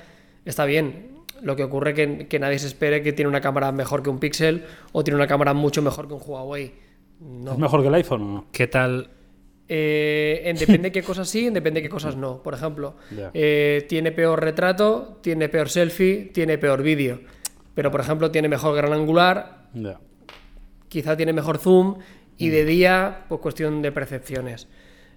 está 0.44 0.64
bien. 0.64 1.16
Lo 1.42 1.54
que 1.54 1.64
ocurre 1.64 1.92
que, 1.92 2.26
que 2.28 2.38
nadie 2.38 2.58
se 2.58 2.66
espere 2.66 3.02
que 3.02 3.12
tiene 3.12 3.28
una 3.28 3.42
cámara 3.42 3.70
mejor 3.70 4.02
que 4.02 4.08
un 4.08 4.18
Pixel 4.18 4.64
o 4.92 5.04
tiene 5.04 5.16
una 5.16 5.26
cámara 5.26 5.52
mucho 5.52 5.82
mejor 5.82 6.08
que 6.08 6.14
un 6.14 6.20
Huawei. 6.24 6.72
No. 7.20 7.52
¿Es 7.52 7.58
mejor 7.58 7.82
que 7.82 7.88
el 7.88 7.94
iPhone 7.94 8.22
o 8.22 8.26
no? 8.26 8.46
¿Qué 8.52 8.66
tal? 8.66 9.10
Eh, 9.68 10.42
en 10.44 10.56
depende 10.56 10.88
de 10.88 10.92
qué 10.92 11.02
cosas 11.02 11.28
sí, 11.28 11.48
en 11.48 11.54
depende 11.54 11.80
de 11.80 11.82
qué 11.82 11.90
cosas 11.90 12.16
no. 12.16 12.42
Por 12.42 12.54
ejemplo, 12.54 12.96
eh, 13.34 13.84
tiene 13.88 14.12
peor 14.12 14.42
retrato, 14.42 15.18
tiene 15.22 15.48
peor 15.48 15.68
selfie, 15.68 16.30
tiene 16.32 16.56
peor 16.56 16.82
vídeo. 16.82 17.20
Pero, 17.74 17.90
por 17.90 18.00
ejemplo, 18.00 18.30
tiene 18.30 18.48
mejor 18.48 18.74
gran 18.74 18.92
angular, 18.92 19.68
quizá 20.88 21.16
tiene 21.16 21.32
mejor 21.32 21.58
zoom 21.58 21.98
y 22.38 22.48
de 22.48 22.64
día, 22.64 23.24
pues 23.28 23.40
cuestión 23.40 23.82
de 23.82 23.92
percepciones. 23.92 24.68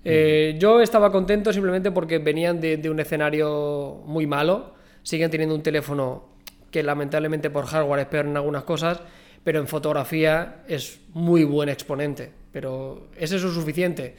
Eh, 0.06 0.56
Yo 0.60 0.82
estaba 0.82 1.12
contento 1.12 1.52
simplemente 1.52 1.92
porque 1.92 2.20
venían 2.20 2.62
de, 2.62 2.78
de 2.78 2.90
un 2.90 3.00
escenario 3.00 4.02
muy 4.06 4.26
malo, 4.28 4.76
siguen 5.04 5.30
teniendo 5.30 5.56
un 5.56 5.64
teléfono 5.64 6.30
que 6.72 6.84
lamentablemente 6.84 7.50
por 7.50 7.66
hardware 7.66 8.02
es 8.02 8.06
peor 8.08 8.26
en 8.26 8.38
algunas 8.38 8.64
cosas, 8.64 9.02
pero 9.44 9.60
en 9.60 9.68
fotografía 9.68 10.64
es 10.68 11.00
muy 11.14 11.44
buen 11.44 11.70
exponente. 11.70 12.32
Pero 12.52 13.10
¿es 13.18 13.32
eso 13.32 13.52
suficiente? 13.52 14.16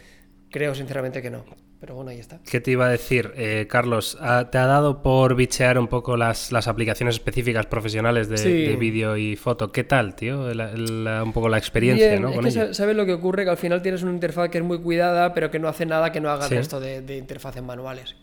Creo 0.51 0.75
sinceramente 0.75 1.23
que 1.23 1.31
no. 1.31 1.45
Pero 1.81 1.95
bueno, 1.95 2.11
ahí 2.11 2.19
está. 2.19 2.39
¿Qué 2.45 2.61
te 2.61 2.73
iba 2.73 2.85
a 2.85 2.91
decir, 2.91 3.33
eh, 3.37 3.67
Carlos? 3.67 4.19
¿ha- 4.21 4.51
¿Te 4.51 4.59
ha 4.59 4.67
dado 4.67 5.03
por 5.03 5.35
bichear 5.35 5.79
un 5.79 5.89
poco 5.89 6.15
las, 6.19 6.53
las 6.53 6.69
aplicaciones 6.69 7.15
específicas 7.15 7.65
profesionales 7.65 8.29
de, 8.29 8.37
Sí. 8.37 8.53
de 8.67 8.77
vídeo 8.77 9.17
y 9.17 9.35
foto? 9.37 9.73
¿Qué 9.73 9.83
tal, 9.85 10.15
tío? 10.15 10.53
La- 10.53 10.73
la- 10.77 11.23
un 11.25 11.33
poco 11.33 11.49
la 11.49 11.57
experiencia, 11.57 12.11
Bien, 12.11 12.21
¿no? 12.23 12.29
es 12.29 12.35
Con 12.35 12.45
que 12.45 12.51
ello. 12.51 12.67
sa- 12.67 12.75
sabes 12.75 12.95
lo 12.97 13.07
que 13.07 13.15
ocurre, 13.15 13.45
que 13.45 13.51
al 13.51 13.57
final 13.57 13.81
tienes 13.81 14.03
una 14.03 14.13
interfaz 14.13 14.51
que 14.51 14.59
es 14.59 14.65
muy 14.65 14.79
cuidada, 14.81 15.33
pero 15.33 15.51
que 15.51 15.59
no 15.59 15.69
hace 15.69 15.87
nada 15.87 16.13
que 16.13 16.21
no 16.21 16.29
haga 16.31 16.49
Sí. 16.49 16.55
el 16.55 16.59
resto 16.59 16.81
de, 16.81 17.01
de 17.01 17.17
interfaces 17.17 17.63
manuales. 17.63 18.15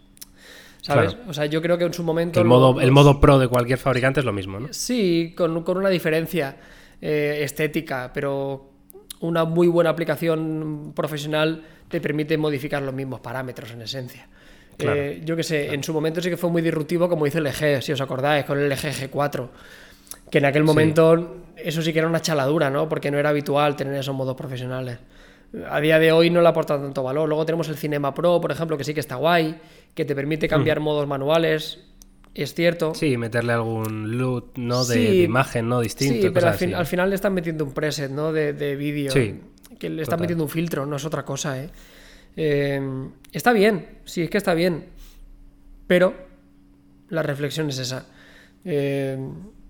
¿Sabes? 0.84 1.16
Claro. 1.16 1.30
O 1.30 1.34
sea, 1.34 1.47
yo 1.47 1.60
creo 1.64 1.80
que 1.80 1.86
en 1.86 1.93
su 1.93 2.03
momento... 2.03 2.39
El, 2.39 2.45
modo, 2.45 2.80
el 2.80 2.86
los- 2.88 2.93
modo 2.93 3.20
pro 3.20 3.39
de 3.39 3.47
cualquier 3.47 3.80
fabricante 3.80 4.20
es 4.20 4.26
lo 4.26 4.34
mismo, 4.34 4.60
¿no? 4.60 4.68
Sí, 4.72 5.34
con, 5.36 5.64
con 5.64 5.78
una 5.78 5.89
diferencia 5.89 6.58
eh, 7.01 7.39
estética, 7.41 8.12
pero 8.14 8.70
una 9.22 9.45
muy 9.45 9.68
buena 9.68 9.89
aplicación 9.89 10.93
profesional 10.95 11.63
te 11.88 12.01
permite 12.01 12.38
modificar 12.38 12.82
los 12.82 12.93
mismos 12.93 13.20
parámetros 13.20 13.72
en 13.72 13.82
esencia. 13.82 14.28
Claro. 14.78 15.01
Eh, 15.01 15.22
yo 15.26 15.36
que 15.36 15.43
sé, 15.43 15.74
en 15.74 15.84
su 15.84 15.93
momento 15.93 16.22
sí 16.22 16.30
que 16.30 16.38
fue 16.38 16.49
muy 16.49 16.61
disruptivo, 16.61 17.09
como 17.09 17.26
hizo 17.26 17.39
el 17.39 17.45
LG, 17.45 17.82
si 17.82 17.91
os 17.91 18.01
acordáis, 18.01 18.45
con 18.45 18.59
el 18.59 18.70
LG 18.70 19.09
G4, 19.09 19.47
que 20.30 20.38
en 20.38 20.45
aquel 20.45 20.63
momento 20.63 21.45
eso 21.55 21.82
sí 21.82 21.91
que 21.91 21.99
era 21.99 22.07
una 22.07 22.22
chaladura, 22.22 22.70
¿no? 22.70 22.88
Porque 22.88 23.09
no 23.09 23.18
era 23.18 23.30
habitual 23.30 23.76
tener 23.76 23.95
esos 23.95 24.13
modos 24.13 24.36
profesionales. 24.36 24.99
A 25.70 25.80
día 25.80 25.97
de 25.97 26.11
hoy 26.11 26.30
no 26.30 26.41
le 26.41 26.47
aporta 26.47 26.80
tanto 26.80 27.01
valor. 27.01 27.28
Luego 27.28 27.45
tenemos 27.45 27.70
el 27.70 27.78
Cinema 27.78 28.13
Pro, 28.13 28.39
por 28.39 28.51
ejemplo, 28.51 28.78
que 28.78 28.84
sí 28.84 28.93
que 28.93 28.99
está 28.99 29.15
guay, 29.15 29.57
que 29.95 30.05
te 30.05 30.13
permite 30.13 30.47
cambiar 30.47 30.80
modos 30.80 31.07
manuales, 31.07 31.80
es 32.43 32.53
cierto. 32.53 32.93
Sí, 32.95 33.17
meterle 33.17 33.53
algún 33.53 34.17
loot, 34.17 34.57
¿no? 34.57 34.85
De, 34.85 34.95
Sí, 34.95 35.03
de 35.05 35.23
imagen, 35.23 35.67
¿no? 35.69 35.79
Distinto. 35.81 36.27
Sí, 36.27 36.31
pero 36.33 36.47
al, 36.47 36.53
fin- 36.55 36.69
así. 36.69 36.73
al 36.79 36.85
final 36.85 37.09
le 37.09 37.15
están 37.15 37.33
metiendo 37.33 37.63
un 37.65 37.73
preset, 37.73 38.11
¿no? 38.11 38.31
De, 38.31 38.53
de 38.53 38.75
vídeo. 38.75 39.11
Sí, 39.11 39.39
Que 39.79 39.89
le 39.89 40.01
están 40.01 40.17
total. 40.17 40.21
metiendo 40.21 40.43
un 40.43 40.49
filtro, 40.49 40.85
no 40.85 40.95
es 40.97 41.05
otra 41.05 41.23
cosa, 41.25 41.61
¿eh? 41.63 41.69
Eh, 42.35 42.81
Está 43.31 43.53
bien, 43.53 43.99
sí, 44.05 44.21
es 44.23 44.29
que 44.29 44.38
está 44.38 44.53
bien. 44.53 44.85
Pero 45.88 46.13
la 47.09 47.23
reflexión 47.23 47.69
es 47.69 47.79
esa. 47.79 48.05
Eh, 48.65 49.17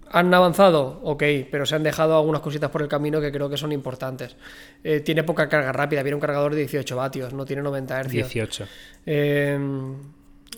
¿Han 0.10 0.34
avanzado? 0.34 1.02
Ok, 1.04 1.22
pero 1.52 1.66
se 1.66 1.76
han 1.76 1.84
dejado 1.84 2.18
algunas 2.18 2.42
cositas 2.42 2.70
por 2.72 2.82
el 2.82 2.88
camino 2.88 3.20
que 3.20 3.32
creo 3.32 3.50
que 3.50 3.58
son 3.58 3.72
importantes. 3.74 4.36
Eh, 4.84 5.02
tiene 5.02 5.24
poca 5.24 5.50
carga 5.50 5.72
rápida, 5.74 6.02
viene 6.02 6.16
un 6.16 6.22
cargador 6.22 6.54
de 6.54 6.62
18 6.62 6.96
vatios, 6.96 7.34
no 7.34 7.44
tiene 7.46 7.62
90 7.62 8.04
Hz. 8.04 8.10
18. 8.12 8.66
Eh, 9.06 9.60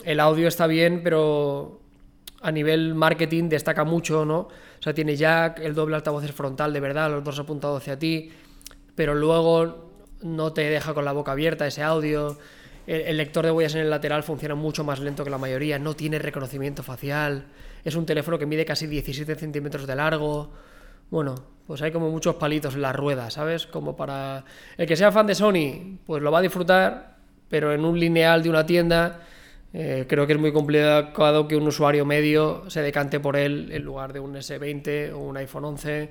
el 0.04 0.20
audio 0.20 0.46
está 0.48 0.66
bien, 0.68 1.00
pero 1.02 1.80
a 2.40 2.50
nivel 2.50 2.94
marketing 2.94 3.48
destaca 3.48 3.84
mucho, 3.84 4.24
¿no? 4.24 4.38
O 4.38 4.82
sea, 4.82 4.94
tiene 4.94 5.16
jack, 5.16 5.60
el 5.60 5.74
doble 5.74 5.96
altavoz 5.96 6.24
es 6.24 6.32
frontal 6.32 6.72
de 6.72 6.80
verdad, 6.80 7.10
los 7.10 7.22
dos 7.22 7.38
apuntados 7.38 7.82
hacia 7.82 7.98
ti, 7.98 8.30
pero 8.94 9.14
luego 9.14 9.90
no 10.22 10.52
te 10.52 10.62
deja 10.62 10.94
con 10.94 11.04
la 11.04 11.12
boca 11.12 11.32
abierta 11.32 11.66
ese 11.66 11.82
audio. 11.82 12.38
El, 12.86 13.02
el 13.02 13.16
lector 13.16 13.44
de 13.44 13.50
huellas 13.50 13.74
en 13.74 13.82
el 13.82 13.90
lateral 13.90 14.22
funciona 14.22 14.54
mucho 14.54 14.84
más 14.84 15.00
lento 15.00 15.24
que 15.24 15.30
la 15.30 15.38
mayoría, 15.38 15.78
no 15.78 15.94
tiene 15.94 16.18
reconocimiento 16.18 16.82
facial. 16.82 17.46
Es 17.84 17.94
un 17.94 18.06
teléfono 18.06 18.38
que 18.38 18.46
mide 18.46 18.64
casi 18.64 18.86
17 18.86 19.34
centímetros 19.36 19.86
de 19.86 19.96
largo. 19.96 20.50
Bueno, 21.10 21.34
pues 21.66 21.82
hay 21.82 21.92
como 21.92 22.10
muchos 22.10 22.34
palitos 22.34 22.74
en 22.74 22.82
la 22.82 22.92
rueda, 22.92 23.30
¿sabes? 23.30 23.66
Como 23.66 23.96
para. 23.96 24.44
El 24.76 24.86
que 24.86 24.96
sea 24.96 25.12
fan 25.12 25.26
de 25.26 25.34
Sony, 25.34 25.98
pues 26.06 26.22
lo 26.22 26.32
va 26.32 26.38
a 26.38 26.42
disfrutar, 26.42 27.16
pero 27.48 27.72
en 27.72 27.84
un 27.84 27.98
lineal 27.98 28.42
de 28.42 28.50
una 28.50 28.66
tienda, 28.66 29.20
eh, 29.72 30.06
creo 30.08 30.26
que 30.26 30.32
es 30.34 30.38
muy 30.38 30.52
complicado 30.52 31.46
que 31.48 31.56
un 31.56 31.66
usuario 31.66 32.04
medio 32.04 32.68
se 32.68 32.82
decante 32.82 33.20
por 33.20 33.36
él 33.36 33.70
en 33.72 33.82
lugar 33.84 34.12
de 34.12 34.20
un 34.20 34.34
S20 34.34 35.12
o 35.12 35.18
un 35.18 35.36
iPhone 35.36 35.64
11 35.64 36.10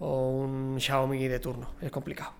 o 0.00 0.30
un 0.30 0.76
Xiaomi 0.78 1.26
de 1.28 1.40
turno. 1.40 1.70
Es 1.80 1.90
complicado. 1.90 2.32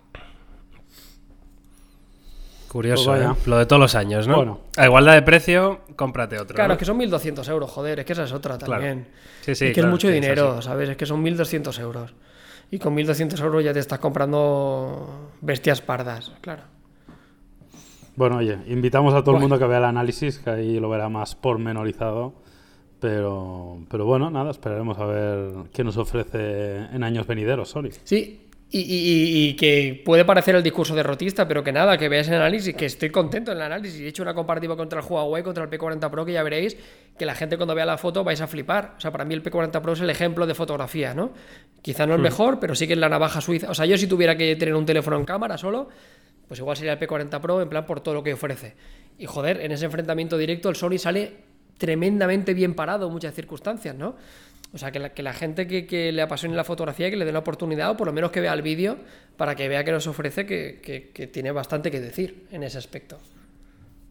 Curioso, 2.67 3.11
Pues. 3.11 3.21
¿eh? 3.23 3.29
Lo 3.47 3.57
de 3.57 3.65
todos 3.65 3.79
los 3.79 3.95
años, 3.95 4.27
¿no? 4.27 4.35
Bueno. 4.35 4.59
A 4.77 4.85
igualdad 4.85 5.13
de 5.15 5.23
precio, 5.23 5.81
cómprate 5.95 6.37
otro. 6.39 6.53
Claro, 6.53 6.67
¿no? 6.67 6.73
es 6.73 6.79
que 6.79 6.85
son 6.85 6.99
1.200 6.99 7.49
euros, 7.49 7.71
joder, 7.71 7.99
es 7.99 8.05
que 8.05 8.13
esa 8.13 8.25
es 8.25 8.31
otra 8.31 8.57
Claro. 8.59 8.73
también. 8.73 9.07
Sí, 9.41 9.55
sí, 9.55 9.65
es 9.65 9.69
que 9.71 9.73
claro, 9.73 9.87
es 9.87 9.91
mucho 9.91 10.07
dinero. 10.09 10.61
¿sabes? 10.61 10.89
Es 10.89 10.95
que 10.97 11.07
son 11.07 11.23
1.200 11.23 11.79
euros. 11.79 12.13
Y 12.69 12.77
con 12.77 12.95
1.200 12.95 13.39
euros 13.43 13.63
ya 13.63 13.73
te 13.73 13.79
estás 13.79 13.97
comprando 13.97 15.31
bestias 15.41 15.81
pardas, 15.81 16.31
claro. 16.41 16.61
Bueno, 18.19 18.35
oye, 18.37 18.57
invitamos 18.67 19.13
a 19.13 19.23
todo 19.23 19.35
el 19.35 19.41
mundo 19.41 19.57
que 19.57 19.65
vea 19.65 19.77
el 19.77 19.85
análisis, 19.85 20.39
que 20.39 20.49
ahí 20.49 20.77
lo 20.79 20.89
verá 20.89 21.07
más 21.07 21.35
pormenorizado. 21.35 22.33
Pero, 22.99 23.77
pero 23.89 24.05
bueno, 24.05 24.29
nada, 24.29 24.51
esperaremos 24.51 24.97
a 24.99 25.05
ver 25.05 25.49
qué 25.71 25.85
nos 25.85 25.95
ofrece 25.95 26.75
en 26.93 27.01
años 27.03 27.25
venideros, 27.25 27.69
Sony. 27.69 27.91
Sí, 28.03 28.45
y, 28.71 28.79
y- 28.81 28.83
y- 28.83 29.49
y 29.49 29.55
que 29.55 30.01
puede 30.03 30.25
parecer 30.25 30.53
el 30.55 30.61
discurso 30.63 30.93
derrotista, 30.93 31.47
pero 31.47 31.63
que 31.63 31.71
nada, 31.71 31.97
que 31.97 32.09
veáis 32.09 32.27
el 32.27 32.35
análisis, 32.35 32.75
que 32.75 32.87
estoy 32.87 33.09
contento 33.09 33.51
en 33.51 33.57
el 33.59 33.63
análisis. 33.63 34.01
He 34.01 34.07
hecho 34.09 34.21
una 34.21 34.33
comparativa 34.33 34.75
contra 34.75 34.99
el 34.99 35.05
Huawei, 35.09 35.41
contra 35.43 35.63
el 35.63 35.69
P40 35.69 36.09
Pro, 36.09 36.25
que 36.25 36.33
ya 36.33 36.43
veréis 36.43 36.75
que 37.17 37.25
la 37.25 37.35
gente 37.35 37.55
cuando 37.55 37.73
vea 37.73 37.85
la 37.85 37.97
foto 37.97 38.25
vais 38.25 38.41
a 38.41 38.47
flipar. 38.47 38.95
O 38.97 38.99
sea, 38.99 39.11
para 39.11 39.23
mí 39.23 39.33
el 39.33 39.41
P40 39.41 39.79
Pro 39.81 39.93
es 39.93 40.01
el 40.01 40.09
ejemplo 40.09 40.45
de 40.45 40.53
fotografía, 40.55 41.13
¿no? 41.13 41.31
Quizá 41.81 42.05
no 42.05 42.15
el 42.15 42.21
mejor, 42.21 42.59
pero 42.59 42.75
sí 42.75 42.85
que 42.85 42.93
es 42.93 42.99
la 42.99 43.07
navaja 43.07 43.39
suiza. 43.39 43.71
O 43.71 43.73
sea, 43.73 43.85
yo 43.85 43.97
si 43.97 44.07
tuviera 44.07 44.35
que 44.35 44.57
tener 44.57 44.75
un 44.75 44.85
teléfono 44.85 45.15
en 45.15 45.23
cámara 45.23 45.57
solo, 45.57 45.87
pues 46.49 46.59
igual 46.59 46.75
sería 46.75 46.91
el 46.93 46.99
P40 46.99 47.39
Pro, 47.39 47.61
en 47.61 47.69
plan 47.69 47.85
por 47.85 48.01
todo 48.01 48.15
lo 48.15 48.23
que 48.23 48.33
ofrece. 48.33 48.73
Y 49.17 49.25
joder, 49.25 49.61
en 49.61 49.71
ese 49.71 49.85
enfrentamiento 49.85 50.37
directo 50.37 50.67
el 50.67 50.75
Sony 50.75 50.97
sale 50.97 51.37
tremendamente 51.77 52.53
bien 52.53 52.73
parado 52.73 53.07
en 53.07 53.13
muchas 53.13 53.33
circunstancias, 53.33 53.95
¿no? 53.95 54.17
O 54.73 54.77
sea, 54.77 54.91
que 54.91 54.99
la, 54.99 55.13
que 55.13 55.23
la 55.23 55.33
gente 55.33 55.65
que, 55.65 55.87
que 55.87 56.11
le 56.11 56.21
apasione 56.21 56.55
la 56.55 56.63
fotografía, 56.63 57.09
que 57.09 57.15
le 57.15 57.25
dé 57.25 57.31
la 57.31 57.39
oportunidad, 57.39 57.89
o 57.91 57.97
por 57.97 58.05
lo 58.07 58.13
menos 58.13 58.31
que 58.31 58.41
vea 58.41 58.53
el 58.53 58.61
vídeo, 58.61 58.97
para 59.37 59.55
que 59.55 59.67
vea 59.69 59.83
que 59.83 59.91
nos 59.91 60.05
ofrece, 60.07 60.45
que, 60.45 60.79
que- 60.83 61.09
que 61.09 61.27
tiene 61.27 61.51
bastante 61.51 61.89
que 61.89 61.99
decir 62.01 62.45
en 62.51 62.63
ese 62.63 62.77
aspecto. 62.77 63.17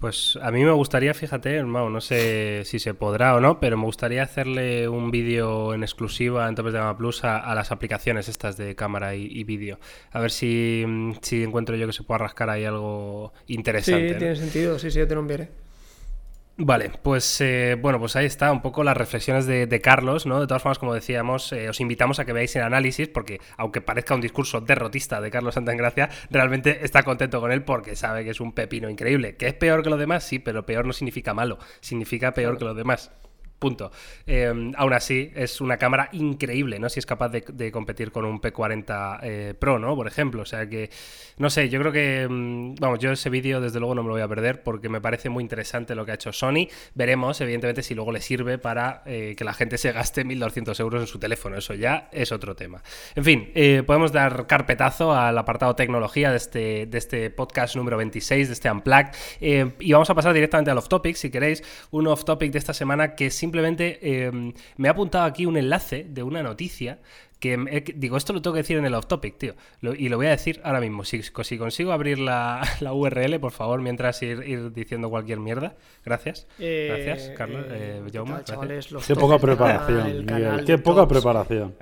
Pues 0.01 0.39
a 0.41 0.53
mí 0.53 0.65
me 0.65 0.71
gustaría, 0.71 1.13
fíjate, 1.13 1.57
hermano, 1.57 1.91
no 1.91 2.01
sé 2.01 2.63
si 2.65 2.79
se 2.79 2.95
podrá 2.95 3.35
o 3.35 3.41
no, 3.41 3.59
pero 3.59 3.77
me 3.77 3.85
gustaría 3.85 4.23
hacerle 4.23 4.89
un 4.89 5.11
vídeo 5.11 5.75
en 5.75 5.83
exclusiva 5.83 6.49
en 6.49 6.55
Topes 6.55 6.73
de 6.73 6.79
Gama 6.79 6.97
Plus 6.97 7.25
a, 7.25 7.39
a 7.39 7.53
las 7.57 7.73
aplicaciones 7.73 8.29
estas 8.29 8.57
de 8.57 8.77
cámara 8.77 9.17
y, 9.17 9.27
y 9.27 9.43
vídeo. 9.43 9.81
A 10.13 10.21
ver 10.21 10.31
si, 10.31 10.85
si 11.23 11.43
encuentro 11.43 11.75
yo 11.75 11.89
que 11.89 11.93
se 11.93 12.05
pueda 12.05 12.19
rascar 12.19 12.49
ahí 12.49 12.65
algo 12.65 13.33
Sí, 13.47 13.55
interesante. 13.55 14.13
¿no? 14.13 14.19
tiene 14.19 14.37
sentido, 14.37 14.79
sí, 14.79 14.91
sí, 14.93 15.01
yo 15.01 15.09
te 15.09 15.15
lo 15.17 15.21
enviaré. 15.23 15.49
Vale, 16.61 16.91
pues 17.03 17.41
eh, 17.41 17.77
bueno, 17.81 18.01
pues 18.01 18.17
ahí 18.17 18.27
está 18.27 18.51
un 18.51 18.63
poco 18.63 18.83
las 18.83 18.97
reflexiones 18.97 19.47
de, 19.47 19.69
de 19.69 19.81
Carlos, 19.81 20.27
¿no? 20.27 20.41
De 20.41 20.49
todas 20.49 20.61
formas, 20.61 20.81
como 20.81 20.93
decíamos, 20.93 21.53
eh, 21.53 21.69
os 21.69 21.81
invitamos 21.81 22.19
a 22.19 22.25
que 22.25 22.33
veáis 22.33 22.57
el 22.57 22.63
análisis, 22.63 23.07
porque 23.07 23.41
aunque 23.57 23.81
parezca 23.81 24.17
un 24.17 24.21
discurso 24.21 24.61
derrotista 24.61 25.21
de 25.21 25.31
Carlos 25.31 25.55
Santagracia, 25.55 26.09
realmente 26.31 26.85
está 26.85 27.05
contento 27.05 27.41
con 27.41 27.53
él 27.53 27.63
porque 27.63 27.95
sabe 27.95 28.25
que 28.25 28.31
es 28.31 28.41
un 28.41 28.53
pepino 28.53 28.91
increíble. 28.91 29.37
¿Que 29.37 29.47
es 29.47 29.55
peor 29.55 29.85
que 29.85 29.91
lo 29.91 29.97
demás? 29.97 30.25
Sí, 30.25 30.41
pero 30.41 30.67
peor 30.67 30.85
no 30.85 30.93
significa 30.93 31.33
malo, 31.33 31.59
significa 31.81 32.35
peor 32.35 32.59
que 32.59 32.65
los 32.65 32.77
demás. 32.77 33.13
Punto. 33.59 33.91
Eh, 34.25 34.73
aún 34.77 34.93
así, 34.93 35.33
es 35.35 35.61
una 35.61 35.79
cámara 35.79 36.11
increíble, 36.13 36.79
¿no? 36.79 36.89
Si 36.89 37.01
es 37.01 37.07
capaz 37.07 37.29
de, 37.31 37.73
competir 37.73 38.13
con 38.13 38.25
un 38.25 38.41
P40 38.41 39.19
eh, 39.23 39.55
Pro, 39.59 39.81
¿no? 39.81 39.97
Por 39.97 40.07
ejemplo. 40.07 40.43
O 40.43 40.47
sea 40.47 40.69
que, 40.69 40.91
no 41.39 41.51
sé, 41.51 41.69
yo 41.69 41.81
creo 41.81 41.91
que, 41.91 42.29
mm, 42.29 42.77
vamos, 42.77 43.01
yo 43.01 43.11
ese 43.11 43.31
vídeo 43.31 43.61
desde 43.61 43.81
luego 43.81 43.97
no 43.97 44.03
me 44.03 44.09
lo 44.09 44.15
voy 44.15 44.23
a 44.23 44.29
perder 44.29 44.63
porque 44.63 44.89
me 44.89 45.01
parece 45.01 45.29
muy 45.29 45.43
interesante 45.43 45.97
lo 45.97 46.05
que 46.07 46.13
ha 46.13 46.15
hecho 46.15 46.33
Sony. 46.33 46.69
Veremos, 46.95 47.41
evidentemente, 47.41 47.83
si 47.83 47.97
luego 47.97 48.13
le 48.13 48.21
sirve 48.21 48.59
para 48.59 49.03
eh, 49.07 49.35
que 49.37 49.43
la 49.43 49.55
gente 49.55 49.77
se 49.77 49.91
gaste 49.91 50.25
1.200 50.25 50.79
euros 50.79 51.01
en 51.01 51.07
su 51.09 51.19
teléfono. 51.19 51.57
Eso 51.57 51.75
ya 51.75 52.09
es 52.13 52.31
otro 52.31 52.55
tema. 52.55 52.81
En 53.17 53.25
fin, 53.25 53.51
podemos 53.87 54.13
dar 54.13 54.47
carpetazo 54.47 55.15
al 55.15 55.37
apartado 55.37 55.75
tecnología 55.75 56.31
de 56.31 56.37
este, 56.37 56.87
de 56.87 56.99
este 56.99 57.31
podcast 57.31 57.75
número 57.75 57.97
26, 57.97 58.47
de 58.47 58.55
este 58.55 58.71
Unplugged. 58.71 59.11
Y 59.41 59.93
vamos 59.93 60.11
a 60.11 60.15
pasar 60.15 60.33
directamente 60.33 60.71
al 60.71 60.79
off-topic, 60.79 61.17
si 61.17 61.31
queréis. 61.31 61.65
Un 61.91 62.07
off-topic 62.07 62.53
de 62.53 62.59
esta 62.59 62.73
semana 62.73 63.17
que 63.17 63.31
simplemente 63.49 63.99
eh, 64.03 64.53
me 64.77 64.89
ha 64.89 64.91
apuntado 64.93 65.25
aquí 65.25 65.47
un 65.47 65.57
enlace 65.57 66.05
de 66.09 66.23
una 66.23 66.43
noticia 66.43 66.99
que 67.41 67.57
me- 67.57 67.85
que- 67.85 67.93
digo, 67.93 68.17
esto 68.17 68.33
lo 68.33 68.43
tengo 68.43 68.55
que 68.55 68.63
decir 68.63 68.77
en 68.79 68.85
el 68.85 68.95
off-topic, 68.95 69.39
tío. 69.39 69.55
Lo- 69.81 69.95
y 69.95 70.09
lo 70.09 70.17
voy 70.17 70.27
a 70.27 70.31
decir 70.31 70.61
ahora 70.65 70.81
mismo. 70.81 71.05
Si, 71.05 71.23
si 71.23 71.57
consigo 71.59 71.93
abrir 71.93 72.19
la, 72.19 72.61
la 72.81 72.93
URL, 72.93 73.39
por 73.39 73.53
favor, 73.53 73.81
mientras 73.81 74.21
ir, 74.23 74.43
ir 74.47 74.73
diciendo 74.73 75.09
cualquier 75.09 75.39
mierda. 75.39 75.75
Gracias. 76.05 76.47
Eh, 76.59 77.05
Gracias, 77.07 77.37
Carlos. 77.37 77.65
eh, 77.71 78.01
Eh, 78.01 78.03
¿qué 78.07 78.13
Jaume, 78.19 78.31
tal, 78.33 78.39
gracias. 78.39 78.45
chavales? 78.45 78.91
Los 78.93 79.07
Qué 79.07 79.15
tops 79.15 79.21
poca 79.25 79.39
preparación, 79.39 80.27
Miguel. 80.27 80.65
Qué 80.67 80.79
poca 80.79 81.01
tops. 81.03 81.13
preparación. 81.13 81.75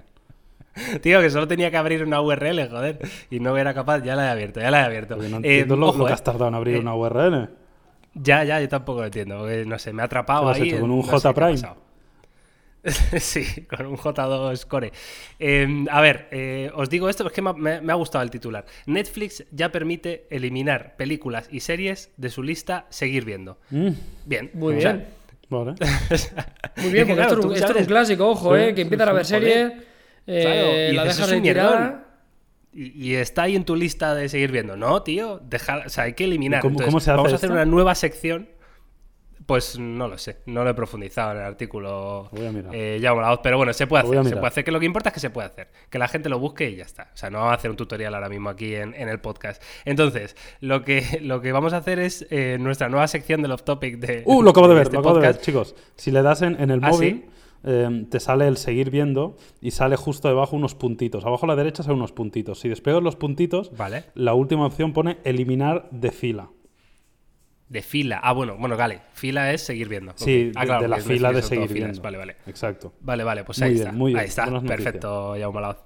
Tío, 1.00 1.22
que 1.22 1.30
solo 1.30 1.48
tenía 1.48 1.70
que 1.70 1.78
abrir 1.78 2.04
una 2.04 2.20
URL, 2.20 2.68
joder. 2.68 2.98
Y 3.30 3.40
no 3.40 3.56
era 3.56 3.72
capaz, 3.72 4.02
ya 4.02 4.14
la 4.14 4.26
he 4.26 4.28
abierto, 4.28 4.60
ya 4.60 4.70
la 4.70 4.82
he 4.82 4.84
abierto. 4.84 5.14
Porque 5.14 5.30
no 5.30 5.36
Eh, 5.38 5.40
entiendo 5.60 5.76
lo, 5.76 5.86
ojo, 5.88 5.98
lo 6.00 6.04
que 6.04 6.10
eh. 6.10 6.14
has 6.14 6.22
tardado 6.22 6.48
en 6.48 6.54
abrir 6.54 6.76
Eh, 6.76 6.80
una 6.80 6.94
URL. 6.94 7.48
Ya, 8.18 8.44
ya, 8.44 8.60
yo 8.60 8.68
tampoco 8.68 9.00
lo 9.00 9.06
entiendo. 9.06 9.48
porque, 9.48 9.64
no 9.66 9.78
sé, 9.78 9.92
me 9.92 10.02
ha 10.02 10.06
atrapado 10.06 10.40
¿Qué 10.40 10.44
lo 10.46 10.50
has 10.50 10.56
ahí. 10.60 10.68
hecho, 10.68 10.80
con 10.80 10.90
un 10.90 10.98
no 10.98 11.02
J 11.04 11.34
Prime? 11.34 11.58
sí, 13.18 13.44
con 13.66 13.86
un 13.86 13.96
J2 13.96 14.64
Core. 14.66 14.92
Eh, 15.40 15.84
a 15.90 16.00
ver, 16.00 16.28
eh, 16.30 16.70
os 16.74 16.88
digo 16.88 17.08
esto, 17.08 17.26
es 17.26 17.32
que 17.32 17.42
me, 17.42 17.50
ha- 17.50 17.54
me- 17.54 17.80
me 17.80 17.92
ha 17.92 17.96
gustado 17.96 18.22
el 18.22 18.30
titular. 18.30 18.64
Netflix 18.86 19.44
ya 19.50 19.72
permite 19.72 20.26
eliminar 20.30 20.94
películas 20.96 21.48
y 21.50 21.60
series 21.60 22.10
de 22.16 22.30
su 22.30 22.42
lista 22.44 22.86
seguir 22.88 23.24
viendo. 23.24 23.58
Mm, 23.70 23.88
Bien. 24.24 24.50
Muy 24.54 24.76
O 24.76 24.80
sea, 24.80 24.92
bien. 24.92 25.06
vale. 25.50 25.74
Muy 26.76 26.90
bien, 26.92 27.06
porque 27.08 27.22
claro, 27.22 27.34
esto, 27.34 27.38
es 27.40 27.44
un, 27.46 27.52
esto 27.54 27.54
es 27.54 27.60
sabes- 27.72 27.80
un 27.82 27.86
clásico, 27.86 28.28
ojo, 28.28 28.54
Sí, 28.56 28.62
eh, 28.62 28.74
que 28.74 28.82
empiezan 28.82 29.08
a 29.08 29.12
ver 29.12 29.24
series, 29.26 29.72
eh, 30.28 30.42
Claro, 30.42 30.66
y 30.92 30.92
la 30.96 31.02
dices, 31.02 31.16
dejas 31.18 31.30
"Es 31.32 31.36
un 31.36 31.42
mierdón". 31.42 31.72
retirada. 31.72 32.05
Y, 32.76 32.92
y 33.12 33.14
está 33.14 33.42
ahí 33.44 33.56
en 33.56 33.64
tu 33.64 33.74
lista 33.74 34.14
de 34.14 34.28
seguir 34.28 34.52
viendo. 34.52 34.76
No, 34.76 35.02
tío, 35.02 35.40
dejar, 35.42 35.86
o 35.86 35.88
sea, 35.88 36.04
hay 36.04 36.12
que 36.12 36.24
eliminar. 36.24 36.60
¿Cómo- 36.60 36.72
Entonces, 36.72 36.86
cómo 36.92 37.00
se 37.00 37.10
hace 37.10 37.16
vamos 37.16 37.32
a 37.32 37.36
hacer 37.36 37.50
una 37.50 37.64
nueva 37.64 37.94
sección. 37.94 38.50
Pues 39.46 39.78
no 39.78 40.08
lo 40.08 40.18
sé, 40.18 40.38
no 40.46 40.64
lo 40.64 40.70
he 40.70 40.74
profundizado 40.74 41.30
en 41.30 41.36
el 41.38 41.44
artículo. 41.44 42.28
Lo 42.32 42.38
voy 42.38 42.46
a 42.48 42.50
mirar. 42.52 42.74
eh, 42.74 42.98
ya 43.00 43.14
la 43.14 43.30
voz, 43.30 43.40
pero 43.44 43.56
bueno, 43.58 43.72
se 43.72 43.86
puede 43.86 44.02
hacer, 44.02 44.24
se 44.24 44.30
puede 44.34 44.46
hacer. 44.48 44.64
Que 44.64 44.72
lo 44.72 44.80
que 44.80 44.86
importa 44.86 45.10
es 45.10 45.14
que 45.14 45.20
se 45.20 45.30
puede 45.30 45.46
hacer, 45.46 45.68
que 45.88 45.98
la 46.00 46.08
gente 46.08 46.28
lo 46.28 46.40
busque 46.40 46.68
y 46.68 46.74
ya 46.76 46.84
está. 46.84 47.10
O 47.14 47.16
sea, 47.16 47.30
no 47.30 47.38
vamos 47.38 47.52
a 47.52 47.54
hacer 47.54 47.70
un 47.70 47.76
tutorial 47.76 48.12
ahora 48.16 48.28
mismo 48.28 48.50
aquí 48.50 48.74
en, 48.74 48.92
en 48.94 49.08
el 49.08 49.20
podcast. 49.20 49.62
Entonces, 49.84 50.34
lo 50.60 50.82
que, 50.82 51.20
lo 51.22 51.40
que 51.42 51.52
vamos 51.52 51.74
a 51.74 51.76
hacer 51.76 52.00
es 52.00 52.26
eh, 52.30 52.56
nuestra 52.58 52.88
nueva 52.88 53.06
sección 53.06 53.40
del 53.40 53.52
off 53.52 53.62
topic 53.62 53.98
de. 53.98 54.22
Uh, 54.24 54.42
lo 54.42 54.50
acabo 54.50 54.66
de 54.66 54.74
ver, 54.74 54.82
este 54.84 54.94
lo 54.94 55.00
acabo 55.00 55.14
de 55.14 55.20
ver, 55.20 55.30
podcast. 55.30 55.44
chicos. 55.46 55.74
Si 55.94 56.10
le 56.10 56.22
das 56.22 56.42
en, 56.42 56.60
en 56.60 56.70
el 56.72 56.80
¿Ah, 56.82 56.88
móvil, 56.88 57.26
eh, 57.66 58.06
te 58.10 58.20
sale 58.20 58.48
el 58.48 58.56
seguir 58.56 58.90
viendo 58.90 59.36
y 59.60 59.72
sale 59.72 59.96
justo 59.96 60.28
debajo 60.28 60.56
unos 60.56 60.74
puntitos. 60.74 61.26
Abajo 61.26 61.44
a 61.44 61.48
la 61.48 61.56
derecha 61.56 61.82
salen 61.82 61.98
unos 61.98 62.12
puntitos. 62.12 62.60
Si 62.60 62.68
despegas 62.68 63.02
los 63.02 63.16
puntitos, 63.16 63.76
Vale. 63.76 64.04
la 64.14 64.32
última 64.34 64.64
opción 64.64 64.92
pone 64.92 65.18
eliminar 65.24 65.88
de 65.90 66.10
fila. 66.12 66.48
De 67.68 67.82
fila. 67.82 68.20
Ah, 68.22 68.32
bueno, 68.32 68.56
bueno, 68.56 68.76
vale. 68.76 69.00
Fila 69.12 69.52
es 69.52 69.60
seguir 69.62 69.88
viendo. 69.88 70.12
Sí. 70.14 70.52
Ah, 70.54 70.60
de, 70.60 70.66
claro, 70.66 70.82
de 70.82 70.88
la 70.88 70.96
fila 70.98 71.32
de 71.32 71.42
seguir 71.42 71.68
filas. 71.68 71.88
viendo. 71.90 72.02
Vale, 72.02 72.16
vale. 72.18 72.36
Exacto. 72.46 72.92
Vale, 73.00 73.24
vale, 73.24 73.42
pues 73.42 73.58
Muy 73.58 73.66
ahí 73.66 73.74
bien, 73.74 73.86
está. 73.86 73.96
muy 73.98 74.12
bien. 74.12 74.20
Ahí 74.20 74.28
está, 74.28 74.60
perfecto, 74.60 75.34
Jaume 75.38 75.60
Laoz. 75.60 75.78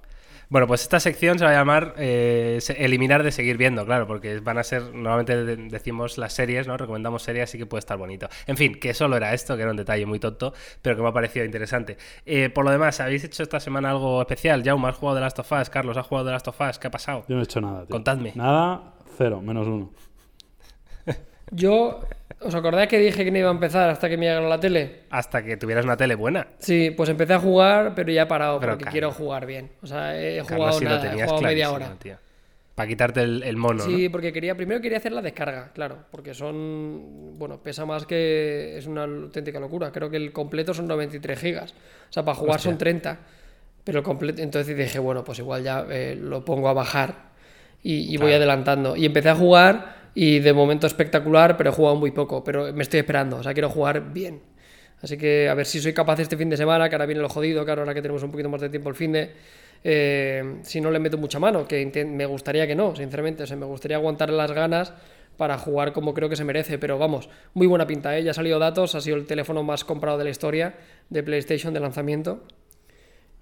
Bueno, 0.50 0.66
pues 0.66 0.82
esta 0.82 0.98
sección 0.98 1.38
se 1.38 1.44
va 1.44 1.52
a 1.52 1.54
llamar 1.54 1.94
eh, 1.96 2.58
eliminar 2.76 3.22
de 3.22 3.30
seguir 3.30 3.56
viendo, 3.56 3.86
claro, 3.86 4.08
porque 4.08 4.40
van 4.40 4.58
a 4.58 4.64
ser, 4.64 4.82
normalmente 4.92 5.44
de- 5.44 5.56
decimos 5.68 6.18
las 6.18 6.32
series, 6.32 6.66
¿no? 6.66 6.76
Recomendamos 6.76 7.22
series, 7.22 7.44
así 7.44 7.56
que 7.56 7.66
puede 7.66 7.78
estar 7.78 7.96
bonito. 7.96 8.28
En 8.48 8.56
fin, 8.56 8.74
que 8.74 8.92
solo 8.92 9.16
era 9.16 9.32
esto, 9.32 9.54
que 9.56 9.62
era 9.62 9.70
un 9.70 9.76
detalle 9.76 10.06
muy 10.06 10.18
tonto, 10.18 10.52
pero 10.82 10.96
que 10.96 11.02
me 11.02 11.08
ha 11.08 11.12
parecido 11.12 11.44
interesante. 11.44 11.96
Eh, 12.26 12.50
por 12.50 12.64
lo 12.64 12.72
demás, 12.72 12.98
¿habéis 13.00 13.22
hecho 13.22 13.44
esta 13.44 13.60
semana 13.60 13.90
algo 13.90 14.20
especial? 14.20 14.62
Jaume, 14.64 14.88
¿has 14.88 14.96
jugado 14.96 15.14
de 15.14 15.20
Last 15.20 15.38
of 15.38 15.52
Us? 15.52 15.70
Carlos, 15.70 15.96
¿has 15.96 16.06
jugado 16.06 16.26
de 16.26 16.32
Last 16.32 16.48
of 16.48 16.60
Us? 16.60 16.78
¿Qué 16.80 16.88
ha 16.88 16.90
pasado? 16.90 17.24
Yo 17.28 17.36
no 17.36 17.42
he 17.42 17.44
hecho 17.44 17.60
nada, 17.60 17.80
tío. 17.86 17.90
Contadme. 17.90 18.32
Nada, 18.34 18.94
cero, 19.16 19.40
menos 19.40 19.68
uno. 19.68 19.92
Yo, 21.50 22.00
¿os 22.40 22.54
acordáis 22.54 22.88
que 22.88 22.98
dije 22.98 23.24
que 23.24 23.30
no 23.30 23.38
iba 23.38 23.48
a 23.48 23.52
empezar 23.52 23.90
hasta 23.90 24.08
que 24.08 24.16
me 24.16 24.26
llegara 24.26 24.48
la 24.48 24.60
tele? 24.60 25.00
Hasta 25.10 25.42
que 25.42 25.56
tuvieras 25.56 25.84
una 25.84 25.96
tele 25.96 26.14
buena. 26.14 26.46
Sí, 26.58 26.90
pues 26.96 27.08
empecé 27.08 27.34
a 27.34 27.38
jugar, 27.40 27.94
pero 27.94 28.10
ya 28.12 28.22
he 28.22 28.26
parado 28.26 28.60
Pero, 28.60 28.72
porque 28.72 28.84
Carlos. 28.84 28.92
quiero 28.92 29.12
jugar 29.12 29.46
bien. 29.46 29.70
O 29.82 29.86
sea, 29.86 30.18
he 30.20 30.38
Carlos, 30.38 30.52
jugado 30.56 30.78
si 30.78 30.84
nada, 30.84 31.06
he 31.12 31.22
jugado 31.24 31.40
media 31.42 31.70
hora. 31.72 31.94
tío. 31.98 32.16
Para 32.74 32.88
quitarte 32.88 33.20
el, 33.22 33.42
el 33.42 33.56
mono, 33.58 33.82
Sí, 33.84 34.04
¿no? 34.06 34.12
porque 34.12 34.32
quería, 34.32 34.54
primero 34.54 34.80
quería 34.80 34.96
hacer 34.98 35.12
la 35.12 35.20
descarga, 35.20 35.70
claro, 35.74 35.98
porque 36.10 36.32
son, 36.32 37.36
bueno, 37.38 37.58
pesa 37.62 37.84
más 37.84 38.06
que 38.06 38.78
es 38.78 38.86
una 38.86 39.02
auténtica 39.04 39.60
locura. 39.60 39.92
Creo 39.92 40.08
que 40.08 40.16
el 40.16 40.32
completo 40.32 40.72
son 40.72 40.86
93 40.86 41.38
gigas, 41.38 41.72
o 41.72 42.12
sea, 42.12 42.24
para 42.24 42.36
jugar 42.36 42.58
son 42.58 42.78
30, 42.78 43.18
pero 43.84 43.98
el 43.98 44.04
completo, 44.04 44.40
entonces 44.40 44.74
dije, 44.74 44.98
bueno, 44.98 45.24
pues 45.24 45.38
igual 45.40 45.62
ya 45.62 45.84
eh, 45.90 46.16
lo 46.18 46.42
pongo 46.42 46.70
a 46.70 46.72
bajar 46.72 47.30
y, 47.82 48.14
y 48.14 48.16
voy 48.16 48.32
adelantando. 48.32 48.96
Y 48.96 49.04
empecé 49.04 49.28
a 49.28 49.34
jugar 49.34 49.99
y 50.14 50.40
de 50.40 50.52
momento 50.52 50.86
espectacular, 50.86 51.56
pero 51.56 51.70
he 51.70 51.72
jugado 51.72 51.96
muy 51.96 52.10
poco, 52.10 52.42
pero 52.44 52.72
me 52.72 52.82
estoy 52.82 53.00
esperando, 53.00 53.36
o 53.38 53.42
sea, 53.42 53.52
quiero 53.52 53.68
jugar 53.68 54.12
bien. 54.12 54.40
Así 55.02 55.16
que 55.16 55.48
a 55.48 55.54
ver 55.54 55.64
si 55.64 55.80
soy 55.80 55.94
capaz 55.94 56.20
este 56.20 56.36
fin 56.36 56.50
de 56.50 56.56
semana, 56.56 56.88
que 56.88 56.94
ahora 56.94 57.06
viene 57.06 57.22
lo 57.22 57.28
jodido, 57.28 57.64
que 57.64 57.70
ahora 57.70 57.94
que 57.94 58.02
tenemos 58.02 58.22
un 58.22 58.30
poquito 58.30 58.50
más 58.50 58.60
de 58.60 58.68
tiempo 58.68 58.90
el 58.90 58.94
fin 58.94 59.12
de... 59.12 59.30
eh, 59.82 60.56
si 60.62 60.80
no 60.80 60.90
le 60.90 60.98
meto 60.98 61.16
mucha 61.16 61.38
mano, 61.38 61.66
que 61.66 61.86
me 62.06 62.26
gustaría 62.26 62.66
que 62.66 62.74
no, 62.74 62.94
sinceramente. 62.94 63.44
O 63.44 63.46
sea, 63.46 63.56
me 63.56 63.64
gustaría 63.64 63.96
aguantar 63.96 64.28
las 64.30 64.52
ganas 64.52 64.92
para 65.38 65.56
jugar 65.56 65.94
como 65.94 66.12
creo 66.12 66.28
que 66.28 66.36
se 66.36 66.44
merece. 66.44 66.78
Pero 66.78 66.98
vamos, 66.98 67.30
muy 67.54 67.66
buena 67.66 67.86
pinta, 67.86 68.16
¿eh? 68.18 68.22
Ya 68.22 68.32
ha 68.32 68.34
salido 68.34 68.58
datos, 68.58 68.94
ha 68.94 69.00
sido 69.00 69.16
el 69.16 69.26
teléfono 69.26 69.62
más 69.62 69.84
comprado 69.84 70.18
de 70.18 70.24
la 70.24 70.30
historia 70.30 70.74
de 71.08 71.22
PlayStation 71.22 71.72
de 71.72 71.80
lanzamiento. 71.80 72.44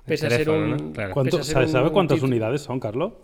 Pese 0.06 0.28
a 0.28 0.30
ser 0.30 0.48
un... 0.48 0.70
¿no? 0.70 0.92
Claro. 0.92 1.12
¿Cuánto, 1.12 1.38
pese 1.38 1.40
a 1.40 1.44
ser 1.44 1.54
¿Sabe, 1.54 1.66
un 1.66 1.72
sabe 1.72 1.90
cuántas 1.90 2.22
unidades 2.22 2.60
son, 2.60 2.78
Carlos? 2.78 3.14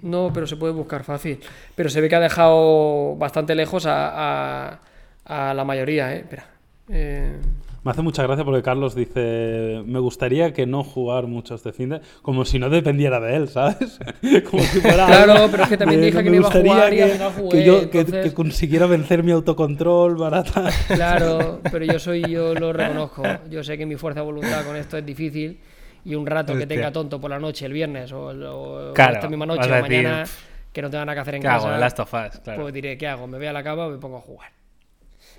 No, 0.00 0.30
pero 0.32 0.46
se 0.46 0.56
puede 0.56 0.72
buscar 0.72 1.04
fácil. 1.04 1.38
Pero 1.74 1.88
se 1.90 2.00
ve 2.00 2.08
que 2.08 2.16
ha 2.16 2.20
dejado 2.20 3.16
bastante 3.16 3.54
lejos 3.54 3.86
a, 3.86 4.70
a- 4.74 4.80
a 5.24 5.54
la 5.54 5.64
mayoría, 5.64 6.14
¿eh? 6.14 6.18
Espera. 6.20 6.46
Eh, 6.88 7.36
Me 7.84 7.90
hace 7.92 8.02
mucha 8.02 8.22
gracia 8.24 8.44
porque 8.44 8.62
Carlos 8.62 8.94
dice, 8.94 9.82
me 9.86 9.98
gustaría 10.00 10.52
que 10.52 10.66
no 10.66 10.82
jugar 10.84 11.26
mucho 11.26 11.54
este 11.54 11.72
fin 11.72 11.90
de... 11.90 12.00
Como 12.22 12.44
si 12.44 12.58
no 12.58 12.70
dependiera 12.70 13.18
de 13.20 13.36
él, 13.36 13.48
¿sabes? 13.48 13.98
Como 14.50 14.62
si 14.64 14.80
fuera... 14.80 15.06
Claro, 15.06 15.48
pero 15.50 15.62
es 15.64 15.68
que 15.68 15.76
también 15.76 16.00
dije 16.00 16.18
que 16.22 16.30
me 16.30 16.38
no 16.38 16.42
iba 16.42 16.48
a 16.48 16.52
jugar 16.52 16.92
y 16.92 16.96
que, 16.96 17.02
al 17.04 17.10
final 17.10 17.32
jugué, 17.32 17.48
que 17.58 17.64
yo 17.64 17.90
que- 17.90 17.98
entonces- 18.00 18.24
que 18.24 18.34
consiguiera 18.34 18.86
vencer 18.86 19.22
mi 19.22 19.32
autocontrol 19.32 20.16
barata. 20.16 20.70
Claro, 20.88 21.60
pero 21.70 21.84
yo 21.84 21.98
soy, 21.98 22.22
yo 22.30 22.54
lo 22.54 22.72
reconozco. 22.72 23.22
Yo 23.50 23.62
sé 23.64 23.76
que 23.78 23.86
mi 23.86 23.96
fuerza 23.96 24.20
de 24.20 24.26
voluntad 24.26 24.64
con 24.64 24.76
esto 24.76 24.96
es 24.98 25.04
difícil 25.06 25.58
y 26.04 26.14
un 26.14 26.26
rato 26.26 26.56
que 26.56 26.66
tenga 26.66 26.90
tonto 26.92 27.20
por 27.20 27.30
la 27.30 27.38
noche, 27.38 27.66
el 27.66 27.72
viernes 27.72 28.10
o, 28.12 28.30
el- 28.30 28.42
o 28.44 28.92
Claro, 28.94 29.14
esta 29.14 29.28
misma 29.28 29.46
noche 29.46 29.66
o 29.72 29.80
mañana, 29.80 30.22
"Pff, 30.24 30.42
que 30.72 30.82
no 30.82 30.90
tenga 30.90 31.04
nada 31.04 31.14
que 31.16 31.20
hacer 31.20 31.34
en 31.36 31.42
¿Qué 31.42 31.48
hago? 31.48 31.64
casa, 31.64 31.74
The 31.74 31.80
Last 31.80 32.00
of 32.00 32.14
Us, 32.14 32.40
claro. 32.40 32.62
pues 32.62 32.74
diré, 32.74 32.96
¿qué 32.98 33.06
hago? 33.08 33.26
¿Me 33.26 33.38
voy 33.38 33.46
a 33.46 33.52
la 33.52 33.62
cama 33.62 33.86
o 33.86 33.90
me 33.90 33.98
pongo 33.98 34.16
a 34.18 34.20
jugar? 34.20 34.50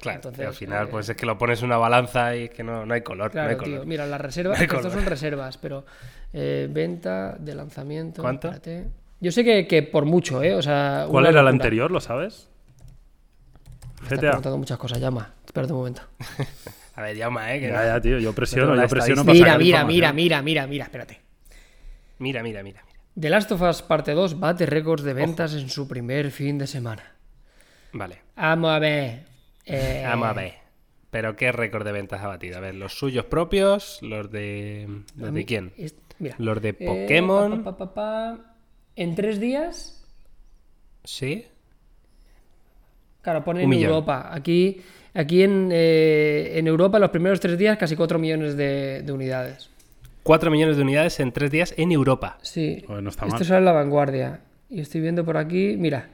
Claro, 0.01 0.17
Entonces, 0.17 0.43
y 0.43 0.47
al 0.47 0.53
final, 0.53 0.85
eh, 0.85 0.89
pues 0.91 1.07
es 1.09 1.15
que 1.15 1.25
lo 1.25 1.37
pones 1.37 1.59
en 1.59 1.65
una 1.67 1.77
balanza 1.77 2.35
y 2.35 2.43
es 2.45 2.49
que 2.49 2.63
no, 2.63 2.85
no 2.85 2.93
hay 2.93 3.01
color. 3.01 3.33
no 3.33 3.41
hay 3.41 3.49
tío. 3.55 3.57
color. 3.57 3.85
Mira, 3.85 4.05
las 4.05 4.19
reservas, 4.21 4.59
No 4.59 4.67
color. 4.67 4.91
son 4.91 5.05
reservas, 5.05 5.57
pero 5.57 5.85
eh, 6.33 6.67
venta 6.69 7.35
de 7.39 7.55
lanzamiento. 7.55 8.21
¿Cuánto? 8.21 8.49
espérate. 8.49 8.87
Yo 9.21 9.31
sé 9.31 9.43
que, 9.45 9.65
que 9.65 9.81
por 9.83 10.03
mucho, 10.05 10.43
¿eh? 10.43 10.55
O 10.55 10.61
sea, 10.61 11.05
¿Cuál 11.09 11.25
era 11.27 11.35
locura. 11.41 11.51
anterior, 11.51 11.91
lo 11.91 12.01
sabes? 12.01 12.49
Me 14.01 14.03
estás 14.07 14.19
preguntando 14.19 14.57
muchas 14.57 14.77
cosas, 14.77 14.99
llama. 14.99 15.31
Espérate 15.45 15.71
un 15.71 15.79
momento. 15.79 16.01
A 16.95 17.01
ver, 17.01 17.15
llama, 17.17 17.53
¿eh? 17.53 17.59
Que 17.59 17.67
Ya, 17.69 17.85
ya, 17.85 18.01
tío, 18.01 18.19
yo 18.19 18.33
presiono, 18.33 18.75
yo 18.75 18.87
presiono 18.87 19.23
para 19.25 19.33
Mira, 19.33 19.57
mira, 19.57 19.83
mira, 19.85 20.13
mira, 20.13 20.41
mira, 20.41 20.67
mira, 20.67 20.83
espérate. 20.85 21.19
Mira, 22.19 22.43
mira, 22.43 22.61
mira. 22.63 22.83
mira. 22.85 22.99
The 23.19 23.29
Last 23.29 23.51
of 23.51 23.61
Us 23.61 23.81
Parte 23.81 24.13
2 24.13 24.39
bate 24.39 24.65
récords 24.65 25.03
de 25.03 25.13
ventas 25.13 25.53
en 25.53 25.69
su 25.69 25.87
primer 25.87 26.31
fin 26.31 26.57
de 26.57 26.67
semana. 26.67 27.11
Vale, 27.93 28.21
Vamos 28.35 28.71
a 28.71 28.79
ver. 28.79 29.25
eh, 29.65 30.03
vamos 30.05 30.27
a 30.29 30.33
ver. 30.33 30.53
Pero 31.11 31.35
¿qué 31.35 31.51
récord 31.51 31.85
de 31.85 31.91
ventas 31.91 32.21
ha 32.21 32.27
batido? 32.27 32.57
A 32.57 32.61
ver, 32.61 32.73
los 32.75 32.93
suyos 32.97 33.25
propios, 33.25 33.99
los 34.01 34.31
de... 34.31 34.87
¿Los 35.15 35.31
de 35.33 35.45
quién? 35.45 35.71
es- 35.77 35.95
mira. 36.17 36.35
Los 36.39 36.59
de 36.61 36.69
Eh, 36.69 36.85
Pokémon. 36.85 37.63
pa, 37.63 37.77
pa, 37.77 37.93
pa, 37.93 37.93
pa. 37.93 38.55
En 38.95 39.13
tres 39.13 39.39
días, 39.39 40.03
¿Sí? 41.03 41.45
claro, 43.21 43.43
pone 43.43 43.63
en 43.63 43.69
millón. 43.69 43.91
Europa. 43.91 44.29
Aquí, 44.33 44.81
aquí 45.13 45.43
en, 45.43 45.69
eh, 45.71 46.53
en 46.55 46.67
Europa, 46.67 46.99
los 46.99 47.09
primeros 47.11 47.39
tres 47.39 47.57
días, 47.57 47.77
casi 47.77 47.95
4 47.95 48.17
millones 48.19 48.55
de, 48.57 49.01
de 49.03 49.11
unidades. 49.11 49.69
4 50.23 50.49
millones 50.51 50.77
de 50.77 50.83
unidades 50.83 51.19
en 51.19 51.31
3 51.31 51.51
días 51.51 51.73
en 51.77 51.91
Europa. 51.91 52.37
Sí. 52.41 52.83
Joder, 52.87 53.03
no 53.03 53.09
está 53.09 53.25
Esto 53.25 53.37
mal. 53.39 53.45
sale 53.45 53.59
en 53.59 53.65
la 53.65 53.71
vanguardia. 53.73 54.39
Y 54.69 54.79
estoy 54.79 55.01
viendo 55.01 55.23
por 55.25 55.37
aquí, 55.37 55.75
mira. 55.77 56.09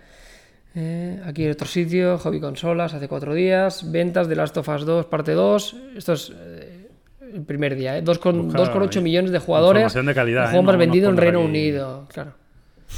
eh, 0.76 1.20
aquí 1.26 1.46
en 1.46 1.52
otro 1.52 1.68
sitio, 1.68 2.18
Hobby 2.18 2.40
Consolas, 2.40 2.94
hace 2.94 3.08
cuatro 3.08 3.34
días. 3.34 3.90
Ventas 3.92 4.28
de 4.28 4.36
Last 4.36 4.58
of 4.58 4.68
Us 4.70 4.86
2, 4.86 5.06
parte 5.06 5.34
2. 5.34 5.76
Esto 5.96 6.14
es 6.14 6.34
eh, 6.36 6.88
el 7.34 7.42
primer 7.44 7.76
día, 7.76 7.98
¿eh? 7.98 8.04
2,8 8.04 8.52
Busca 8.80 9.02
millones 9.02 9.32
de 9.32 9.40
jugadores. 9.40 9.94
de 9.94 10.14
calidad, 10.16 10.44
El 10.44 10.48
¿eh? 10.50 10.52
juego 10.52 10.64
más 10.64 10.74
No- 10.74 10.78
no 10.78 10.80
vendido 10.80 11.10
en 11.10 11.18
Reino 11.18 11.40
aquí- 11.40 11.48
Unido, 11.48 12.08
claro. 12.12 12.34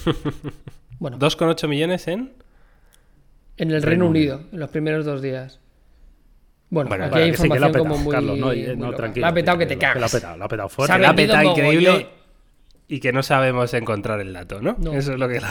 Bueno, 1.00 1.18
2,8 1.20 1.68
millones 1.68 2.08
en. 2.08 2.32
en 3.58 3.72
el 3.72 3.82
Reino 3.84 4.08
Unido, 4.08 4.42
en 4.54 4.60
los 4.60 4.70
primeros 4.70 5.04
dos 5.06 5.22
días. 5.22 5.60
Bueno, 6.72 6.88
Bueno, 6.88 7.06
aquí 7.06 7.20
hay 7.20 7.32
Que 7.32 7.38
sí, 7.38 7.44
que 7.44 7.60
la 7.60 7.66
ha 7.66 7.70
información 7.70 7.72
petado, 7.74 7.84
como 7.84 7.98
muy. 8.04 8.12
Carlos, 8.16 8.38
no, 8.40 8.46
muy 8.48 8.64
eh, 8.64 8.76
no, 8.76 8.94
tranquilo. 8.94 9.26
La 9.26 9.28
ha 9.30 9.34
petado 9.34 9.58
que 9.60 9.66
te 9.68 9.78
que 9.78 9.86
La 9.86 9.90
ha 9.90 9.94
cagas. 9.94 10.12
petado, 10.14 10.38
la 10.38 10.46
ha 10.46 10.48
petado 10.48 10.70
fuerte. 10.70 10.94
ha 10.94 10.98
La 10.98 11.10
ha 11.10 11.16
petado 11.16 11.52
increíble 11.52 12.08
y 12.88 13.00
que 13.00 13.12
no 13.14 13.22
sabemos 13.24 13.74
encontrar 13.74 14.20
el 14.22 14.32
dato, 14.34 14.62
¿no? 14.62 14.76
No. 14.80 14.94
Eso 14.94 15.14
es 15.14 15.20
lo 15.20 15.28
que 15.28 15.40
la 15.42 15.50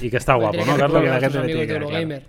Y 0.00 0.10
que 0.10 0.16
está 0.16 0.34
guapo, 0.36 0.64
¿no, 0.64 0.76
Carlos? 0.76 1.02
que 1.02 1.08
la 1.08 1.20
gente 1.20 1.38
le 1.40 1.46
tiene 1.46 1.66
que. 1.66 2.22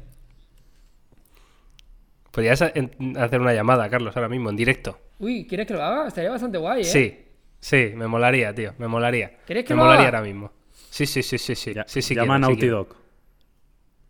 Podrías 2.31 2.61
hacer 2.61 3.41
una 3.41 3.53
llamada, 3.53 3.89
Carlos, 3.89 4.15
ahora 4.15 4.29
mismo, 4.29 4.49
en 4.49 4.55
directo. 4.55 4.99
Uy, 5.19 5.47
¿quieres 5.47 5.65
que 5.65 5.73
lo 5.73 5.81
haga? 5.83 6.07
Estaría 6.07 6.29
bastante 6.29 6.57
guay, 6.59 6.81
¿eh? 6.81 6.83
Sí, 6.83 7.17
sí, 7.59 7.93
me 7.95 8.05
molaría, 8.07 8.53
tío, 8.53 8.73
me 8.77 8.87
molaría. 8.87 9.37
¿Quieres 9.45 9.63
que 9.65 9.73
me 9.73 9.79
lo 9.79 9.85
molaría 9.85 10.09
haga? 10.09 10.17
ahora 10.19 10.27
mismo. 10.29 10.51
Sí, 10.89 11.05
sí, 11.07 11.23
sí, 11.23 11.37
sí, 11.37 11.55
sí. 11.55 11.73
Ya- 11.73 11.85
sí, 11.87 12.01
sí 12.01 12.13
Llama 12.13 12.35
a 12.35 12.39
Naughty. 12.39 12.67
Dog. 12.67 12.95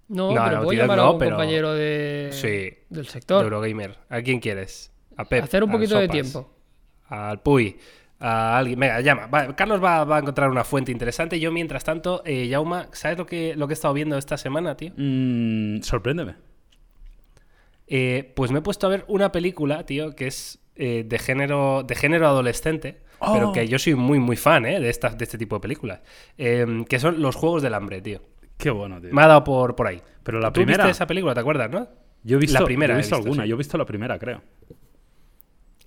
No, 0.09 0.33
No, 0.33 0.43
pero 0.45 0.57
no, 0.57 0.63
puedo 0.63 0.79
llamar 0.79 0.99
a 0.99 1.09
un 1.11 1.17
pero- 1.19 1.31
compañero 1.31 1.73
de... 1.73 2.29
Sí. 2.31 2.77
del 2.89 3.03
De 3.05 3.09
sector. 3.09 3.43
Eurogamer. 3.43 3.97
¿A 4.09 4.21
quién 4.21 4.39
quieres? 4.39 4.91
A 5.17 5.25
Pep. 5.25 5.43
Hacer 5.43 5.63
un 5.63 5.71
poquito 5.71 5.97
de 5.99 6.07
tiempo. 6.07 6.49
Al 7.09 7.41
Puy. 7.41 7.77
A 8.19 8.57
alguien. 8.57 8.79
Venga, 8.79 9.01
llama. 9.01 9.27
Va, 9.27 9.55
Carlos 9.55 9.83
va, 9.83 10.03
va 10.05 10.17
a 10.17 10.19
encontrar 10.19 10.49
una 10.49 10.63
fuente 10.63 10.91
interesante. 10.91 11.39
Yo, 11.39 11.51
mientras 11.51 11.83
tanto, 11.83 12.21
eh, 12.25 12.47
Yauma, 12.47 12.87
¿sabes 12.93 13.17
lo 13.17 13.25
que, 13.25 13.55
lo 13.55 13.67
que 13.67 13.73
he 13.73 13.75
estado 13.75 13.93
viendo 13.93 14.17
esta 14.17 14.37
semana, 14.37 14.75
tío? 14.77 14.91
Mm, 14.97 15.81
sorpréndeme. 15.81 16.35
Eh, 17.87 18.33
pues 18.35 18.51
me 18.51 18.59
he 18.59 18.61
puesto 18.61 18.87
a 18.87 18.89
ver 18.89 19.05
una 19.07 19.31
película, 19.31 19.85
tío, 19.85 20.15
que 20.15 20.27
es 20.27 20.59
eh, 20.75 21.03
de 21.07 21.19
género 21.19 21.83
de 21.83 21.95
género 21.95 22.27
adolescente, 22.27 22.99
Oh. 23.19 23.33
pero 23.33 23.51
que 23.51 23.67
yo 23.67 23.79
soy 23.79 23.95
muy, 23.95 24.19
muy 24.19 24.35
fan 24.37 24.65
eh, 24.67 24.79
de, 24.79 24.89
estas, 24.91 25.17
de 25.17 25.23
este 25.23 25.39
tipo 25.39 25.55
de 25.55 25.59
películas. 25.61 26.01
Eh, 26.37 26.85
que 26.87 26.99
son 26.99 27.19
los 27.19 27.35
Juegos 27.35 27.63
del 27.63 27.73
Hambre, 27.73 27.99
tío. 28.01 28.21
Qué 28.57 28.69
bueno, 28.71 28.99
tío. 28.99 29.13
Me 29.13 29.21
ha 29.21 29.27
dado 29.27 29.43
por, 29.43 29.75
por 29.75 29.87
ahí. 29.87 30.01
Pero 30.23 30.39
la 30.39 30.49
¿Tú 30.49 30.55
primera- 30.61 30.83
viste 30.85 30.91
esa 30.91 31.07
película, 31.07 31.33
te 31.33 31.39
acuerdas, 31.39 31.69
no? 31.69 31.87
Yo 32.23 32.37
he 32.37 32.39
visto, 32.39 32.59
la 32.59 32.65
primera. 32.65 32.93
yo 32.93 32.97
he 32.97 32.99
he 32.99 33.01
visto 33.03 33.15
visto, 33.15 33.27
alguna, 33.29 33.43
sí. 33.43 33.49
yo 33.49 33.55
he 33.55 33.57
visto 33.57 33.77
la 33.77 33.85
primera, 33.85 34.19
creo. 34.19 34.41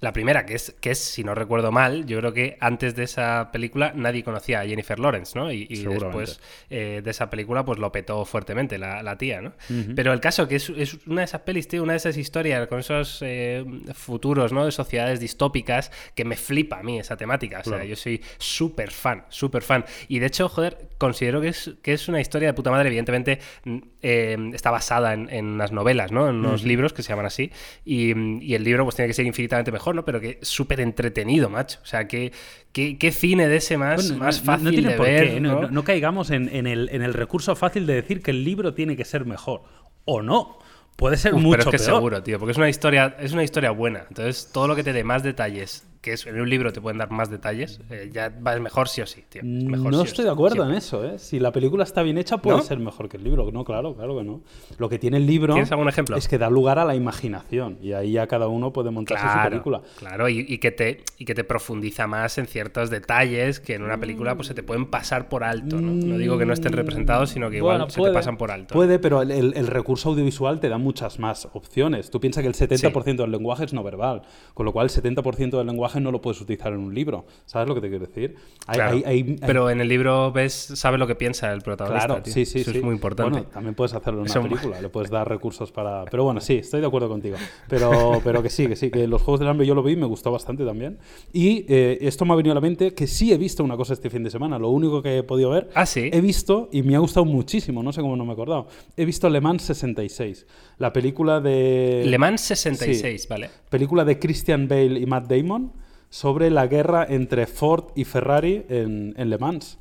La 0.01 0.13
primera, 0.13 0.47
que 0.47 0.55
es, 0.55 0.75
que 0.81 0.93
es, 0.93 0.99
si 0.99 1.23
no 1.25 1.35
recuerdo 1.35 1.71
mal, 1.73 2.07
yo 2.07 2.19
creo 2.19 2.33
que 2.33 2.57
antes 2.61 2.95
de 2.97 3.05
esa 3.05 3.51
película 3.53 3.93
nadie 3.95 4.25
conocía 4.25 4.61
a 4.61 4.65
Jennifer 4.67 4.99
Lawrence, 4.99 5.39
¿no? 5.39 5.53
Y, 5.53 5.67
y 5.69 5.85
después 5.85 6.41
eh, 6.71 7.03
de 7.05 7.11
esa 7.11 7.29
película, 7.29 7.65
pues 7.65 7.79
lo 7.79 7.93
petó 7.93 8.25
fuertemente 8.25 8.79
la, 8.79 9.03
la 9.03 9.19
tía, 9.19 9.41
¿no? 9.43 9.53
Pero 9.95 10.13
el 10.13 10.21
caso 10.21 10.49
que 10.49 10.57
es, 10.57 10.71
es 10.71 10.99
una 11.07 11.21
de 11.21 11.25
esas 11.27 11.43
pelis, 11.43 11.69
tío, 11.69 11.83
una 11.83 11.93
de 11.93 11.99
esas 11.99 12.17
historias 12.17 12.67
con 12.69 12.79
esos 12.81 13.19
eh, 13.23 13.65
futuros, 13.95 14.53
¿no? 14.53 14.65
De 14.65 14.73
sociedades 14.73 15.21
distópicas 15.21 15.93
que 16.15 16.25
me 16.25 16.37
flipa 16.37 16.79
a 16.79 16.83
mí 16.83 16.99
esa 16.99 17.17
temática. 17.17 17.61
O 17.61 17.65
sea, 17.65 17.71
Claro. 17.75 17.85
yo 17.85 17.97
soy 17.97 18.23
súper 18.39 18.91
fan, 18.91 19.25
súper 19.29 19.63
fan. 19.63 19.85
Y 20.09 20.19
de 20.19 20.27
hecho, 20.27 20.49
joder, 20.49 20.89
considero 20.99 21.41
que 21.41 21.49
es, 21.49 21.73
que 21.83 21.93
es 21.93 22.09
una 22.09 22.21
historia 22.21 22.49
de 22.49 22.55
puta 22.55 22.71
madre. 22.71 22.89
Evidentemente, 22.89 23.39
mm, 23.65 23.79
eh, 24.03 24.51
está 24.55 24.71
basada 24.71 25.13
en, 25.13 25.29
en 25.31 25.59
las 25.59 25.73
novelas, 25.73 26.11
¿no? 26.11 26.29
En 26.29 26.37
unos 26.37 26.65
libros 26.65 26.93
que 26.93 27.03
se 27.03 27.11
llaman 27.11 27.27
así. 27.27 27.51
Y, 27.85 28.13
y 28.45 28.55
el 28.55 28.65
libro, 28.65 28.85
pues 28.85 28.97
tiene 28.97 29.09
que 29.09 29.15
ser 29.15 29.27
infinitamente 29.27 29.71
mejor, 29.71 29.90
¿no? 29.95 30.05
Pero 30.05 30.21
que 30.21 30.39
súper 30.43 30.81
entretenido, 30.81 31.49
macho. 31.51 31.79
O 31.83 31.87
sea, 31.87 32.07
que, 32.09 32.33
que, 32.73 32.99
qué 32.99 33.13
cine 33.13 33.49
de 33.49 33.57
ese 33.57 33.77
más, 33.77 34.09
Bueno, 34.09 34.25
más 34.25 34.41
no- 34.41 34.45
fácil 34.47 34.65
no 34.65 34.71
tiene 34.71 34.91
de 34.91 34.97
por 34.97 35.07
ver. 35.07 35.29
qué, 35.29 35.41
¿no? 35.41 35.53
no, 35.55 35.61
no- 35.63 35.71
no 35.71 35.85
caigamos 35.85 36.31
en, 36.31 36.49
en 36.55 36.67
el, 36.67 36.89
en 36.93 37.03
el 37.03 37.15
recurso 37.15 37.55
fácil 37.57 37.87
de 37.87 37.95
decir 37.95 38.23
que 38.23 38.31
el 38.31 38.45
libro 38.45 38.75
tiene 38.75 38.97
que 38.97 39.05
ser 39.05 39.25
mejor. 39.25 39.63
O 40.05 40.23
no. 40.23 40.59
Puede 40.97 41.17
ser 41.17 41.35
Uf, 41.35 41.41
mucho 41.43 41.59
pero 41.59 41.71
es 41.71 41.77
que 41.83 41.85
peor. 41.85 41.97
seguro, 41.97 42.23
tío, 42.23 42.39
porque 42.39 42.53
es 42.53 42.59
una 42.59 42.69
historia, 42.69 43.17
es 43.19 43.33
una 43.33 43.43
historia 43.43 43.71
buena. 43.71 44.05
Entonces, 44.09 44.51
todo 44.53 44.69
lo 44.69 44.77
que 44.77 44.83
te 44.85 44.93
dé 44.93 45.03
más 45.03 45.23
detalles, 45.23 45.87
que 46.01 46.15
es, 46.15 46.27
en 46.27 46.41
un 46.41 46.49
libro 46.49 46.73
te 46.73 46.81
pueden 46.81 46.97
dar 46.99 47.11
más 47.11 47.31
detalles, 47.31 47.79
eh, 47.91 48.09
ya 48.13 48.31
va 48.31 48.55
es 48.55 48.61
mejor 48.61 48.89
sí 48.89 49.03
o 49.03 49.07
sí, 49.07 49.23
tío. 49.29 49.43
Mejor 49.45 49.93
no 49.93 49.99
sí 50.01 50.07
estoy 50.09 50.23
sí, 50.23 50.27
de 50.27 50.31
acuerdo 50.31 50.65
en 50.65 50.73
eso, 50.75 51.05
¿eh? 51.05 51.19
Si 51.19 51.39
la 51.39 51.53
película 51.53 51.85
está 51.85 52.03
bien 52.03 52.17
hecha, 52.17 52.39
puede 52.39 52.57
¿No? 52.59 52.63
ser 52.63 52.79
mejor 52.79 53.09
que 53.09 53.19
el 53.19 53.25
libro. 53.25 53.51
No, 53.53 53.65
claro, 53.65 53.95
claro 53.95 54.17
que 54.17 54.25
no. 54.25 54.41
Lo 54.79 54.89
que 54.89 54.99
tiene 54.99 55.19
el 55.19 55.27
libro 55.27 55.53
¿Tienes 55.53 55.71
algún 55.73 55.89
ejemplo? 55.89 56.17
es 56.17 56.27
que 56.27 56.39
da 56.39 56.49
lugar 56.49 56.79
a 56.79 56.85
la 56.87 56.95
imaginación 56.95 57.79
y 57.83 57.93
ahí 57.93 58.13
ya 58.13 58.27
cada 58.27 58.49
uno 58.49 58.73
puede 58.73 58.91
montarse 58.91 59.27
su 59.27 59.33
Claro, 59.33 59.51
película. 59.51 59.83
claro 59.99 60.29
y, 60.29 60.45
y 60.49 60.59
que 60.59 60.71
te, 60.71 61.05
y 61.19 61.25
que 61.27 61.35
te 61.35 61.45
profundiza 61.45 62.07
más 62.07 62.39
en 62.39 62.47
ciertos 62.47 62.89
detalles 62.89 63.61
que 63.61 63.75
en 63.75 63.83
una 63.83 63.99
película 63.99 64.35
pues 64.37 64.49
se 64.49 64.55
te 64.55 64.63
pueden 64.63 64.87
pasar 64.87 65.29
por 65.29 65.45
alto, 65.45 65.81
¿no? 65.81 65.93
No 65.93 66.17
digo 66.17 66.39
que 66.39 66.47
no 66.47 66.55
estén 66.55 66.73
representados, 66.73 67.31
sino 67.31 67.51
que 67.51 67.59
igual 67.59 67.77
Bueno, 67.79 67.91
se 67.91 68.01
te 68.01 68.11
pasan 68.11 68.39
por 68.39 68.51
alto. 68.51 68.73
Puede, 68.75 68.99
pero 68.99 69.21
el, 69.23 69.31
el- 69.31 69.53
el 69.55 69.67
recurso 69.67 70.09
audiovisual 70.11 70.61
te 70.61 70.69
da 70.71 70.79
muchas 70.79 71.19
más 71.19 71.47
opciones. 71.53 72.11
Tú 72.11 72.21
piensas 72.21 72.43
que 72.43 72.49
el 72.49 72.55
70% 72.55 73.17
del 73.17 73.31
lenguaje 73.31 73.65
es 73.65 73.73
no 73.75 73.83
verbal, 73.83 74.23
con 74.55 74.65
lo 74.65 74.73
cual 74.73 74.87
el 74.87 74.91
70% 74.91 75.59
del 75.59 75.67
lenguaje 75.67 75.90
no 75.99 76.13
lo 76.13 76.21
puedes 76.21 76.41
utilizar 76.41 76.73
en 76.73 76.79
un 76.81 76.95
libro. 76.95 77.25
¿Sabes 77.47 77.67
lo 77.69 77.75
que 77.75 77.81
te 77.81 77.89
quiero 77.89 78.07
decir? 78.07 78.37
Hay- 78.67 78.75
Claro, 78.77 78.97
hay- 78.97 79.03
hay- 79.07 79.37
Pero 79.45 79.71
en 79.71 79.81
el 79.81 79.89
libro 79.89 80.31
ves, 80.31 80.53
sabes 80.53 81.01
lo 81.01 81.07
que 81.07 81.15
piensa 81.17 81.53
el 81.53 81.63
protagonista. 81.63 82.07
Claro, 82.07 82.23
tío. 82.23 82.33
sí, 82.33 82.45
sí, 82.47 82.61
Eso 82.61 82.71
sí. 82.71 82.79
es 82.79 82.85
muy 82.85 82.95
importante. 82.95 83.33
Bueno, 83.33 83.47
también 83.53 83.75
puedes 83.75 83.95
hacerlo 83.95 84.21
en 84.21 84.31
una 84.31 84.31
Eso- 84.31 84.43
película, 84.43 84.81
le 84.81 84.89
puedes 84.91 85.11
dar 85.11 85.29
recursos 85.29 85.73
para... 85.73 86.05
Pero 86.05 86.25
bueno, 86.25 86.41
sí, 86.41 86.57
estoy 86.59 86.81
de 86.81 86.87
acuerdo 86.87 87.09
contigo. 87.09 87.37
Pero, 87.69 88.21
pero 88.23 88.43
que 88.43 88.51
sí, 88.51 88.67
que 88.67 88.77
sí, 88.77 88.91
que 88.91 89.07
los 89.07 89.23
Juegos 89.23 89.41
del 89.41 89.49
Hambre 89.49 89.67
yo 89.67 89.75
lo 89.75 89.83
vi, 89.83 89.97
me 89.97 90.07
gustó 90.07 90.31
bastante 90.31 90.65
también. 90.65 90.99
Y 91.33 91.65
eh, 91.69 91.99
esto 92.03 92.25
me 92.25 92.33
ha 92.35 92.37
venido 92.37 92.53
a 92.53 92.55
la 92.57 92.61
mente 92.61 92.93
que 92.95 93.07
sí 93.07 93.33
he 93.33 93.39
visto 93.39 93.65
una 93.65 93.77
cosa 93.77 93.95
este 93.95 94.11
fin 94.11 94.23
de 94.23 94.31
semana, 94.31 94.59
lo 94.59 94.69
único 94.69 95.03
que 95.03 95.19
he 95.19 95.23
podido 95.23 95.51
ver. 95.51 95.71
Ah, 95.75 95.87
sí. 95.87 96.11
He 96.13 96.21
visto, 96.21 96.69
y 96.73 96.83
me 96.83 96.95
ha 96.97 96.99
gustado 96.99 97.25
muchísimo, 97.25 97.83
no 97.83 97.93
sé 97.93 98.01
cómo 98.01 98.17
no 98.17 98.25
me 98.25 98.31
he 98.31 98.35
acordado, 98.35 98.67
he 98.97 99.05
visto 99.05 99.29
Le 99.31 99.41
Mans 99.41 99.63
66, 99.63 100.47
la 100.79 100.93
película 100.93 101.41
de... 101.41 102.03
Le 102.07 102.19
Mans 102.19 102.41
66, 102.41 103.29
¿vale? 103.29 103.51
Película 103.71 104.05
de 104.05 104.19
Christian 104.19 104.67
Bale 104.69 104.99
y 105.01 105.07
Matt 105.07 105.31
Damon 105.31 105.73
sobre 106.11 106.51
la 106.51 106.67
guerra 106.67 107.07
entre 107.09 107.47
Ford 107.47 107.93
y 107.95 108.05
Ferrari 108.05 108.67
en, 108.69 109.15
en 109.17 109.31
Le 109.31 109.39
Mans. 109.39 109.79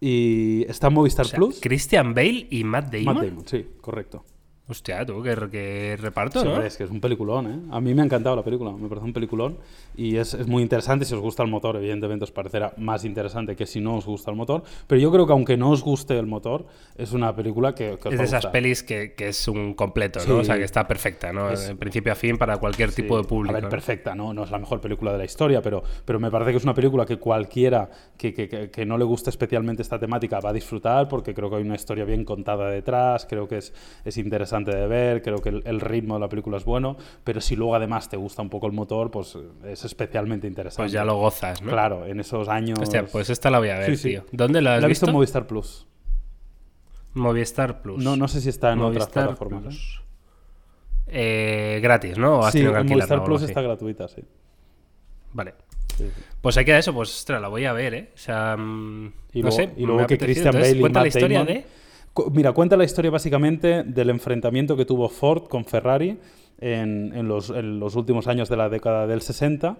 Y 0.00 0.64
está 0.68 0.88
en 0.88 0.94
Movistar 0.94 1.26
O 1.26 1.28
sea, 1.28 1.36
Plus. 1.36 1.60
Christian 1.60 2.14
Bale 2.14 2.46
y 2.50 2.64
Matt 2.64 2.92
Damon. 2.92 3.14
Matt 3.14 3.24
Damon, 3.24 3.46
sí, 3.46 3.66
correcto. 3.80 4.24
Hostia, 4.66 5.04
tú, 5.04 5.22
que, 5.22 5.34
que 5.50 5.96
reparto, 6.00 6.40
Sí, 6.40 6.48
¿no? 6.48 6.62
es 6.62 6.78
que 6.78 6.84
es 6.84 6.90
un 6.90 6.98
peliculón, 6.98 7.46
¿eh? 7.46 7.58
A 7.70 7.82
mí 7.82 7.92
me 7.92 8.00
ha 8.00 8.04
encantado 8.06 8.34
la 8.34 8.42
película, 8.42 8.72
me 8.72 8.88
parece 8.88 9.04
un 9.04 9.12
peliculón 9.12 9.58
y 9.94 10.16
es, 10.16 10.32
es 10.32 10.46
muy 10.46 10.62
interesante. 10.62 11.04
Si 11.04 11.12
os 11.14 11.20
gusta 11.20 11.42
el 11.42 11.50
motor, 11.50 11.76
evidentemente 11.76 12.24
os 12.24 12.30
parecerá 12.32 12.72
más 12.78 13.04
interesante 13.04 13.56
que 13.56 13.66
si 13.66 13.80
no 13.82 13.96
os 13.96 14.06
gusta 14.06 14.30
el 14.30 14.38
motor. 14.38 14.62
Pero 14.86 14.98
yo 14.98 15.12
creo 15.12 15.26
que 15.26 15.32
aunque 15.34 15.58
no 15.58 15.68
os 15.68 15.82
guste 15.82 16.18
el 16.18 16.24
motor, 16.24 16.64
es 16.96 17.12
una 17.12 17.36
película 17.36 17.74
que, 17.74 17.98
que 18.00 18.08
os 18.08 18.14
Es 18.14 18.18
de 18.20 18.24
esas 18.24 18.46
pelis 18.46 18.82
que, 18.82 19.12
que 19.12 19.28
es 19.28 19.48
un 19.48 19.74
completo, 19.74 20.20
¿no? 20.20 20.24
Sí. 20.24 20.30
O 20.32 20.44
sea, 20.44 20.56
que 20.56 20.64
está 20.64 20.88
perfecta, 20.88 21.30
¿no? 21.30 21.50
Es- 21.50 21.68
De 21.68 21.76
principio 21.76 22.12
a 22.12 22.14
fin 22.14 22.38
para 22.38 22.56
cualquier 22.56 22.90
Sí, 22.90 23.02
tipo 23.02 23.18
de 23.18 23.24
público. 23.24 23.54
A 23.54 23.60
ver, 23.60 23.68
perfecta, 23.68 24.14
¿no? 24.14 24.32
No 24.32 24.44
es 24.44 24.50
la 24.50 24.58
mejor 24.58 24.80
película 24.80 25.12
de 25.12 25.18
la 25.18 25.24
historia, 25.26 25.60
pero, 25.60 25.82
pero 26.06 26.18
me 26.18 26.30
parece 26.30 26.52
que 26.52 26.56
es 26.56 26.64
una 26.64 26.74
película 26.74 27.04
que 27.04 27.18
cualquiera 27.18 27.90
que- 28.16 28.32
que 28.72 28.86
no 28.86 28.96
le 28.96 29.04
guste 29.04 29.28
especialmente 29.28 29.82
esta 29.82 29.98
temática 29.98 30.40
va 30.40 30.48
a 30.48 30.52
disfrutar, 30.54 31.06
porque 31.06 31.34
creo 31.34 31.50
que 31.50 31.56
hay 31.56 31.62
una 31.64 31.74
historia 31.74 32.06
bien 32.06 32.24
contada 32.24 32.70
detrás, 32.70 33.26
creo 33.28 33.46
que 33.46 33.58
es, 33.58 33.74
es 34.06 34.16
interesante 34.16 34.53
de 34.62 34.86
ver, 34.86 35.22
creo 35.22 35.38
que 35.38 35.48
el, 35.48 35.62
el 35.66 35.80
ritmo 35.80 36.14
de 36.14 36.20
la 36.20 36.28
película 36.28 36.56
es 36.58 36.64
bueno, 36.64 36.96
pero 37.24 37.40
si 37.40 37.56
luego 37.56 37.74
además 37.74 38.08
te 38.08 38.16
gusta 38.16 38.42
un 38.42 38.50
poco 38.50 38.66
el 38.66 38.72
motor, 38.72 39.10
pues 39.10 39.34
eh, 39.36 39.72
es 39.72 39.84
especialmente 39.84 40.46
interesante. 40.46 40.82
Pues 40.84 40.92
ya 40.92 41.04
lo 41.04 41.16
gozas, 41.16 41.60
¿no? 41.62 41.70
Claro, 41.70 42.06
en 42.06 42.20
esos 42.20 42.48
años... 42.48 42.78
Hostia, 42.80 43.06
pues 43.06 43.30
esta 43.30 43.50
la 43.50 43.58
voy 43.58 43.70
a 43.70 43.78
ver, 43.78 43.90
Sí, 43.90 43.96
sí. 43.96 44.08
tío. 44.10 44.24
¿Dónde 44.32 44.62
la 44.62 44.76
has 44.76 44.80
La 44.82 44.86
he 44.86 44.88
visto 44.88 45.06
visto? 45.06 45.10
en 45.10 45.14
Movistar 45.14 45.46
Plus. 45.46 45.86
Movistar 47.14 47.82
Plus. 47.82 48.02
No, 48.02 48.16
no 48.16 48.28
sé 48.28 48.40
si 48.40 48.48
está 48.48 48.72
en 48.72 48.80
otras 48.80 49.06
plataformas. 49.08 49.62
¿eh? 49.62 49.66
Plus. 49.68 50.00
Eh, 51.06 51.80
gratis, 51.82 52.18
¿no? 52.18 52.38
¿O 52.40 52.44
has 52.44 52.52
Sí, 52.52 52.60
que 52.60 52.68
Movistar 52.70 53.22
Plus 53.24 53.42
está 53.42 53.62
gratuita, 53.62 54.08
sí. 54.08 54.22
Vale. 55.32 55.54
Sí, 55.96 56.04
sí. 56.12 56.22
Pues 56.40 56.56
hay 56.56 56.64
que 56.64 56.76
eso, 56.76 56.92
pues 56.92 57.08
ostras, 57.10 57.40
la 57.40 57.48
voy 57.48 57.64
a 57.66 57.72
ver, 57.72 57.94
¿eh? 57.94 58.10
O 58.14 58.18
sea, 58.18 58.56
mm, 58.56 59.12
Y 59.32 59.42
no 59.42 59.48
luego, 59.48 59.56
sé, 59.56 59.70
y 59.76 59.86
luego 59.86 60.06
que. 60.06 60.18
Christian 60.18 60.52
Bale 60.54 60.70
y 60.70 60.80
cuenta 60.80 61.00
la 61.00 61.04
Matt 61.04 61.14
historia 61.14 61.38
Damon- 61.40 61.46
de... 61.46 61.66
Mira, 62.32 62.52
cuenta 62.52 62.76
la 62.76 62.84
historia 62.84 63.10
básicamente 63.10 63.82
del 63.82 64.10
enfrentamiento 64.10 64.76
que 64.76 64.84
tuvo 64.84 65.08
Ford 65.08 65.44
con 65.48 65.64
Ferrari 65.64 66.18
en, 66.60 67.12
en 67.14 67.26
los, 67.28 67.50
en 67.50 67.80
los 67.80 67.96
últimos 67.96 68.28
años 68.28 68.48
de 68.48 68.56
la 68.56 68.68
década 68.68 69.06
del 69.06 69.20
60, 69.20 69.76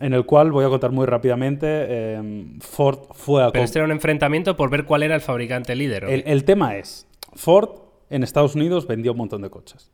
en 0.00 0.14
el 0.14 0.24
cual, 0.24 0.52
voy 0.52 0.64
a 0.64 0.68
contar 0.68 0.92
muy 0.92 1.06
rápidamente, 1.06 1.66
eh, 1.68 2.46
Ford 2.60 2.98
fue 3.12 3.42
a... 3.42 3.50
Pero 3.50 3.64
este 3.64 3.78
era 3.80 3.86
un 3.86 3.92
enfrentamiento 3.92 4.56
por 4.56 4.70
ver 4.70 4.84
cuál 4.84 5.02
era 5.02 5.14
el 5.16 5.20
fabricante 5.20 5.74
líder. 5.74 6.04
el, 6.04 6.22
el 6.26 6.44
tema 6.44 6.76
es, 6.76 7.06
Ford 7.34 7.70
en 8.10 8.22
Estados 8.22 8.54
Unidos 8.54 8.86
vendió 8.86 9.12
un 9.12 9.18
montón 9.18 9.42
de 9.42 9.50
coches. 9.50 9.90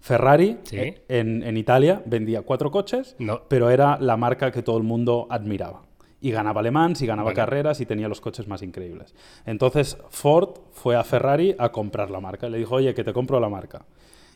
Ferrari 0.00 0.58
Sí. 0.64 0.94
en, 1.08 1.42
en 1.44 1.56
Italia 1.56 2.02
vendía 2.06 2.42
cuatro 2.42 2.70
coches, 2.70 3.14
No. 3.18 3.42
pero 3.48 3.70
era 3.70 3.98
la 4.00 4.16
marca 4.16 4.50
que 4.50 4.62
todo 4.62 4.76
el 4.76 4.82
mundo 4.84 5.26
admiraba. 5.30 5.82
Y 6.22 6.30
ganaba 6.30 6.60
alemán, 6.60 6.94
y 6.98 7.04
ganaba 7.06 7.34
carreras 7.34 7.80
y 7.80 7.86
tenía 7.86 8.08
los 8.08 8.20
coches 8.20 8.46
más 8.48 8.62
increíbles. 8.62 9.14
Entonces 9.44 9.98
Ford 10.08 10.50
fue 10.72 10.96
a 10.96 11.02
Ferrari 11.04 11.54
a 11.58 11.70
comprar 11.70 12.10
la 12.10 12.20
marca. 12.20 12.48
Le 12.48 12.58
dijo, 12.58 12.76
oye, 12.76 12.94
que 12.94 13.02
te 13.04 13.12
compro 13.12 13.38
la 13.40 13.48
marca. 13.50 13.84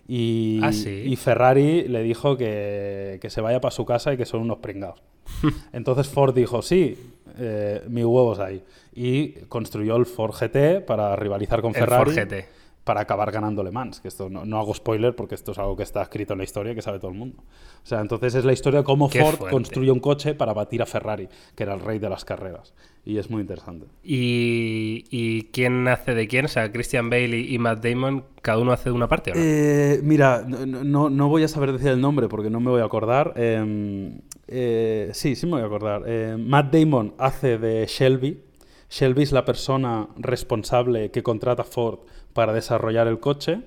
Y, 0.09 0.61
Ah, 0.63 0.73
¿sí? 0.73 1.05
y 1.07 1.17
Ferrari 1.17 1.89
le 1.89 2.03
dijo 2.03 2.37
que, 2.37 3.19
que 3.21 3.31
se 3.31 3.41
vaya 3.41 3.61
para 3.61 3.71
su 3.73 3.85
casa 3.85 4.13
y 4.13 4.17
que 4.17 4.25
son 4.27 4.41
unos 4.43 4.59
pringados. 4.59 5.01
Entonces 5.73 6.09
Ford 6.09 6.35
dijo, 6.35 6.61
sí, 6.63 6.97
eh, 7.39 7.83
mi 7.89 8.05
huevos 8.05 8.39
ahí. 8.39 8.63
Y 8.95 9.29
construyó 9.49 9.97
el 9.97 10.07
Ford 10.07 10.33
GT 10.35 10.85
para 10.87 11.15
rivalizar 11.17 11.61
con 11.63 11.71
El 11.75 11.81
Ferrari. 11.81 12.13
Ford 12.13 12.25
GT. 12.29 12.45
Para 12.87 13.01
acabar 13.01 13.33
ganando 13.33 13.65
Le 13.65 13.73
Mans. 13.73 14.01
Que 14.01 14.07
esto 14.07 14.31
no, 14.31 14.45
no, 14.45 14.61
hago 14.61 14.73
spoiler 14.73 15.17
porque 15.17 15.35
esto 15.35 15.51
es 15.51 15.59
algo 15.59 15.77
que 15.77 15.83
está 15.83 16.01
escrito 16.03 16.35
en 16.35 16.39
la 16.39 16.45
historia 16.45 16.73
que 16.73 16.83
sabe 16.83 17.01
todo 17.01 17.11
el 17.11 17.19
mundo. 17.19 17.43
O 17.83 17.87
sea, 17.87 18.01
entonces 18.01 18.37
es 18.37 18.45
la 18.45 18.53
historia 18.53 18.79
de 18.81 18.85
cómo 18.85 19.11
Qué 19.11 19.21
Ford 19.21 19.39
fuerte. 19.39 19.53
construye 19.53 19.91
un 19.91 19.99
coche 19.99 20.35
para 20.35 20.55
batir 20.55 20.81
a 20.83 20.87
Ferrari, 20.87 21.29
que 21.57 21.65
era 21.65 21.75
el 21.75 21.81
rey 21.81 21.99
de 21.99 22.09
las 22.09 22.25
carreras. 22.25 22.75
Y 23.05 23.19
es 23.19 23.29
muy 23.29 23.41
interesante. 23.41 23.87
¿Y, 24.05 25.05
y 25.11 25.49
quién 25.51 25.89
hace 25.89 26.15
de 26.15 26.29
quién? 26.29 26.45
O 26.45 26.49
sea, 26.49 26.71
Christian 26.71 27.11
Bale 27.11 27.37
y, 27.37 27.59
Matt 27.59 27.85
Damon, 27.85 28.25
¿cada 28.41 28.59
uno 28.59 28.71
hace 28.71 28.91
de 28.91 28.93
una 28.93 29.09
parte 29.09 29.33
o 29.33 29.35
no? 29.35 29.41
Eh, 29.43 29.99
mira, 30.05 30.45
no, 30.47 31.29
voy 31.29 31.43
a 31.43 31.49
saber 31.49 31.73
decir 31.73 31.89
el 31.89 32.01
nombre 32.01 32.29
porque 32.29 32.51
no 32.51 32.61
me 32.61 32.71
voy 32.71 32.83
a 32.83 32.85
acordar. 32.85 33.33
Eh, 33.35 34.17
eh, 34.47 35.11
sí, 35.13 35.35
sí 35.35 35.47
me 35.47 35.55
voy 35.55 35.63
a 35.63 35.67
acordar. 35.67 36.03
Matt 36.39 36.73
Damon 36.73 37.15
hace 37.19 37.59
de 37.59 37.85
Shelby. 37.87 38.45
Shelby 38.89 39.25
es 39.25 39.33
la 39.33 39.45
persona 39.45 40.09
responsable 40.17 41.11
que 41.11 41.25
contrata 41.25 41.63
a 41.63 41.65
Ford 41.65 41.99
para 42.37 42.53
desarrollar 42.53 43.09
el 43.09 43.19
coche. 43.19 43.59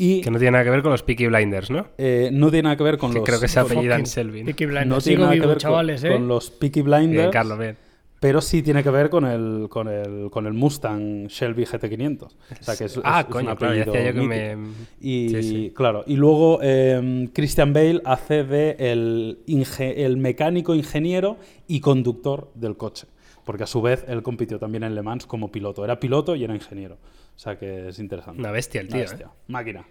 Y 0.00 0.20
Que 0.20 0.30
no 0.30 0.38
tiene 0.38 0.52
nada 0.52 0.64
que 0.64 0.70
ver 0.70 0.82
con 0.82 0.92
los 0.92 1.02
Peaky 1.02 1.26
Blinders, 1.26 1.70
¿no? 1.70 1.86
eh, 1.98 2.30
no 2.32 2.50
tiene 2.50 2.64
nada 2.64 2.76
que 2.76 2.84
ver 2.84 2.98
con 2.98 3.10
Que 3.12 3.18
los. 3.18 3.26
creo 3.26 3.40
que 3.40 3.48
se 3.48 3.58
apellidan 3.58 4.00
Fucking 4.06 4.12
Shelby. 4.12 4.44
¿no? 4.44 4.52
Blinders. 4.54 5.04
tiene 5.04 5.16
Sigo 5.16 5.22
nada 5.22 5.32
que 5.34 5.40
ver 5.40 5.48
con- 5.48 5.56
chavales, 5.58 6.02
con, 6.02 6.10
¿eh? 6.12 6.18
los 6.20 6.50
Peaky 6.50 6.82
Bien, 6.82 7.00
Blinders. 7.00 7.30
Carlos, 7.32 7.58
bien. 7.58 7.76
Pero 8.20 8.40
sí 8.40 8.62
tiene 8.62 8.82
que 8.82 8.90
ver 8.90 9.10
con 9.10 9.24
el, 9.26 9.66
con 9.68 9.86
el, 9.88 10.28
con 10.30 10.46
el 10.46 10.52
Mustang 10.52 11.26
Shelby 11.28 11.64
GT500. 11.64 12.22
O 12.24 12.28
sea, 12.60 12.76
que 12.76 12.84
es, 12.84 13.00
Ah, 13.04 13.20
es- 13.20 13.26
coño, 13.26 13.54
claro, 13.56 13.74
ya 13.74 13.84
decía 13.84 14.10
yo 14.12 14.20
que 14.20 14.26
me- 14.26 14.56
Y 15.00 15.28
Sí, 15.30 15.42
sí. 15.42 15.72
claro, 15.74 16.02
y 16.06 16.14
luego 16.16 16.58
eh, 16.62 17.28
Christian 17.32 17.72
Bale 17.72 18.00
hace 18.04 18.42
de 18.44 18.76
el, 18.78 19.38
inge- 19.48 19.94
el 19.96 20.16
mecánico 20.16 20.74
ingeniero 20.76 21.38
y 21.68 21.80
conductor 21.80 22.50
del 22.54 22.76
coche. 22.76 23.06
Porque 23.44 23.62
a 23.64 23.66
su 23.66 23.80
vez 23.82 24.04
él 24.08 24.22
compitió 24.22 24.58
también 24.58 24.82
en 24.84 24.94
Le 24.94 25.02
Mans 25.02 25.24
como 25.26 25.50
piloto. 25.50 25.84
Era 25.84 25.98
piloto 25.98 26.36
y 26.36 26.44
era 26.44 26.54
ingeniero. 26.54 26.98
O 27.38 27.40
sea 27.40 27.56
que 27.56 27.88
es 27.90 27.98
interesante. 28.00 28.40
Una 28.40 28.50
bestia 28.50 28.80
el 28.80 28.88
Una 28.88 28.96
tío, 28.96 29.02
bestia. 29.04 29.26
¿eh? 29.26 29.30
Máquina. 29.46 29.86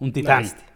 Un 0.00 0.12
titán. 0.12 0.42
bestia. 0.42 0.66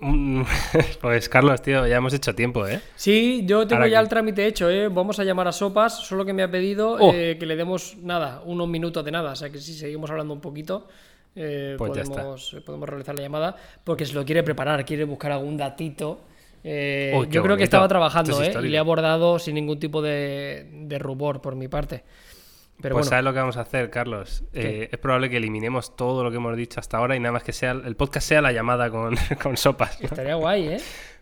Mm, 0.00 0.42
Pues 1.00 1.28
Carlos, 1.28 1.62
tío, 1.62 1.86
ya 1.86 1.96
hemos 1.98 2.12
hecho 2.12 2.34
tiempo, 2.34 2.66
¿eh? 2.66 2.80
Sí, 2.96 3.44
yo 3.46 3.66
tengo 3.68 3.82
Ahora 3.82 3.88
ya 3.88 3.98
que- 3.98 4.02
el 4.02 4.08
trámite 4.08 4.46
hecho, 4.46 4.68
¿eh? 4.68 4.88
Vamos 4.88 5.20
a 5.20 5.24
llamar 5.24 5.46
a 5.46 5.52
Sopas, 5.52 6.04
solo 6.04 6.24
que 6.24 6.32
me 6.32 6.42
ha 6.42 6.50
pedido 6.50 6.96
Oh. 6.98 7.12
eh, 7.14 7.36
que 7.38 7.46
le 7.46 7.54
demos 7.54 7.96
nada, 8.02 8.42
unos 8.44 8.68
minutos 8.68 9.04
de 9.04 9.12
nada. 9.12 9.32
O 9.32 9.36
sea 9.36 9.50
que 9.50 9.58
si 9.58 9.72
seguimos 9.74 10.10
hablando 10.10 10.34
un 10.34 10.40
poquito, 10.40 10.88
eh, 11.36 11.76
Pues 11.78 11.92
podemos, 11.92 12.54
eh, 12.54 12.60
podemos 12.62 12.88
realizar 12.88 13.14
la 13.14 13.22
llamada, 13.22 13.56
porque 13.84 14.04
se 14.04 14.14
lo 14.14 14.24
quiere 14.24 14.42
preparar, 14.42 14.84
quiere 14.84 15.04
buscar 15.04 15.30
algún 15.30 15.56
datito. 15.56 16.24
Eh, 16.64 17.12
yo 17.30 17.42
creo 17.42 17.56
que 17.56 17.64
estaba 17.64 17.86
trabajando, 17.88 18.42
es 18.42 18.54
¿eh? 18.54 18.58
Y 18.64 18.68
le 18.68 18.76
he 18.76 18.78
abordado 18.80 19.38
sin 19.38 19.54
ningún 19.54 19.78
tipo 19.78 20.02
de, 20.02 20.68
de 20.86 20.98
rubor 20.98 21.40
por 21.40 21.54
mi 21.54 21.68
parte. 21.68 22.02
Pero 22.82 22.94
pues 22.96 23.06
bueno, 23.06 23.10
¿sabes 23.10 23.24
lo 23.24 23.32
que 23.32 23.38
vamos 23.38 23.56
a 23.56 23.60
hacer, 23.62 23.88
Carlos? 23.90 24.44
Eh, 24.52 24.88
es 24.92 24.98
probable 24.98 25.30
que 25.30 25.36
eliminemos 25.38 25.96
todo 25.96 26.22
lo 26.24 26.30
que 26.30 26.36
hemos 26.36 26.56
dicho 26.56 26.80
hasta 26.80 26.98
ahora 26.98 27.16
y 27.16 27.20
nada 27.20 27.32
más 27.32 27.42
que 27.44 27.52
sea 27.52 27.70
el 27.72 27.96
podcast 27.96 28.28
sea 28.28 28.42
la 28.42 28.52
llamada 28.52 28.90
con, 28.90 29.14
con 29.42 29.56
sopas. 29.56 30.00
¿no? 30.00 30.06
estaría 30.06 30.34
guay, 30.34 30.68
¿eh? 30.68 30.76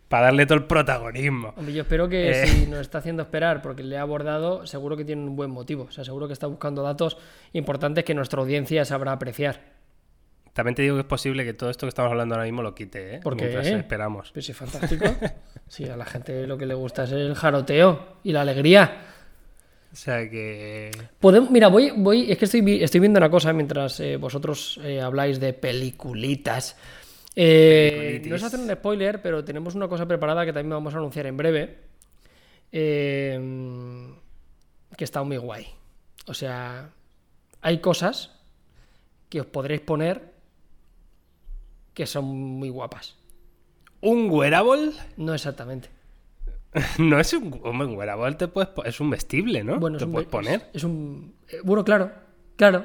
Para 0.09 0.25
darle 0.25 0.45
todo 0.45 0.59
el 0.59 0.65
protagonismo. 0.65 1.55
Hombre, 1.57 1.73
yo 1.73 1.83
espero 1.83 2.09
que 2.09 2.31
Eh. 2.31 2.47
si 2.49 2.67
nos 2.67 2.81
está 2.81 2.99
haciendo 2.99 3.23
esperar 3.23 3.63
porque 3.63 3.85
le 3.85 3.95
he 3.95 3.99
abordado, 3.99 4.67
seguro 4.67 4.97
que 4.97 5.05
tiene 5.05 5.23
un 5.23 5.37
buen 5.37 5.51
motivo. 5.53 5.85
O 5.85 5.91
sea, 5.93 6.03
seguro 6.03 6.27
que 6.27 6.33
está 6.33 6.49
buscando 6.49 6.83
datos 6.83 7.17
importantes 7.53 8.03
que 8.03 8.13
nuestra 8.15 8.41
audiencia 8.41 8.85
sabrá 8.85 9.13
apreciar. 9.13 9.61
También 10.53 10.75
te 10.75 10.83
digo 10.83 10.97
que 10.97 11.03
es 11.03 11.07
posible 11.07 11.45
que 11.45 11.55
todo 11.55 11.71
esto 11.71 11.87
que 11.87 11.91
estamos 11.91 12.11
hablando 12.11 12.35
ahora 12.35 12.45
mismo 12.45 12.61
lo 12.61 12.75
quite, 12.75 13.15
¿eh? 13.17 13.21
¿Por 13.23 13.37
qué? 13.37 13.45
Mientras 13.45 13.69
esperamos. 13.69 14.33
Pues 14.33 14.47
sí, 14.47 14.53
fantástico. 14.53 15.05
Sí, 15.69 15.89
a 15.89 15.97
la 15.97 16.05
gente 16.05 16.49
lo 16.49 16.59
que 16.59 16.67
le 16.67 16.75
gusta 16.75 17.05
es 17.05 17.13
el 17.13 17.37
jaroteo 17.37 18.17
y 18.25 18.33
la 18.33 18.41
alegría. 18.41 19.03
O 19.93 19.97
sea 19.97 20.29
que... 20.31 20.91
Podemos, 21.19 21.51
mira, 21.51 21.69
voy, 21.69 21.93
voy, 21.97 22.31
es 22.31 22.39
que 22.39 22.45
estoy, 22.45 22.83
estoy 22.83 23.01
viendo 23.01 23.19
una 23.19 23.31
cosa 23.31 23.53
mientras 23.53 23.99
eh, 24.01 24.17
vosotros 24.17 24.79
eh, 24.85 25.01
habláis 25.01 25.41
de 25.41 25.53
peliculitas. 25.53 26.77
Eh, 27.35 28.23
no 28.27 28.37
es 28.37 28.43
hacer 28.43 28.61
un 28.61 28.71
spoiler, 28.71 29.21
pero 29.23 29.45
tenemos 29.45 29.75
una 29.75 29.89
cosa 29.89 30.07
preparada 30.07 30.45
que 30.45 30.53
también 30.53 30.71
vamos 30.71 30.95
a 30.95 30.99
anunciar 30.99 31.27
en 31.27 31.37
breve. 31.37 31.79
eh, 32.73 33.39
que 34.97 35.05
está 35.05 35.23
muy 35.23 35.37
guay. 35.39 35.67
O 36.27 36.35
sea, 36.35 36.91
hay 37.63 37.79
cosas 37.79 38.31
que 39.29 39.41
os 39.41 39.47
podréis 39.47 39.81
poner 39.81 40.33
que 41.95 42.07
son 42.07 42.25
muy 42.25 42.69
guapas. 42.69 43.17
¿Un 44.01 44.31
wearable? 44.31 44.93
No 45.17 45.35
exactamente. 45.35 45.89
no 46.99 47.19
es 47.19 47.33
un, 47.33 47.61
hombre, 47.65 47.87
un 47.89 47.97
wearable, 47.97 48.35
te 48.37 48.49
puedes 48.49 48.71
es 48.85 49.01
un 49.01 49.11
vestible, 49.11 49.65
¿no? 49.65 49.79
Bueno, 49.81 49.99
te 49.99 50.07
puedes 50.07 50.27
es- 50.27 50.31
poner. 50.33 50.71
Es, 50.73 50.85
un. 50.85 51.35
eh, 51.49 51.59
bueno, 51.65 51.85
claro, 51.85 52.11
claro. 52.57 52.85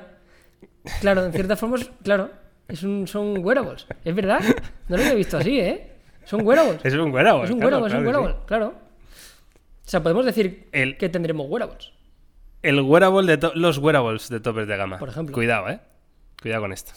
Claro, 1.01 1.25
en 1.25 1.31
cierta 1.33 1.55
forma, 1.55 1.77
es- 1.77 1.91
claro. 2.03 2.29
Es 2.67 2.81
un, 2.83 3.07
son 3.07 3.37
wearables. 3.45 3.85
Es 4.03 4.15
verdad. 4.15 4.39
No 4.87 4.97
lo 4.97 5.03
había 5.03 5.15
visto 5.15 5.37
así, 5.37 5.59
¿eh? 5.59 5.91
Son 6.23 6.45
wearables. 6.45 6.79
Es 6.83 6.93
un 6.95 7.11
wearable. 7.13 7.43
Es 7.45 7.51
un 7.51 7.59
claro, 7.59 7.77
wearable, 7.77 7.87
es 7.87 7.93
un 7.99 8.03
claro 8.03 8.21
wearable, 8.21 8.45
claro. 8.47 8.67
O 9.85 9.87
sea, 9.87 10.01
podemos 10.01 10.25
decir 10.25 10.67
El- 10.71 10.97
que 10.97 11.09
tendremos 11.09 11.45
wearables. 11.47 11.91
El 12.63 12.81
wearable 12.81 13.37
de 13.37 13.51
los 13.53 13.77
wearables 13.77 14.29
de 14.29 14.39
topes 14.39 14.67
de 14.67 14.77
gama. 14.77 14.97
Por 14.97 15.09
ejemplo. 15.09 15.33
Cuidado, 15.35 15.69
¿eh? 15.69 15.79
Cuidado 16.41 16.63
con 16.63 16.73
esto. 16.73 16.93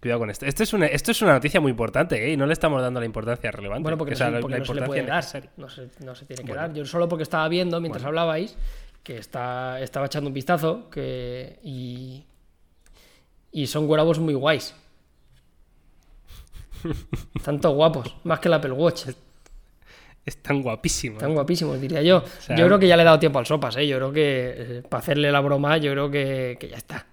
Cuidado 0.00 0.20
con 0.20 0.30
esto. 0.30 0.46
Esto 0.46 0.62
es 0.62 0.72
una, 0.72 0.86
esto 0.86 1.10
es 1.10 1.20
una 1.22 1.32
noticia 1.32 1.60
muy 1.60 1.70
importante, 1.70 2.24
¿eh? 2.24 2.32
Y 2.32 2.36
no 2.36 2.46
le 2.46 2.52
estamos 2.52 2.80
dando 2.80 3.00
la 3.00 3.06
importancia 3.06 3.50
relevante. 3.50 3.82
Bueno, 3.82 3.98
porque, 3.98 4.14
O 4.14 4.16
sea, 4.16 4.30
no, 4.30 4.36
se- 4.36 4.36
la- 4.36 4.40
porque 4.42 4.54
la 4.54 4.58
no 4.60 4.64
se 4.66 4.74
le 4.74 4.82
puede 4.86 5.02
dar. 5.02 5.24
No 5.56 5.68
se, 5.68 5.88
no 6.04 6.14
se 6.14 6.24
tiene 6.26 6.44
que 6.44 6.54
dar. 6.54 6.72
Yo 6.72 6.84
solo 6.86 7.08
porque 7.08 7.24
estaba 7.24 7.48
viendo 7.48 7.80
mientras 7.80 8.04
hablabais 8.04 8.56
que 9.02 9.16
está, 9.18 9.80
estaba 9.80 10.06
echando 10.06 10.28
un 10.28 10.34
vistazo 10.34 10.88
que, 10.90 11.58
y, 11.64 12.24
y 13.50 13.66
son 13.66 13.88
wearables 13.88 14.18
muy 14.20 14.34
guays. 14.34 14.74
Tanto 17.44 17.70
guapos, 17.70 18.16
más 18.24 18.38
que 18.40 18.48
el 18.48 18.54
Apple 18.54 18.72
Watch. 18.72 19.06
Están 20.24 20.62
guapísimos. 20.62 21.16
Están 21.22 21.34
guapísimos, 21.34 21.80
diría 21.80 22.02
yo. 22.02 22.22
sea, 22.40 22.54
yo 22.56 22.66
creo 22.66 22.78
que 22.78 22.86
ya 22.86 22.96
le 22.96 23.02
he 23.02 23.04
dado 23.06 23.18
tiempo 23.18 23.38
al 23.38 23.46
sopas, 23.46 23.76
¿eh? 23.78 23.88
Yo 23.88 23.96
creo 23.96 24.12
que 24.12 24.54
eh, 24.56 24.82
para 24.88 25.00
hacerle 25.00 25.32
la 25.32 25.40
broma, 25.40 25.78
yo 25.78 25.90
creo 25.92 26.10
que, 26.10 26.56
que 26.60 26.68
ya 26.68 26.76
está. 26.76 27.06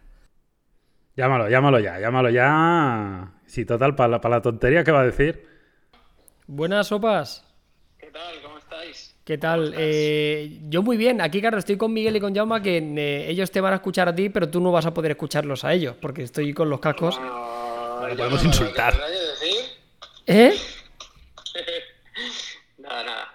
Llámalo, 1.16 1.50
llámalo 1.50 1.80
ya, 1.80 2.00
llámalo 2.00 2.30
ya. 2.30 3.32
Sí, 3.46 3.66
total, 3.66 3.96
para 3.96 4.10
la, 4.10 4.22
pa' 4.22 4.30
la 4.30 4.42
tontería 4.42 4.84
que 4.84 4.92
va 4.92 5.02
a 5.02 5.06
decir. 5.06 5.48
Buenas 6.46 6.88
sopas. 6.88 7.46
¿Qué 7.98 8.08
tal? 8.08 8.42
¿Cómo 8.44 8.58
estáis? 8.58 9.16
¿Qué 9.24 9.38
tal? 9.38 9.74
Eh, 9.78 10.60
yo 10.68 10.84
muy 10.84 10.98
bien. 10.98 11.22
Aquí, 11.22 11.42
Carlos, 11.42 11.60
estoy 11.60 11.78
con 11.78 11.94
Miguel 11.94 12.18
y 12.18 12.20
con 12.20 12.36
Jaume, 12.36 12.62
que 12.62 12.78
eh, 12.78 13.30
ellos 13.30 13.50
te 13.50 13.62
van 13.62 13.74
a 13.74 13.78
escuchar 13.78 14.10
a 14.10 14.16
ti, 14.16 14.30
pero 14.30 14.50
tú 14.50 14.60
no 14.60 14.72
vas 14.72 14.86
a 14.86 14.94
poder 14.94 15.12
escucharlos 15.12 15.64
a 15.64 15.74
ellos, 15.74 15.96
porque 16.02 16.24
estoy 16.24 16.54
con 16.54 16.70
los 16.70 16.82
cascos. 16.82 17.18
No, 17.20 18.10
yo 18.10 18.18
podemos 18.18 18.44
no, 18.44 18.50
insultar. 18.50 18.94
¿qué 18.94 19.00
queráis 19.00 19.20
decir? 19.40 19.66
¿Eh? 20.28 20.54
Nada, 22.78 23.04
nada. 23.04 23.35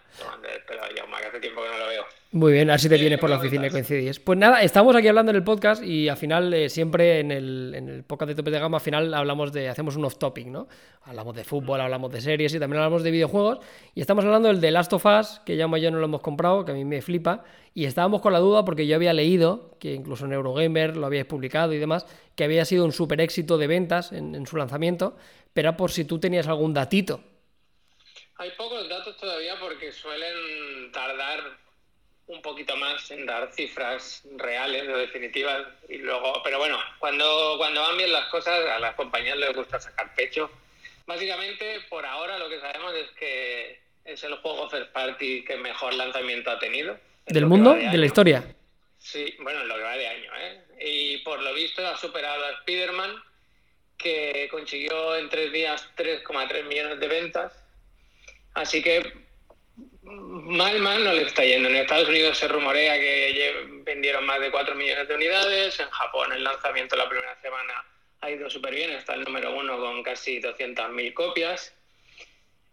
Jaume, 0.79 1.17
que 1.21 1.27
hace 1.27 1.41
tiempo 1.41 1.63
que 1.63 1.69
no 1.69 1.79
lo 1.79 1.89
veo. 1.89 2.05
Muy 2.33 2.53
bien, 2.53 2.71
así 2.71 2.89
te 2.89 2.95
Sí, 2.95 3.01
vienes 3.01 3.19
por 3.19 3.29
la 3.29 3.37
¿cómo 3.37 3.47
oficina 3.49 3.67
y 3.67 3.71
coincidís. 3.71 4.21
Pues 4.21 4.39
nada, 4.39 4.63
estamos 4.63 4.95
aquí 4.95 5.09
hablando 5.09 5.31
en 5.31 5.37
el 5.37 5.43
podcast 5.43 5.83
y 5.83 6.09
al 6.09 6.17
final, 6.17 6.55
eh, 6.55 6.69
siempre 6.69 7.19
en 7.19 7.33
el, 7.33 7.75
en 7.75 7.89
el 7.89 8.05
podcast 8.05 8.29
de 8.29 8.35
Tope 8.37 8.53
de 8.53 8.61
Gama, 8.61 8.77
al 8.77 8.83
final 8.83 9.13
hablamos 9.15 9.53
de, 9.53 9.69
hacemos 9.69 9.97
un 9.97 10.05
off-topic, 10.05 10.47
¿no? 10.47 10.69
Hablamos 11.03 11.35
de 11.35 11.43
fútbol, 11.43 11.81
hablamos 11.81 12.13
de 12.13 12.21
series 12.21 12.55
y 12.55 12.61
también 12.61 12.83
hablamos 12.83 13.03
de 13.03 13.11
videojuegos. 13.11 13.59
Y 13.97 14.01
estamos 14.01 14.25
hablando 14.25 14.47
del 14.47 14.61
de 14.61 14.71
Last 14.71 14.93
of 14.93 15.05
Us, 15.07 15.41
que 15.45 15.57
ya 15.57 15.67
y 15.67 15.81
yo 15.81 15.91
no 15.91 15.99
lo 15.99 16.05
hemos 16.05 16.21
comprado, 16.21 16.65
que 16.65 16.71
a 16.71 16.75
mí 16.75 16.85
me 16.85 17.03
flipa. 17.03 17.43
Y 17.75 17.87
estábamos 17.87 18.21
con 18.21 18.33
la 18.33 18.39
duda 18.39 18.65
porque 18.65 18.87
yo 18.87 18.95
había 18.95 19.13
leído, 19.13 19.77
que 19.81 19.95
incluso 19.95 20.27
en 20.27 20.33
Eurogamer 20.33 20.97
lo 20.97 21.07
habíais 21.07 21.27
publicado 21.27 21.73
y 21.73 21.79
demás, 21.79 22.07
que 22.37 22.45
había 22.45 22.65
sido 22.65 22.85
un 22.85 22.93
super 22.93 23.21
éxito 23.21 23.59
de 23.59 23.67
ventas 23.67 24.13
en, 24.13 24.37
en 24.37 24.47
su 24.47 24.57
lanzamiento, 24.57 25.17
pero 25.53 25.71
era 25.71 25.77
por 25.77 25.91
si 25.91 26.05
tú 26.05 26.21
tenías 26.21 26.47
algún 26.47 26.75
datito. 26.75 27.23
Hay 28.41 28.53
pocos 28.53 28.89
datos 28.89 29.19
todavía 29.19 29.55
porque 29.61 29.93
suelen 29.93 30.91
tardar 30.93 31.43
un 32.27 32.41
poquito 32.41 32.75
más 32.75 33.11
en 33.11 33.27
dar 33.27 33.53
cifras 33.53 34.23
reales 34.39 34.89
o 34.89 34.97
definitivas 34.97 35.67
y 35.91 35.99
luego, 35.99 36.43
pero 36.43 36.57
bueno, 36.57 36.79
cuando, 36.99 37.57
cuando 37.59 37.83
van 37.83 37.99
bien 37.99 38.11
las 38.11 38.29
cosas 38.29 38.65
a 38.67 38.79
las 38.79 38.95
compañías 38.95 39.37
les 39.37 39.55
gusta 39.55 39.79
sacar 39.79 40.15
pecho. 40.15 40.51
Básicamente, 41.05 41.83
por 41.91 42.07
ahora 42.07 42.39
lo 42.39 42.49
que 42.49 42.59
sabemos 42.61 42.95
es 42.95 43.11
que 43.11 43.79
es 44.07 44.25
el 44.25 44.37
juego 44.37 44.71
first 44.71 44.91
party 44.91 45.45
que 45.45 45.59
mejor 45.59 45.93
lanzamiento 45.93 46.51
ha 46.51 46.59
tenido. 46.59 46.99
en 47.27 47.35
¿Del 47.35 47.45
mundo? 47.45 47.75
¿De 47.75 47.99
la 47.99 48.07
historia? 48.07 48.43
Sí, 48.97 49.35
bueno, 49.41 49.61
en 49.61 49.69
lo 49.69 49.77
que 49.77 49.83
va 49.83 49.97
de 49.99 50.07
año, 50.07 50.31
¿eh? 50.39 50.63
Y 50.81 51.19
por 51.19 51.43
lo 51.43 51.53
visto 51.53 51.87
ha 51.87 51.99
superado 51.99 52.43
a 52.47 52.53
Spider-Man, 52.53 53.23
que 53.99 54.49
consiguió 54.51 55.17
en 55.17 55.29
tres 55.29 55.53
días 55.53 55.87
3,3 55.95 56.65
millones 56.65 57.01
de 57.01 57.07
ventas. 57.07 57.53
Así 58.55 58.83
que 58.83 59.13
mal, 60.03 60.79
mal 60.81 61.05
no 61.05 61.13
le 61.13 61.23
está 61.23 61.45
yendo. 61.45 61.69
En 61.69 61.77
Estados 61.77 62.09
Unidos 62.09 62.39
se 62.39 62.49
rumorea 62.49 62.95
que 62.95 63.83
vendieron 63.85 64.27
más 64.27 64.41
de 64.41 64.51
4 64.51 64.75
millones 64.75 65.09
de 65.09 65.15
unidades. 65.15 65.81
En 65.81 65.91
Japón 65.91 66.33
el 66.33 66.45
lanzamiento 66.45 66.97
la 66.97 67.09
primera 67.09 67.41
semana 67.41 67.85
ha 68.21 68.31
ido 68.31 68.51
súper 68.51 68.75
bien, 68.75 68.91
está 68.91 69.15
el 69.15 69.25
número 69.25 69.55
uno 69.55 69.79
con 69.79 70.03
casi 70.03 70.41
200.000 70.41 71.15
copias. 71.15 71.75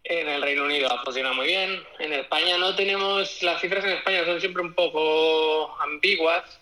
En 0.04 0.28
el 0.28 0.42
Reino 0.42 0.64
Unido 0.64 0.90
ha 0.92 1.02
funcionado 1.02 1.34
muy 1.34 1.46
bien. 1.46 1.82
En 1.98 2.12
España 2.12 2.56
no 2.58 2.74
tenemos, 2.74 3.42
las 3.42 3.60
cifras 3.60 3.84
en 3.84 3.90
España 3.90 4.24
son 4.24 4.40
siempre 4.40 4.62
un 4.62 4.74
poco 4.74 5.76
ambiguas 5.80 6.58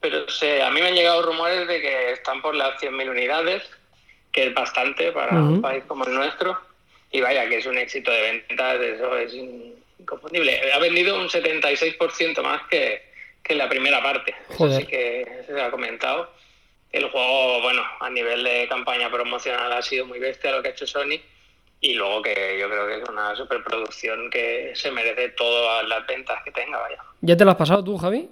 pero 0.00 0.28
sé, 0.28 0.62
a 0.62 0.70
mí 0.70 0.80
me 0.80 0.88
han 0.88 0.94
llegado 0.94 1.22
rumores 1.22 1.68
de 1.68 1.80
que 1.80 2.12
están 2.12 2.40
por 2.40 2.54
las 2.54 2.80
100.000 2.80 3.10
unidades, 3.10 3.62
que 4.32 4.46
es 4.46 4.54
bastante 4.54 5.12
para 5.12 5.36
un 5.36 5.60
país 5.60 5.84
como 5.86 6.06
el 6.06 6.14
nuestro. 6.14 6.58
Y 7.10 7.20
vaya, 7.20 7.48
que 7.48 7.58
es 7.58 7.66
un 7.66 7.76
éxito 7.76 8.10
de 8.10 8.22
ventas, 8.22 8.80
eso 8.80 9.18
es 9.18 9.34
inconfundible. 9.34 10.72
Ha 10.72 10.78
vendido 10.78 11.18
un 11.18 11.28
76% 11.28 12.42
más 12.42 12.62
que, 12.68 13.02
que 13.42 13.54
la 13.54 13.68
primera 13.68 14.02
parte. 14.02 14.34
Así 14.48 14.86
que 14.86 15.44
se 15.46 15.60
ha 15.60 15.70
comentado. 15.70 16.32
El 16.92 17.08
juego, 17.08 17.62
bueno, 17.62 17.82
a 18.00 18.10
nivel 18.10 18.42
de 18.42 18.66
campaña 18.68 19.10
promocional 19.10 19.72
ha 19.72 19.82
sido 19.82 20.06
muy 20.06 20.18
bestia 20.18 20.52
lo 20.52 20.62
que 20.62 20.68
ha 20.68 20.72
hecho 20.72 20.86
Sony. 20.86 21.20
Y 21.82 21.94
luego 21.94 22.20
que 22.22 22.58
yo 22.60 22.68
creo 22.68 22.86
que 22.86 23.02
es 23.02 23.08
una 23.08 23.34
superproducción 23.34 24.28
que 24.28 24.72
se 24.74 24.90
merece 24.90 25.30
todas 25.30 25.86
las 25.88 26.06
ventas 26.06 26.42
que 26.44 26.50
tenga, 26.50 26.78
vaya. 26.78 27.02
¿Ya 27.22 27.36
te 27.36 27.44
lo 27.44 27.52
has 27.52 27.56
pasado 27.56 27.82
tú, 27.82 27.96
Javi? 27.96 28.28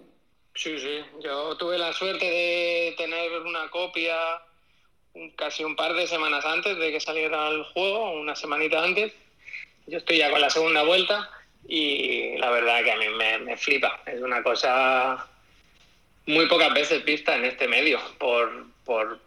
Sí, 0.55 0.79
sí. 0.79 1.03
Yo 1.21 1.57
tuve 1.57 1.79
la 1.79 1.93
suerte 1.93 2.27
de 2.27 2.95
tener 2.99 3.31
una 3.41 3.71
copia 3.71 4.17
casi 5.37 5.65
un 5.65 5.77
par 5.77 5.95
de 5.95 6.07
semanas 6.07 6.45
antes 6.45 6.79
de 6.79 6.93
que 6.93 7.01
saliera 7.01 7.49
el 7.49 7.65
juego, 7.65 8.13
una 8.13 8.35
semanita 8.35 8.83
antes. 8.83 9.13
Yo 9.87 9.99
estoy 9.99 10.19
ya 10.19 10.31
con 10.31 10.41
la 10.41 10.51
segunda 10.51 10.83
vuelta 10.83 11.31
y 11.67 12.37
la 12.39 12.51
verdad 12.51 12.83
que 12.85 12.93
a 12.93 12.97
mí 12.97 13.05
me, 13.45 13.57
flipa. 13.57 14.01
Es 14.07 14.21
una 14.21 14.43
cosa 14.43 15.27
muy 16.27 16.47
pocas 16.47 16.73
veces 16.75 17.05
vista 17.05 17.37
en 17.37 17.45
este 17.45 17.69
medio 17.69 17.99
por, 18.19 18.67
por, 18.85 19.19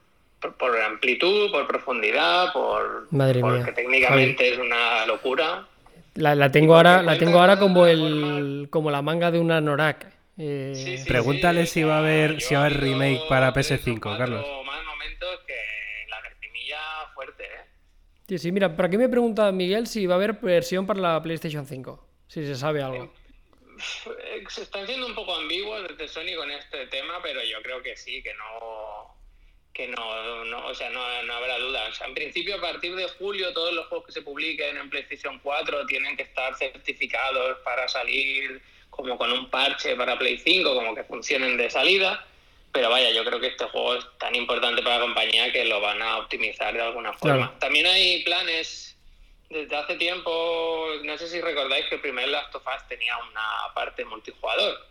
por, 0.58 0.82
amplitud, 0.82 1.52
por 1.52 1.68
profundidad, 1.68 2.54
por 2.54 3.08
Madre 3.12 3.42
porque 3.42 3.72
técnicamente 3.72 4.54
es 4.54 4.60
una 4.60 5.06
locura. 5.06 5.66
La, 6.16 6.52
tengo 6.52 6.76
ahora, 6.76 7.02
la 7.02 7.18
tengo 7.18 7.39
ahora 7.39 7.58
como 7.58 7.88
el 7.88 8.68
como 8.70 8.92
la 8.92 9.02
manga 9.02 9.32
de 9.32 9.39
una 9.39 9.62
Norak. 9.62 10.08
Eh, 10.38 11.04
Pregúntale 11.08 11.66
si 11.66 11.84
va 11.84 11.96
a 11.96 12.00
haber 12.00 12.42
si 12.42 12.56
va 12.56 12.64
a 12.64 12.66
haber 12.66 12.82
remake 12.82 13.22
para 13.30 13.54
PS5, 13.54 14.18
Carlos. 14.18 14.46
Sí, 18.32 18.38
sí, 18.38 18.53
mira, 18.53 18.77
¿para 18.77 18.89
qué 18.89 18.97
me 18.97 19.09
pregunta 19.09 19.51
Miguel 19.51 19.88
si 19.88 20.07
va 20.07 20.13
a 20.13 20.15
haber 20.15 20.36
versión 20.36 20.88
para 20.88 21.01
la 21.01 21.21
PlayStation 21.21 21.65
5? 21.65 22.07
Si 22.29 22.45
se 22.45 22.55
sabe 22.55 22.82
algo. 22.82 23.13
Eh, 24.23 24.43
se 24.47 24.61
están 24.61 24.88
siendo 24.88 25.05
un 25.05 25.13
poco 25.13 25.36
ambiguos 25.36 25.86
desde 25.86 26.07
Sony 26.07 26.38
con 26.38 26.49
este 26.49 26.88
tema, 26.88 27.19
pero 27.21 27.43
yo 27.43 27.61
creo 27.61 27.84
que 27.84 27.97
sí, 27.97 28.23
que 28.23 28.34
no 28.36 29.17
que 29.73 29.89
no, 29.89 30.45
no 30.45 30.65
o 30.65 30.73
sea, 30.73 30.89
no, 30.91 31.01
habrá 31.01 31.59
duda. 31.59 31.89
O 31.89 31.93
sea, 31.93 32.07
en 32.07 32.13
principio, 32.13 32.55
a 32.55 32.61
partir 32.61 32.95
de 32.95 33.09
julio, 33.09 33.51
todos 33.51 33.73
los 33.73 33.88
juegos 33.88 34.07
que 34.07 34.13
se 34.13 34.21
publiquen 34.21 34.77
en 34.77 34.89
PlayStation 34.89 35.38
4 35.39 35.86
tienen 35.88 36.15
que 36.15 36.23
estar 36.23 36.55
certificados 36.55 37.57
para 37.65 37.89
salir 37.89 38.61
como 38.89 39.17
con 39.17 39.29
un 39.29 39.49
parche 39.49 39.93
para 39.97 40.17
Play 40.17 40.38
5, 40.38 40.73
como 40.73 40.95
que 40.95 41.03
funcionen 41.03 41.57
de 41.57 41.69
salida. 41.69 42.25
Pero 42.72 42.89
vaya, 42.89 43.11
yo 43.11 43.26
creo 43.26 43.39
que 43.39 43.47
este 43.47 43.65
juego 43.65 43.95
es 43.95 44.05
tan 44.17 44.34
importante 44.36 44.82
para 44.82 44.95
la 44.95 45.01
compañía 45.01 45.51
que 45.51 45.65
lo 45.65 45.82
van 45.82 46.01
a 46.01 46.19
optimizar 46.19 46.74
de 46.74 46.82
alguna 46.82 47.13
forma. 47.13 47.57
También 47.59 47.86
hay 47.86 48.24
planes 48.24 48.95
desde 49.49 49.76
hace 49.76 49.95
tiempo, 49.95 50.88
no 51.03 51.17
sé 51.17 51.28
si 51.28 51.41
recordáis 51.41 51.86
que 51.88 51.95
el 51.95 52.01
primer 52.01 52.30
Last 52.30 52.55
of 52.55 52.65
Us 52.65 52.88
tenía 52.88 53.17
una 53.17 53.74
parte 53.76 54.05
multijugador. 54.05 54.88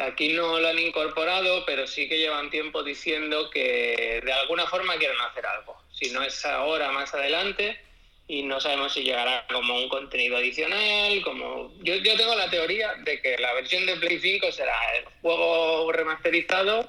Aquí 0.00 0.32
no 0.32 0.58
lo 0.58 0.68
han 0.68 0.78
incorporado, 0.78 1.66
pero 1.66 1.86
sí 1.86 2.08
que 2.08 2.18
llevan 2.18 2.48
tiempo 2.48 2.82
diciendo 2.82 3.50
que 3.50 4.22
de 4.24 4.32
alguna 4.32 4.66
forma 4.66 4.96
quieren 4.96 5.20
hacer 5.20 5.44
algo. 5.44 5.76
Si 5.92 6.10
no 6.10 6.22
es 6.22 6.46
ahora, 6.46 6.90
más 6.92 7.12
adelante, 7.12 7.78
y 8.26 8.42
no 8.42 8.58
sabemos 8.58 8.94
si 8.94 9.02
llegará 9.02 9.44
como 9.52 9.76
un 9.76 9.90
contenido 9.90 10.38
adicional, 10.38 11.20
como 11.22 11.74
yo, 11.82 11.96
yo 11.96 12.16
tengo 12.16 12.34
la 12.34 12.48
teoría 12.48 12.94
de 13.04 13.20
que 13.20 13.36
la 13.36 13.52
versión 13.52 13.84
de 13.84 13.96
Play 13.96 14.18
5 14.18 14.50
será 14.52 14.74
el 14.96 15.04
juego 15.20 15.92
remasterizado 15.92 16.86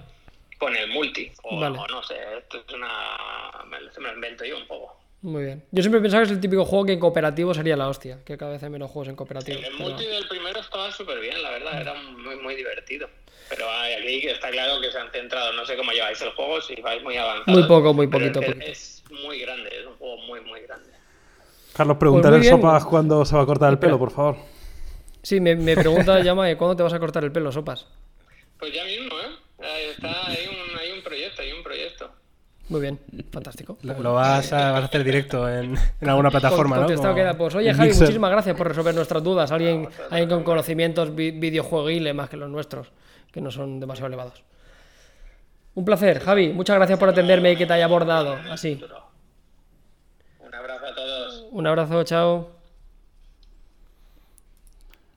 con 0.57 0.75
el 0.75 0.89
multi. 0.89 1.31
O, 1.43 1.59
no 1.69 2.03
sé, 2.03 2.15
esto 2.37 2.63
es 2.67 2.73
una. 2.73 2.89
Se 3.93 3.99
me 3.99 4.07
lo 4.09 4.15
invento 4.15 4.45
yo 4.45 4.57
un 4.57 4.67
poco. 4.67 5.03
Muy 5.23 5.45
bien. 5.45 5.63
Yo 5.71 5.81
siempre 5.81 6.01
pensaba 6.01 6.23
que 6.23 6.25
es 6.25 6.31
el 6.31 6.41
típico 6.41 6.65
juego 6.65 6.85
que 6.85 6.93
en 6.93 6.99
cooperativo 6.99 7.53
sería 7.53 7.77
la 7.77 7.87
hostia, 7.87 8.19
que 8.25 8.37
cada 8.37 8.51
vez 8.51 8.63
hay 8.63 8.69
menos 8.69 8.91
juegos 8.91 9.07
en 9.07 9.15
cooperativo. 9.15 9.57
el 9.57 9.73
multi 9.75 10.05
del 10.05 10.27
primero 10.27 10.59
estaba 10.59 10.91
súper 10.91 11.19
bien, 11.21 11.41
la 11.41 11.49
verdad, 11.51 11.79
era 11.79 11.93
muy, 11.93 12.35
muy 12.35 12.55
divertido. 12.55 13.07
Pero 13.49 13.65
aquí 13.69 14.27
está 14.27 14.49
claro 14.49 14.81
que 14.81 14.91
se 14.91 14.97
han 14.97 15.09
centrado, 15.11 15.53
no 15.53 15.65
sé 15.65 15.77
cómo 15.77 15.91
lleváis 15.91 16.21
el 16.21 16.31
juego, 16.31 16.59
si 16.59 16.75
vais 16.81 17.01
muy 17.03 17.15
avanzado. 17.15 17.57
Muy 17.57 17.67
poco, 17.67 17.93
muy 17.93 18.07
poquito. 18.07 18.41
Es, 18.41 19.01
muy 19.11 19.39
grande, 19.39 19.69
es 19.79 19.85
un 19.85 19.95
juego 19.95 20.17
muy, 20.23 20.41
muy 20.41 20.61
grande. 20.61 20.89
Carlos, 21.73 21.97
preguntarle 21.97 22.39
pues 22.39 22.49
Sopas 22.49 22.85
cuándo 22.85 23.23
se 23.23 23.35
va 23.35 23.43
a 23.43 23.45
cortar 23.45 23.71
el 23.71 23.79
pelo, 23.79 23.97
por 23.97 24.11
favor. 24.11 24.35
Sí, 25.21 25.39
me, 25.39 25.55
me 25.55 25.75
pregunta 25.75 26.19
Llama, 26.23 26.53
¿cuándo 26.57 26.75
te 26.75 26.83
vas 26.83 26.93
a 26.93 26.99
cortar 26.99 27.23
el 27.23 27.31
pelo, 27.31 27.49
Sopas? 27.49 27.87
Pues 28.59 28.73
ya 28.73 28.83
mismo, 28.83 29.17
¿eh? 29.19 29.42
Está, 29.63 30.27
hay, 30.27 30.47
un, 30.47 30.79
hay 30.79 30.91
un 30.91 31.03
proyecto, 31.03 31.41
hay 31.41 31.51
un 31.53 31.63
proyecto. 31.63 32.11
Muy 32.69 32.81
bien, 32.81 32.99
fantástico. 33.31 33.77
Lo, 33.81 34.13
vas, 34.13 34.53
a, 34.53 34.77
hacer 34.77 35.03
directo 35.03 35.49
en, 35.49 35.77
alguna 36.01 36.31
plataforma, 36.31 36.77
¿no? 36.77 36.87
Queda, 36.87 37.37
pues 37.37 37.55
oye, 37.55 37.73
Javi, 37.73 37.93
muchísimas 37.93 38.31
gracias 38.31 38.55
por 38.55 38.67
resolver 38.67 38.95
nuestras 38.95 39.21
dudas. 39.21 39.51
Alguien, 39.51 39.89
alguien 40.09 40.29
con 40.29 40.43
conocimientos 40.43 41.13
videojueguiles 41.13 42.15
más 42.15 42.29
que 42.29 42.37
los 42.37 42.49
nuestros, 42.49 42.91
que 43.31 43.41
no 43.41 43.51
son 43.51 43.79
demasiado 43.79 44.07
elevados. 44.07 44.43
Un 45.75 45.85
placer, 45.85 46.19
Javi. 46.19 46.53
Muchas 46.53 46.77
gracias 46.77 46.99
por 46.99 47.09
atenderme 47.09 47.51
y 47.51 47.55
que 47.57 47.65
te 47.65 47.73
haya 47.73 47.85
abordado 47.85 48.37
así. 48.49 48.81
Un 50.39 50.55
abrazo 50.55 50.85
a 50.85 50.95
todos. 50.95 51.45
Un 51.51 51.67
abrazo, 51.67 52.03
chao. 52.03 52.62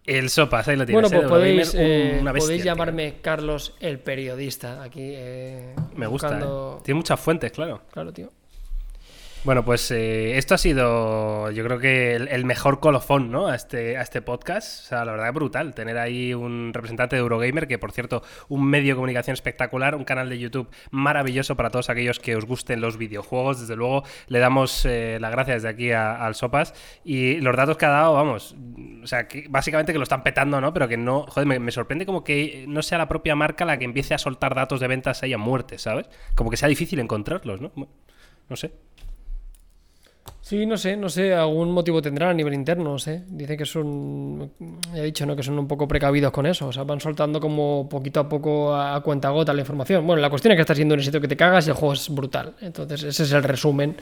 El 0.06 0.30
Sopas, 0.30 0.68
ahí 0.68 0.76
lo 0.76 0.86
tienes. 0.86 1.10
Bueno, 1.10 1.28
pues 1.28 1.74
eh, 1.76 2.20
podéis, 2.38 2.64
llamarme 2.64 3.16
Carlos 3.20 3.74
el 3.80 3.98
periodista 3.98 4.82
aquí. 4.82 5.00
Eh, 5.02 5.74
Me 5.96 6.06
gusta. 6.06 6.38
¿eh? 6.38 6.80
Tiene 6.84 6.96
muchas 6.96 7.18
fuentes, 7.18 7.50
claro. 7.50 7.82
Claro, 7.90 8.12
tío. 8.12 8.30
Bueno, 9.46 9.64
pues 9.64 9.92
eh, 9.92 10.38
esto 10.38 10.56
ha 10.56 10.58
sido, 10.58 11.52
yo 11.52 11.62
creo 11.62 11.78
que 11.78 12.16
el, 12.16 12.44
mejor 12.44 12.80
colofón, 12.80 13.30
¿no? 13.30 13.46
A 13.46 13.54
este, 13.54 13.96
a 13.96 14.02
este 14.02 14.20
podcast. 14.20 14.82
O 14.82 14.88
sea, 14.88 15.04
la 15.04 15.12
verdad 15.12 15.32
brutal 15.32 15.72
tener 15.72 15.98
ahí 15.98 16.34
un 16.34 16.72
representante 16.74 17.14
de 17.14 17.22
Eurogamer, 17.22 17.68
que 17.68 17.78
por 17.78 17.92
cierto, 17.92 18.24
un 18.48 18.66
medio 18.66 18.94
de 18.94 18.96
comunicación 18.96 19.34
espectacular, 19.34 19.94
un 19.94 20.02
canal 20.02 20.28
de 20.28 20.40
YouTube 20.40 20.68
maravilloso 20.90 21.54
para 21.54 21.70
todos 21.70 21.90
aquellos 21.90 22.18
que 22.18 22.34
os 22.34 22.44
gusten 22.44 22.80
los 22.80 22.96
videojuegos. 22.98 23.60
Desde 23.60 23.76
luego, 23.76 24.02
le 24.26 24.40
damos 24.40 24.84
eh, 24.84 25.18
las 25.20 25.30
gracias 25.30 25.62
desde 25.62 25.68
aquí 25.68 25.92
al 25.92 26.34
Sopas. 26.34 26.74
Y 27.04 27.36
los 27.36 27.54
datos 27.54 27.76
que 27.76 27.86
ha 27.86 27.90
dado, 27.90 28.14
vamos, 28.14 28.56
o 29.00 29.06
sea, 29.06 29.28
que 29.28 29.46
básicamente 29.48 29.92
que 29.92 29.98
lo 29.98 30.02
están 30.02 30.24
petando, 30.24 30.60
¿no? 30.60 30.72
Pero 30.72 30.88
que 30.88 30.96
no, 30.96 31.24
joder, 31.28 31.46
me, 31.46 31.60
me 31.60 31.70
sorprende 31.70 32.04
como 32.04 32.24
que 32.24 32.64
no 32.66 32.82
sea 32.82 32.98
la 32.98 33.06
propia 33.06 33.36
marca 33.36 33.64
la 33.64 33.78
que 33.78 33.84
empiece 33.84 34.12
a 34.12 34.18
soltar 34.18 34.56
datos 34.56 34.80
de 34.80 34.88
ventas 34.88 35.22
ahí 35.22 35.32
a 35.32 35.38
muerte, 35.38 35.78
¿sabes? 35.78 36.10
Como 36.34 36.50
que 36.50 36.56
sea 36.56 36.68
difícil 36.68 36.98
encontrarlos, 36.98 37.60
¿no? 37.60 37.70
No 38.48 38.56
sé. 38.56 38.72
Sí, 40.46 40.64
no 40.64 40.76
sé, 40.76 40.96
no 40.96 41.08
sé, 41.08 41.34
algún 41.34 41.72
motivo 41.72 42.00
tendrán 42.00 42.28
a 42.28 42.32
nivel 42.32 42.54
interno, 42.54 42.84
no 42.84 43.00
sé. 43.00 43.24
Dice 43.26 43.56
que 43.56 43.66
son, 43.66 44.52
he 44.94 45.02
dicho, 45.02 45.26
¿no? 45.26 45.34
Que 45.34 45.42
son 45.42 45.58
un 45.58 45.66
poco 45.66 45.88
precavidos 45.88 46.30
con 46.30 46.46
eso, 46.46 46.68
o 46.68 46.72
sea, 46.72 46.84
van 46.84 47.00
soltando 47.00 47.40
como 47.40 47.88
poquito 47.88 48.20
a 48.20 48.28
poco 48.28 48.72
a, 48.72 49.02
cuenta 49.02 49.30
gota 49.30 49.52
la 49.52 49.62
información. 49.62 50.06
Bueno, 50.06 50.22
la 50.22 50.30
cuestión 50.30 50.52
es 50.52 50.56
que 50.56 50.60
está 50.60 50.76
siendo 50.76 50.94
un 50.94 51.02
sitio 51.02 51.20
que 51.20 51.26
te 51.26 51.36
cagas 51.36 51.66
y 51.66 51.70
el 51.70 51.74
juego 51.74 51.94
es 51.94 52.08
brutal. 52.10 52.54
Entonces, 52.60 53.02
ese 53.02 53.24
es 53.24 53.32
el 53.32 53.42
resumen 53.42 53.96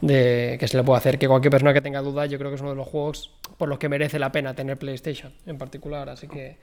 de 0.00 0.56
que 0.60 0.68
se 0.68 0.76
le 0.76 0.84
puede 0.84 0.98
hacer. 0.98 1.18
Que 1.18 1.26
cualquier 1.26 1.50
persona 1.50 1.74
que 1.74 1.80
tenga 1.80 2.00
dudas, 2.00 2.30
yo 2.30 2.38
creo 2.38 2.52
que 2.52 2.54
es 2.54 2.60
uno 2.60 2.70
de 2.70 2.76
los 2.76 2.86
juegos 2.86 3.32
por 3.56 3.68
los 3.68 3.80
que 3.80 3.88
merece 3.88 4.20
la 4.20 4.30
pena 4.30 4.54
tener 4.54 4.78
PlayStation 4.78 5.32
en 5.46 5.58
particular, 5.58 6.08
así 6.10 6.28
que... 6.28 6.58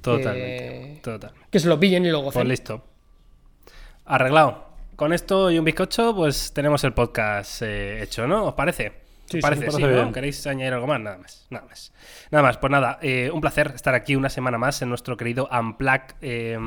Totalmente, 0.00 1.00
que, 1.02 1.28
que 1.50 1.58
se 1.58 1.66
lo 1.66 1.80
pillen 1.80 2.06
y 2.06 2.10
luego... 2.10 2.30
Pues 2.30 2.46
listo. 2.46 2.84
Arreglado 4.04 4.75
con 4.96 5.12
esto 5.12 5.50
y 5.50 5.58
un 5.58 5.64
bizcocho, 5.64 6.14
pues 6.14 6.52
tenemos 6.52 6.82
el 6.84 6.92
podcast 6.92 7.62
eh, 7.62 8.02
hecho, 8.02 8.26
¿no? 8.26 8.46
¿Os 8.46 8.54
parece? 8.54 9.05
Sí, 9.26 9.40
parece, 9.40 9.70
sí, 9.70 9.82
¿Queréis 10.12 10.46
añadir 10.46 10.74
algo 10.74 10.86
más? 10.86 11.00
Nada 11.00 11.18
más, 11.18 11.46
nada 11.50 11.66
más. 11.66 11.92
Nada 12.30 12.42
más, 12.42 12.58
pues 12.58 12.70
nada, 12.70 12.98
eh, 13.02 13.30
un 13.32 13.40
placer 13.40 13.72
estar 13.74 13.94
aquí 13.94 14.16
una 14.16 14.28
semana 14.28 14.58
más 14.58 14.82
en 14.82 14.88
nuestro 14.88 15.16
querido 15.16 15.48
Unplug 15.50 16.02
eh, 16.20 16.58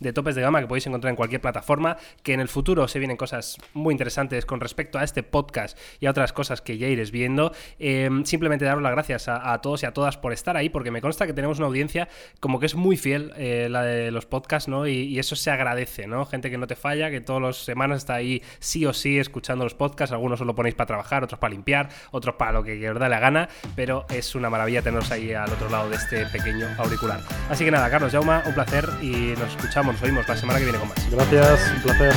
de 0.00 0.12
topes 0.12 0.34
de 0.34 0.42
gama 0.42 0.60
que 0.60 0.66
podéis 0.66 0.86
encontrar 0.86 1.10
en 1.10 1.16
cualquier 1.16 1.40
plataforma, 1.40 1.96
que 2.22 2.32
en 2.32 2.40
el 2.40 2.48
futuro 2.48 2.88
se 2.88 2.98
vienen 2.98 3.16
cosas 3.16 3.58
muy 3.74 3.92
interesantes 3.92 4.46
con 4.46 4.60
respecto 4.60 4.98
a 4.98 5.04
este 5.04 5.22
podcast 5.22 5.78
y 6.00 6.06
a 6.06 6.10
otras 6.10 6.32
cosas 6.32 6.60
que 6.60 6.78
ya 6.78 6.88
iréis 6.88 7.10
viendo. 7.10 7.52
Eh, 7.78 8.08
simplemente 8.24 8.64
daros 8.64 8.82
las 8.82 8.92
gracias 8.92 9.28
a, 9.28 9.58
todos 9.60 9.82
y 9.82 9.86
a 9.86 9.92
todas 9.92 10.16
por 10.16 10.32
estar 10.32 10.56
ahí, 10.56 10.68
porque 10.68 10.90
me 10.90 11.00
consta 11.00 11.26
que 11.26 11.32
tenemos 11.32 11.58
una 11.58 11.66
audiencia 11.66 12.08
como 12.40 12.60
que 12.60 12.66
es 12.66 12.74
muy 12.74 12.96
fiel, 12.96 13.32
la 13.70 13.82
de 13.82 14.10
los 14.10 14.26
podcasts, 14.26 14.68
¿no? 14.68 14.86
Y, 14.86 15.16
eso 15.16 15.34
se 15.34 15.50
agradece, 15.50 16.06
¿no? 16.06 16.26
Gente 16.26 16.50
que 16.50 16.58
no 16.58 16.66
te 16.66 16.76
falla, 16.76 17.10
que 17.10 17.20
todas 17.20 17.40
las 17.40 17.56
semanas 17.56 17.98
está 17.98 18.14
ahí 18.14 18.42
sí 18.58 18.84
o 18.84 18.92
sí 18.92 19.18
escuchando 19.18 19.64
los 19.64 19.74
podcasts, 19.74 20.12
algunos 20.12 20.40
os 20.40 20.46
lo 20.46 20.54
ponéis 20.54 20.74
para 20.74 20.86
trabajar, 20.86 21.24
otros 21.24 21.40
para 21.40 21.52
limpiar, 21.52 21.88
otros 22.10 22.34
para 22.36 22.52
lo 22.52 22.62
que 22.62 22.90
os 22.90 22.98
da 22.98 23.08
la 23.08 23.18
gana, 23.18 23.48
pero 23.74 24.06
es 24.10 24.34
una 24.34 24.50
maravilla 24.50 24.82
tenernos 24.82 25.10
ahí 25.10 25.32
al 25.32 25.50
otro 25.50 25.68
lado 25.68 25.88
de 25.90 25.96
este 25.96 26.26
pequeño 26.26 26.68
auricular. 26.78 27.20
Así 27.50 27.64
que 27.64 27.70
nada, 27.70 27.90
Carlos 27.90 28.12
Jauma, 28.12 28.42
un 28.46 28.54
placer 28.54 28.88
y 29.00 29.34
nos 29.38 29.50
escuchamos, 29.56 29.94
nos 29.94 30.02
oímos 30.02 30.28
la 30.28 30.36
semana 30.36 30.58
que 30.58 30.64
viene 30.64 30.78
con 30.78 30.88
más. 30.88 31.10
Gracias, 31.10 31.72
un 31.74 31.82
placer. 31.82 32.14